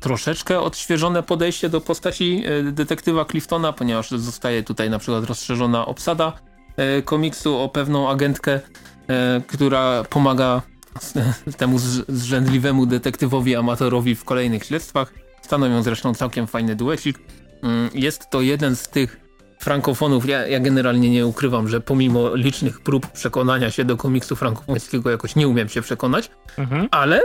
troszeczkę 0.00 0.60
odświeżone 0.60 1.22
podejście 1.22 1.68
do 1.68 1.80
postaci 1.80 2.42
e, 2.46 2.72
detektywa 2.72 3.24
Cliftona, 3.24 3.72
ponieważ 3.72 4.10
zostaje 4.10 4.62
tutaj 4.62 4.90
na 4.90 4.98
przykład 4.98 5.24
rozszerzona 5.24 5.86
obsada 5.86 6.32
e, 6.76 7.02
komiksu 7.02 7.58
o 7.58 7.68
pewną 7.68 8.10
agentkę, 8.10 8.60
e, 9.08 9.42
która 9.46 10.04
pomaga 10.10 10.62
temu 11.58 11.78
zrzędliwemu 12.08 12.86
detektywowi 12.86 13.56
amatorowi 13.56 14.14
w 14.14 14.24
kolejnych 14.24 14.64
śledztwach. 14.64 15.14
Stanowią 15.42 15.82
zresztą 15.82 16.14
całkiem 16.14 16.46
fajny 16.46 16.76
duecik. 16.76 17.18
Mm, 17.62 17.90
jest 17.94 18.30
to 18.30 18.40
jeden 18.40 18.76
z 18.76 18.88
tych 18.88 19.20
frankofonów, 19.58 20.28
ja, 20.28 20.46
ja 20.46 20.60
generalnie 20.60 21.10
nie 21.10 21.26
ukrywam, 21.26 21.68
że 21.68 21.80
pomimo 21.80 22.34
licznych 22.34 22.80
prób 22.80 23.06
przekonania 23.06 23.70
się 23.70 23.84
do 23.84 23.96
komiksu 23.96 24.36
frankofońskiego 24.36 25.10
jakoś 25.10 25.36
nie 25.36 25.48
umiem 25.48 25.68
się 25.68 25.82
przekonać, 25.82 26.30
mhm. 26.58 26.88
ale 26.90 27.22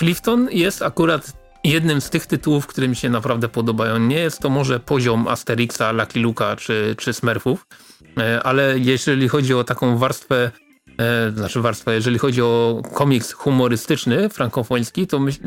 Clifton 0.00 0.48
jest 0.50 0.82
akurat 0.82 1.45
jednym 1.70 2.00
z 2.00 2.10
tych 2.10 2.26
tytułów, 2.26 2.66
które 2.66 2.88
mi 2.88 2.96
się 2.96 3.08
naprawdę 3.08 3.48
podobają. 3.48 3.98
Nie 3.98 4.18
jest 4.18 4.40
to 4.40 4.50
może 4.50 4.80
poziom 4.80 5.28
Asterixa, 5.28 5.92
Lucky 5.92 6.20
Luka 6.20 6.56
czy, 6.56 6.94
czy 6.98 7.12
Smurfów, 7.12 7.66
e, 8.18 8.42
ale 8.42 8.78
jeżeli 8.78 9.28
chodzi 9.28 9.54
o 9.54 9.64
taką 9.64 9.98
warstwę 9.98 10.50
e, 10.98 11.32
znaczy 11.36 11.60
warstwę, 11.60 11.94
jeżeli 11.94 12.18
chodzi 12.18 12.42
o 12.42 12.82
komiks 12.94 13.32
humorystyczny, 13.32 14.28
frankofoński, 14.28 15.06
to 15.06 15.18
myśl, 15.18 15.40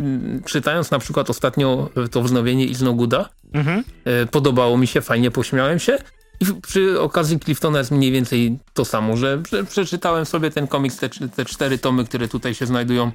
czytając 0.45 0.91
na 0.91 0.99
przykład 0.99 1.29
ostatnio 1.29 1.89
to 2.11 2.21
wznowienie 2.21 2.65
Iznoguda, 2.65 3.29
mhm. 3.53 3.83
E, 4.05 4.25
podobało 4.25 4.77
mi 4.77 4.87
się, 4.87 5.01
fajnie 5.01 5.31
pośmiałem 5.31 5.79
się 5.79 5.97
i 6.39 6.45
przy 6.61 7.01
okazji 7.01 7.39
Cliftona 7.39 7.79
jest 7.79 7.91
mniej 7.91 8.11
więcej 8.11 8.59
to 8.73 8.85
samo, 8.85 9.17
że, 9.17 9.41
przeczytałem 9.69 10.25
sobie 10.25 10.51
ten 10.51 10.67
komiks, 10.67 10.97
te, 10.97 11.09
te 11.09 11.45
cztery 11.45 11.77
tomy, 11.77 12.05
które 12.05 12.27
tutaj 12.27 12.53
się 12.53 12.65
znajdują 12.65 13.11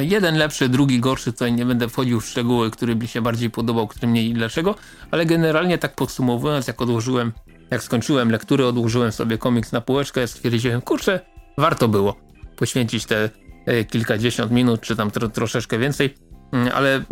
jeden 0.00 0.36
lepszy, 0.36 0.68
drugi 0.68 1.00
gorszy, 1.00 1.32
tutaj 1.32 1.52
nie 1.52 1.66
będę 1.66 1.88
wchodził 1.88 2.20
w 2.20 2.26
szczegóły, 2.26 2.70
który 2.70 2.96
mi 2.96 3.08
się 3.08 3.22
bardziej 3.22 3.50
podobał, 3.50 3.88
który 3.88 4.06
mniej 4.06 4.30
i 4.30 4.34
dlaczego, 4.34 4.74
ale 5.10 5.26
generalnie 5.26 5.78
tak 5.78 5.94
podsumowując, 5.94 6.66
jak 6.66 6.82
odłożyłem, 6.82 7.32
jak 7.70 7.82
skończyłem 7.82 8.30
lekturę, 8.30 8.66
odłożyłem 8.66 9.12
sobie 9.12 9.38
komiks 9.38 9.72
na 9.72 9.80
półeczkę, 9.80 10.28
stwierdziłem, 10.28 10.80
kurczę, 10.80 11.20
warto 11.58 11.88
było 11.88 12.16
poświęcić 12.56 13.04
te 13.04 13.30
e, 13.66 13.84
kilkadziesiąt 13.84 14.52
minut, 14.52 14.80
czy 14.80 14.96
tam 14.96 15.10
tro, 15.10 15.28
troszeczkę 15.28 15.78
więcej, 15.78 16.14
mm, 16.52 16.68
ale 16.74 16.98
y, 16.98 17.02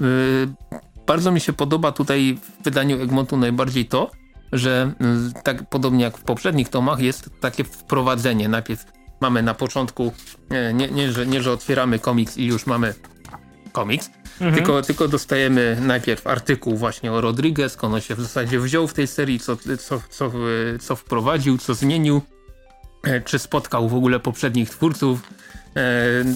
bardzo 1.06 1.32
mi 1.32 1.40
się 1.40 1.52
podoba 1.52 1.92
tutaj 1.92 2.38
w 2.42 2.64
wydaniu 2.64 3.02
Egmontu 3.02 3.36
najbardziej 3.36 3.86
to, 3.86 4.10
że 4.52 4.92
y, 5.38 5.42
tak 5.42 5.68
podobnie 5.68 6.04
jak 6.04 6.18
w 6.18 6.22
poprzednich 6.22 6.68
tomach 6.68 7.00
jest 7.00 7.30
takie 7.40 7.64
wprowadzenie. 7.64 8.48
Najpierw 8.48 8.84
mamy 9.24 9.42
na 9.42 9.54
początku, 9.54 10.12
nie, 10.50 10.72
nie, 10.74 10.88
nie, 10.88 11.12
że, 11.12 11.26
nie 11.26 11.42
że 11.42 11.52
otwieramy 11.52 11.98
komiks 11.98 12.36
i 12.36 12.46
już 12.46 12.66
mamy 12.66 12.94
komiks, 13.72 14.10
mhm. 14.40 14.54
tylko, 14.54 14.82
tylko 14.82 15.08
dostajemy 15.08 15.78
najpierw 15.80 16.26
artykuł 16.26 16.76
właśnie 16.76 17.12
o 17.12 17.20
Rodriguez, 17.20 17.72
skąd 17.72 17.94
on 17.94 18.00
się 18.00 18.14
w 18.14 18.20
zasadzie 18.20 18.60
wziął 18.60 18.86
w 18.88 18.94
tej 18.94 19.06
serii, 19.06 19.40
co, 19.40 19.56
co, 19.56 20.00
co, 20.10 20.32
co 20.80 20.96
wprowadził, 20.96 21.58
co 21.58 21.74
zmienił, 21.74 22.22
e, 23.04 23.20
czy 23.20 23.38
spotkał 23.38 23.88
w 23.88 23.94
ogóle 23.94 24.20
poprzednich 24.20 24.70
twórców 24.70 25.20
e, 25.76 25.82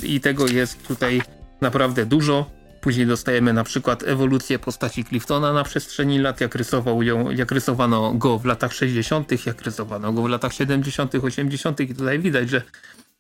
i 0.03 0.21
tego 0.21 0.47
jest 0.47 0.87
tutaj 0.87 1.23
naprawdę 1.61 2.07
dużo. 2.07 2.51
Później 2.89 3.07
dostajemy 3.07 3.53
na 3.53 3.65
przykład 3.65 4.03
ewolucję 4.03 4.59
postaci 4.59 5.05
Cliftona 5.05 5.53
na 5.53 5.65
przestrzeni 5.65 6.19
lat, 6.19 6.41
jak, 6.41 6.55
rysował 6.55 7.03
ją, 7.03 7.31
jak 7.31 7.53
rysowano 7.53 8.15
go 8.15 8.39
w 8.39 8.45
latach 8.45 8.73
60., 8.73 9.47
jak 9.47 9.63
rysowano 9.63 10.13
go 10.13 10.23
w 10.23 10.29
latach 10.29 10.53
70., 10.53 11.15
80. 11.15 11.81
i 11.81 11.95
tutaj 11.95 12.19
widać, 12.19 12.51
że 12.51 12.63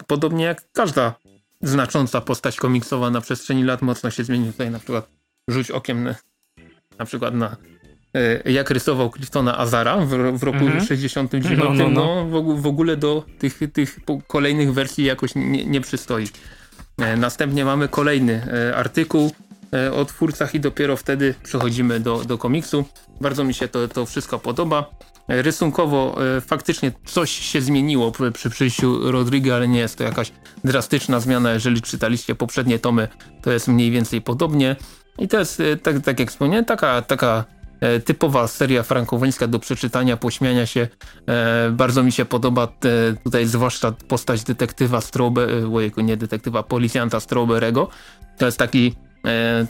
podobnie 0.06 0.44
jak 0.44 0.72
każda 0.72 1.14
znacząca 1.62 2.20
postać 2.20 2.56
komiksowa 2.56 3.10
na 3.10 3.20
przestrzeni 3.20 3.64
lat 3.64 3.82
mocno 3.82 4.10
się 4.10 4.24
zmienił. 4.24 4.52
Tutaj 4.52 4.70
na 4.70 4.78
przykład 4.78 5.08
rzuć 5.48 5.70
okiem 5.70 6.04
na, 6.04 6.14
na 6.98 7.04
przykład 7.04 7.34
na 7.34 7.56
e, 8.14 8.52
jak 8.52 8.70
rysował 8.70 9.10
Cliftona 9.10 9.58
Azara 9.58 9.96
w, 9.96 10.08
w 10.38 10.42
roku 10.42 10.58
-hmm. 10.58 10.86
69, 10.88 11.58
no, 11.58 11.64
no, 11.74 11.88
no. 11.88 12.24
no 12.24 12.56
w, 12.56 12.66
ogóle 12.66 12.96
do 12.96 13.24
tych, 13.38 13.60
tych 13.72 13.98
kolejnych 14.26 14.72
wersji 14.72 15.04
jakoś 15.04 15.34
nie, 15.34 15.66
nie 15.66 15.80
przystoi. 15.80 16.28
E, 16.98 17.16
następnie 17.16 17.64
mamy 17.64 17.88
kolejny 17.88 18.46
e, 18.52 18.76
artykuł 18.76 19.32
o 19.92 20.04
twórcach 20.04 20.54
i 20.54 20.60
dopiero 20.60 20.96
wtedy 20.96 21.34
przechodzimy 21.42 22.00
do, 22.00 22.24
do 22.24 22.38
komiksu. 22.38 22.84
Bardzo 23.20 23.44
mi 23.44 23.54
się 23.54 23.68
to, 23.68 23.88
to 23.88 24.06
wszystko 24.06 24.38
podoba. 24.38 24.90
E, 25.28 25.42
rysunkowo 25.42 26.18
e, 26.36 26.40
faktycznie 26.40 26.92
coś 27.04 27.30
się 27.30 27.60
zmieniło 27.60 28.12
przy, 28.12 28.32
przy 28.32 28.50
przyjściu 28.50 29.12
Rodrigo, 29.12 29.54
ale 29.54 29.68
nie 29.68 29.78
jest 29.78 29.98
to 29.98 30.04
jakaś 30.04 30.32
drastyczna 30.64 31.20
zmiana. 31.20 31.52
Jeżeli 31.52 31.82
czytaliście 31.82 32.34
poprzednie 32.34 32.78
tomy, 32.78 33.08
to 33.42 33.50
jest 33.50 33.68
mniej 33.68 33.90
więcej 33.90 34.22
podobnie. 34.22 34.76
I 35.18 35.28
to 35.28 35.38
jest, 35.38 35.62
tak, 35.82 36.00
tak 36.00 36.20
jak 36.20 36.30
wspomniałem, 36.30 36.64
taka, 36.64 37.02
taka 37.02 37.44
typowa 38.04 38.48
seria 38.48 38.82
frankowońska 38.82 39.46
do 39.46 39.58
przeczytania, 39.58 40.16
pośmiania 40.16 40.66
się. 40.66 40.88
bardzo 41.70 42.02
mi 42.02 42.12
się 42.12 42.24
podoba 42.24 42.68
tutaj 43.24 43.46
zwłaszcza 43.46 43.92
postać 43.92 44.44
detektywa 44.44 45.00
Strobe, 45.00 45.46
ojejku, 45.74 46.00
nie 46.00 46.16
detektywa, 46.16 46.62
policjanta 46.62 47.20
Stroberego. 47.20 47.88
To 48.38 48.46
jest 48.46 48.58
taki 48.58 48.94
E, 49.02 49.07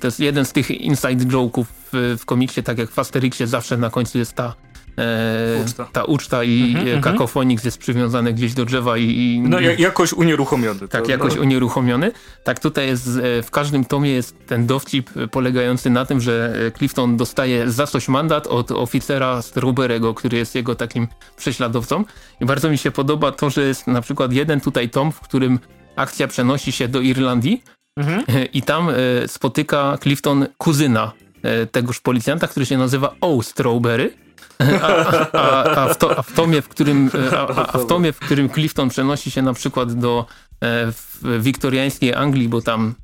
to 0.01 0.07
jest 0.07 0.21
jeden 0.21 0.45
z 0.45 0.53
tych 0.53 0.71
inside 0.71 1.25
joke'ów 1.25 1.65
w, 1.93 2.17
w 2.21 2.25
komiksie, 2.25 2.63
tak 2.63 2.79
jak 2.79 2.91
w 2.91 2.99
Asterixie 2.99 3.47
zawsze 3.47 3.77
na 3.77 3.91
końcu 3.91 4.19
jest 4.19 4.33
ta 4.33 4.55
e, 4.99 5.65
uczta. 5.65 5.85
ta 5.93 6.05
uczta 6.05 6.45
i 6.45 6.75
mm 6.77 6.87
-hmm, 6.87 7.01
kakofonix 7.01 7.65
jest 7.65 7.79
przywiązany 7.79 8.33
gdzieś 8.33 8.55
do 8.55 8.65
drzewa 8.65 8.97
i... 8.97 9.05
i 9.05 9.41
no 9.41 9.61
jakoś 9.61 10.13
unieruchomiony. 10.13 10.89
Tak, 10.89 11.05
to, 11.05 11.11
jakoś 11.11 11.37
no. 11.37 11.43
unieruchomiony. 11.43 12.13
Tak 12.45 12.61
tutaj 12.61 12.87
jest, 12.87 13.09
e, 13.09 13.43
w 13.43 13.51
każdym 13.51 13.85
tomie 13.85 14.11
jest 14.11 14.47
ten 14.47 14.67
dowcip 14.67 15.11
polegający 15.31 15.91
na 15.91 16.05
tym, 16.05 16.21
że 16.21 16.55
Clifton 16.79 17.17
dostaje 17.17 17.71
za 17.71 17.87
coś 17.87 18.09
mandat 18.09 18.47
od 18.47 18.71
oficera 18.71 19.41
Strawberry'ego, 19.41 20.15
który 20.15 20.39
jest 20.39 20.55
jego 20.55 20.75
takim 20.75 21.09
prześladowcą 21.37 22.05
i 22.41 22.47
bardzo 22.47 22.71
mi 22.71 22.79
się 22.79 22.91
podoba 22.91 23.33
to, 23.33 23.51
że 23.51 23.63
jest 23.63 23.87
na 23.87 24.01
przykład 24.01 24.33
jeden 24.33 24.61
tutaj 24.61 24.91
tom, 24.91 25.13
w 25.13 25.21
którym 25.21 25.59
akcja 25.97 26.29
przenosi 26.29 26.73
się 26.73 26.89
do 26.89 27.01
Irlandii, 27.01 27.63
Mhm. 27.99 28.25
I 28.53 28.63
tam 28.63 28.91
e, 28.91 28.95
spotyka 29.29 29.99
Clifton 30.03 30.47
kuzyna 30.59 31.13
e, 31.43 31.67
tegoż 31.67 32.01
policjanta, 32.01 32.49
który 32.49 32.67
się 32.67 32.79
nazywa 32.79 33.15
O. 33.21 33.43
Strawberry. 33.43 34.11
A, 34.83 34.87
a, 35.33 35.65
a, 35.65 35.95
w 35.95 35.99
to, 35.99 36.19
a, 36.19 36.23
w 36.23 36.33
tomie, 36.33 36.63
w 36.63 36.69
którym, 36.69 37.11
e, 37.33 37.39
a, 37.39 37.79
w 37.79 37.87
tomie, 37.87 38.13
w 38.13 38.19
którym 38.19 38.51
Clifton 38.51 38.89
przenosi 38.89 39.31
się 39.31 39.43
na 39.43 39.53
przykład 39.55 39.93
do 39.93 40.27
w 40.63 41.43
wiktoriańskiej 41.43 42.15
Anglii, 42.15 42.49
bo 42.49 42.63
tam 42.63 42.95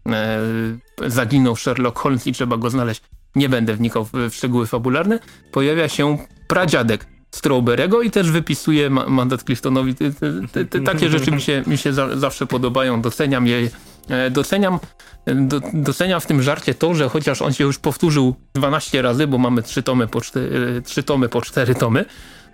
zaginął 1.07 1.57
Sherlock 1.57 1.99
Holmes 1.99 2.27
i 2.27 2.33
trzeba 2.33 2.57
go 2.57 2.71
znaleźć. 2.71 3.03
Nie 3.35 3.49
będę 3.49 3.75
wnikał 3.75 4.05
w, 4.05 4.13
w 4.13 4.35
szczegóły 4.35 4.67
fabularne. 4.67 5.19
Pojawia 5.53 5.89
się 5.89 6.19
pradziadek 6.49 7.07
Strawberry'ego 7.37 8.05
i 8.05 8.11
też 8.11 8.31
wypisuje 8.31 8.91
mandat 8.91 9.43
Cliftonowi. 9.43 9.95
Te, 9.95 10.13
te, 10.53 10.65
te, 10.65 10.81
takie 10.81 11.11
rzeczy 11.11 11.31
mi 11.31 11.41
się, 11.41 11.63
mi 11.67 11.79
się 11.79 11.93
za, 11.93 12.17
zawsze 12.17 12.47
podobają, 12.47 13.03
doceniam 13.03 13.47
je 13.47 13.57
E, 13.59 13.94
doceniam, 14.31 14.79
do, 15.27 15.61
doceniam 15.73 16.21
w 16.21 16.27
tym 16.27 16.43
żarcie 16.43 16.75
to, 16.75 16.95
że 16.95 17.09
chociaż 17.09 17.43
on 17.43 17.53
się 17.53 17.65
już 17.65 17.79
powtórzył 17.79 18.35
12 18.55 19.03
razy, 19.03 19.27
bo 19.27 19.39
mamy 19.39 19.63
3 19.63 19.83
tomy 19.83 20.07
po 20.07 20.21
4, 20.21 20.83
3 20.85 21.03
tomy, 21.03 21.29
po 21.29 21.43
4 21.43 21.75
tomy, 21.75 22.05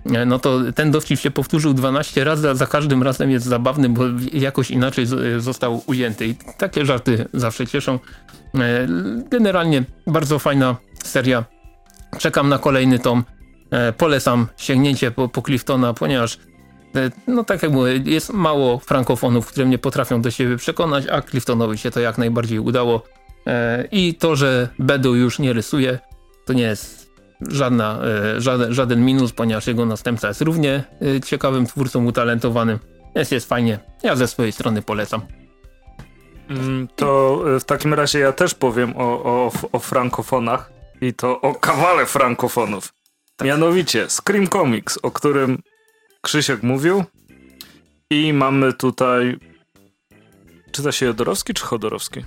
e, 0.06 0.24
no 0.24 0.38
to 0.38 0.58
ten 0.74 0.90
dowcip 0.90 1.20
się 1.20 1.30
powtórzył 1.30 1.74
12 1.74 2.24
razy, 2.24 2.50
a 2.50 2.54
za 2.54 2.66
każdym 2.66 3.02
razem 3.02 3.30
jest 3.30 3.46
zabawny, 3.46 3.88
bo 3.88 4.02
jakoś 4.32 4.70
inaczej 4.70 5.06
został 5.38 5.82
ujęty. 5.86 6.26
I 6.26 6.34
takie 6.58 6.86
żarty 6.86 7.28
zawsze 7.34 7.66
cieszą. 7.66 7.98
E, 8.54 8.86
generalnie 9.30 9.84
bardzo 10.06 10.38
fajna 10.38 10.76
seria. 11.04 11.44
Czekam 12.18 12.48
na 12.48 12.58
kolejny 12.58 12.98
tom. 12.98 13.24
Polecam 13.98 14.46
sięgnięcie 14.56 15.10
po, 15.10 15.28
po 15.28 15.42
Cliftona, 15.42 15.94
ponieważ 15.94 16.38
E, 16.38 16.49
no 17.26 17.44
tak 17.44 17.62
jak 17.62 17.72
mówię, 17.72 17.96
jest 18.04 18.32
mało 18.32 18.78
frankofonów, 18.78 19.46
które 19.46 19.66
mnie 19.66 19.78
potrafią 19.78 20.22
do 20.22 20.30
siebie 20.30 20.56
przekonać, 20.56 21.06
a 21.06 21.22
Cliftonowi 21.22 21.78
się 21.78 21.90
to 21.90 22.00
jak 22.00 22.18
najbardziej 22.18 22.58
udało. 22.58 23.02
E, 23.46 23.88
I 23.92 24.14
to, 24.14 24.36
że 24.36 24.68
Bedu 24.78 25.14
już 25.14 25.38
nie 25.38 25.52
rysuje, 25.52 25.98
to 26.44 26.52
nie 26.52 26.62
jest 26.62 27.10
żadna, 27.48 27.98
e, 28.36 28.40
żaden, 28.40 28.74
żaden 28.74 29.04
minus, 29.04 29.32
ponieważ 29.32 29.66
jego 29.66 29.86
następca 29.86 30.28
jest 30.28 30.40
równie 30.40 30.84
ciekawym 31.24 31.66
twórcą, 31.66 32.06
utalentowanym. 32.06 32.78
Jest, 33.14 33.32
jest 33.32 33.48
fajnie. 33.48 33.78
Ja 34.02 34.16
ze 34.16 34.28
swojej 34.28 34.52
strony 34.52 34.82
polecam. 34.82 35.20
Mm, 36.50 36.88
to 36.96 37.42
w 37.60 37.64
takim 37.64 37.94
razie 37.94 38.18
ja 38.18 38.32
też 38.32 38.54
powiem 38.54 38.96
o, 38.96 39.24
o, 39.24 39.52
o 39.72 39.78
frankofonach 39.78 40.72
i 41.00 41.14
to 41.14 41.40
o 41.40 41.54
kawale 41.54 42.06
frankofonów. 42.06 42.92
Tak. 43.36 43.46
Mianowicie 43.46 44.06
Scream 44.08 44.48
Comics, 44.48 44.98
o 45.02 45.10
którym 45.10 45.62
Krzysiek 46.20 46.62
mówił. 46.62 47.04
I 48.10 48.32
mamy 48.32 48.72
tutaj. 48.72 49.38
Czyta 50.72 50.92
się 50.92 51.06
Jodorowski 51.06 51.54
czy 51.54 51.64
Chodorowski? 51.64 52.24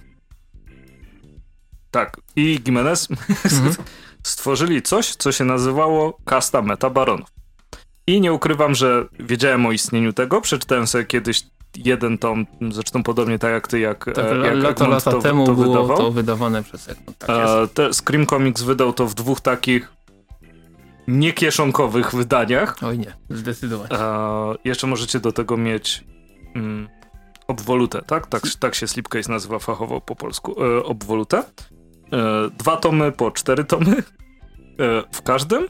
Tak. 1.91 2.17
I 2.35 2.59
Jimenez 2.65 3.07
mhm. 3.43 3.73
stworzyli 4.23 4.81
coś, 4.81 5.15
co 5.15 5.31
się 5.31 5.45
nazywało 5.45 6.17
Kasta 6.25 6.61
Meta 6.61 6.89
Baronów. 6.89 7.29
I 8.07 8.21
nie 8.21 8.33
ukrywam, 8.33 8.75
że 8.75 9.05
wiedziałem 9.19 9.65
o 9.65 9.71
istnieniu 9.71 10.13
tego. 10.13 10.41
Przeczytałem 10.41 10.87
sobie 10.87 11.05
kiedyś 11.05 11.43
jeden 11.77 12.17
tom, 12.17 12.45
zresztą 12.71 13.03
podobnie 13.03 13.39
tak 13.39 13.51
jak 13.51 13.67
ty, 13.67 13.79
jak, 13.79 14.05
tak, 14.05 14.25
jak 14.43 14.55
lata, 14.55 14.87
lata 14.87 15.11
to, 15.11 15.19
temu 15.19 15.45
to 15.45 15.53
było 15.53 15.67
wydawał. 15.67 15.97
to 15.97 16.11
wydawane 16.11 16.63
przez 16.63 16.89
Egmont. 16.89 17.17
Tak 17.17 17.29
e, 17.79 17.93
Scream 17.93 18.25
Comics 18.25 18.61
wydał 18.61 18.93
to 18.93 19.07
w 19.07 19.13
dwóch 19.13 19.41
takich 19.41 19.91
niekieszonkowych 21.07 22.15
wydaniach. 22.15 22.77
Oj 22.83 22.99
nie, 22.99 23.13
zdecydowanie. 23.29 23.91
E, 23.91 24.55
jeszcze 24.63 24.87
możecie 24.87 25.19
do 25.19 25.31
tego 25.31 25.57
mieć 25.57 26.03
mm, 26.55 26.89
obwolutę, 27.47 28.01
tak? 28.01 28.27
tak? 28.27 28.41
Tak 28.59 28.75
się 28.75 28.87
Slipcase 28.87 29.31
nazywa 29.31 29.59
fachowo 29.59 30.01
po 30.01 30.15
polsku. 30.15 30.63
E, 30.63 30.83
obwolutę. 30.83 31.37
E, 31.37 32.49
dwa 32.57 32.77
tomy 32.77 33.11
po 33.11 33.31
cztery 33.31 33.63
tomy 33.63 33.97
e, 33.97 34.03
w 35.11 35.21
każdym. 35.21 35.67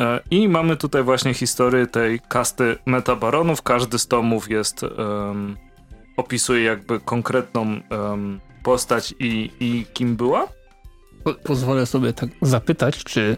E, 0.00 0.20
I 0.30 0.48
mamy 0.48 0.76
tutaj 0.76 1.02
właśnie 1.02 1.34
historię 1.34 1.86
tej 1.86 2.20
kasty 2.28 2.76
metabaronów. 2.86 3.62
Każdy 3.62 3.98
z 3.98 4.08
tomów 4.08 4.50
jest, 4.50 4.82
um, 4.82 5.56
opisuje 6.16 6.62
jakby 6.62 7.00
konkretną 7.00 7.80
um, 7.90 8.40
postać 8.62 9.14
i, 9.18 9.50
i 9.60 9.86
kim 9.92 10.16
była. 10.16 10.48
Po, 11.24 11.34
pozwolę 11.34 11.86
sobie 11.86 12.12
tak 12.12 12.30
zapytać, 12.42 13.04
czy 13.04 13.36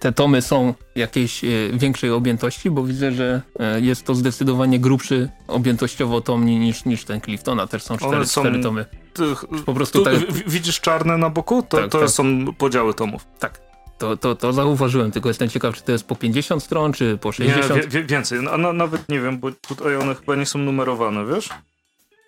te 0.00 0.12
tomy 0.12 0.42
są 0.42 0.74
jakiejś 0.96 1.44
e, 1.44 1.48
większej 1.72 2.10
objętości, 2.10 2.70
bo 2.70 2.84
widzę, 2.84 3.12
że 3.12 3.42
e, 3.60 3.80
jest 3.80 4.04
to 4.04 4.14
zdecydowanie 4.14 4.80
grubszy 4.80 5.28
objętościowo 5.46 6.20
tom 6.20 6.44
niż, 6.44 6.84
niż 6.84 7.04
ten 7.04 7.20
Cliftona. 7.20 7.66
Też 7.66 7.82
są 7.82 7.96
cztery, 7.96 8.26
są, 8.26 8.40
cztery 8.40 8.62
tomy. 8.62 8.86
Tych, 9.12 9.44
po 9.66 9.74
prostu 9.74 9.98
tu, 9.98 10.04
tak... 10.04 10.32
Widzisz 10.46 10.80
czarne 10.80 11.18
na 11.18 11.30
boku? 11.30 11.62
To, 11.62 11.76
tak, 11.76 11.90
to 11.90 12.00
tak. 12.00 12.10
są 12.10 12.54
podziały 12.58 12.94
tomów. 12.94 13.26
Tak. 13.38 13.60
To, 13.98 14.16
to, 14.16 14.34
to 14.34 14.52
zauważyłem, 14.52 15.10
tylko 15.10 15.28
jestem 15.28 15.48
ciekaw, 15.48 15.76
czy 15.76 15.82
to 15.82 15.92
jest 15.92 16.04
po 16.04 16.16
50 16.16 16.62
stron, 16.62 16.92
czy 16.92 17.18
po 17.18 17.32
60? 17.32 17.74
Nie, 17.74 17.88
wie, 17.88 18.04
więcej. 18.04 18.42
No, 18.42 18.58
no, 18.58 18.72
nawet 18.72 19.08
nie 19.08 19.20
wiem, 19.20 19.38
bo 19.38 19.52
tutaj 19.52 19.96
one 19.96 20.14
chyba 20.14 20.36
nie 20.36 20.46
są 20.46 20.58
numerowane, 20.58 21.26
wiesz? 21.26 21.48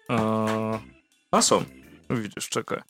A, 0.09 0.47
a 1.31 1.43
są. 1.43 1.65
Widzisz, 2.11 2.49
czekaj. 2.49 2.81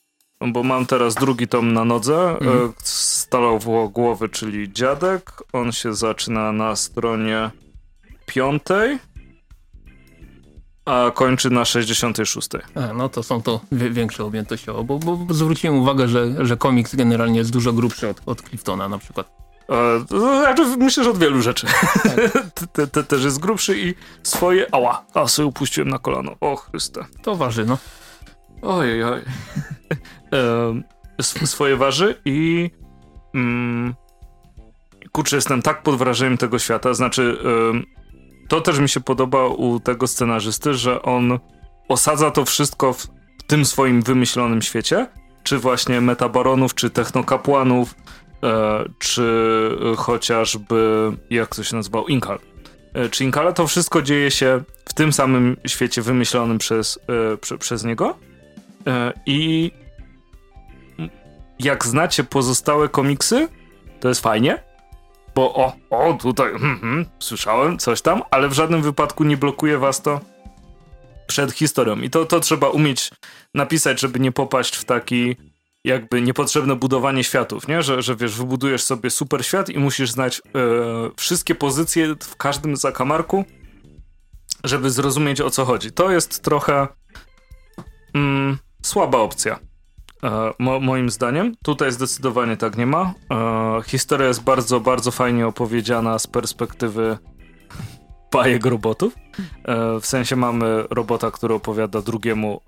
Bo 0.46 0.62
mam 0.62 0.86
teraz 0.86 1.14
drugi 1.14 1.48
tom 1.48 1.72
na 1.72 1.84
nodze. 1.84 2.30
Mhm. 2.30 2.72
Stalowo 2.82 3.88
głowy, 3.88 4.28
czyli 4.28 4.72
dziadek. 4.72 5.32
On 5.52 5.72
się 5.72 5.94
zaczyna 5.94 6.52
na 6.52 6.76
stronie 6.76 7.50
piątej 8.26 8.98
a 10.84 11.10
kończy 11.14 11.50
na 11.50 11.64
66. 11.64 12.48
A, 12.74 12.92
no 12.92 13.08
to 13.08 13.22
są 13.22 13.42
to 13.42 13.60
większe 13.72 14.24
objętościowo, 14.24 14.84
bo, 14.84 14.98
bo, 14.98 15.34
zwróciłem 15.34 15.76
uwagę, 15.76 16.08
że, 16.08 16.46
że 16.46 16.56
komiks 16.56 16.94
generalnie 16.94 17.38
jest 17.38 17.52
dużo 17.52 17.72
grubszy 17.72 18.08
od, 18.08 18.20
od 18.26 18.42
Cliftona 18.42 18.88
na 18.88 18.98
przykład. 18.98 19.30
E, 19.70 20.18
znaczy, 20.18 20.76
myślę, 20.78 21.04
że 21.04 21.10
od 21.10 21.18
wielu 21.18 21.42
rzeczy. 21.42 21.66
Tak. 22.02 22.14
te, 22.72 22.86
te, 22.86 23.04
też 23.04 23.24
jest 23.24 23.38
grubszy 23.38 23.78
i 23.78 23.94
swoje... 24.22 24.74
Ała, 24.74 25.04
a 25.14 25.28
sobie 25.28 25.46
upuściłem 25.46 25.88
na 25.88 25.98
kolano. 25.98 26.36
O 26.40 26.56
Chryste. 26.56 27.04
To 27.22 27.36
waży, 27.36 27.64
no. 27.64 27.78
Oj. 28.62 29.00
e, 31.20 31.46
swoje 31.46 31.76
waży 31.76 32.20
i... 32.24 32.70
Mm, 33.34 33.94
kurczę, 35.12 35.36
jestem 35.36 35.62
tak 35.62 35.82
pod 35.82 35.96
wrażeniem 35.96 36.38
tego 36.38 36.58
świata, 36.58 36.94
znaczy... 36.94 37.38
To 38.48 38.60
też 38.60 38.78
mi 38.78 38.88
się 38.88 39.00
podoba 39.00 39.46
u 39.46 39.80
tego 39.80 40.06
scenarzysty, 40.06 40.74
że 40.74 41.02
on 41.02 41.38
osadza 41.88 42.30
to 42.30 42.44
wszystko 42.44 42.92
w 42.92 43.06
tym 43.46 43.64
swoim 43.64 44.02
wymyślonym 44.02 44.62
świecie, 44.62 45.06
czy 45.42 45.58
właśnie 45.58 46.00
metabaronów, 46.00 46.74
czy 46.74 46.90
technokapłanów, 46.90 47.94
e, 48.42 48.84
czy 48.98 49.24
chociażby, 49.96 51.12
jak 51.30 51.56
to 51.56 51.64
się 51.64 51.76
nazywał, 51.76 52.06
Inkal. 52.06 52.38
E, 52.94 53.08
czy 53.08 53.24
Inkala 53.24 53.52
to 53.52 53.66
wszystko 53.66 54.02
dzieje 54.02 54.30
się 54.30 54.62
w 54.88 54.94
tym 54.94 55.12
samym 55.12 55.56
świecie 55.66 56.02
wymyślonym 56.02 56.58
przez, 56.58 56.98
e, 57.32 57.36
prze, 57.36 57.58
przez 57.58 57.84
niego. 57.84 58.18
E, 58.86 59.12
I 59.26 59.70
jak 61.58 61.84
znacie 61.84 62.24
pozostałe 62.24 62.88
komiksy, 62.88 63.48
to 64.00 64.08
jest 64.08 64.20
fajnie, 64.20 64.62
bo 65.34 65.54
o, 65.54 65.72
o, 65.90 66.12
tutaj, 66.12 66.52
hmm, 66.52 66.80
hmm, 66.80 67.06
słyszałem 67.18 67.78
coś 67.78 68.02
tam, 68.02 68.22
ale 68.30 68.48
w 68.48 68.52
żadnym 68.52 68.82
wypadku 68.82 69.24
nie 69.24 69.36
blokuje 69.36 69.78
was 69.78 70.02
to 70.02 70.20
przed 71.26 71.52
historią. 71.52 72.00
I 72.00 72.10
to, 72.10 72.24
to 72.24 72.40
trzeba 72.40 72.68
umieć 72.68 73.10
napisać, 73.54 74.00
żeby 74.00 74.20
nie 74.20 74.32
popaść 74.32 74.76
w 74.76 74.84
taki 74.84 75.36
jakby 75.84 76.22
niepotrzebne 76.22 76.76
budowanie 76.76 77.24
światów, 77.24 77.68
nie? 77.68 77.82
Że, 77.82 78.02
że 78.02 78.16
wiesz, 78.16 78.36
wybudujesz 78.36 78.82
sobie 78.82 79.10
super 79.10 79.46
świat 79.46 79.70
i 79.70 79.78
musisz 79.78 80.10
znać 80.10 80.38
e, 80.38 80.40
wszystkie 81.16 81.54
pozycje 81.54 82.14
w 82.20 82.36
każdym 82.36 82.76
zakamarku, 82.76 83.44
żeby 84.64 84.90
zrozumieć 84.90 85.40
o 85.40 85.50
co 85.50 85.64
chodzi. 85.64 85.92
To 85.92 86.10
jest 86.10 86.42
trochę 86.42 86.88
mm, 88.14 88.58
słaba 88.82 89.18
opcja. 89.18 89.58
E, 90.24 90.52
mo 90.58 90.80
moim 90.80 91.10
zdaniem. 91.10 91.54
Tutaj 91.64 91.92
zdecydowanie 91.92 92.56
tak 92.56 92.76
nie 92.78 92.86
ma. 92.86 93.14
E, 93.30 93.82
historia 93.86 94.28
jest 94.28 94.42
bardzo, 94.42 94.80
bardzo 94.80 95.10
fajnie 95.10 95.46
opowiedziana 95.46 96.18
z 96.18 96.26
perspektywy 96.26 97.18
bajek 98.32 98.66
robotów. 98.66 99.14
E, 99.64 100.00
w 100.00 100.06
sensie 100.06 100.36
mamy 100.36 100.84
robota, 100.90 101.30
który 101.30 101.54
opowiada 101.54 102.02
drugiemu 102.02 102.60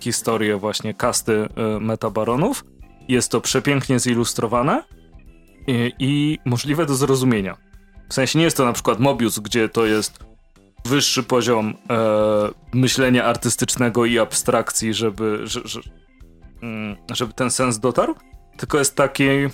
historię 0.00 0.56
właśnie 0.56 0.94
kasty 0.94 1.48
metabaronów. 1.80 2.64
Jest 3.08 3.30
to 3.30 3.40
przepięknie 3.40 3.98
zilustrowane 3.98 4.82
i, 5.66 5.92
i 5.98 6.38
możliwe 6.44 6.86
do 6.86 6.94
zrozumienia. 6.94 7.56
W 8.08 8.14
sensie 8.14 8.38
nie 8.38 8.44
jest 8.44 8.56
to 8.56 8.64
na 8.64 8.72
przykład 8.72 9.00
Mobius, 9.00 9.38
gdzie 9.38 9.68
to 9.68 9.86
jest 9.86 10.29
wyższy 10.84 11.22
poziom 11.22 11.74
e, 11.90 11.98
myślenia 12.74 13.24
artystycznego 13.24 14.06
i 14.06 14.18
abstrakcji, 14.18 14.94
żeby, 14.94 15.40
że, 15.46 15.60
że, 15.64 15.80
Mm, 16.62 16.96
żeby 17.12 17.32
ten 17.32 17.50
sens 17.50 17.78
dotarł, 17.78 18.14
tylko 18.56 18.78
jest 18.78 18.96
takiej 18.96 19.48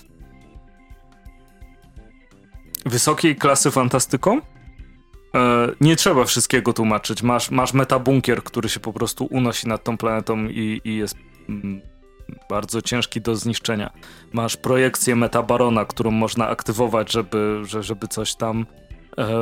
wysokiej 2.87 3.37
klasy 3.37 3.71
fantastyką. 3.71 4.41
E, 5.35 5.69
nie 5.81 5.97
trzeba 5.97 6.25
wszystkiego 6.25 6.73
tłumaczyć. 6.73 7.23
Masz, 7.23 7.51
masz 7.51 7.73
metabunkier, 7.73 8.43
który 8.43 8.69
się 8.69 8.81
po 8.81 8.93
prostu 8.93 9.25
unosi 9.25 9.69
nad 9.69 9.85
tą 9.85 9.97
planetą 9.97 10.45
i, 10.45 10.81
i 10.85 10.97
jest 10.97 11.17
mm, 11.49 11.81
bardzo 12.51 12.83
ciężki 12.83 13.21
do 13.21 13.37
zniszczenia. 13.37 13.93
Masz 14.33 14.57
projekcję 14.57 15.17
metabarona, 15.17 15.85
którą 15.85 16.11
można 16.11 16.49
aktywować, 16.49 17.13
żeby, 17.13 17.63
żeby 17.65 18.09
coś 18.09 18.35
tam 18.35 18.67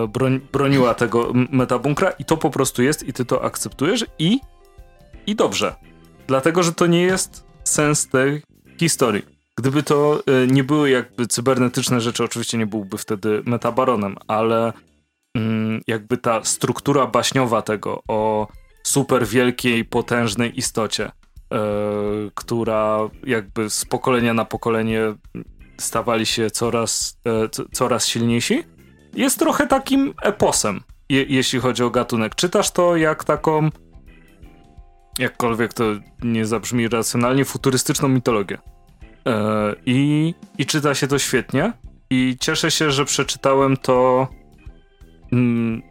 broń, 0.09 0.41
broniła 0.53 0.95
tego 0.95 1.33
metabunkra 1.51 2.11
i 2.11 2.25
to 2.25 2.37
po 2.37 2.51
prostu 2.51 2.83
jest 2.83 3.09
i 3.09 3.13
ty 3.13 3.25
to 3.25 3.45
akceptujesz 3.45 4.05
i 4.19 4.41
i 5.27 5.35
dobrze. 5.35 5.75
Dlatego, 6.27 6.63
że 6.63 6.73
to 6.73 6.87
nie 6.87 7.03
jest 7.03 7.45
sens 7.65 8.09
tej 8.09 8.43
historii. 8.81 9.23
Gdyby 9.57 9.83
to 9.83 10.23
y, 10.45 10.47
nie 10.47 10.65
były 10.65 10.91
jakby 10.91 11.27
cybernetyczne 11.27 12.01
rzeczy, 12.01 12.25
oczywiście 12.25 12.59
nie 12.59 12.67
byłby 12.67 12.99
wtedy 12.99 13.43
metabaronem, 13.47 14.17
ale 14.29 14.73
mm, 15.35 15.81
jakby 15.87 16.19
ta 16.19 16.45
struktura 16.45 17.07
baśniowa 17.07 17.63
tego 17.63 18.03
o 18.09 18.49
super 18.83 19.27
wielkiej, 19.27 19.85
potężnej 19.85 20.59
istocie, 20.59 21.05
e, 21.05 21.11
która 22.35 22.99
jakby 23.27 23.71
z 23.71 23.85
pokolenia 23.85 24.35
na 24.35 24.45
pokolenie 24.45 25.15
stawali 25.79 26.27
się 26.27 26.51
coraz, 26.51 27.19
e, 27.27 27.49
coraz 27.73 28.07
silniejsi, 28.07 28.65
jest 29.17 29.39
trochę 29.39 29.67
takim 29.67 30.15
eposem, 30.23 30.81
je, 31.09 31.23
jeśli 31.23 31.61
chodzi 31.61 31.83
o 31.83 31.91
gatunek. 31.91 32.35
Czytasz 32.35 32.71
to 32.71 32.97
jak 32.97 33.25
taką 33.25 33.71
jakkolwiek 35.19 35.75
to 35.75 35.85
nie 36.23 36.47
zabrzmi 36.47 36.89
racjonalnie, 36.89 37.45
futurystyczną 37.45 38.09
mitologię. 38.09 38.59
E, 39.27 39.75
i, 39.87 40.35
I 40.59 40.67
czyta 40.67 40.95
się 40.95 41.07
to 41.07 41.19
świetnie. 41.19 41.73
I 42.11 42.37
cieszę 42.41 42.71
się, 42.71 42.91
że 42.91 43.05
przeczytałem 43.05 43.77
to. 43.77 44.29
Mm, 45.33 45.83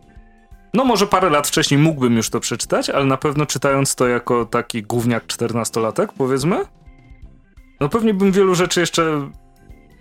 no, 0.73 0.85
może 0.85 1.07
parę 1.07 1.29
lat 1.29 1.47
wcześniej 1.47 1.79
mógłbym 1.79 2.17
już 2.17 2.29
to 2.29 2.39
przeczytać, 2.39 2.89
ale 2.89 3.05
na 3.05 3.17
pewno 3.17 3.45
czytając 3.45 3.95
to 3.95 4.07
jako 4.07 4.45
taki 4.45 4.83
gówniak 4.83 5.27
czternastolatek, 5.27 6.13
powiedzmy, 6.13 6.65
no 7.79 7.89
pewnie 7.89 8.13
bym 8.13 8.31
wielu 8.31 8.55
rzeczy 8.55 8.79
jeszcze 8.79 9.29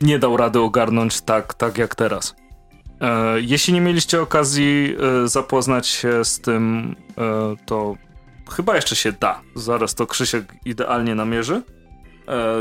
nie 0.01 0.19
dał 0.19 0.37
rady 0.37 0.61
ogarnąć 0.61 1.21
tak, 1.21 1.55
tak 1.55 1.79
jak 1.79 1.95
teraz. 1.95 2.35
E, 3.03 3.41
jeśli 3.41 3.75
nie 3.75 3.81
mieliście 3.81 4.23
okazji 4.23 4.97
e, 5.25 5.29
zapoznać 5.29 5.87
się 5.87 6.25
z 6.25 6.41
tym, 6.41 6.97
e, 7.19 7.57
to 7.67 7.95
chyba 8.51 8.77
jeszcze 8.77 8.97
się 8.97 9.13
da. 9.13 9.41
Zaraz 9.55 9.95
to 9.95 10.07
Krzysiek 10.07 10.55
idealnie 10.65 11.15
namierzy. 11.15 11.63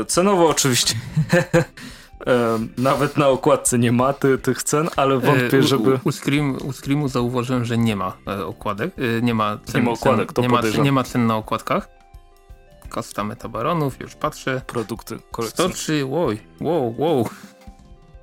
Cenowo 0.06 0.48
oczywiście. 0.48 0.94
nawet 2.78 3.16
na 3.16 3.28
okładce 3.28 3.78
nie 3.78 3.92
ma 3.92 4.12
ty, 4.12 4.38
tych 4.38 4.62
cen, 4.62 4.88
ale 4.96 5.18
wątpię, 5.18 5.62
żeby... 5.62 5.94
U, 5.94 6.08
u, 6.08 6.12
Scream, 6.12 6.58
u 6.64 6.72
Screamu 6.72 7.08
zauważyłem, 7.08 7.64
że 7.64 7.78
nie 7.78 7.96
ma 7.96 8.16
okładek. 8.46 8.90
Nie 9.22 9.34
ma 9.34 9.58
cen, 9.64 9.80
nie 9.80 9.86
ma 9.86 9.92
okładek, 9.92 10.32
to 10.32 10.42
nie 10.42 10.48
ma, 10.48 10.60
nie 10.82 10.92
ma 10.92 11.04
cen 11.04 11.26
na 11.26 11.36
okładkach. 11.36 11.88
Kasta 12.90 13.24
metabaronów, 13.24 14.00
już 14.00 14.14
patrzę. 14.14 14.60
Produkty 14.66 15.18
kolekcyjne. 15.30 15.74
103, 15.74 16.04
wow, 16.06 16.28
wow, 16.60 16.94
wow. 16.98 17.28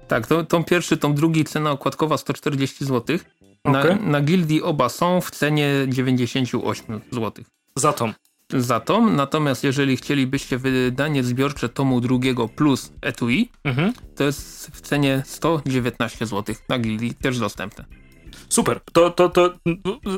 Tak, 0.09 0.27
to, 0.27 0.43
tą 0.43 0.63
pierwszy, 0.63 0.97
tą 0.97 1.13
drugi 1.13 1.43
cena 1.43 1.71
okładkowa 1.71 2.17
140 2.17 2.85
zł. 2.85 3.17
Na, 3.65 3.79
okay. 3.79 3.95
na 3.95 4.21
gildii 4.21 4.61
oba 4.61 4.89
są 4.89 5.21
w 5.21 5.31
cenie 5.31 5.73
98 5.87 7.01
zł. 7.11 7.45
Za 7.75 7.93
tom. 7.93 8.13
Za 8.53 8.79
tom, 8.79 9.15
natomiast 9.15 9.63
jeżeli 9.63 9.97
chcielibyście 9.97 10.57
wydanie 10.57 11.23
zbiorcze 11.23 11.69
tomu 11.69 12.01
drugiego 12.01 12.47
plus 12.47 12.91
etui, 13.01 13.49
mhm. 13.63 13.93
to 14.15 14.23
jest 14.23 14.71
w 14.73 14.81
cenie 14.81 15.23
119 15.25 16.25
zł. 16.25 16.55
Na 16.69 16.79
gildii 16.79 17.13
też 17.13 17.39
dostępne. 17.39 17.85
Super, 18.49 18.79
to, 18.93 19.09
to, 19.09 19.29
to 19.29 19.53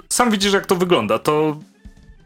sam 0.10 0.32
widzisz 0.32 0.54
jak 0.54 0.66
to 0.66 0.76
wygląda. 0.76 1.20
To 1.20 1.60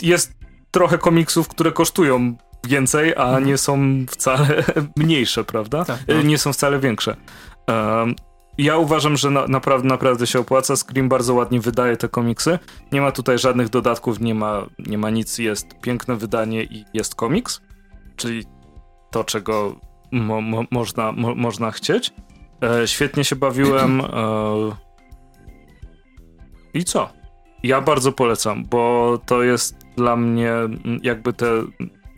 jest 0.02 0.34
trochę 0.72 0.98
komiksów, 0.98 1.48
które 1.48 1.72
kosztują 1.72 2.36
więcej, 2.68 3.14
a 3.16 3.24
mhm. 3.24 3.46
nie 3.46 3.58
są 3.58 4.06
wcale 4.10 4.64
mniejsze, 4.98 5.44
prawda? 5.44 5.86
Tak, 5.86 6.00
no. 6.08 6.22
Nie 6.22 6.38
są 6.38 6.54
wcale 6.54 6.80
większe. 6.80 7.16
Um, 7.68 8.16
ja 8.58 8.78
uważam, 8.78 9.18
że 9.18 9.32
na, 9.32 9.48
naprawdę, 9.48 9.88
naprawdę 9.88 10.28
się 10.28 10.40
opłaca. 10.40 10.76
Scream 10.76 11.10
bardzo 11.10 11.34
ładnie 11.34 11.60
wydaje 11.60 11.98
te 11.98 12.10
komiksy. 12.10 12.60
Nie 12.92 13.02
ma 13.02 13.12
tutaj 13.12 13.40
żadnych 13.40 13.70
dodatków, 13.70 14.20
nie 14.20 14.36
ma, 14.36 14.66
nie 14.80 14.98
ma 14.98 15.10
nic. 15.10 15.38
Jest 15.38 15.82
piękne 15.82 16.16
wydanie 16.16 16.64
i 16.64 16.86
jest 16.94 17.16
komiks, 17.16 17.62
czyli 18.16 18.44
to, 19.12 19.24
czego 19.24 19.76
mo, 20.12 20.42
mo, 20.42 20.64
można, 20.72 21.12
mo, 21.12 21.36
można 21.36 21.72
chcieć. 21.72 22.14
E, 22.64 22.88
świetnie 22.88 23.24
się 23.24 23.36
bawiłem. 23.36 24.02
E, 24.02 24.06
I 26.74 26.84
co? 26.84 27.10
Ja 27.64 27.82
bardzo 27.82 28.12
polecam, 28.12 28.66
bo 28.66 29.18
to 29.26 29.44
jest 29.44 29.78
dla 29.96 30.16
mnie 30.16 30.54
jakby 31.02 31.34
te, 31.34 31.64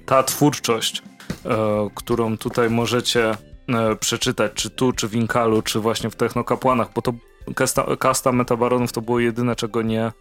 ta 0.05 0.23
twórczość, 0.23 1.03
e, 1.45 1.57
którą 1.95 2.37
tutaj 2.37 2.69
możecie 2.69 3.37
przeczytać, 3.99 4.51
czy 4.53 4.69
tu, 4.69 4.93
czy 4.93 5.07
w 5.07 5.15
Inkalu, 5.15 5.61
czy 5.61 5.79
właśnie 5.79 6.09
w 6.09 6.15
Technokapłanach, 6.15 6.87
bo 6.95 7.01
to 7.01 7.13
kasta, 7.55 7.85
kasta 7.99 8.31
Metabaronów 8.31 8.91
to 8.91 9.01
było 9.01 9.19
jedyne, 9.19 9.55
czego 9.55 9.81
nie, 9.81 10.11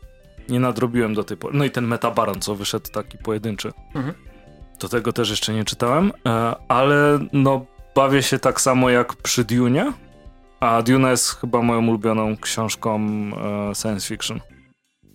nie 0.49 0.61
nadrobiłem 0.61 1.15
do 1.15 1.25
tej 1.25 1.37
pory. 1.37 1.59
No 1.59 1.65
i 1.65 1.71
ten 1.71 1.87
Metabaron, 1.87 2.41
co 2.41 2.55
wyszedł 2.55 2.91
taki 2.91 3.19
pojedynczy. 3.19 3.73
Mhm. 3.95 4.15
Do 4.81 4.89
tego 4.89 5.13
też 5.13 5.31
jeszcze 5.31 5.55
nie 5.55 5.65
czytałem, 5.65 6.13
e, 6.27 6.55
ale 6.69 7.19
no 7.33 7.67
bawię 7.95 8.23
się 8.23 8.39
tak 8.39 8.61
samo 8.61 8.91
jak 8.91 9.15
przy 9.15 9.45
Dune, 9.45 9.93
a 10.61 10.83
Dune 10.83 11.11
jest 11.11 11.31
chyba 11.31 11.63
moją 11.63 11.89
ulubioną 11.89 12.37
książką 12.37 13.01
e, 13.01 13.75
science 13.75 14.09
fiction 14.09 14.41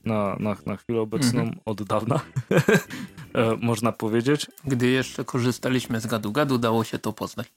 na, 0.06 0.36
na, 0.40 0.56
na 0.66 0.78
chwilę 0.78 1.02
obecną 1.02 1.46
-hmm. 1.46 1.56
od 1.66 1.84
dawna, 1.84 2.20
e, 3.34 3.56
można 3.62 3.92
powiedzieć. 3.92 4.48
Gdy 4.66 4.88
jeszcze 4.88 5.26
korzystaliśmy 5.26 6.00
z 6.00 6.08
gadu-gadu, 6.08 6.58
dało 6.58 6.84
się 6.84 7.00
to 7.00 7.14
poznać. 7.14 7.48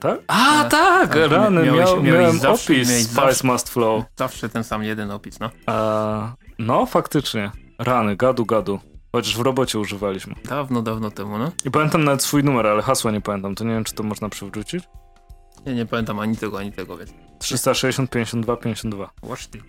Tak? 0.00 0.20
A, 0.28 0.66
e, 0.66 0.68
tak! 0.68 1.08
tak 1.08 1.30
rany, 1.30 1.62
miałeś, 1.62 1.90
miał, 1.90 2.02
miałeś 2.02 2.20
miałem 2.20 2.38
zawsze, 2.38 2.72
opis 2.72 2.88
Spice 2.88 3.14
zawsze, 3.14 3.46
Must 3.46 3.68
Flow. 3.68 4.04
Zawsze 4.16 4.48
ten 4.48 4.64
sam 4.64 4.82
jeden 4.82 5.10
opis, 5.10 5.40
no. 5.40 5.50
E, 5.68 6.32
no, 6.58 6.86
faktycznie. 6.86 7.50
Rany, 7.78 8.16
gadu-gadu. 8.16 8.78
Chociaż 9.12 9.36
w 9.36 9.40
robocie 9.40 9.78
używaliśmy. 9.78 10.34
Dawno, 10.44 10.82
dawno 10.82 11.10
temu, 11.10 11.38
no. 11.38 11.52
I 11.64 11.70
pamiętam 11.70 12.04
nawet 12.04 12.22
swój 12.22 12.44
numer, 12.44 12.66
ale 12.66 12.82
hasła 12.82 13.10
nie 13.10 13.20
pamiętam. 13.20 13.54
To 13.54 13.64
nie 13.64 13.74
wiem, 13.74 13.84
czy 13.84 13.94
to 13.94 14.02
można 14.02 14.28
przywrócić. 14.28 14.84
Ja 15.66 15.72
nie 15.72 15.86
pamiętam 15.86 16.18
ani 16.18 16.36
tego, 16.36 16.58
ani 16.58 16.72
tego, 16.72 16.96
więc. 16.96 17.12
360, 17.38 18.10
52, 18.10 18.56
52. 18.56 19.10
Łasz 19.22 19.46
ty. 19.46 19.60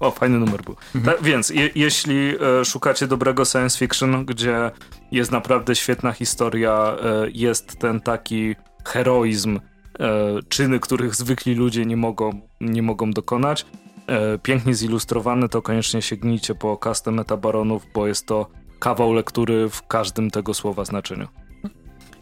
O, 0.00 0.10
fajny 0.10 0.38
numer 0.38 0.62
był. 0.62 0.76
Mhm. 0.94 1.16
Ta, 1.16 1.22
więc 1.22 1.50
je, 1.50 1.70
jeśli 1.74 2.34
e, 2.60 2.64
szukacie 2.64 3.06
dobrego 3.06 3.44
science 3.44 3.78
fiction, 3.78 4.24
gdzie 4.24 4.70
jest 5.10 5.32
naprawdę 5.32 5.74
świetna 5.74 6.12
historia, 6.12 6.96
e, 7.02 7.30
jest 7.32 7.78
ten 7.78 8.00
taki 8.00 8.56
heroizm, 8.84 9.60
e, 10.00 10.38
czyny, 10.48 10.80
których 10.80 11.14
zwykli 11.14 11.54
ludzie 11.54 11.86
nie 11.86 11.96
mogą, 11.96 12.40
nie 12.60 12.82
mogą 12.82 13.10
dokonać, 13.10 13.66
e, 14.06 14.38
pięknie 14.38 14.74
zilustrowany, 14.74 15.48
to 15.48 15.62
koniecznie 15.62 16.02
sięgnijcie 16.02 16.54
po 16.54 16.76
kastę 16.76 17.10
Metabaronów, 17.10 17.86
bo 17.94 18.06
jest 18.06 18.26
to 18.26 18.50
kawał 18.78 19.12
lektury 19.12 19.68
w 19.68 19.86
każdym 19.86 20.30
tego 20.30 20.54
słowa 20.54 20.84
znaczeniu. 20.84 21.28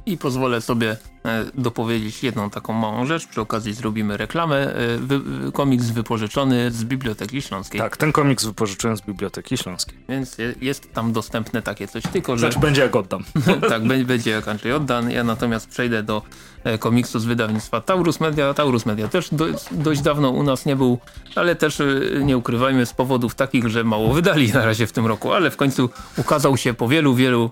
I 0.06 0.18
pozwolę 0.18 0.60
sobie 0.60 0.96
e, 1.24 1.44
dopowiedzieć 1.54 2.22
jedną 2.22 2.50
taką 2.50 2.72
małą 2.72 3.06
rzecz. 3.06 3.26
Przy 3.26 3.40
okazji 3.40 3.74
zrobimy 3.74 4.16
reklamę. 4.16 4.74
E, 4.74 4.98
wy, 4.98 5.20
komiks 5.52 5.90
wypożyczony 5.90 6.70
z 6.70 6.84
Biblioteki 6.84 7.42
Śląskiej. 7.42 7.80
Tak, 7.80 7.96
ten 7.96 8.12
komiks 8.12 8.44
wypożyczyłem 8.44 8.96
z 8.96 9.00
Biblioteki 9.00 9.56
Śląskiej. 9.56 9.98
Więc 10.08 10.36
jest 10.60 10.92
tam 10.92 11.12
dostępne 11.12 11.62
takie 11.62 11.88
coś, 11.88 12.02
tylko 12.02 12.36
że... 12.36 12.40
Znaczy 12.40 12.60
będzie 12.60 12.82
jak 12.82 12.96
oddam. 12.96 13.24
tak, 13.68 13.82
będzie 14.06 14.30
jak 14.30 14.48
Andrzej 14.48 14.72
oddan. 14.72 15.10
Ja 15.10 15.24
natomiast 15.24 15.68
przejdę 15.68 16.02
do 16.02 16.22
e, 16.64 16.78
komiksu 16.78 17.18
z 17.18 17.24
wydawnictwa 17.24 17.80
Taurus 17.80 18.20
Media. 18.20 18.54
Taurus 18.54 18.86
Media 18.86 19.08
też 19.08 19.28
do, 19.34 19.46
dość 19.72 20.00
dawno 20.00 20.30
u 20.30 20.42
nas 20.42 20.66
nie 20.66 20.76
był, 20.76 20.98
ale 21.36 21.56
też 21.56 21.82
nie 22.20 22.36
ukrywajmy 22.36 22.86
z 22.86 22.92
powodów 22.92 23.34
takich, 23.34 23.68
że 23.68 23.84
mało 23.84 24.14
wydali 24.14 24.52
na 24.52 24.64
razie 24.64 24.86
w 24.86 24.92
tym 24.92 25.06
roku, 25.06 25.32
ale 25.32 25.50
w 25.50 25.56
końcu 25.56 25.90
ukazał 26.16 26.56
się 26.56 26.74
po 26.74 26.88
wielu, 26.88 27.14
wielu 27.14 27.50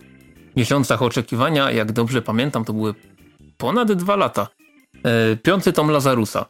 miesiącach 0.56 1.02
oczekiwania, 1.02 1.70
jak 1.70 1.92
dobrze 1.92 2.22
pamiętam, 2.22 2.64
to 2.64 2.72
były 2.72 2.94
ponad 3.56 3.92
dwa 3.92 4.16
lata. 4.16 4.48
E, 5.04 5.36
piąty 5.36 5.72
tom 5.72 5.90
Lazarusa. 5.90 6.46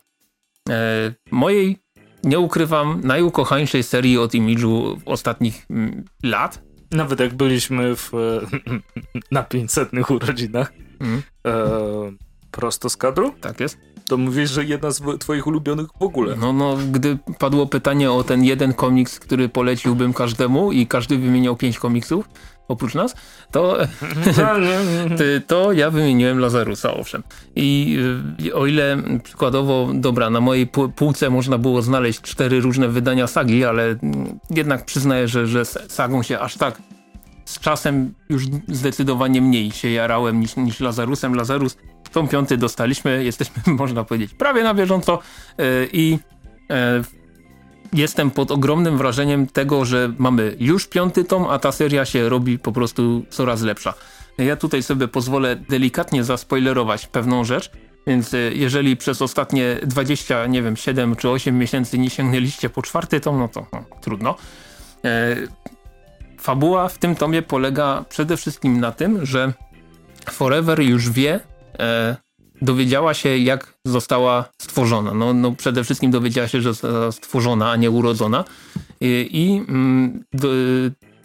E, 0.69 1.15
mojej, 1.31 1.79
nie 2.25 2.39
ukrywam, 2.39 3.01
najukochańszej 3.05 3.83
serii 3.83 4.19
od 4.19 4.35
Imidżu 4.35 4.99
ostatnich 5.05 5.67
m, 5.71 5.77
mm, 5.77 6.05
lat. 6.23 6.63
Nawet 6.91 7.21
jak 7.21 7.35
byliśmy 7.35 7.97
w, 7.97 8.13
na 9.31 9.43
500 9.43 9.89
urodzinach 10.11 10.73
mm. 11.01 11.23
e, 11.47 11.53
prosto 12.51 12.91
z 12.91 12.97
kadru. 12.97 13.35
Tak 13.41 13.61
jest. 13.61 13.79
To 14.09 14.17
mówisz, 14.17 14.51
że 14.51 14.65
jedna 14.65 14.91
z 14.91 15.03
twoich 15.21 15.47
ulubionych 15.47 15.87
w 16.01 16.03
ogóle. 16.03 16.37
No, 16.37 16.53
no, 16.53 16.77
gdy 16.93 17.19
padło 17.39 17.67
pytanie 17.67 18.13
o 18.13 18.25
ten 18.25 18.45
jeden 18.45 18.75
komiks, 18.75 19.21
który 19.21 19.49
poleciłbym 19.49 20.13
każdemu 20.13 20.73
i 20.73 20.87
każdy 20.87 21.19
wymieniał 21.19 21.57
pięć 21.57 21.79
komiksów, 21.79 22.29
oprócz 22.71 22.95
nas, 22.95 23.15
to, 23.51 23.77
to 25.47 25.73
ja 25.73 25.91
wymieniłem 25.91 26.39
Lazarusa, 26.39 26.95
owszem. 26.95 27.23
I 27.57 27.99
y, 28.47 28.55
o 28.55 28.67
ile 28.67 28.97
przykładowo, 29.25 29.89
dobra, 29.95 30.31
na 30.31 30.41
mojej 30.41 30.67
półce 30.97 31.31
można 31.31 31.59
było 31.59 31.83
znaleźć 31.83 32.21
cztery 32.21 32.61
różne 32.61 32.89
wydania 32.89 33.27
sagi, 33.27 33.65
ale 33.65 33.85
mm, 33.85 34.39
jednak 34.51 34.85
przyznaję, 34.85 35.29
że, 35.29 35.47
że 35.47 35.65
sagą 35.65 36.23
się 36.23 36.39
aż 36.39 36.57
tak 36.57 36.83
z 37.45 37.61
czasem 37.61 38.15
już 38.29 38.45
zdecydowanie 38.69 39.43
mniej 39.43 39.71
się 39.71 39.91
jarałem 39.91 40.41
niż, 40.41 40.57
niż 40.57 40.81
Lazarusem. 40.81 41.35
Lazarus 41.35 41.77
tą 42.13 42.29
piąty 42.29 42.57
dostaliśmy, 42.57 43.25
jesteśmy, 43.25 43.63
można 43.83 44.05
powiedzieć, 44.05 44.35
prawie 44.35 44.63
na 44.63 44.75
bieżąco 44.75 45.19
y, 45.61 45.89
i 45.93 46.19
y, 46.71 47.20
jestem 47.93 48.31
pod 48.31 48.51
ogromnym 48.51 48.99
wrażeniem 48.99 49.47
tego, 49.47 49.85
że 49.85 50.13
mamy 50.19 50.57
już 50.61 50.87
piąty 50.87 51.25
tom, 51.25 51.47
a 51.51 51.59
ta 51.59 51.73
seria 51.73 52.05
się 52.05 52.29
robi 52.29 52.59
po 52.59 52.73
prostu 52.73 53.25
coraz 53.31 53.63
lepsza. 53.63 53.95
Ja 54.39 54.57
tutaj 54.57 54.83
sobie 54.83 55.09
pozwolę 55.09 55.57
delikatnie 55.57 56.25
zaspoilerować 56.25 57.07
pewną 57.07 57.45
rzecz, 57.45 57.71
więc 58.07 58.35
e, 58.35 58.39
jeżeli 58.39 58.97
przez 58.97 59.23
ostatnie 59.23 59.77
20, 59.83 60.47
nie 60.47 60.63
wiem, 60.63 60.77
7 60.77 61.17
czy 61.17 61.29
8 61.29 61.59
miesięcy 61.59 61.99
nie 61.99 62.11
sięgnęliście 62.11 62.71
po 62.71 62.83
czwarty 62.83 63.21
tom, 63.21 63.39
no 63.39 63.49
to 63.49 63.67
no, 63.73 63.85
trudno. 64.01 64.37
E, 65.05 65.37
fabuła 66.41 66.89
w 66.89 66.99
tym 66.99 67.17
tomie 67.17 67.43
polega 67.43 68.05
przede 68.09 68.37
wszystkim 68.37 68.81
na 68.81 68.93
tym, 68.93 69.27
że 69.27 69.53
Forever 70.31 70.81
już 70.81 71.11
wie, 71.11 71.41
e, 71.79 72.17
dowiedziała 72.63 73.15
się, 73.15 73.39
jak 73.39 73.75
została 73.85 74.49
stworzona. 74.63 75.15
No, 75.15 75.35
no 75.35 75.53
przede 75.53 75.85
wszystkim 75.85 76.11
dowiedziała 76.11 76.49
się, 76.49 76.61
że 76.61 76.69
została 76.69 77.13
stworzona, 77.13 77.71
a 77.71 77.77
nie 77.77 77.91
urodzona. 77.91 78.45
I, 79.01 79.29
i 79.33 79.71
mm, 79.71 80.25
do, 80.33 80.49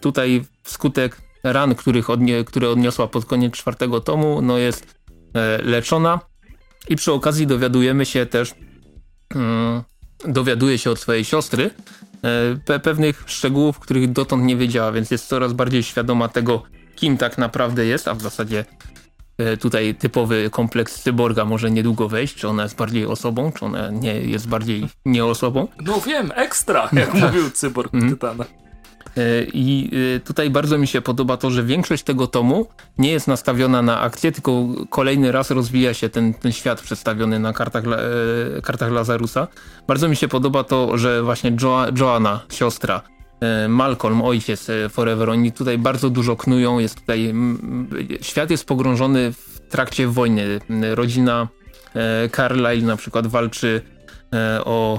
tutaj 0.00 0.44
wskutek 0.62 1.16
ran, 1.44 1.74
których 1.74 2.10
odnie, 2.10 2.44
które 2.44 2.70
odniosła 2.70 3.06
pod 3.06 3.24
koniec 3.24 3.54
czwartego 3.54 4.00
tomu, 4.00 4.42
no 4.42 4.58
jest 4.58 4.94
e, 5.34 5.62
leczona. 5.62 6.20
I 6.88 6.96
przy 6.96 7.12
okazji 7.12 7.46
dowiadujemy 7.46 8.06
się 8.06 8.26
też, 8.26 8.54
mm, 9.34 9.82
dowiaduje 10.24 10.78
się 10.78 10.90
od 10.90 10.98
swojej 10.98 11.24
siostry 11.24 11.70
e, 12.22 12.56
pe 12.64 12.80
pewnych 12.80 13.24
szczegółów, 13.26 13.78
których 13.78 14.12
dotąd 14.12 14.44
nie 14.44 14.56
wiedziała, 14.56 14.92
więc 14.92 15.10
jest 15.10 15.28
coraz 15.28 15.52
bardziej 15.52 15.82
świadoma 15.82 16.28
tego, 16.28 16.62
kim 16.96 17.16
tak 17.16 17.38
naprawdę 17.38 17.86
jest, 17.86 18.08
a 18.08 18.14
w 18.14 18.22
zasadzie 18.22 18.64
tutaj 19.60 19.94
typowy 19.94 20.50
kompleks 20.50 21.02
cyborga 21.02 21.44
może 21.44 21.70
niedługo 21.70 22.08
wejść, 22.08 22.34
czy 22.34 22.48
ona 22.48 22.62
jest 22.62 22.76
bardziej 22.76 23.06
osobą, 23.06 23.52
czy 23.52 23.64
ona 23.64 23.90
nie 23.90 24.20
jest 24.20 24.48
bardziej 24.48 24.88
nie 25.04 25.24
osobą. 25.24 25.68
No 25.80 26.00
wiem, 26.00 26.32
ekstra, 26.34 26.88
jak 26.92 27.14
mówił 27.14 27.50
cyborg 27.50 27.94
mm. 27.94 28.10
Tytana. 28.10 28.44
E, 29.16 29.44
I 29.52 29.90
e, 30.16 30.20
tutaj 30.20 30.50
bardzo 30.50 30.78
mi 30.78 30.86
się 30.86 31.00
podoba 31.00 31.36
to, 31.36 31.50
że 31.50 31.62
większość 31.62 32.02
tego 32.02 32.26
tomu 32.26 32.66
nie 32.98 33.10
jest 33.10 33.28
nastawiona 33.28 33.82
na 33.82 34.00
akcję, 34.00 34.32
tylko 34.32 34.66
kolejny 34.90 35.32
raz 35.32 35.50
rozwija 35.50 35.94
się 35.94 36.08
ten, 36.08 36.34
ten 36.34 36.52
świat 36.52 36.80
przedstawiony 36.80 37.38
na 37.38 37.52
kartach, 37.52 37.84
kartach 38.62 38.92
Lazarusa. 38.92 39.48
Bardzo 39.86 40.08
mi 40.08 40.16
się 40.16 40.28
podoba 40.28 40.64
to, 40.64 40.98
że 40.98 41.22
właśnie 41.22 41.52
jo 41.62 41.86
Joanna, 41.98 42.40
siostra, 42.52 43.02
E, 43.02 43.15
Malcolm, 43.68 44.22
ojciec 44.22 44.70
e, 44.70 44.88
Forever, 44.88 45.30
oni 45.30 45.52
tutaj 45.52 45.78
bardzo 45.78 46.10
dużo 46.10 46.36
knują, 46.36 46.78
jest 46.78 47.00
tutaj, 47.00 47.34
świat 48.20 48.50
jest 48.50 48.64
pogrążony 48.64 49.32
w 49.32 49.60
trakcie 49.68 50.08
wojny. 50.08 50.60
Rodzina 50.94 51.48
e, 51.94 52.28
Carlyle 52.28 52.82
na 52.82 52.96
przykład 52.96 53.26
walczy 53.26 53.82
o 54.64 54.98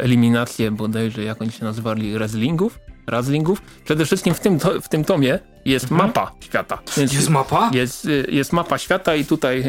eliminację 0.00 0.70
bodajże, 0.70 1.24
jak 1.24 1.42
oni 1.42 1.52
się 1.52 1.64
nazywali, 1.64 2.12
wrestlingów? 2.12 2.78
Wrestlingów. 3.06 3.62
Przede 3.84 4.04
wszystkim 4.04 4.34
w 4.34 4.40
tym, 4.40 4.58
to, 4.58 4.80
w 4.80 4.88
tym 4.88 5.04
tomie 5.04 5.38
jest 5.64 5.84
mhm. 5.92 6.08
mapa 6.08 6.32
świata. 6.40 6.78
Więc 6.96 7.12
jest 7.12 7.30
mapa? 7.30 7.70
Jest, 7.74 8.08
jest 8.28 8.52
mapa 8.52 8.78
świata 8.78 9.14
i 9.14 9.24
tutaj 9.24 9.64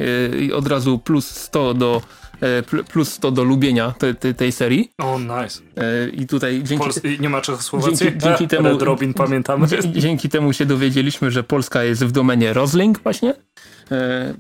od 0.54 0.68
razu 0.68 1.00
plus 1.00 1.28
100 1.28 1.74
do 1.74 2.02
E, 2.42 2.64
plus 2.84 3.14
100 3.14 3.32
do 3.32 3.44
lubienia 3.44 3.94
te, 3.98 4.14
te, 4.14 4.34
tej 4.34 4.52
serii. 4.52 4.92
O, 4.98 5.14
oh, 5.14 5.20
nice. 5.20 5.62
E, 5.78 6.10
I 6.10 6.28
tutaj 6.28 6.64
dzięki... 6.64 6.84
Pols 6.84 7.02
nie 7.20 7.30
ma 7.30 7.42
Czechosłowacji? 7.42 7.98
Dzięki, 7.98 8.20
dzięki 8.26 8.48
temu, 8.48 8.70
Red 8.70 8.82
Robin 8.82 9.14
pamiętamy. 9.14 9.68
Dzięki 9.96 10.30
temu 10.30 10.54
się 10.54 10.66
dowiedzieliśmy, 10.66 11.32
że 11.32 11.44
Polska 11.44 11.84
jest 11.84 12.06
w 12.06 12.12
domenie 12.12 12.54
Rosling 12.54 13.04
właśnie. 13.04 13.34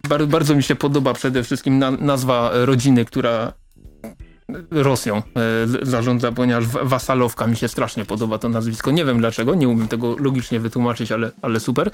Bardzo, 0.10 0.28
bardzo 0.28 0.56
mi 0.56 0.64
się 0.64 0.76
podoba 0.76 1.14
przede 1.14 1.44
wszystkim 1.44 1.80
na, 1.80 1.91
nazwa 1.91 2.52
rodziny, 2.53 3.06
która 3.06 3.53
Rosją 4.72 5.22
zarządza, 5.82 6.32
ponieważ 6.32 6.68
Wasalowka 6.68 7.48
mi 7.48 7.56
się 7.56 7.68
strasznie 7.68 8.06
podoba 8.06 8.38
to 8.38 8.49
nazwisko. 8.49 8.91
Nie 8.91 9.06
wiem 9.06 9.19
dlaczego, 9.19 9.56
nie 9.56 9.69
umiem 9.69 9.88
tego 9.88 10.15
logicznie 10.19 10.60
wytłumaczyć, 10.60 11.11
ale, 11.11 11.32
ale 11.41 11.60
super. 11.60 11.91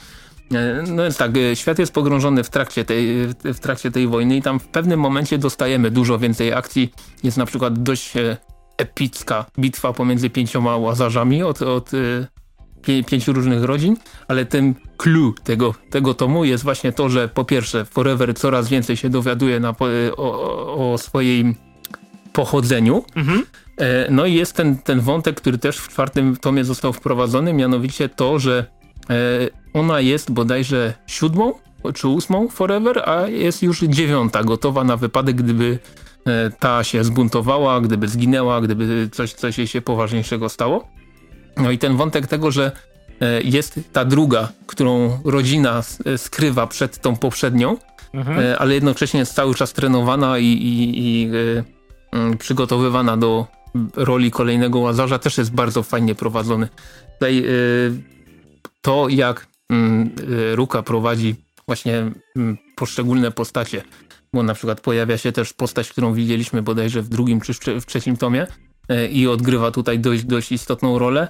No 0.88 1.04
więc 1.04 1.18
tak, 1.18 1.32
świat 1.54 1.80
jest 1.80 1.94
pogrążony 1.94 2.44
w 2.44 2.50
trakcie, 2.50 2.86
tej, 2.86 3.28
w 3.44 3.60
trakcie 3.60 3.92
tej 3.92 4.08
wojny 4.08 4.38
i 4.38 4.42
tam 4.42 4.60
w 4.60 4.68
pewnym 4.68 5.00
momencie 5.00 5.38
dostajemy 5.38 5.92
dużo 5.92 6.20
więcej 6.20 6.54
akcji. 6.54 6.94
Jest 7.24 7.38
na 7.38 7.46
przykład 7.46 7.84
dość 7.84 8.14
epicka 8.78 9.46
bitwa 9.60 9.94
pomiędzy 9.94 10.30
pięcioma 10.30 10.78
łazarzami 10.78 11.44
od, 11.44 11.62
od 11.62 11.92
pię 12.82 13.04
pięciu 13.04 13.34
różnych 13.34 13.64
rodzin, 13.64 13.98
ale 14.28 14.46
tym 14.46 14.76
clue 14.98 15.34
tego, 15.44 15.74
tego 15.90 16.14
tomu 16.14 16.46
jest 16.46 16.64
właśnie 16.64 16.92
to, 16.92 17.10
że 17.10 17.28
po 17.28 17.46
pierwsze 17.46 17.86
Forever 17.86 18.36
coraz 18.36 18.70
więcej 18.70 18.98
się 18.98 19.10
dowiaduje 19.10 19.60
na, 19.60 19.76
o, 20.18 20.92
o 20.94 20.98
swojej 20.98 21.56
pochodzeniu. 22.34 23.04
Mhm. 23.16 23.44
E, 23.78 24.08
no 24.12 24.26
i 24.26 24.34
jest 24.34 24.54
ten, 24.54 24.78
ten 24.78 25.00
wątek, 25.00 25.36
który 25.36 25.58
też 25.58 25.78
w 25.78 25.90
czwartym 25.90 26.38
tomie 26.38 26.64
został 26.64 26.94
wprowadzony, 26.94 27.54
mianowicie 27.54 28.10
to, 28.10 28.40
że 28.40 28.66
e, 29.10 29.14
ona 29.74 30.00
jest 30.00 30.32
bodajże 30.32 30.94
siódmą 31.08 31.54
czy 31.94 32.08
ósmą 32.08 32.48
Forever, 32.48 33.10
a 33.10 33.28
jest 33.28 33.64
już 33.64 33.80
dziewiąta, 33.80 34.44
gotowa 34.44 34.84
na 34.84 34.98
wypadek, 34.98 35.36
gdyby 35.36 35.80
e, 36.26 36.52
ta 36.60 36.84
się 36.84 37.04
zbuntowała, 37.04 37.82
gdyby 37.82 38.08
zginęła, 38.08 38.62
gdyby 38.62 39.10
coś, 39.12 39.34
coś 39.34 39.58
jej 39.58 39.68
się 39.68 39.82
poważniejszego 39.82 40.50
stało. 40.50 40.88
No 41.58 41.72
i 41.72 41.78
ten 41.78 41.98
wątek 41.98 42.28
tego, 42.28 42.52
że 42.52 42.72
jest 43.44 43.80
ta 43.94 44.06
druga, 44.06 44.52
którą 44.68 45.20
rodzina 45.26 45.82
skrywa 46.18 46.68
przed 46.68 47.02
tą 47.02 47.16
poprzednią, 47.16 47.78
mhm. 48.14 48.56
Ale 48.60 48.74
jednocześnie 48.74 49.20
jest 49.20 49.34
cały 49.34 49.56
czas 49.56 49.74
trenowana 49.74 50.38
i, 50.38 50.46
i, 50.46 51.00
i 51.00 51.30
przygotowywana 52.40 53.18
do 53.18 53.48
roli 53.96 54.32
kolejnego 54.32 54.80
łazarza 54.80 55.20
też 55.20 55.38
jest 55.38 55.54
bardzo 55.54 55.84
fajnie 55.84 56.16
prowadzony. 56.16 56.68
Tutaj 57.14 57.44
y, 57.46 58.04
to 58.82 59.10
jak 59.10 59.48
y, 59.72 60.56
Ruka 60.56 60.84
prowadzi 60.84 61.36
właśnie 61.66 62.12
poszczególne 62.76 63.32
postacie, 63.32 63.84
bo 64.34 64.44
na 64.44 64.54
przykład 64.54 64.82
pojawia 64.82 65.18
się 65.18 65.32
też 65.32 65.54
postać, 65.54 65.90
którą 65.90 66.14
widzieliśmy 66.14 66.62
bodajże 66.62 67.02
w 67.02 67.10
drugim 67.10 67.42
czy 67.42 67.54
w 67.82 67.86
trzecim 67.86 68.18
tomie, 68.18 68.48
i 69.12 69.28
odgrywa 69.28 69.72
tutaj 69.72 70.00
dość, 70.00 70.24
dość 70.24 70.52
istotną 70.52 71.00
rolę. 71.00 71.28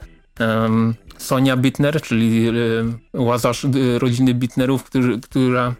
Sonia 1.17 1.57
Bittner, 1.57 2.01
czyli 2.01 2.47
łazarz 3.13 3.63
y, 3.63 3.99
rodziny 3.99 4.33
Bittnerów, 4.33 4.83
który, 4.83 5.19
która 5.19 5.75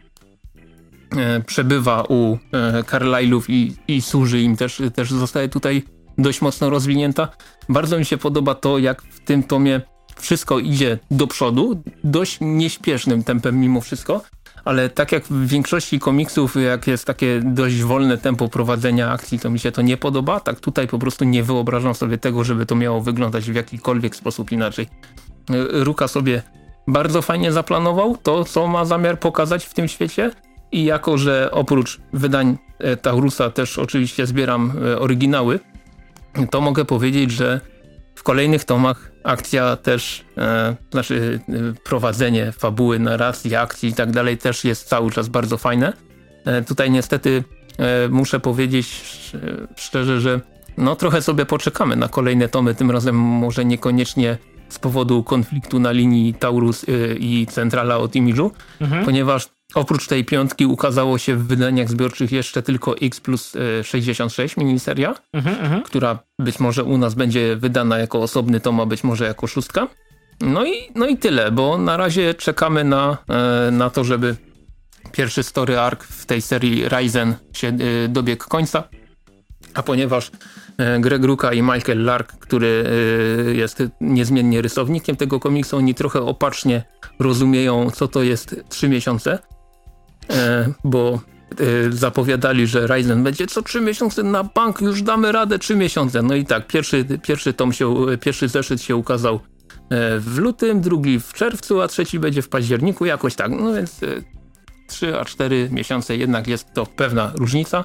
przebywa 1.45 2.03
u 2.09 2.37
e, 2.51 2.83
Carlyle'ów 2.83 3.43
i, 3.47 3.75
i 3.87 4.01
służy 4.01 4.41
im 4.41 4.57
też, 4.57 4.81
też 4.95 5.11
zostaje 5.11 5.49
tutaj 5.49 5.83
dość 6.17 6.41
mocno 6.41 6.69
rozwinięta. 6.69 7.27
Bardzo 7.69 7.99
mi 7.99 8.05
się 8.05 8.17
podoba 8.17 8.55
to, 8.55 8.77
jak 8.77 9.01
w 9.01 9.19
tym 9.19 9.43
tomie 9.43 9.81
wszystko 10.19 10.59
idzie 10.59 10.99
do 11.11 11.27
przodu, 11.27 11.83
dość 12.03 12.37
nieśpiesznym 12.41 13.23
tempem 13.23 13.59
mimo 13.59 13.81
wszystko, 13.81 14.21
ale 14.65 14.89
tak 14.89 15.11
jak 15.11 15.23
w 15.23 15.47
większości 15.47 15.99
komiksów, 15.99 16.55
jak 16.55 16.87
jest 16.87 17.05
takie 17.05 17.41
dość 17.43 17.81
wolne 17.81 18.17
tempo 18.17 18.47
prowadzenia 18.47 19.11
akcji, 19.11 19.39
to 19.39 19.49
mi 19.49 19.59
się 19.59 19.71
to 19.71 19.81
nie 19.81 19.97
podoba. 19.97 20.39
Tak 20.39 20.59
tutaj 20.59 20.87
po 20.87 20.99
prostu 20.99 21.25
nie 21.25 21.43
wyobrażam 21.43 21.95
sobie 21.95 22.17
tego, 22.17 22.43
żeby 22.43 22.65
to 22.65 22.75
miało 22.75 23.01
wyglądać 23.01 23.51
w 23.51 23.55
jakikolwiek 23.55 24.15
sposób 24.15 24.51
inaczej. 24.51 24.87
Ruka 25.71 26.07
sobie 26.07 26.41
bardzo 26.87 27.21
fajnie 27.21 27.51
zaplanował 27.51 28.17
to, 28.17 28.43
co 28.43 28.67
ma 28.67 28.85
zamiar 28.85 29.19
pokazać 29.19 29.65
w 29.65 29.73
tym 29.73 29.87
świecie 29.87 30.31
i 30.73 30.83
jako, 30.83 31.17
że 31.17 31.49
oprócz 31.51 31.99
wydań 32.13 32.57
e, 32.79 32.97
Taurusa 32.97 33.49
też 33.49 33.77
oczywiście 33.79 34.27
zbieram 34.27 34.73
e, 34.85 34.99
oryginały, 34.99 35.59
to 36.51 36.61
mogę 36.61 36.85
powiedzieć, 36.85 37.31
że 37.31 37.61
w 38.15 38.23
kolejnych 38.23 38.63
tomach 38.63 39.11
akcja 39.23 39.75
też, 39.75 40.25
e, 40.37 40.75
znaczy 40.91 41.39
prowadzenie 41.83 42.51
fabuły, 42.51 42.99
narracji, 42.99 43.55
akcji 43.55 43.89
i 43.89 43.93
tak 43.93 44.11
dalej 44.11 44.37
też 44.37 44.63
jest 44.63 44.87
cały 44.87 45.11
czas 45.11 45.27
bardzo 45.27 45.57
fajne. 45.57 45.93
E, 46.45 46.61
tutaj 46.61 46.91
niestety 46.91 47.43
e, 47.77 48.09
muszę 48.09 48.39
powiedzieć 48.39 49.01
szczerze, 49.75 50.21
że 50.21 50.41
no 50.77 50.95
trochę 50.95 51.21
sobie 51.21 51.45
poczekamy 51.45 51.95
na 51.95 52.07
kolejne 52.07 52.49
tomy, 52.49 52.75
tym 52.75 52.91
razem 52.91 53.15
może 53.15 53.65
niekoniecznie 53.65 54.37
z 54.69 54.79
powodu 54.79 55.23
konfliktu 55.23 55.79
na 55.79 55.91
linii 55.91 56.33
Taurus 56.33 56.85
i 57.19 57.47
Centrala 57.49 57.97
od 57.97 58.15
Imidżu, 58.15 58.51
mhm. 58.81 59.05
ponieważ 59.05 59.49
Oprócz 59.75 60.07
tej 60.07 60.25
piątki 60.25 60.65
ukazało 60.65 61.17
się 61.17 61.35
w 61.35 61.47
wydaniach 61.47 61.89
zbiorczych 61.89 62.31
jeszcze 62.31 62.63
tylko 62.63 62.97
X 62.97 63.19
plus 63.19 63.53
66 63.83 64.57
e, 64.57 64.61
miniseria, 64.61 65.15
mhm, 65.33 65.55
mhm, 65.59 65.83
która 65.83 66.19
być 66.39 66.59
może 66.59 66.83
u 66.83 66.97
nas 66.97 67.13
będzie 67.13 67.55
wydana 67.55 67.97
jako 67.97 68.21
osobny 68.21 68.59
tom, 68.59 68.79
a 68.79 68.85
być 68.85 69.03
może 69.03 69.25
jako 69.25 69.47
szóstka. 69.47 69.87
No 70.41 70.65
i, 70.65 70.71
no 70.95 71.07
i 71.07 71.17
tyle, 71.17 71.51
bo 71.51 71.77
na 71.77 71.97
razie 71.97 72.33
czekamy 72.33 72.83
na, 72.83 73.17
e, 73.29 73.71
na 73.71 73.89
to, 73.89 74.03
żeby 74.03 74.35
pierwszy 75.11 75.43
story 75.43 75.79
arc 75.79 76.03
w 76.03 76.25
tej 76.25 76.41
serii 76.41 76.89
Ryzen 76.89 77.35
się 77.53 77.67
e, 77.67 78.07
dobiegł 78.07 78.47
końca. 78.47 78.83
A 79.73 79.83
ponieważ 79.83 80.31
Greg 80.99 81.23
Ruka 81.23 81.53
i 81.53 81.61
Michael 81.61 82.03
Lark, 82.03 82.31
który 82.31 82.85
jest 83.53 83.83
niezmiennie 84.01 84.61
rysownikiem 84.61 85.15
tego 85.15 85.39
komiksu, 85.39 85.77
oni 85.77 85.95
trochę 85.95 86.21
opacznie 86.21 86.83
rozumieją, 87.19 87.91
co 87.91 88.07
to 88.07 88.23
jest 88.23 88.55
trzy 88.69 88.89
miesiące 88.89 89.39
bo 90.83 91.19
e, 91.59 91.91
zapowiadali, 91.91 92.67
że 92.67 92.87
Ryzen 92.87 93.23
będzie 93.23 93.47
co 93.47 93.61
trzy 93.61 93.81
miesiące 93.81 94.23
na 94.23 94.43
bank, 94.43 94.81
już 94.81 95.01
damy 95.01 95.31
radę 95.31 95.59
trzy 95.59 95.75
miesiące. 95.75 96.21
No 96.21 96.35
i 96.35 96.45
tak, 96.45 96.67
pierwszy, 96.67 97.05
pierwszy 97.23 97.53
tom 97.53 97.73
się, 97.73 97.95
pierwszy 98.21 98.47
zeszyt 98.47 98.81
się 98.81 98.95
ukazał 98.95 99.35
e, 99.35 99.39
w 100.19 100.37
lutym, 100.37 100.81
drugi 100.81 101.19
w 101.19 101.33
czerwcu, 101.33 101.81
a 101.81 101.87
trzeci 101.87 102.19
będzie 102.19 102.41
w 102.41 102.49
październiku, 102.49 103.05
jakoś 103.05 103.35
tak. 103.35 103.51
No 103.51 103.73
więc 103.73 103.99
trzy 104.87 105.19
a 105.19 105.25
cztery 105.25 105.69
miesiące 105.71 106.17
jednak 106.17 106.47
jest 106.47 106.73
to 106.73 106.85
pewna 106.85 107.31
różnica. 107.35 107.83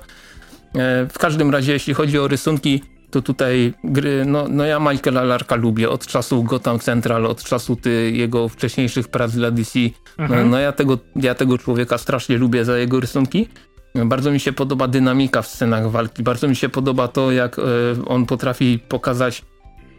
W 1.12 1.18
każdym 1.18 1.50
razie, 1.50 1.72
jeśli 1.72 1.94
chodzi 1.94 2.18
o 2.18 2.28
rysunki, 2.28 2.82
to 3.10 3.22
tutaj 3.22 3.74
gry, 3.84 4.24
no, 4.26 4.48
no 4.48 4.64
ja 4.64 4.78
Michaela 4.78 5.22
Larka 5.22 5.56
lubię 5.56 5.90
od 5.90 6.06
czasu 6.06 6.44
Gotham 6.44 6.78
Central, 6.78 7.26
od 7.26 7.44
czasu 7.44 7.76
ty, 7.76 8.12
jego 8.14 8.48
wcześniejszych 8.48 9.08
prac 9.08 9.32
dla 9.32 9.50
DC. 9.50 9.78
No, 10.18 10.24
mhm. 10.24 10.42
No, 10.42 10.50
no 10.50 10.58
ja, 10.58 10.72
tego, 10.72 10.98
ja 11.16 11.34
tego 11.34 11.58
człowieka 11.58 11.98
strasznie 11.98 12.38
lubię 12.38 12.64
za 12.64 12.78
jego 12.78 13.00
rysunki. 13.00 13.48
Bardzo 13.94 14.30
mi 14.30 14.40
się 14.40 14.52
podoba 14.52 14.88
dynamika 14.88 15.42
w 15.42 15.46
scenach 15.46 15.90
walki, 15.90 16.22
bardzo 16.22 16.48
mi 16.48 16.56
się 16.56 16.68
podoba 16.68 17.08
to, 17.08 17.32
jak 17.32 17.58
e, 17.58 17.62
on 18.06 18.26
potrafi 18.26 18.78
pokazać 18.88 19.44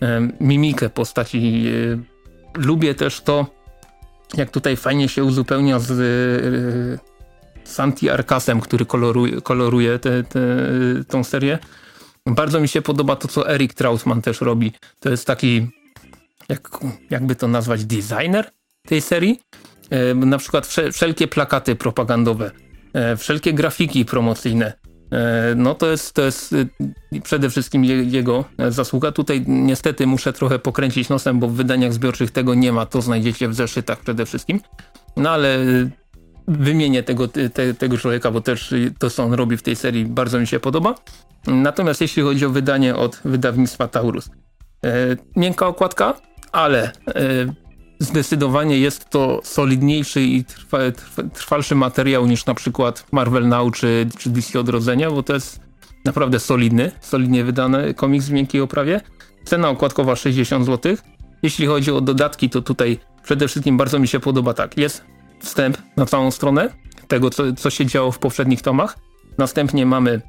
e, 0.02 0.30
mimikę 0.40 0.90
postaci. 0.90 1.66
E, 1.68 2.62
lubię 2.62 2.96
też 2.96 3.22
to, 3.22 3.46
jak 4.38 4.52
tutaj 4.52 4.76
fajnie 4.76 5.10
się 5.10 5.24
uzupełnia 5.24 5.80
z 5.80 7.02
Santi 7.64 8.10
Arkasem, 8.10 8.62
który 8.62 8.86
koloruje, 8.86 9.42
koloruje 9.42 10.00
tą 11.08 11.24
serię 11.24 11.60
bardzo 12.30 12.60
mi 12.60 12.68
się 12.68 12.82
podoba 12.82 13.16
to, 13.16 13.28
co 13.28 13.50
Eric 13.50 13.74
Trautmann 13.74 14.22
też 14.22 14.42
robi. 14.42 14.72
To 15.00 15.10
jest 15.10 15.28
taki, 15.28 15.68
jak, 16.50 16.70
jakby 17.10 17.36
to 17.36 17.48
nazwać, 17.48 17.86
designer 17.86 18.52
tej 18.88 19.02
serii. 19.02 19.40
E, 19.90 20.14
na 20.16 20.38
przykład 20.38 20.68
wszelkie 20.94 21.28
plakaty 21.28 21.76
propagandowe, 21.76 22.52
e, 22.94 23.18
wszelkie 23.18 23.54
grafiki 23.54 24.06
promocyjne. 24.06 24.74
E, 25.12 25.54
no 25.56 25.76
to 25.76 25.92
jest, 25.92 26.14
to 26.14 26.22
jest 26.22 26.54
e, 26.54 27.22
przede 27.22 27.50
wszystkim 27.50 27.86
je, 27.86 28.04
jego 28.04 28.46
zasługa. 28.70 29.12
Tutaj 29.12 29.44
niestety 29.48 30.08
muszę 30.08 30.34
trochę 30.34 30.60
pokręcić 30.60 31.10
nosem, 31.10 31.40
bo 31.40 31.48
w 31.48 31.54
wydaniach 31.54 31.94
zbiorczych 31.94 32.32
tego 32.32 32.54
nie 32.54 32.72
ma. 32.72 32.86
To 32.86 33.02
znajdziecie 33.02 33.48
w 33.48 33.54
zeszytach 33.54 34.00
przede 34.00 34.26
wszystkim. 34.26 34.60
No 35.18 35.30
ale 35.30 35.58
wymienię 36.48 37.04
tego, 37.04 37.28
te, 37.28 37.74
tego 37.74 37.98
człowieka, 37.98 38.32
bo 38.32 38.42
też 38.42 38.74
to, 39.00 39.10
co 39.10 39.24
on 39.24 39.34
robi 39.34 39.58
w 39.58 39.62
tej 39.62 39.76
serii, 39.76 40.06
bardzo 40.06 40.40
mi 40.40 40.48
się 40.48 40.60
podoba. 40.60 40.96
Natomiast 41.48 42.02
jeśli 42.02 42.24
chodzi 42.24 42.46
o 42.46 42.50
wydanie 42.50 42.96
od 42.96 43.22
wydawnictwa 43.26 43.88
Taurus, 43.88 44.30
e, 44.86 44.92
miękka 45.36 45.68
okładka, 45.68 46.14
ale 46.52 46.84
e, 46.84 46.92
zdecydowanie 48.00 48.80
jest 48.80 49.10
to 49.10 49.42
solidniejszy 49.44 50.22
i 50.22 50.46
trwa, 50.46 50.78
trwalszy 51.34 51.76
materiał 51.76 52.28
niż 52.28 52.46
na 52.46 52.54
przykład 52.54 53.06
Marvel 53.12 53.48
Now 53.48 53.74
czy, 53.74 54.08
czy 54.18 54.30
DC 54.30 54.60
Odrodzenia, 54.60 55.12
bo 55.12 55.24
to 55.24 55.34
jest 55.34 55.60
naprawdę 56.06 56.40
solidny, 56.40 56.92
solidnie 57.02 57.44
wydany 57.44 57.94
komiks 57.94 58.26
w 58.26 58.32
miękkiej 58.32 58.62
oprawie. 58.62 59.02
Cena 59.46 59.70
okładkowa 59.70 60.16
60 60.16 60.66
zł. 60.66 60.96
Jeśli 61.44 61.68
chodzi 61.68 61.92
o 61.92 62.02
dodatki, 62.02 62.50
to 62.50 62.62
tutaj 62.62 63.00
przede 63.24 63.48
wszystkim 63.48 63.78
bardzo 63.78 64.00
mi 64.00 64.08
się 64.08 64.20
podoba 64.20 64.54
tak. 64.54 64.78
Jest 64.78 65.04
wstęp 65.40 65.78
na 65.98 66.06
całą 66.06 66.32
stronę 66.32 66.70
tego, 67.08 67.30
co, 67.30 67.54
co 67.54 67.70
się 67.70 67.86
działo 67.86 68.12
w 68.12 68.20
poprzednich 68.20 68.62
tomach. 68.62 68.98
Następnie 69.38 69.86
mamy 69.86 70.22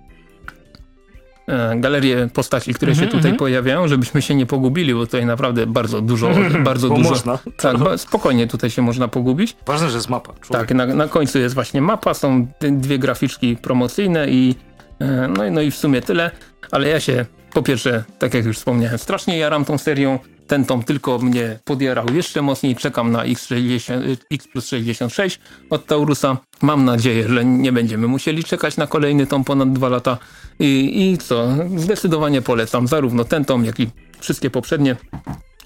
galerię 1.76 2.28
postaci, 2.34 2.74
które 2.74 2.92
mm 2.92 3.04
-hmm, 3.04 3.06
się 3.06 3.10
tutaj 3.10 3.28
mm 3.28 3.34
-hmm. 3.34 3.38
pojawiają, 3.38 3.88
żebyśmy 3.88 4.22
się 4.22 4.34
nie 4.34 4.46
pogubili, 4.46 4.94
bo 4.94 5.06
tutaj 5.06 5.26
naprawdę 5.26 5.66
bardzo 5.66 6.00
dużo, 6.00 6.30
mm 6.30 6.48
-hmm, 6.52 6.64
bardzo 6.64 6.88
dużo. 6.88 7.10
Można. 7.10 7.38
Tak, 7.56 7.76
spokojnie 7.96 8.46
tutaj 8.46 8.70
się 8.70 8.82
można 8.82 9.08
pogubić. 9.08 9.56
Ważne, 9.66 9.90
że 9.90 9.96
jest 9.96 10.08
mapa. 10.08 10.32
Człowiek. 10.40 10.68
Tak, 10.68 10.76
na, 10.76 10.86
na 10.86 11.08
końcu 11.08 11.38
jest 11.38 11.54
właśnie 11.54 11.82
mapa, 11.82 12.14
są 12.14 12.46
dwie 12.60 12.98
graficzki 12.98 13.56
promocyjne 13.56 14.28
i 14.28 14.54
e, 15.00 15.28
no, 15.28 15.50
no 15.50 15.60
i 15.60 15.70
w 15.70 15.76
sumie 15.76 16.02
tyle. 16.02 16.30
Ale 16.70 16.88
ja 16.88 17.00
się, 17.00 17.26
po 17.52 17.62
pierwsze, 17.62 18.04
tak 18.18 18.34
jak 18.34 18.44
już 18.44 18.56
wspomniałem, 18.56 18.98
strasznie 18.98 19.38
jaram 19.38 19.64
tą 19.64 19.78
serią. 19.78 20.18
Ten 20.50 20.64
tom 20.64 20.82
tylko 20.82 21.18
mnie 21.18 21.58
podjarał 21.64 22.06
jeszcze 22.14 22.42
mocniej. 22.42 22.76
Czekam 22.76 23.12
na 23.12 23.24
X60, 23.24 24.16
X 24.30 24.48
plus 24.48 24.66
66 24.66 25.40
od 25.70 25.86
Taurusa. 25.86 26.36
Mam 26.62 26.84
nadzieję, 26.84 27.28
że 27.28 27.44
nie 27.44 27.72
będziemy 27.72 28.06
musieli 28.06 28.44
czekać 28.44 28.76
na 28.76 28.86
kolejny 28.86 29.26
tom 29.26 29.44
ponad 29.44 29.72
dwa 29.72 29.88
lata. 29.88 30.18
I, 30.58 31.10
i 31.12 31.18
co? 31.18 31.48
Zdecydowanie 31.76 32.42
polecam 32.42 32.86
zarówno 32.86 33.24
ten 33.24 33.44
tom, 33.44 33.64
jak 33.64 33.80
i 33.80 33.90
wszystkie 34.20 34.50
poprzednie 34.50 34.96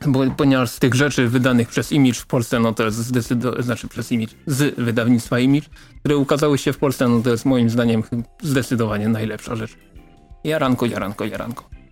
bo, 0.06 0.20
ponieważ 0.36 0.70
z 0.70 0.78
tych 0.78 0.94
rzeczy 0.94 1.28
wydanych 1.28 1.68
przez 1.68 1.92
Image 1.92 2.20
w 2.20 2.26
Polsce, 2.26 2.60
no 2.60 2.74
to 2.74 2.84
jest 2.84 2.96
zdecydowanie, 2.96 3.62
znaczy 3.62 3.88
przez 3.88 4.12
Image, 4.12 4.34
z 4.46 4.74
wydawnictwa 4.74 5.38
Image, 5.38 5.68
które 6.00 6.16
ukazały 6.16 6.58
się 6.58 6.72
w 6.72 6.78
Polsce, 6.78 7.08
no 7.08 7.22
to 7.22 7.30
jest 7.30 7.44
moim 7.44 7.70
zdaniem 7.70 8.02
zdecydowanie 8.42 9.08
najlepsza 9.08 9.56
rzecz. 9.56 9.76
Jaranko, 10.44 10.86
jaranko, 10.86 11.24
jaranko. 11.24 11.83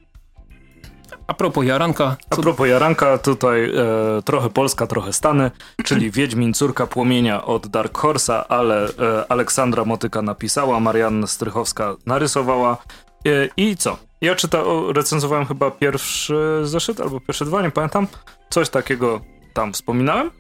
A 1.27 1.35
propos 1.35 1.67
Jaranka... 1.67 2.17
Co... 2.31 2.41
A 2.41 2.43
propos 2.43 2.69
Jaranka, 2.69 3.19
tutaj 3.19 3.65
e, 3.65 4.23
trochę 4.25 4.51
Polska, 4.51 4.87
trochę 4.87 5.13
Stany, 5.13 5.51
czyli 5.85 6.11
Wiedźmin, 6.17 6.55
córka 6.55 6.87
płomienia 6.87 7.45
od 7.45 7.67
Dark 7.67 7.99
Horse'a, 7.99 8.45
ale 8.49 8.85
e, 8.85 8.91
Aleksandra 9.29 9.85
Motyka 9.85 10.23
napisała, 10.23 10.81
Marianna 10.81 11.27
Strychowska 11.27 11.97
narysowała. 12.07 12.77
E, 13.27 13.49
I 13.57 13.77
co? 13.77 13.97
Ja 14.21 14.35
czyta, 14.35 14.63
recenzowałem 14.95 15.47
chyba 15.47 15.71
pierwszy 15.71 16.61
zeszyt, 16.63 17.01
albo 17.01 17.21
pierwsze 17.21 17.45
dwa, 17.45 17.63
nie 17.63 17.71
pamiętam. 17.71 18.07
Coś 18.51 18.69
takiego 18.69 19.21
tam 19.53 19.73
wspominałem. 19.73 20.31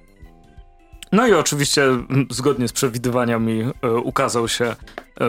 No 1.13 1.27
i 1.27 1.33
oczywiście, 1.33 1.83
zgodnie 2.31 2.69
z 2.69 2.73
przewidywaniami, 2.73 3.61
e, 3.83 3.91
ukazał 3.91 4.49
się 4.49 4.65
e, 4.65 4.77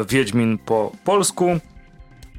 Wiedźmin 0.06 0.58
po 0.58 0.92
polsku. 1.04 1.60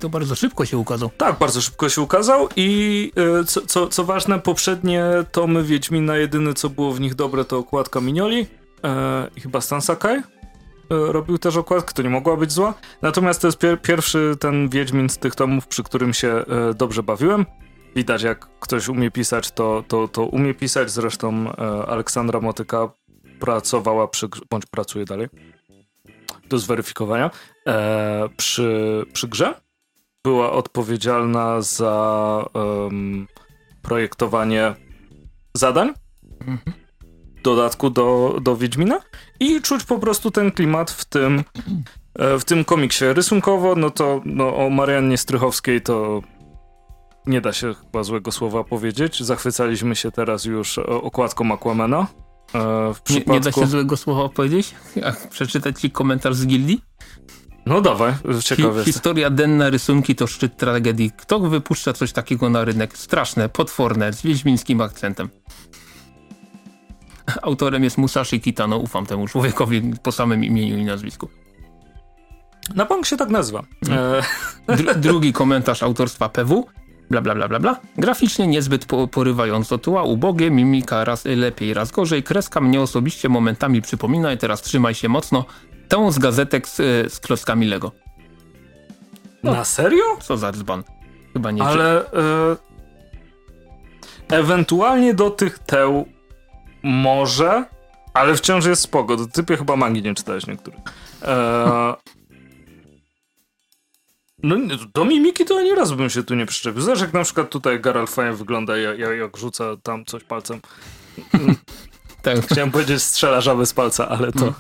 To 0.05 0.09
bardzo 0.09 0.35
szybko 0.35 0.65
się 0.65 0.79
ukazał. 0.79 1.11
Tak, 1.17 1.39
bardzo 1.39 1.61
szybko 1.61 1.89
się 1.89 2.01
ukazał 2.01 2.49
i 2.57 3.13
e, 3.41 3.45
co, 3.45 3.61
co, 3.67 3.89
co 3.89 4.05
ważne, 4.05 4.41
poprzednie 4.41 5.05
tomy 5.33 5.63
Wiedźmina, 5.63 6.17
jedyne 6.17 6.55
co 6.55 6.71
było 6.71 6.93
w 6.93 7.01
nich 7.01 7.15
dobre 7.15 7.45
to 7.45 7.59
okładka 7.59 8.01
Minioli 8.01 8.47
i 9.37 9.41
chyba 9.41 9.61
Stan 9.61 9.81
Sakai. 9.81 10.17
E, 10.17 10.23
robił 10.89 11.39
też 11.39 11.57
okładkę, 11.57 11.95
to 11.95 12.03
nie 12.03 12.11
mogła 12.11 12.37
być 12.37 12.53
zła. 12.53 12.75
Natomiast 13.03 13.41
to 13.41 13.49
jest 13.49 13.59
pier 13.59 13.83
pierwszy 13.83 14.37
ten 14.41 14.69
Wiedźmin 14.69 15.09
z 15.09 15.19
tych 15.19 15.35
tomów, 15.35 15.67
przy 15.67 15.83
którym 15.83 16.15
się 16.15 16.29
e, 16.29 16.75
dobrze 16.75 17.03
bawiłem. 17.03 17.47
Widać, 17.97 18.23
jak 18.23 18.49
ktoś 18.61 18.89
umie 18.89 19.11
pisać, 19.11 19.51
to, 19.51 19.85
to, 19.89 20.09
to 20.09 20.23
umie 20.23 20.55
pisać. 20.55 20.91
Zresztą 20.91 21.51
e, 21.51 21.87
Aleksandra 21.87 22.41
Motyka 22.41 22.89
pracowała 23.41 24.09
przy, 24.09 24.29
bądź 24.51 24.67
pracuje 24.67 25.05
dalej, 25.05 25.29
do 26.49 26.59
zweryfikowania, 26.59 27.31
e, 27.67 28.29
przy, 28.37 29.03
przy 29.13 29.29
grze. 29.29 29.65
Była 30.25 30.53
odpowiedzialna 30.53 31.63
za 31.63 32.45
um, 32.55 33.27
projektowanie 33.83 34.75
zadań. 35.55 35.93
Mhm 36.41 36.85
dodatku 37.45 37.91
do, 37.91 38.39
do 38.43 38.57
Wiedźmina 38.57 39.01
i 39.41 39.61
czuć 39.61 39.85
po 39.85 39.99
prostu 39.99 40.31
ten 40.31 40.53
klimat 40.53 40.91
w 40.91 41.05
tym, 41.05 41.45
e, 42.15 42.39
w 42.39 42.45
tym 42.45 42.65
komiksie. 42.65 43.05
Rysunkowo, 43.13 43.75
no 43.75 43.91
to 43.91 44.21
no, 44.25 44.57
o 44.57 44.71
Mariannie 44.71 45.19
Strychowskiej 45.19 45.83
to 45.83 46.23
nie 47.27 47.41
da 47.41 47.53
się 47.53 47.75
chyba 47.75 48.03
złego 48.03 48.33
słowa 48.33 48.65
powiedzieć. 48.65 49.23
Zachwycaliśmy 49.23 49.97
się 49.97 50.11
teraz 50.11 50.45
już 50.45 50.79
okładką 50.79 51.53
Aquamana. 51.53 52.07
E, 52.55 52.95
w 52.95 53.01
przypadku... 53.03 53.31
nie, 53.31 53.39
nie 53.39 53.41
da 53.41 53.53
się 53.53 53.67
złego 53.67 53.97
słowa 53.97 54.29
powiedzieć? 54.29 54.75
Przeczytać 55.31 55.81
ci 55.81 55.91
komentarz 55.91 56.37
z 56.37 56.47
gildii? 56.47 56.81
No 57.67 57.81
dawaj, 57.81 58.13
ciekawe. 58.45 58.85
Hi 58.85 58.93
historia 58.93 59.31
denna 59.31 59.71
rysunki 59.71 60.15
to 60.15 60.27
szczyt 60.27 60.57
tragedii. 60.57 61.11
Kto 61.17 61.41
wypuszcza 61.41 61.93
coś 61.93 62.13
takiego 62.13 62.51
na 62.51 62.65
rynek? 62.65 62.99
Straszne, 62.99 63.49
potworne, 63.49 64.13
z 64.13 64.23
wiedźmińskim 64.23 64.81
akcentem. 64.81 65.29
Autorem 67.43 67.85
jest 67.85 67.99
Musashi 67.99 68.41
Kitano, 68.41 68.77
ufam 68.77 69.07
temu 69.07 69.29
człowiekowi 69.29 69.83
po 70.03 70.13
samym 70.13 70.45
imieniu 70.45 70.79
i 70.79 70.85
nazwisku. 70.85 71.29
Na 72.75 72.85
bank 72.85 73.07
się 73.07 73.17
tak 73.17 73.29
nazywa. 73.29 73.63
Hmm. 73.87 74.23
E... 74.69 74.77
Dr 74.77 74.99
drugi 74.99 75.33
komentarz 75.33 75.83
autorstwa 75.83 76.29
PW. 76.29 76.65
Bla, 77.11 77.21
bla, 77.21 77.35
bla, 77.35 77.49
bla, 77.49 77.61
bla. 77.61 77.81
Graficznie 77.99 78.47
niezbyt 78.47 78.87
po 78.87 79.09
porywająco 79.09 79.79
tła, 79.79 80.03
ubogie, 80.03 80.51
mimika 80.51 81.05
raz 81.05 81.25
lepiej, 81.25 81.75
raz 81.75 81.91
gorzej. 81.91 82.23
Kreska 82.23 82.61
mnie 82.61 82.81
osobiście 82.81 83.29
momentami 83.29 83.83
przypomina 83.83 84.33
i 84.33 84.39
teraz 84.39 84.63
trzymaj 84.63 84.95
się 84.95 85.09
mocno. 85.09 85.45
Tą 85.89 86.13
z 86.13 86.19
gazetek 86.19 86.69
z, 86.69 86.81
e, 86.81 87.11
z 87.11 87.21
klockami 87.21 87.67
Lego. 87.67 87.93
No, 89.43 89.53
Na 89.53 89.65
serio? 89.65 90.05
Co 90.21 90.37
za 90.37 90.53
dzban. 90.53 90.83
Chyba 91.33 91.51
nie. 91.51 91.63
Ale... 91.63 92.13
E... 92.13 92.57
Ewentualnie 94.29 95.15
do 95.15 95.31
tych 95.31 95.59
teł 95.59 96.09
może, 96.83 97.65
ale 98.15 98.35
wciąż 98.35 98.67
jest 98.67 98.83
spoko. 98.83 99.17
To 99.17 99.27
typie 99.27 99.57
chyba 99.57 99.77
mangi 99.77 100.03
nie 100.03 100.15
czytałeś 100.15 100.47
niektórych. 100.47 100.81
Eee, 101.23 101.95
no 104.43 104.57
do 104.95 105.05
mimiki 105.05 105.45
to 105.45 105.59
ani 105.59 105.75
razu 105.75 105.97
bym 105.97 106.11
się 106.11 106.23
tu 106.23 106.35
nie 106.35 106.47
przyczepił. 106.47 106.81
Zobacz 106.83 107.01
jak 107.01 107.13
na 107.13 107.25
przykład 107.25 107.51
tutaj 107.51 107.81
Geralt 107.81 108.11
fajnie 108.11 108.33
wygląda, 108.33 108.77
jak, 108.77 108.99
jak 108.99 109.37
rzuca 109.37 109.65
tam 109.83 110.05
coś 110.05 110.25
palcem. 110.25 110.61
Tak. 112.25 112.47
Chciałem 112.47 112.71
powiedzieć 112.71 113.03
strzela 113.03 113.41
żaby 113.41 113.67
z 113.67 113.73
palca, 113.73 114.09
ale 114.09 114.33
to 114.33 114.41
mm. 114.43 114.55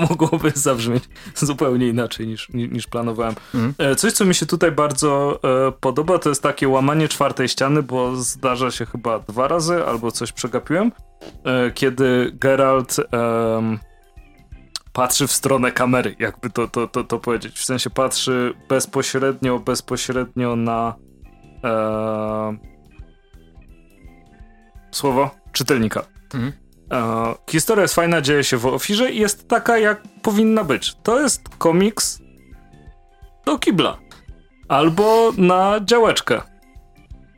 mogłoby 0.10 0.52
zabrzmieć 0.54 1.04
zupełnie 1.34 1.88
inaczej 1.88 2.26
niż, 2.26 2.48
niż 2.48 2.86
planowałem. 2.86 3.34
Mm. 3.54 3.74
Coś, 3.96 4.12
co 4.12 4.24
mi 4.24 4.34
się 4.34 4.46
tutaj 4.46 4.72
bardzo 4.72 5.40
e, 5.68 5.72
podoba, 5.72 6.18
to 6.18 6.28
jest 6.28 6.42
takie 6.42 6.68
łamanie 6.68 7.08
czwartej 7.08 7.48
ściany, 7.48 7.82
bo 7.82 8.16
zdarza 8.16 8.70
się 8.70 8.86
chyba 8.86 9.18
dwa 9.18 9.48
razy, 9.48 9.84
albo 9.84 10.10
coś 10.10 10.32
przegapiłem, 10.32 10.92
e, 11.44 11.70
kiedy 11.70 12.32
Geralt 12.34 12.98
e, 12.98 13.78
patrzy 14.92 15.26
w 15.26 15.32
stronę 15.32 15.72
kamery, 15.72 16.16
jakby 16.18 16.50
to, 16.50 16.68
to, 16.68 16.88
to, 16.88 17.04
to 17.04 17.18
powiedzieć. 17.18 17.58
W 17.58 17.64
sensie 17.64 17.90
patrzy 17.90 18.54
bezpośrednio, 18.68 19.58
bezpośrednio 19.58 20.56
na 20.56 20.94
e, 21.64 22.56
słowo 24.90 25.30
czytelnika. 25.52 26.04
Mm. 26.34 26.61
E, 26.92 27.34
historia 27.50 27.82
jest 27.82 27.94
fajna, 27.94 28.20
dzieje 28.20 28.44
się 28.44 28.56
w 28.56 28.66
Ofirze 28.66 29.10
i 29.10 29.18
jest 29.18 29.48
taka, 29.48 29.78
jak 29.78 30.02
powinna 30.22 30.64
być. 30.64 30.96
To 31.02 31.20
jest 31.20 31.48
komiks 31.58 32.18
do 33.44 33.58
kibla. 33.58 33.98
Albo 34.68 35.32
na 35.36 35.80
działeczkę. 35.84 36.51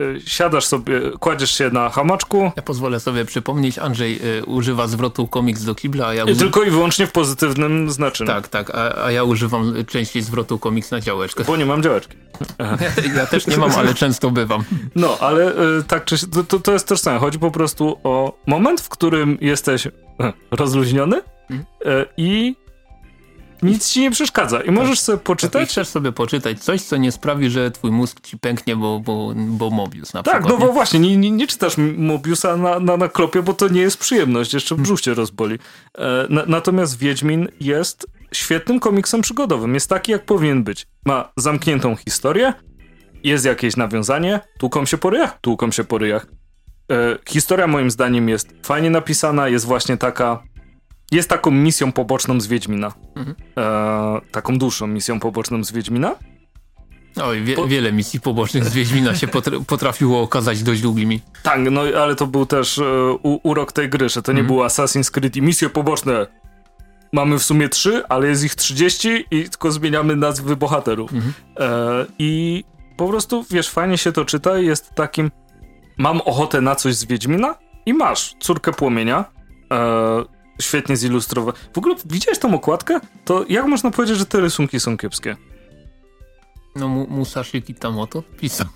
Y, 0.01 0.21
siadasz 0.25 0.65
sobie, 0.65 1.01
kładziesz 1.19 1.51
się 1.51 1.69
na 1.69 1.89
hamaczku. 1.89 2.51
Ja 2.55 2.63
pozwolę 2.63 2.99
sobie 2.99 3.25
przypomnieć, 3.25 3.79
Andrzej 3.79 4.19
y, 4.39 4.45
używa 4.45 4.87
zwrotu 4.87 5.27
komiks 5.27 5.63
do 5.63 5.75
kibla, 5.75 6.07
a 6.07 6.13
ja... 6.13 6.23
I 6.23 6.35
tylko 6.35 6.63
i 6.63 6.69
wyłącznie 6.69 7.07
w 7.07 7.11
pozytywnym 7.11 7.91
znaczeniu. 7.91 8.27
Tak, 8.27 8.47
tak, 8.47 8.69
a, 8.75 9.05
a, 9.05 9.11
ja 9.11 9.23
używam 9.23 9.73
częściej 9.87 10.21
zwrotu 10.21 10.59
komiks 10.59 10.91
na 10.91 11.01
działeczkę. 11.01 11.43
Bo 11.43 11.57
nie 11.57 11.65
mam 11.65 11.83
działeczki. 11.83 12.17
Ja, 12.59 12.77
ja, 13.15 13.25
też 13.25 13.47
nie 13.47 13.57
mam, 13.57 13.71
ale 13.71 13.93
często 13.93 14.31
bywam. 14.31 14.63
No, 14.95 15.17
ale 15.19 15.51
y, 15.51 15.83
tak 15.87 16.05
czy 16.05 16.15
to, 16.47 16.59
to 16.59 16.71
jest 16.71 16.87
też 16.87 16.99
samo. 16.99 17.19
Chodzi 17.19 17.39
po 17.39 17.51
prostu 17.51 17.99
o 18.03 18.37
moment, 18.45 18.81
w 18.81 18.89
którym 18.89 19.37
jesteś 19.41 19.85
y, 19.85 19.91
rozluźniony 20.51 21.21
mhm. 21.49 21.65
y, 22.01 22.05
i 22.17 22.55
nic 23.63 23.89
ci 23.89 24.01
nie 24.01 24.11
przeszkadza 24.11 24.61
i 24.61 24.71
możesz 24.71 24.99
sobie 24.99 25.17
poczytać. 25.17 25.61
Tak, 25.61 25.69
chcesz 25.69 25.87
sobie 25.87 26.11
poczytać 26.11 26.63
coś, 26.63 26.81
co 26.81 26.97
nie 26.97 27.11
sprawi, 27.11 27.49
że 27.49 27.71
twój 27.71 27.91
mózg 27.91 28.21
ci 28.21 28.37
pęknie, 28.37 28.75
bo, 28.75 28.99
bo, 28.99 29.33
bo 29.35 29.69
Mobius 29.69 30.13
na 30.13 30.23
tak, 30.23 30.33
przykład. 30.33 30.51
Tak, 30.51 30.59
no 30.59 30.67
bo 30.67 30.73
właśnie, 30.73 30.99
nie, 30.99 31.17
nie, 31.17 31.31
nie, 31.31 31.47
czytasz 31.47 31.75
Mobiusa 31.97 32.57
na, 32.57 32.79
na, 32.79 32.97
na 32.97 33.07
klopie, 33.07 33.41
bo 33.41 33.53
to 33.53 33.67
nie 33.67 33.81
jest 33.81 33.97
przyjemność, 33.97 34.53
jeszcze 34.53 34.75
brzuch 34.75 35.01
cię 35.01 35.13
rozboli. 35.13 35.59
E, 35.97 36.27
na, 36.29 36.43
natomiast 36.47 36.97
Wiedźmin 36.97 37.47
jest 37.59 38.07
świetnym 38.33 38.79
komiksem 38.79 39.21
przygodowym, 39.21 39.73
jest 39.73 39.89
taki 39.89 40.11
jak 40.11 40.25
powinien 40.25 40.63
być. 40.63 40.87
Ma 41.05 41.31
zamkniętą 41.37 41.95
historię, 41.95 42.53
jest 43.23 43.45
jakieś 43.45 43.77
nawiązanie, 43.77 44.39
tłuką 44.59 44.85
się 44.85 44.97
po 44.97 45.09
ryjach, 45.09 45.39
tłuką 45.41 45.71
się 45.71 45.83
po 45.83 45.97
ryjach. 45.97 46.27
E, 46.91 47.17
historia 47.29 47.67
moim 47.67 47.91
zdaniem 47.91 48.29
jest 48.29 48.49
fajnie 48.63 48.89
napisana, 48.89 49.47
jest 49.47 49.65
właśnie 49.65 49.97
taka 49.97 50.43
jest 51.11 51.29
taką 51.29 51.51
misją 51.51 51.91
poboczną 51.91 52.41
z 52.41 52.47
Wiedźmina. 52.47 52.93
Mhm. 53.15 53.35
E, 53.57 54.21
taką 54.31 54.57
dłuższą 54.57 54.87
misją 54.87 55.19
poboczną 55.19 55.63
z 55.63 55.71
Wiedźmina. 55.71 56.15
Oj, 57.23 57.41
wie, 57.41 57.55
po... 57.55 57.67
wiele 57.67 57.91
misji 57.91 58.21
pobocznych 58.21 58.65
z 58.65 58.73
Wiedźmina 58.73 59.15
się 59.15 59.27
potrafiło 59.67 60.21
okazać 60.21 60.63
dość 60.63 60.81
długimi. 60.81 61.21
Tak, 61.43 61.59
no 61.71 61.81
ale 61.81 62.15
to 62.15 62.27
był 62.27 62.45
też 62.45 62.79
e, 62.79 62.83
urok 63.43 63.71
tej 63.71 63.89
gry, 63.89 64.09
że 64.09 64.21
to 64.21 64.31
nie 64.31 64.39
mhm. 64.39 64.47
było 64.47 64.65
Assassin's 64.65 65.11
Creed 65.11 65.35
i 65.35 65.41
misje 65.41 65.69
poboczne. 65.69 66.27
Mamy 67.13 67.39
w 67.39 67.43
sumie 67.43 67.69
trzy, 67.69 68.03
ale 68.09 68.27
jest 68.27 68.43
ich 68.43 68.55
30 68.55 69.25
i 69.31 69.49
tylko 69.49 69.71
zmieniamy 69.71 70.15
nazwy 70.15 70.55
bohaterów. 70.55 71.13
Mhm. 71.13 71.33
E, 71.59 72.05
I 72.19 72.63
po 72.97 73.07
prostu, 73.07 73.45
wiesz, 73.51 73.69
fajnie 73.69 73.97
się 73.97 74.11
to 74.11 74.25
czyta 74.25 74.57
jest 74.57 74.89
takim 74.95 75.31
mam 75.97 76.21
ochotę 76.21 76.61
na 76.61 76.75
coś 76.75 76.95
z 76.95 77.05
Wiedźmina 77.05 77.55
i 77.85 77.93
masz 77.93 78.35
córkę 78.39 78.71
płomienia, 78.71 79.25
e, 79.73 80.34
świetnie 80.61 80.97
zilustrowane. 80.97 81.57
W 81.73 81.77
ogóle 81.77 81.95
widziałeś 82.05 82.39
tą 82.39 82.53
okładkę? 82.53 82.99
To 83.25 83.45
jak 83.49 83.65
można 83.65 83.91
powiedzieć, 83.91 84.17
że 84.17 84.25
te 84.25 84.39
rysunki 84.39 84.79
są 84.79 84.97
kiepskie? 84.97 85.35
No 86.75 86.87
Musashi 86.87 87.61
Kitamoto 87.61 88.21
pisał. 88.21 88.67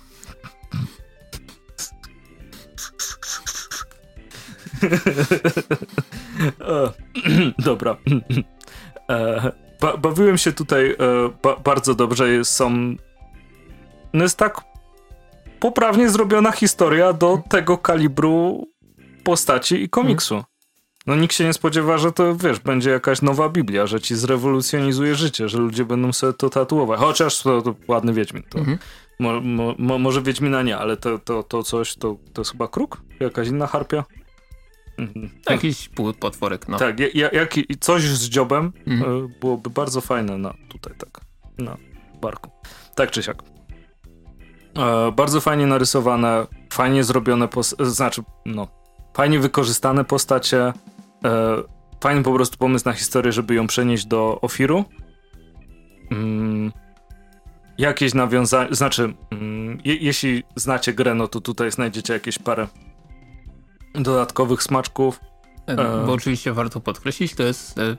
Dobra. 7.58 7.96
E, 9.10 9.52
ba 9.80 9.96
bawiłem 9.96 10.38
się 10.38 10.52
tutaj 10.52 10.90
e, 10.90 10.96
ba 11.42 11.56
bardzo 11.56 11.94
dobrze. 11.94 12.44
Są. 12.44 12.70
No 14.12 14.22
jest 14.22 14.38
tak 14.38 14.60
poprawnie 15.60 16.10
zrobiona 16.10 16.52
historia 16.52 17.12
do 17.12 17.42
tego 17.48 17.78
kalibru 17.78 18.66
postaci 19.24 19.82
i 19.82 19.88
komiksu. 19.88 20.44
No 21.10 21.16
nikt 21.16 21.34
się 21.34 21.44
nie 21.44 21.52
spodziewa, 21.52 21.98
że 21.98 22.12
to, 22.12 22.36
wiesz, 22.36 22.58
będzie 22.58 22.90
jakaś 22.90 23.22
nowa 23.22 23.48
Biblia, 23.48 23.86
że 23.86 24.00
ci 24.00 24.16
zrewolucjonizuje 24.16 25.14
życie, 25.14 25.48
że 25.48 25.58
ludzie 25.58 25.84
będą 25.84 26.12
sobie 26.12 26.32
to 26.32 26.50
tatuować. 26.50 27.00
Chociaż 27.00 27.42
to, 27.42 27.62
to 27.62 27.74
ładny 27.88 28.12
Wiedźmin. 28.12 28.42
To, 28.42 28.58
mhm. 28.58 28.78
mo, 29.18 29.40
mo, 29.40 29.74
mo, 29.78 29.98
może 29.98 30.22
Wiedźmina 30.22 30.62
nie, 30.62 30.78
ale 30.78 30.96
to, 30.96 31.18
to, 31.18 31.42
to 31.42 31.62
coś, 31.62 31.94
to, 31.94 32.16
to 32.32 32.40
jest 32.40 32.50
chyba 32.52 32.68
kruk? 32.68 33.02
Jakaś 33.20 33.48
inna 33.48 33.66
harpia? 33.66 34.04
Mhm. 34.98 35.30
Jakiś 35.50 35.90
potworek, 36.20 36.68
no. 36.68 36.78
Tak, 36.78 37.00
jak, 37.14 37.32
jak, 37.32 37.54
coś 37.80 38.02
z 38.02 38.28
dziobem 38.28 38.72
mhm. 38.86 39.24
E, 39.24 39.28
byłoby 39.40 39.70
bardzo 39.70 40.00
fajne 40.00 40.38
na 40.38 40.54
tutaj, 40.68 40.94
tak, 40.98 41.20
na 41.58 41.76
barku. 42.22 42.50
Tak 42.94 43.10
czy 43.10 43.22
siak. 43.22 43.42
E, 44.78 45.12
bardzo 45.12 45.40
fajnie 45.40 45.66
narysowane, 45.66 46.46
fajnie 46.72 47.04
zrobione, 47.04 47.48
znaczy, 47.80 48.22
no, 48.46 48.80
fajnie 49.14 49.38
wykorzystane 49.38 50.04
postacie, 50.04 50.62
e, 50.66 50.72
fajny 52.00 52.22
po 52.22 52.32
prostu 52.32 52.58
pomysł 52.58 52.84
na 52.84 52.92
historię, 52.92 53.32
żeby 53.32 53.54
ją 53.54 53.66
przenieść 53.66 54.06
do 54.06 54.40
Ofiru. 54.40 54.84
Mm, 56.10 56.72
jakieś 57.78 58.14
nawiązanie, 58.14 58.74
znaczy, 58.74 59.14
mm, 59.30 59.78
je, 59.84 59.96
jeśli 59.96 60.42
znacie 60.56 60.92
grę, 60.92 61.14
no 61.14 61.28
to 61.28 61.40
tutaj 61.40 61.70
znajdziecie 61.70 62.12
jakieś 62.12 62.38
parę 62.38 62.66
dodatkowych 63.94 64.62
smaczków. 64.62 65.20
E, 65.66 65.76
bo 66.06 66.12
oczywiście 66.12 66.52
warto 66.52 66.80
podkreślić, 66.80 67.34
to 67.34 67.42
jest 67.42 67.78
e, 67.78 67.96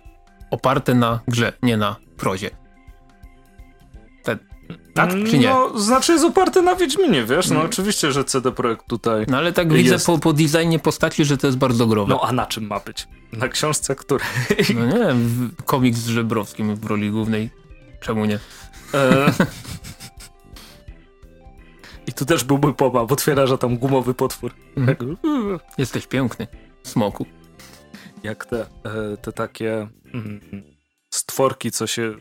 oparte 0.51 0.95
na 0.95 1.19
grze, 1.27 1.53
nie 1.63 1.77
na 1.77 1.95
prozie. 2.17 2.60
Tak 4.93 5.09
czy 5.09 5.37
nie? 5.37 5.49
No, 5.49 5.79
znaczy 5.79 6.11
jest 6.11 6.25
oparte 6.25 6.61
na 6.61 6.75
Wiedźminie, 6.75 7.25
wiesz? 7.25 7.49
No 7.49 7.55
mm. 7.55 7.67
oczywiście, 7.67 8.11
że 8.11 8.23
CD 8.23 8.51
Projekt 8.51 8.87
tutaj 8.87 9.25
No 9.27 9.37
ale 9.37 9.53
tak 9.53 9.71
jest. 9.71 9.83
widzę 9.83 9.99
po, 9.99 10.17
po 10.17 10.33
designie 10.33 10.79
postaci, 10.79 11.25
że 11.25 11.37
to 11.37 11.47
jest 11.47 11.59
bardzo 11.59 11.87
growe. 11.87 12.09
No 12.09 12.21
a 12.21 12.31
na 12.31 12.45
czym 12.45 12.67
ma 12.67 12.79
być? 12.79 13.07
Na 13.33 13.47
książce 13.47 13.95
której? 13.95 14.27
No 14.75 14.85
nie 14.85 15.05
wiem, 15.05 15.51
komiks 15.65 15.99
z 15.99 16.07
Żebrowskim 16.07 16.75
w 16.75 16.85
roli 16.85 17.11
głównej. 17.11 17.49
Czemu 17.99 18.25
nie? 18.25 18.39
E... 18.93 19.25
I 22.07 22.13
tu 22.13 22.25
też 22.25 22.43
byłby 22.43 22.73
pomap, 22.73 23.11
otwiera, 23.11 23.47
że 23.47 23.57
tam 23.57 23.77
gumowy 23.77 24.13
potwór. 24.13 24.51
Mhm. 24.77 25.17
Jesteś 25.77 26.07
piękny, 26.07 26.47
smoku. 26.83 27.25
Jak 28.23 28.45
te, 28.45 28.61
e, 28.61 29.17
te 29.17 29.31
takie 29.31 29.87
mm, 30.13 30.41
stworki, 31.09 31.71
co 31.71 31.87
się, 31.87 32.13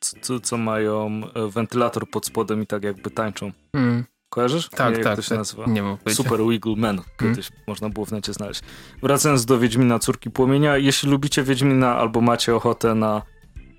co, 0.00 0.40
co, 0.40 0.56
mają 0.56 1.20
e, 1.34 1.48
wentylator 1.48 2.10
pod 2.10 2.26
spodem 2.26 2.62
i 2.62 2.66
tak 2.66 2.84
jakby 2.84 3.10
tańczą. 3.10 3.52
Mm. 3.72 4.04
Kojarzysz? 4.28 4.68
Tak, 4.68 4.96
nie, 4.96 5.04
tak. 5.04 5.16
to 5.16 5.22
się 5.22 5.28
tak. 5.28 5.38
nazywa? 5.38 5.64
Nie 5.66 5.82
mam 5.82 5.96
Super 6.08 6.40
Wiggle 6.40 6.76
Man. 6.76 6.98
Mhm. 6.98 7.14
Kiedyś 7.18 7.50
mm. 7.50 7.62
można 7.66 7.88
było 7.88 8.06
w 8.06 8.12
necie 8.12 8.32
znaleźć. 8.32 8.60
Wracając 9.02 9.44
do 9.44 9.58
Wiedźmina 9.58 9.98
Córki 9.98 10.30
Płomienia. 10.30 10.76
Jeśli 10.76 11.10
lubicie 11.10 11.42
Wiedźmina 11.42 11.96
albo 11.96 12.20
macie 12.20 12.54
ochotę 12.54 12.94
na 12.94 13.22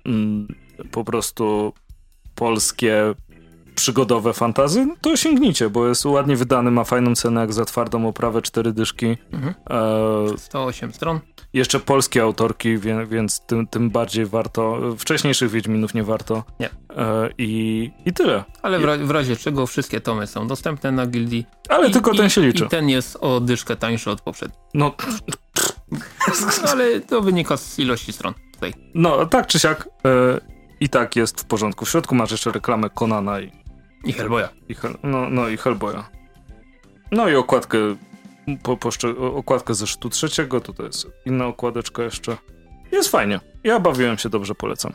mm, 0.06 0.48
po 0.90 1.04
prostu 1.04 1.72
polskie 2.34 3.14
przygodowe 3.74 4.32
fantazy, 4.32 4.86
no 4.86 4.94
to 5.00 5.16
sięgnijcie, 5.16 5.70
bo 5.70 5.88
jest 5.88 6.06
ładnie 6.06 6.36
wydany, 6.36 6.70
ma 6.70 6.84
fajną 6.84 7.14
cenę 7.14 7.40
jak 7.40 7.52
za 7.52 7.64
twardą 7.64 8.08
oprawę, 8.08 8.42
cztery 8.42 8.72
dyszki. 8.72 9.16
Mhm. 9.32 9.54
E, 10.34 10.38
108 10.38 10.92
stron. 10.92 11.20
Jeszcze 11.52 11.80
polskie 11.80 12.22
autorki, 12.22 12.78
wie, 12.78 13.06
więc 13.06 13.40
tym, 13.40 13.66
tym 13.66 13.90
bardziej 13.90 14.26
warto. 14.26 14.80
Wcześniejszych 14.98 15.50
Wiedźminów 15.50 15.94
nie 15.94 16.04
warto. 16.04 16.44
Nie. 16.60 16.70
E, 16.96 17.30
i, 17.38 17.90
I 18.06 18.12
tyle. 18.12 18.44
Ale 18.62 18.78
w, 18.78 18.84
ra 18.84 18.96
w, 18.98 19.10
razie 19.10 19.36
czego 19.36 19.66
wszystkie 19.66 20.00
tomy 20.00 20.26
są 20.26 20.48
dostępne 20.48 20.92
na 20.92 21.06
gildii. 21.06 21.46
Ale 21.68 21.88
I, 21.88 21.92
tylko 21.92 22.14
ten 22.14 22.26
i, 22.26 22.30
się 22.30 22.40
liczy. 22.40 22.64
I 22.64 22.68
ten 22.68 22.88
jest 22.88 23.16
o 23.20 23.40
dyszkę 23.40 23.76
tańszy 23.76 24.10
od 24.10 24.20
poprzedniego. 24.20 24.62
No. 24.74 24.94
no 25.90 25.98
ale 26.70 27.00
to 27.00 27.20
wynika 27.20 27.56
z 27.56 27.78
ilości 27.78 28.12
stron 28.12 28.34
tutaj. 28.54 28.72
No, 28.94 29.26
tak 29.26 29.46
czy 29.46 29.58
siak. 29.58 29.88
E, 30.04 30.40
I 30.80 30.88
tak 30.88 31.16
jest 31.16 31.40
w 31.40 31.44
porządku. 31.44 31.84
W 31.84 31.90
środku 31.90 32.14
masz 32.14 32.30
jeszcze 32.30 32.52
reklamę 32.52 32.90
Konana 32.90 33.40
i 33.40 33.59
i 34.04 34.12
Hellboya. 34.12 34.48
I 34.68 34.74
Hel 34.74 34.94
no, 35.02 35.30
no 35.30 35.48
i 35.48 35.56
Hellboya. 35.56 36.04
No 37.12 37.28
i 37.28 37.34
okładkę, 37.34 37.78
po, 38.62 38.76
po, 38.76 38.90
okładkę 39.34 39.74
ze 39.74 39.86
sztu 39.86 40.10
trzeciego, 40.10 40.60
tutaj 40.60 40.86
jest 40.86 41.06
inna 41.26 41.46
okładeczka 41.46 42.02
jeszcze. 42.02 42.36
Jest 42.92 43.10
fajnie. 43.10 43.40
Ja 43.64 43.80
bawiłem 43.80 44.18
się 44.18 44.28
dobrze, 44.28 44.54
polecam. 44.54 44.92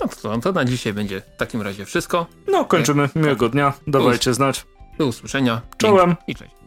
No 0.00 0.08
to, 0.22 0.38
to 0.38 0.52
na 0.52 0.64
dzisiaj 0.64 0.92
będzie 0.92 1.20
w 1.20 1.36
takim 1.36 1.62
razie 1.62 1.84
wszystko. 1.84 2.26
No, 2.48 2.64
kończymy. 2.64 3.08
Miłego 3.16 3.48
dnia. 3.48 3.72
Dawajcie 3.86 4.34
znać. 4.34 4.66
Do 4.98 5.06
usłyszenia. 5.06 5.60
Czołem. 5.78 6.16
I 6.26 6.34
cześć. 6.34 6.61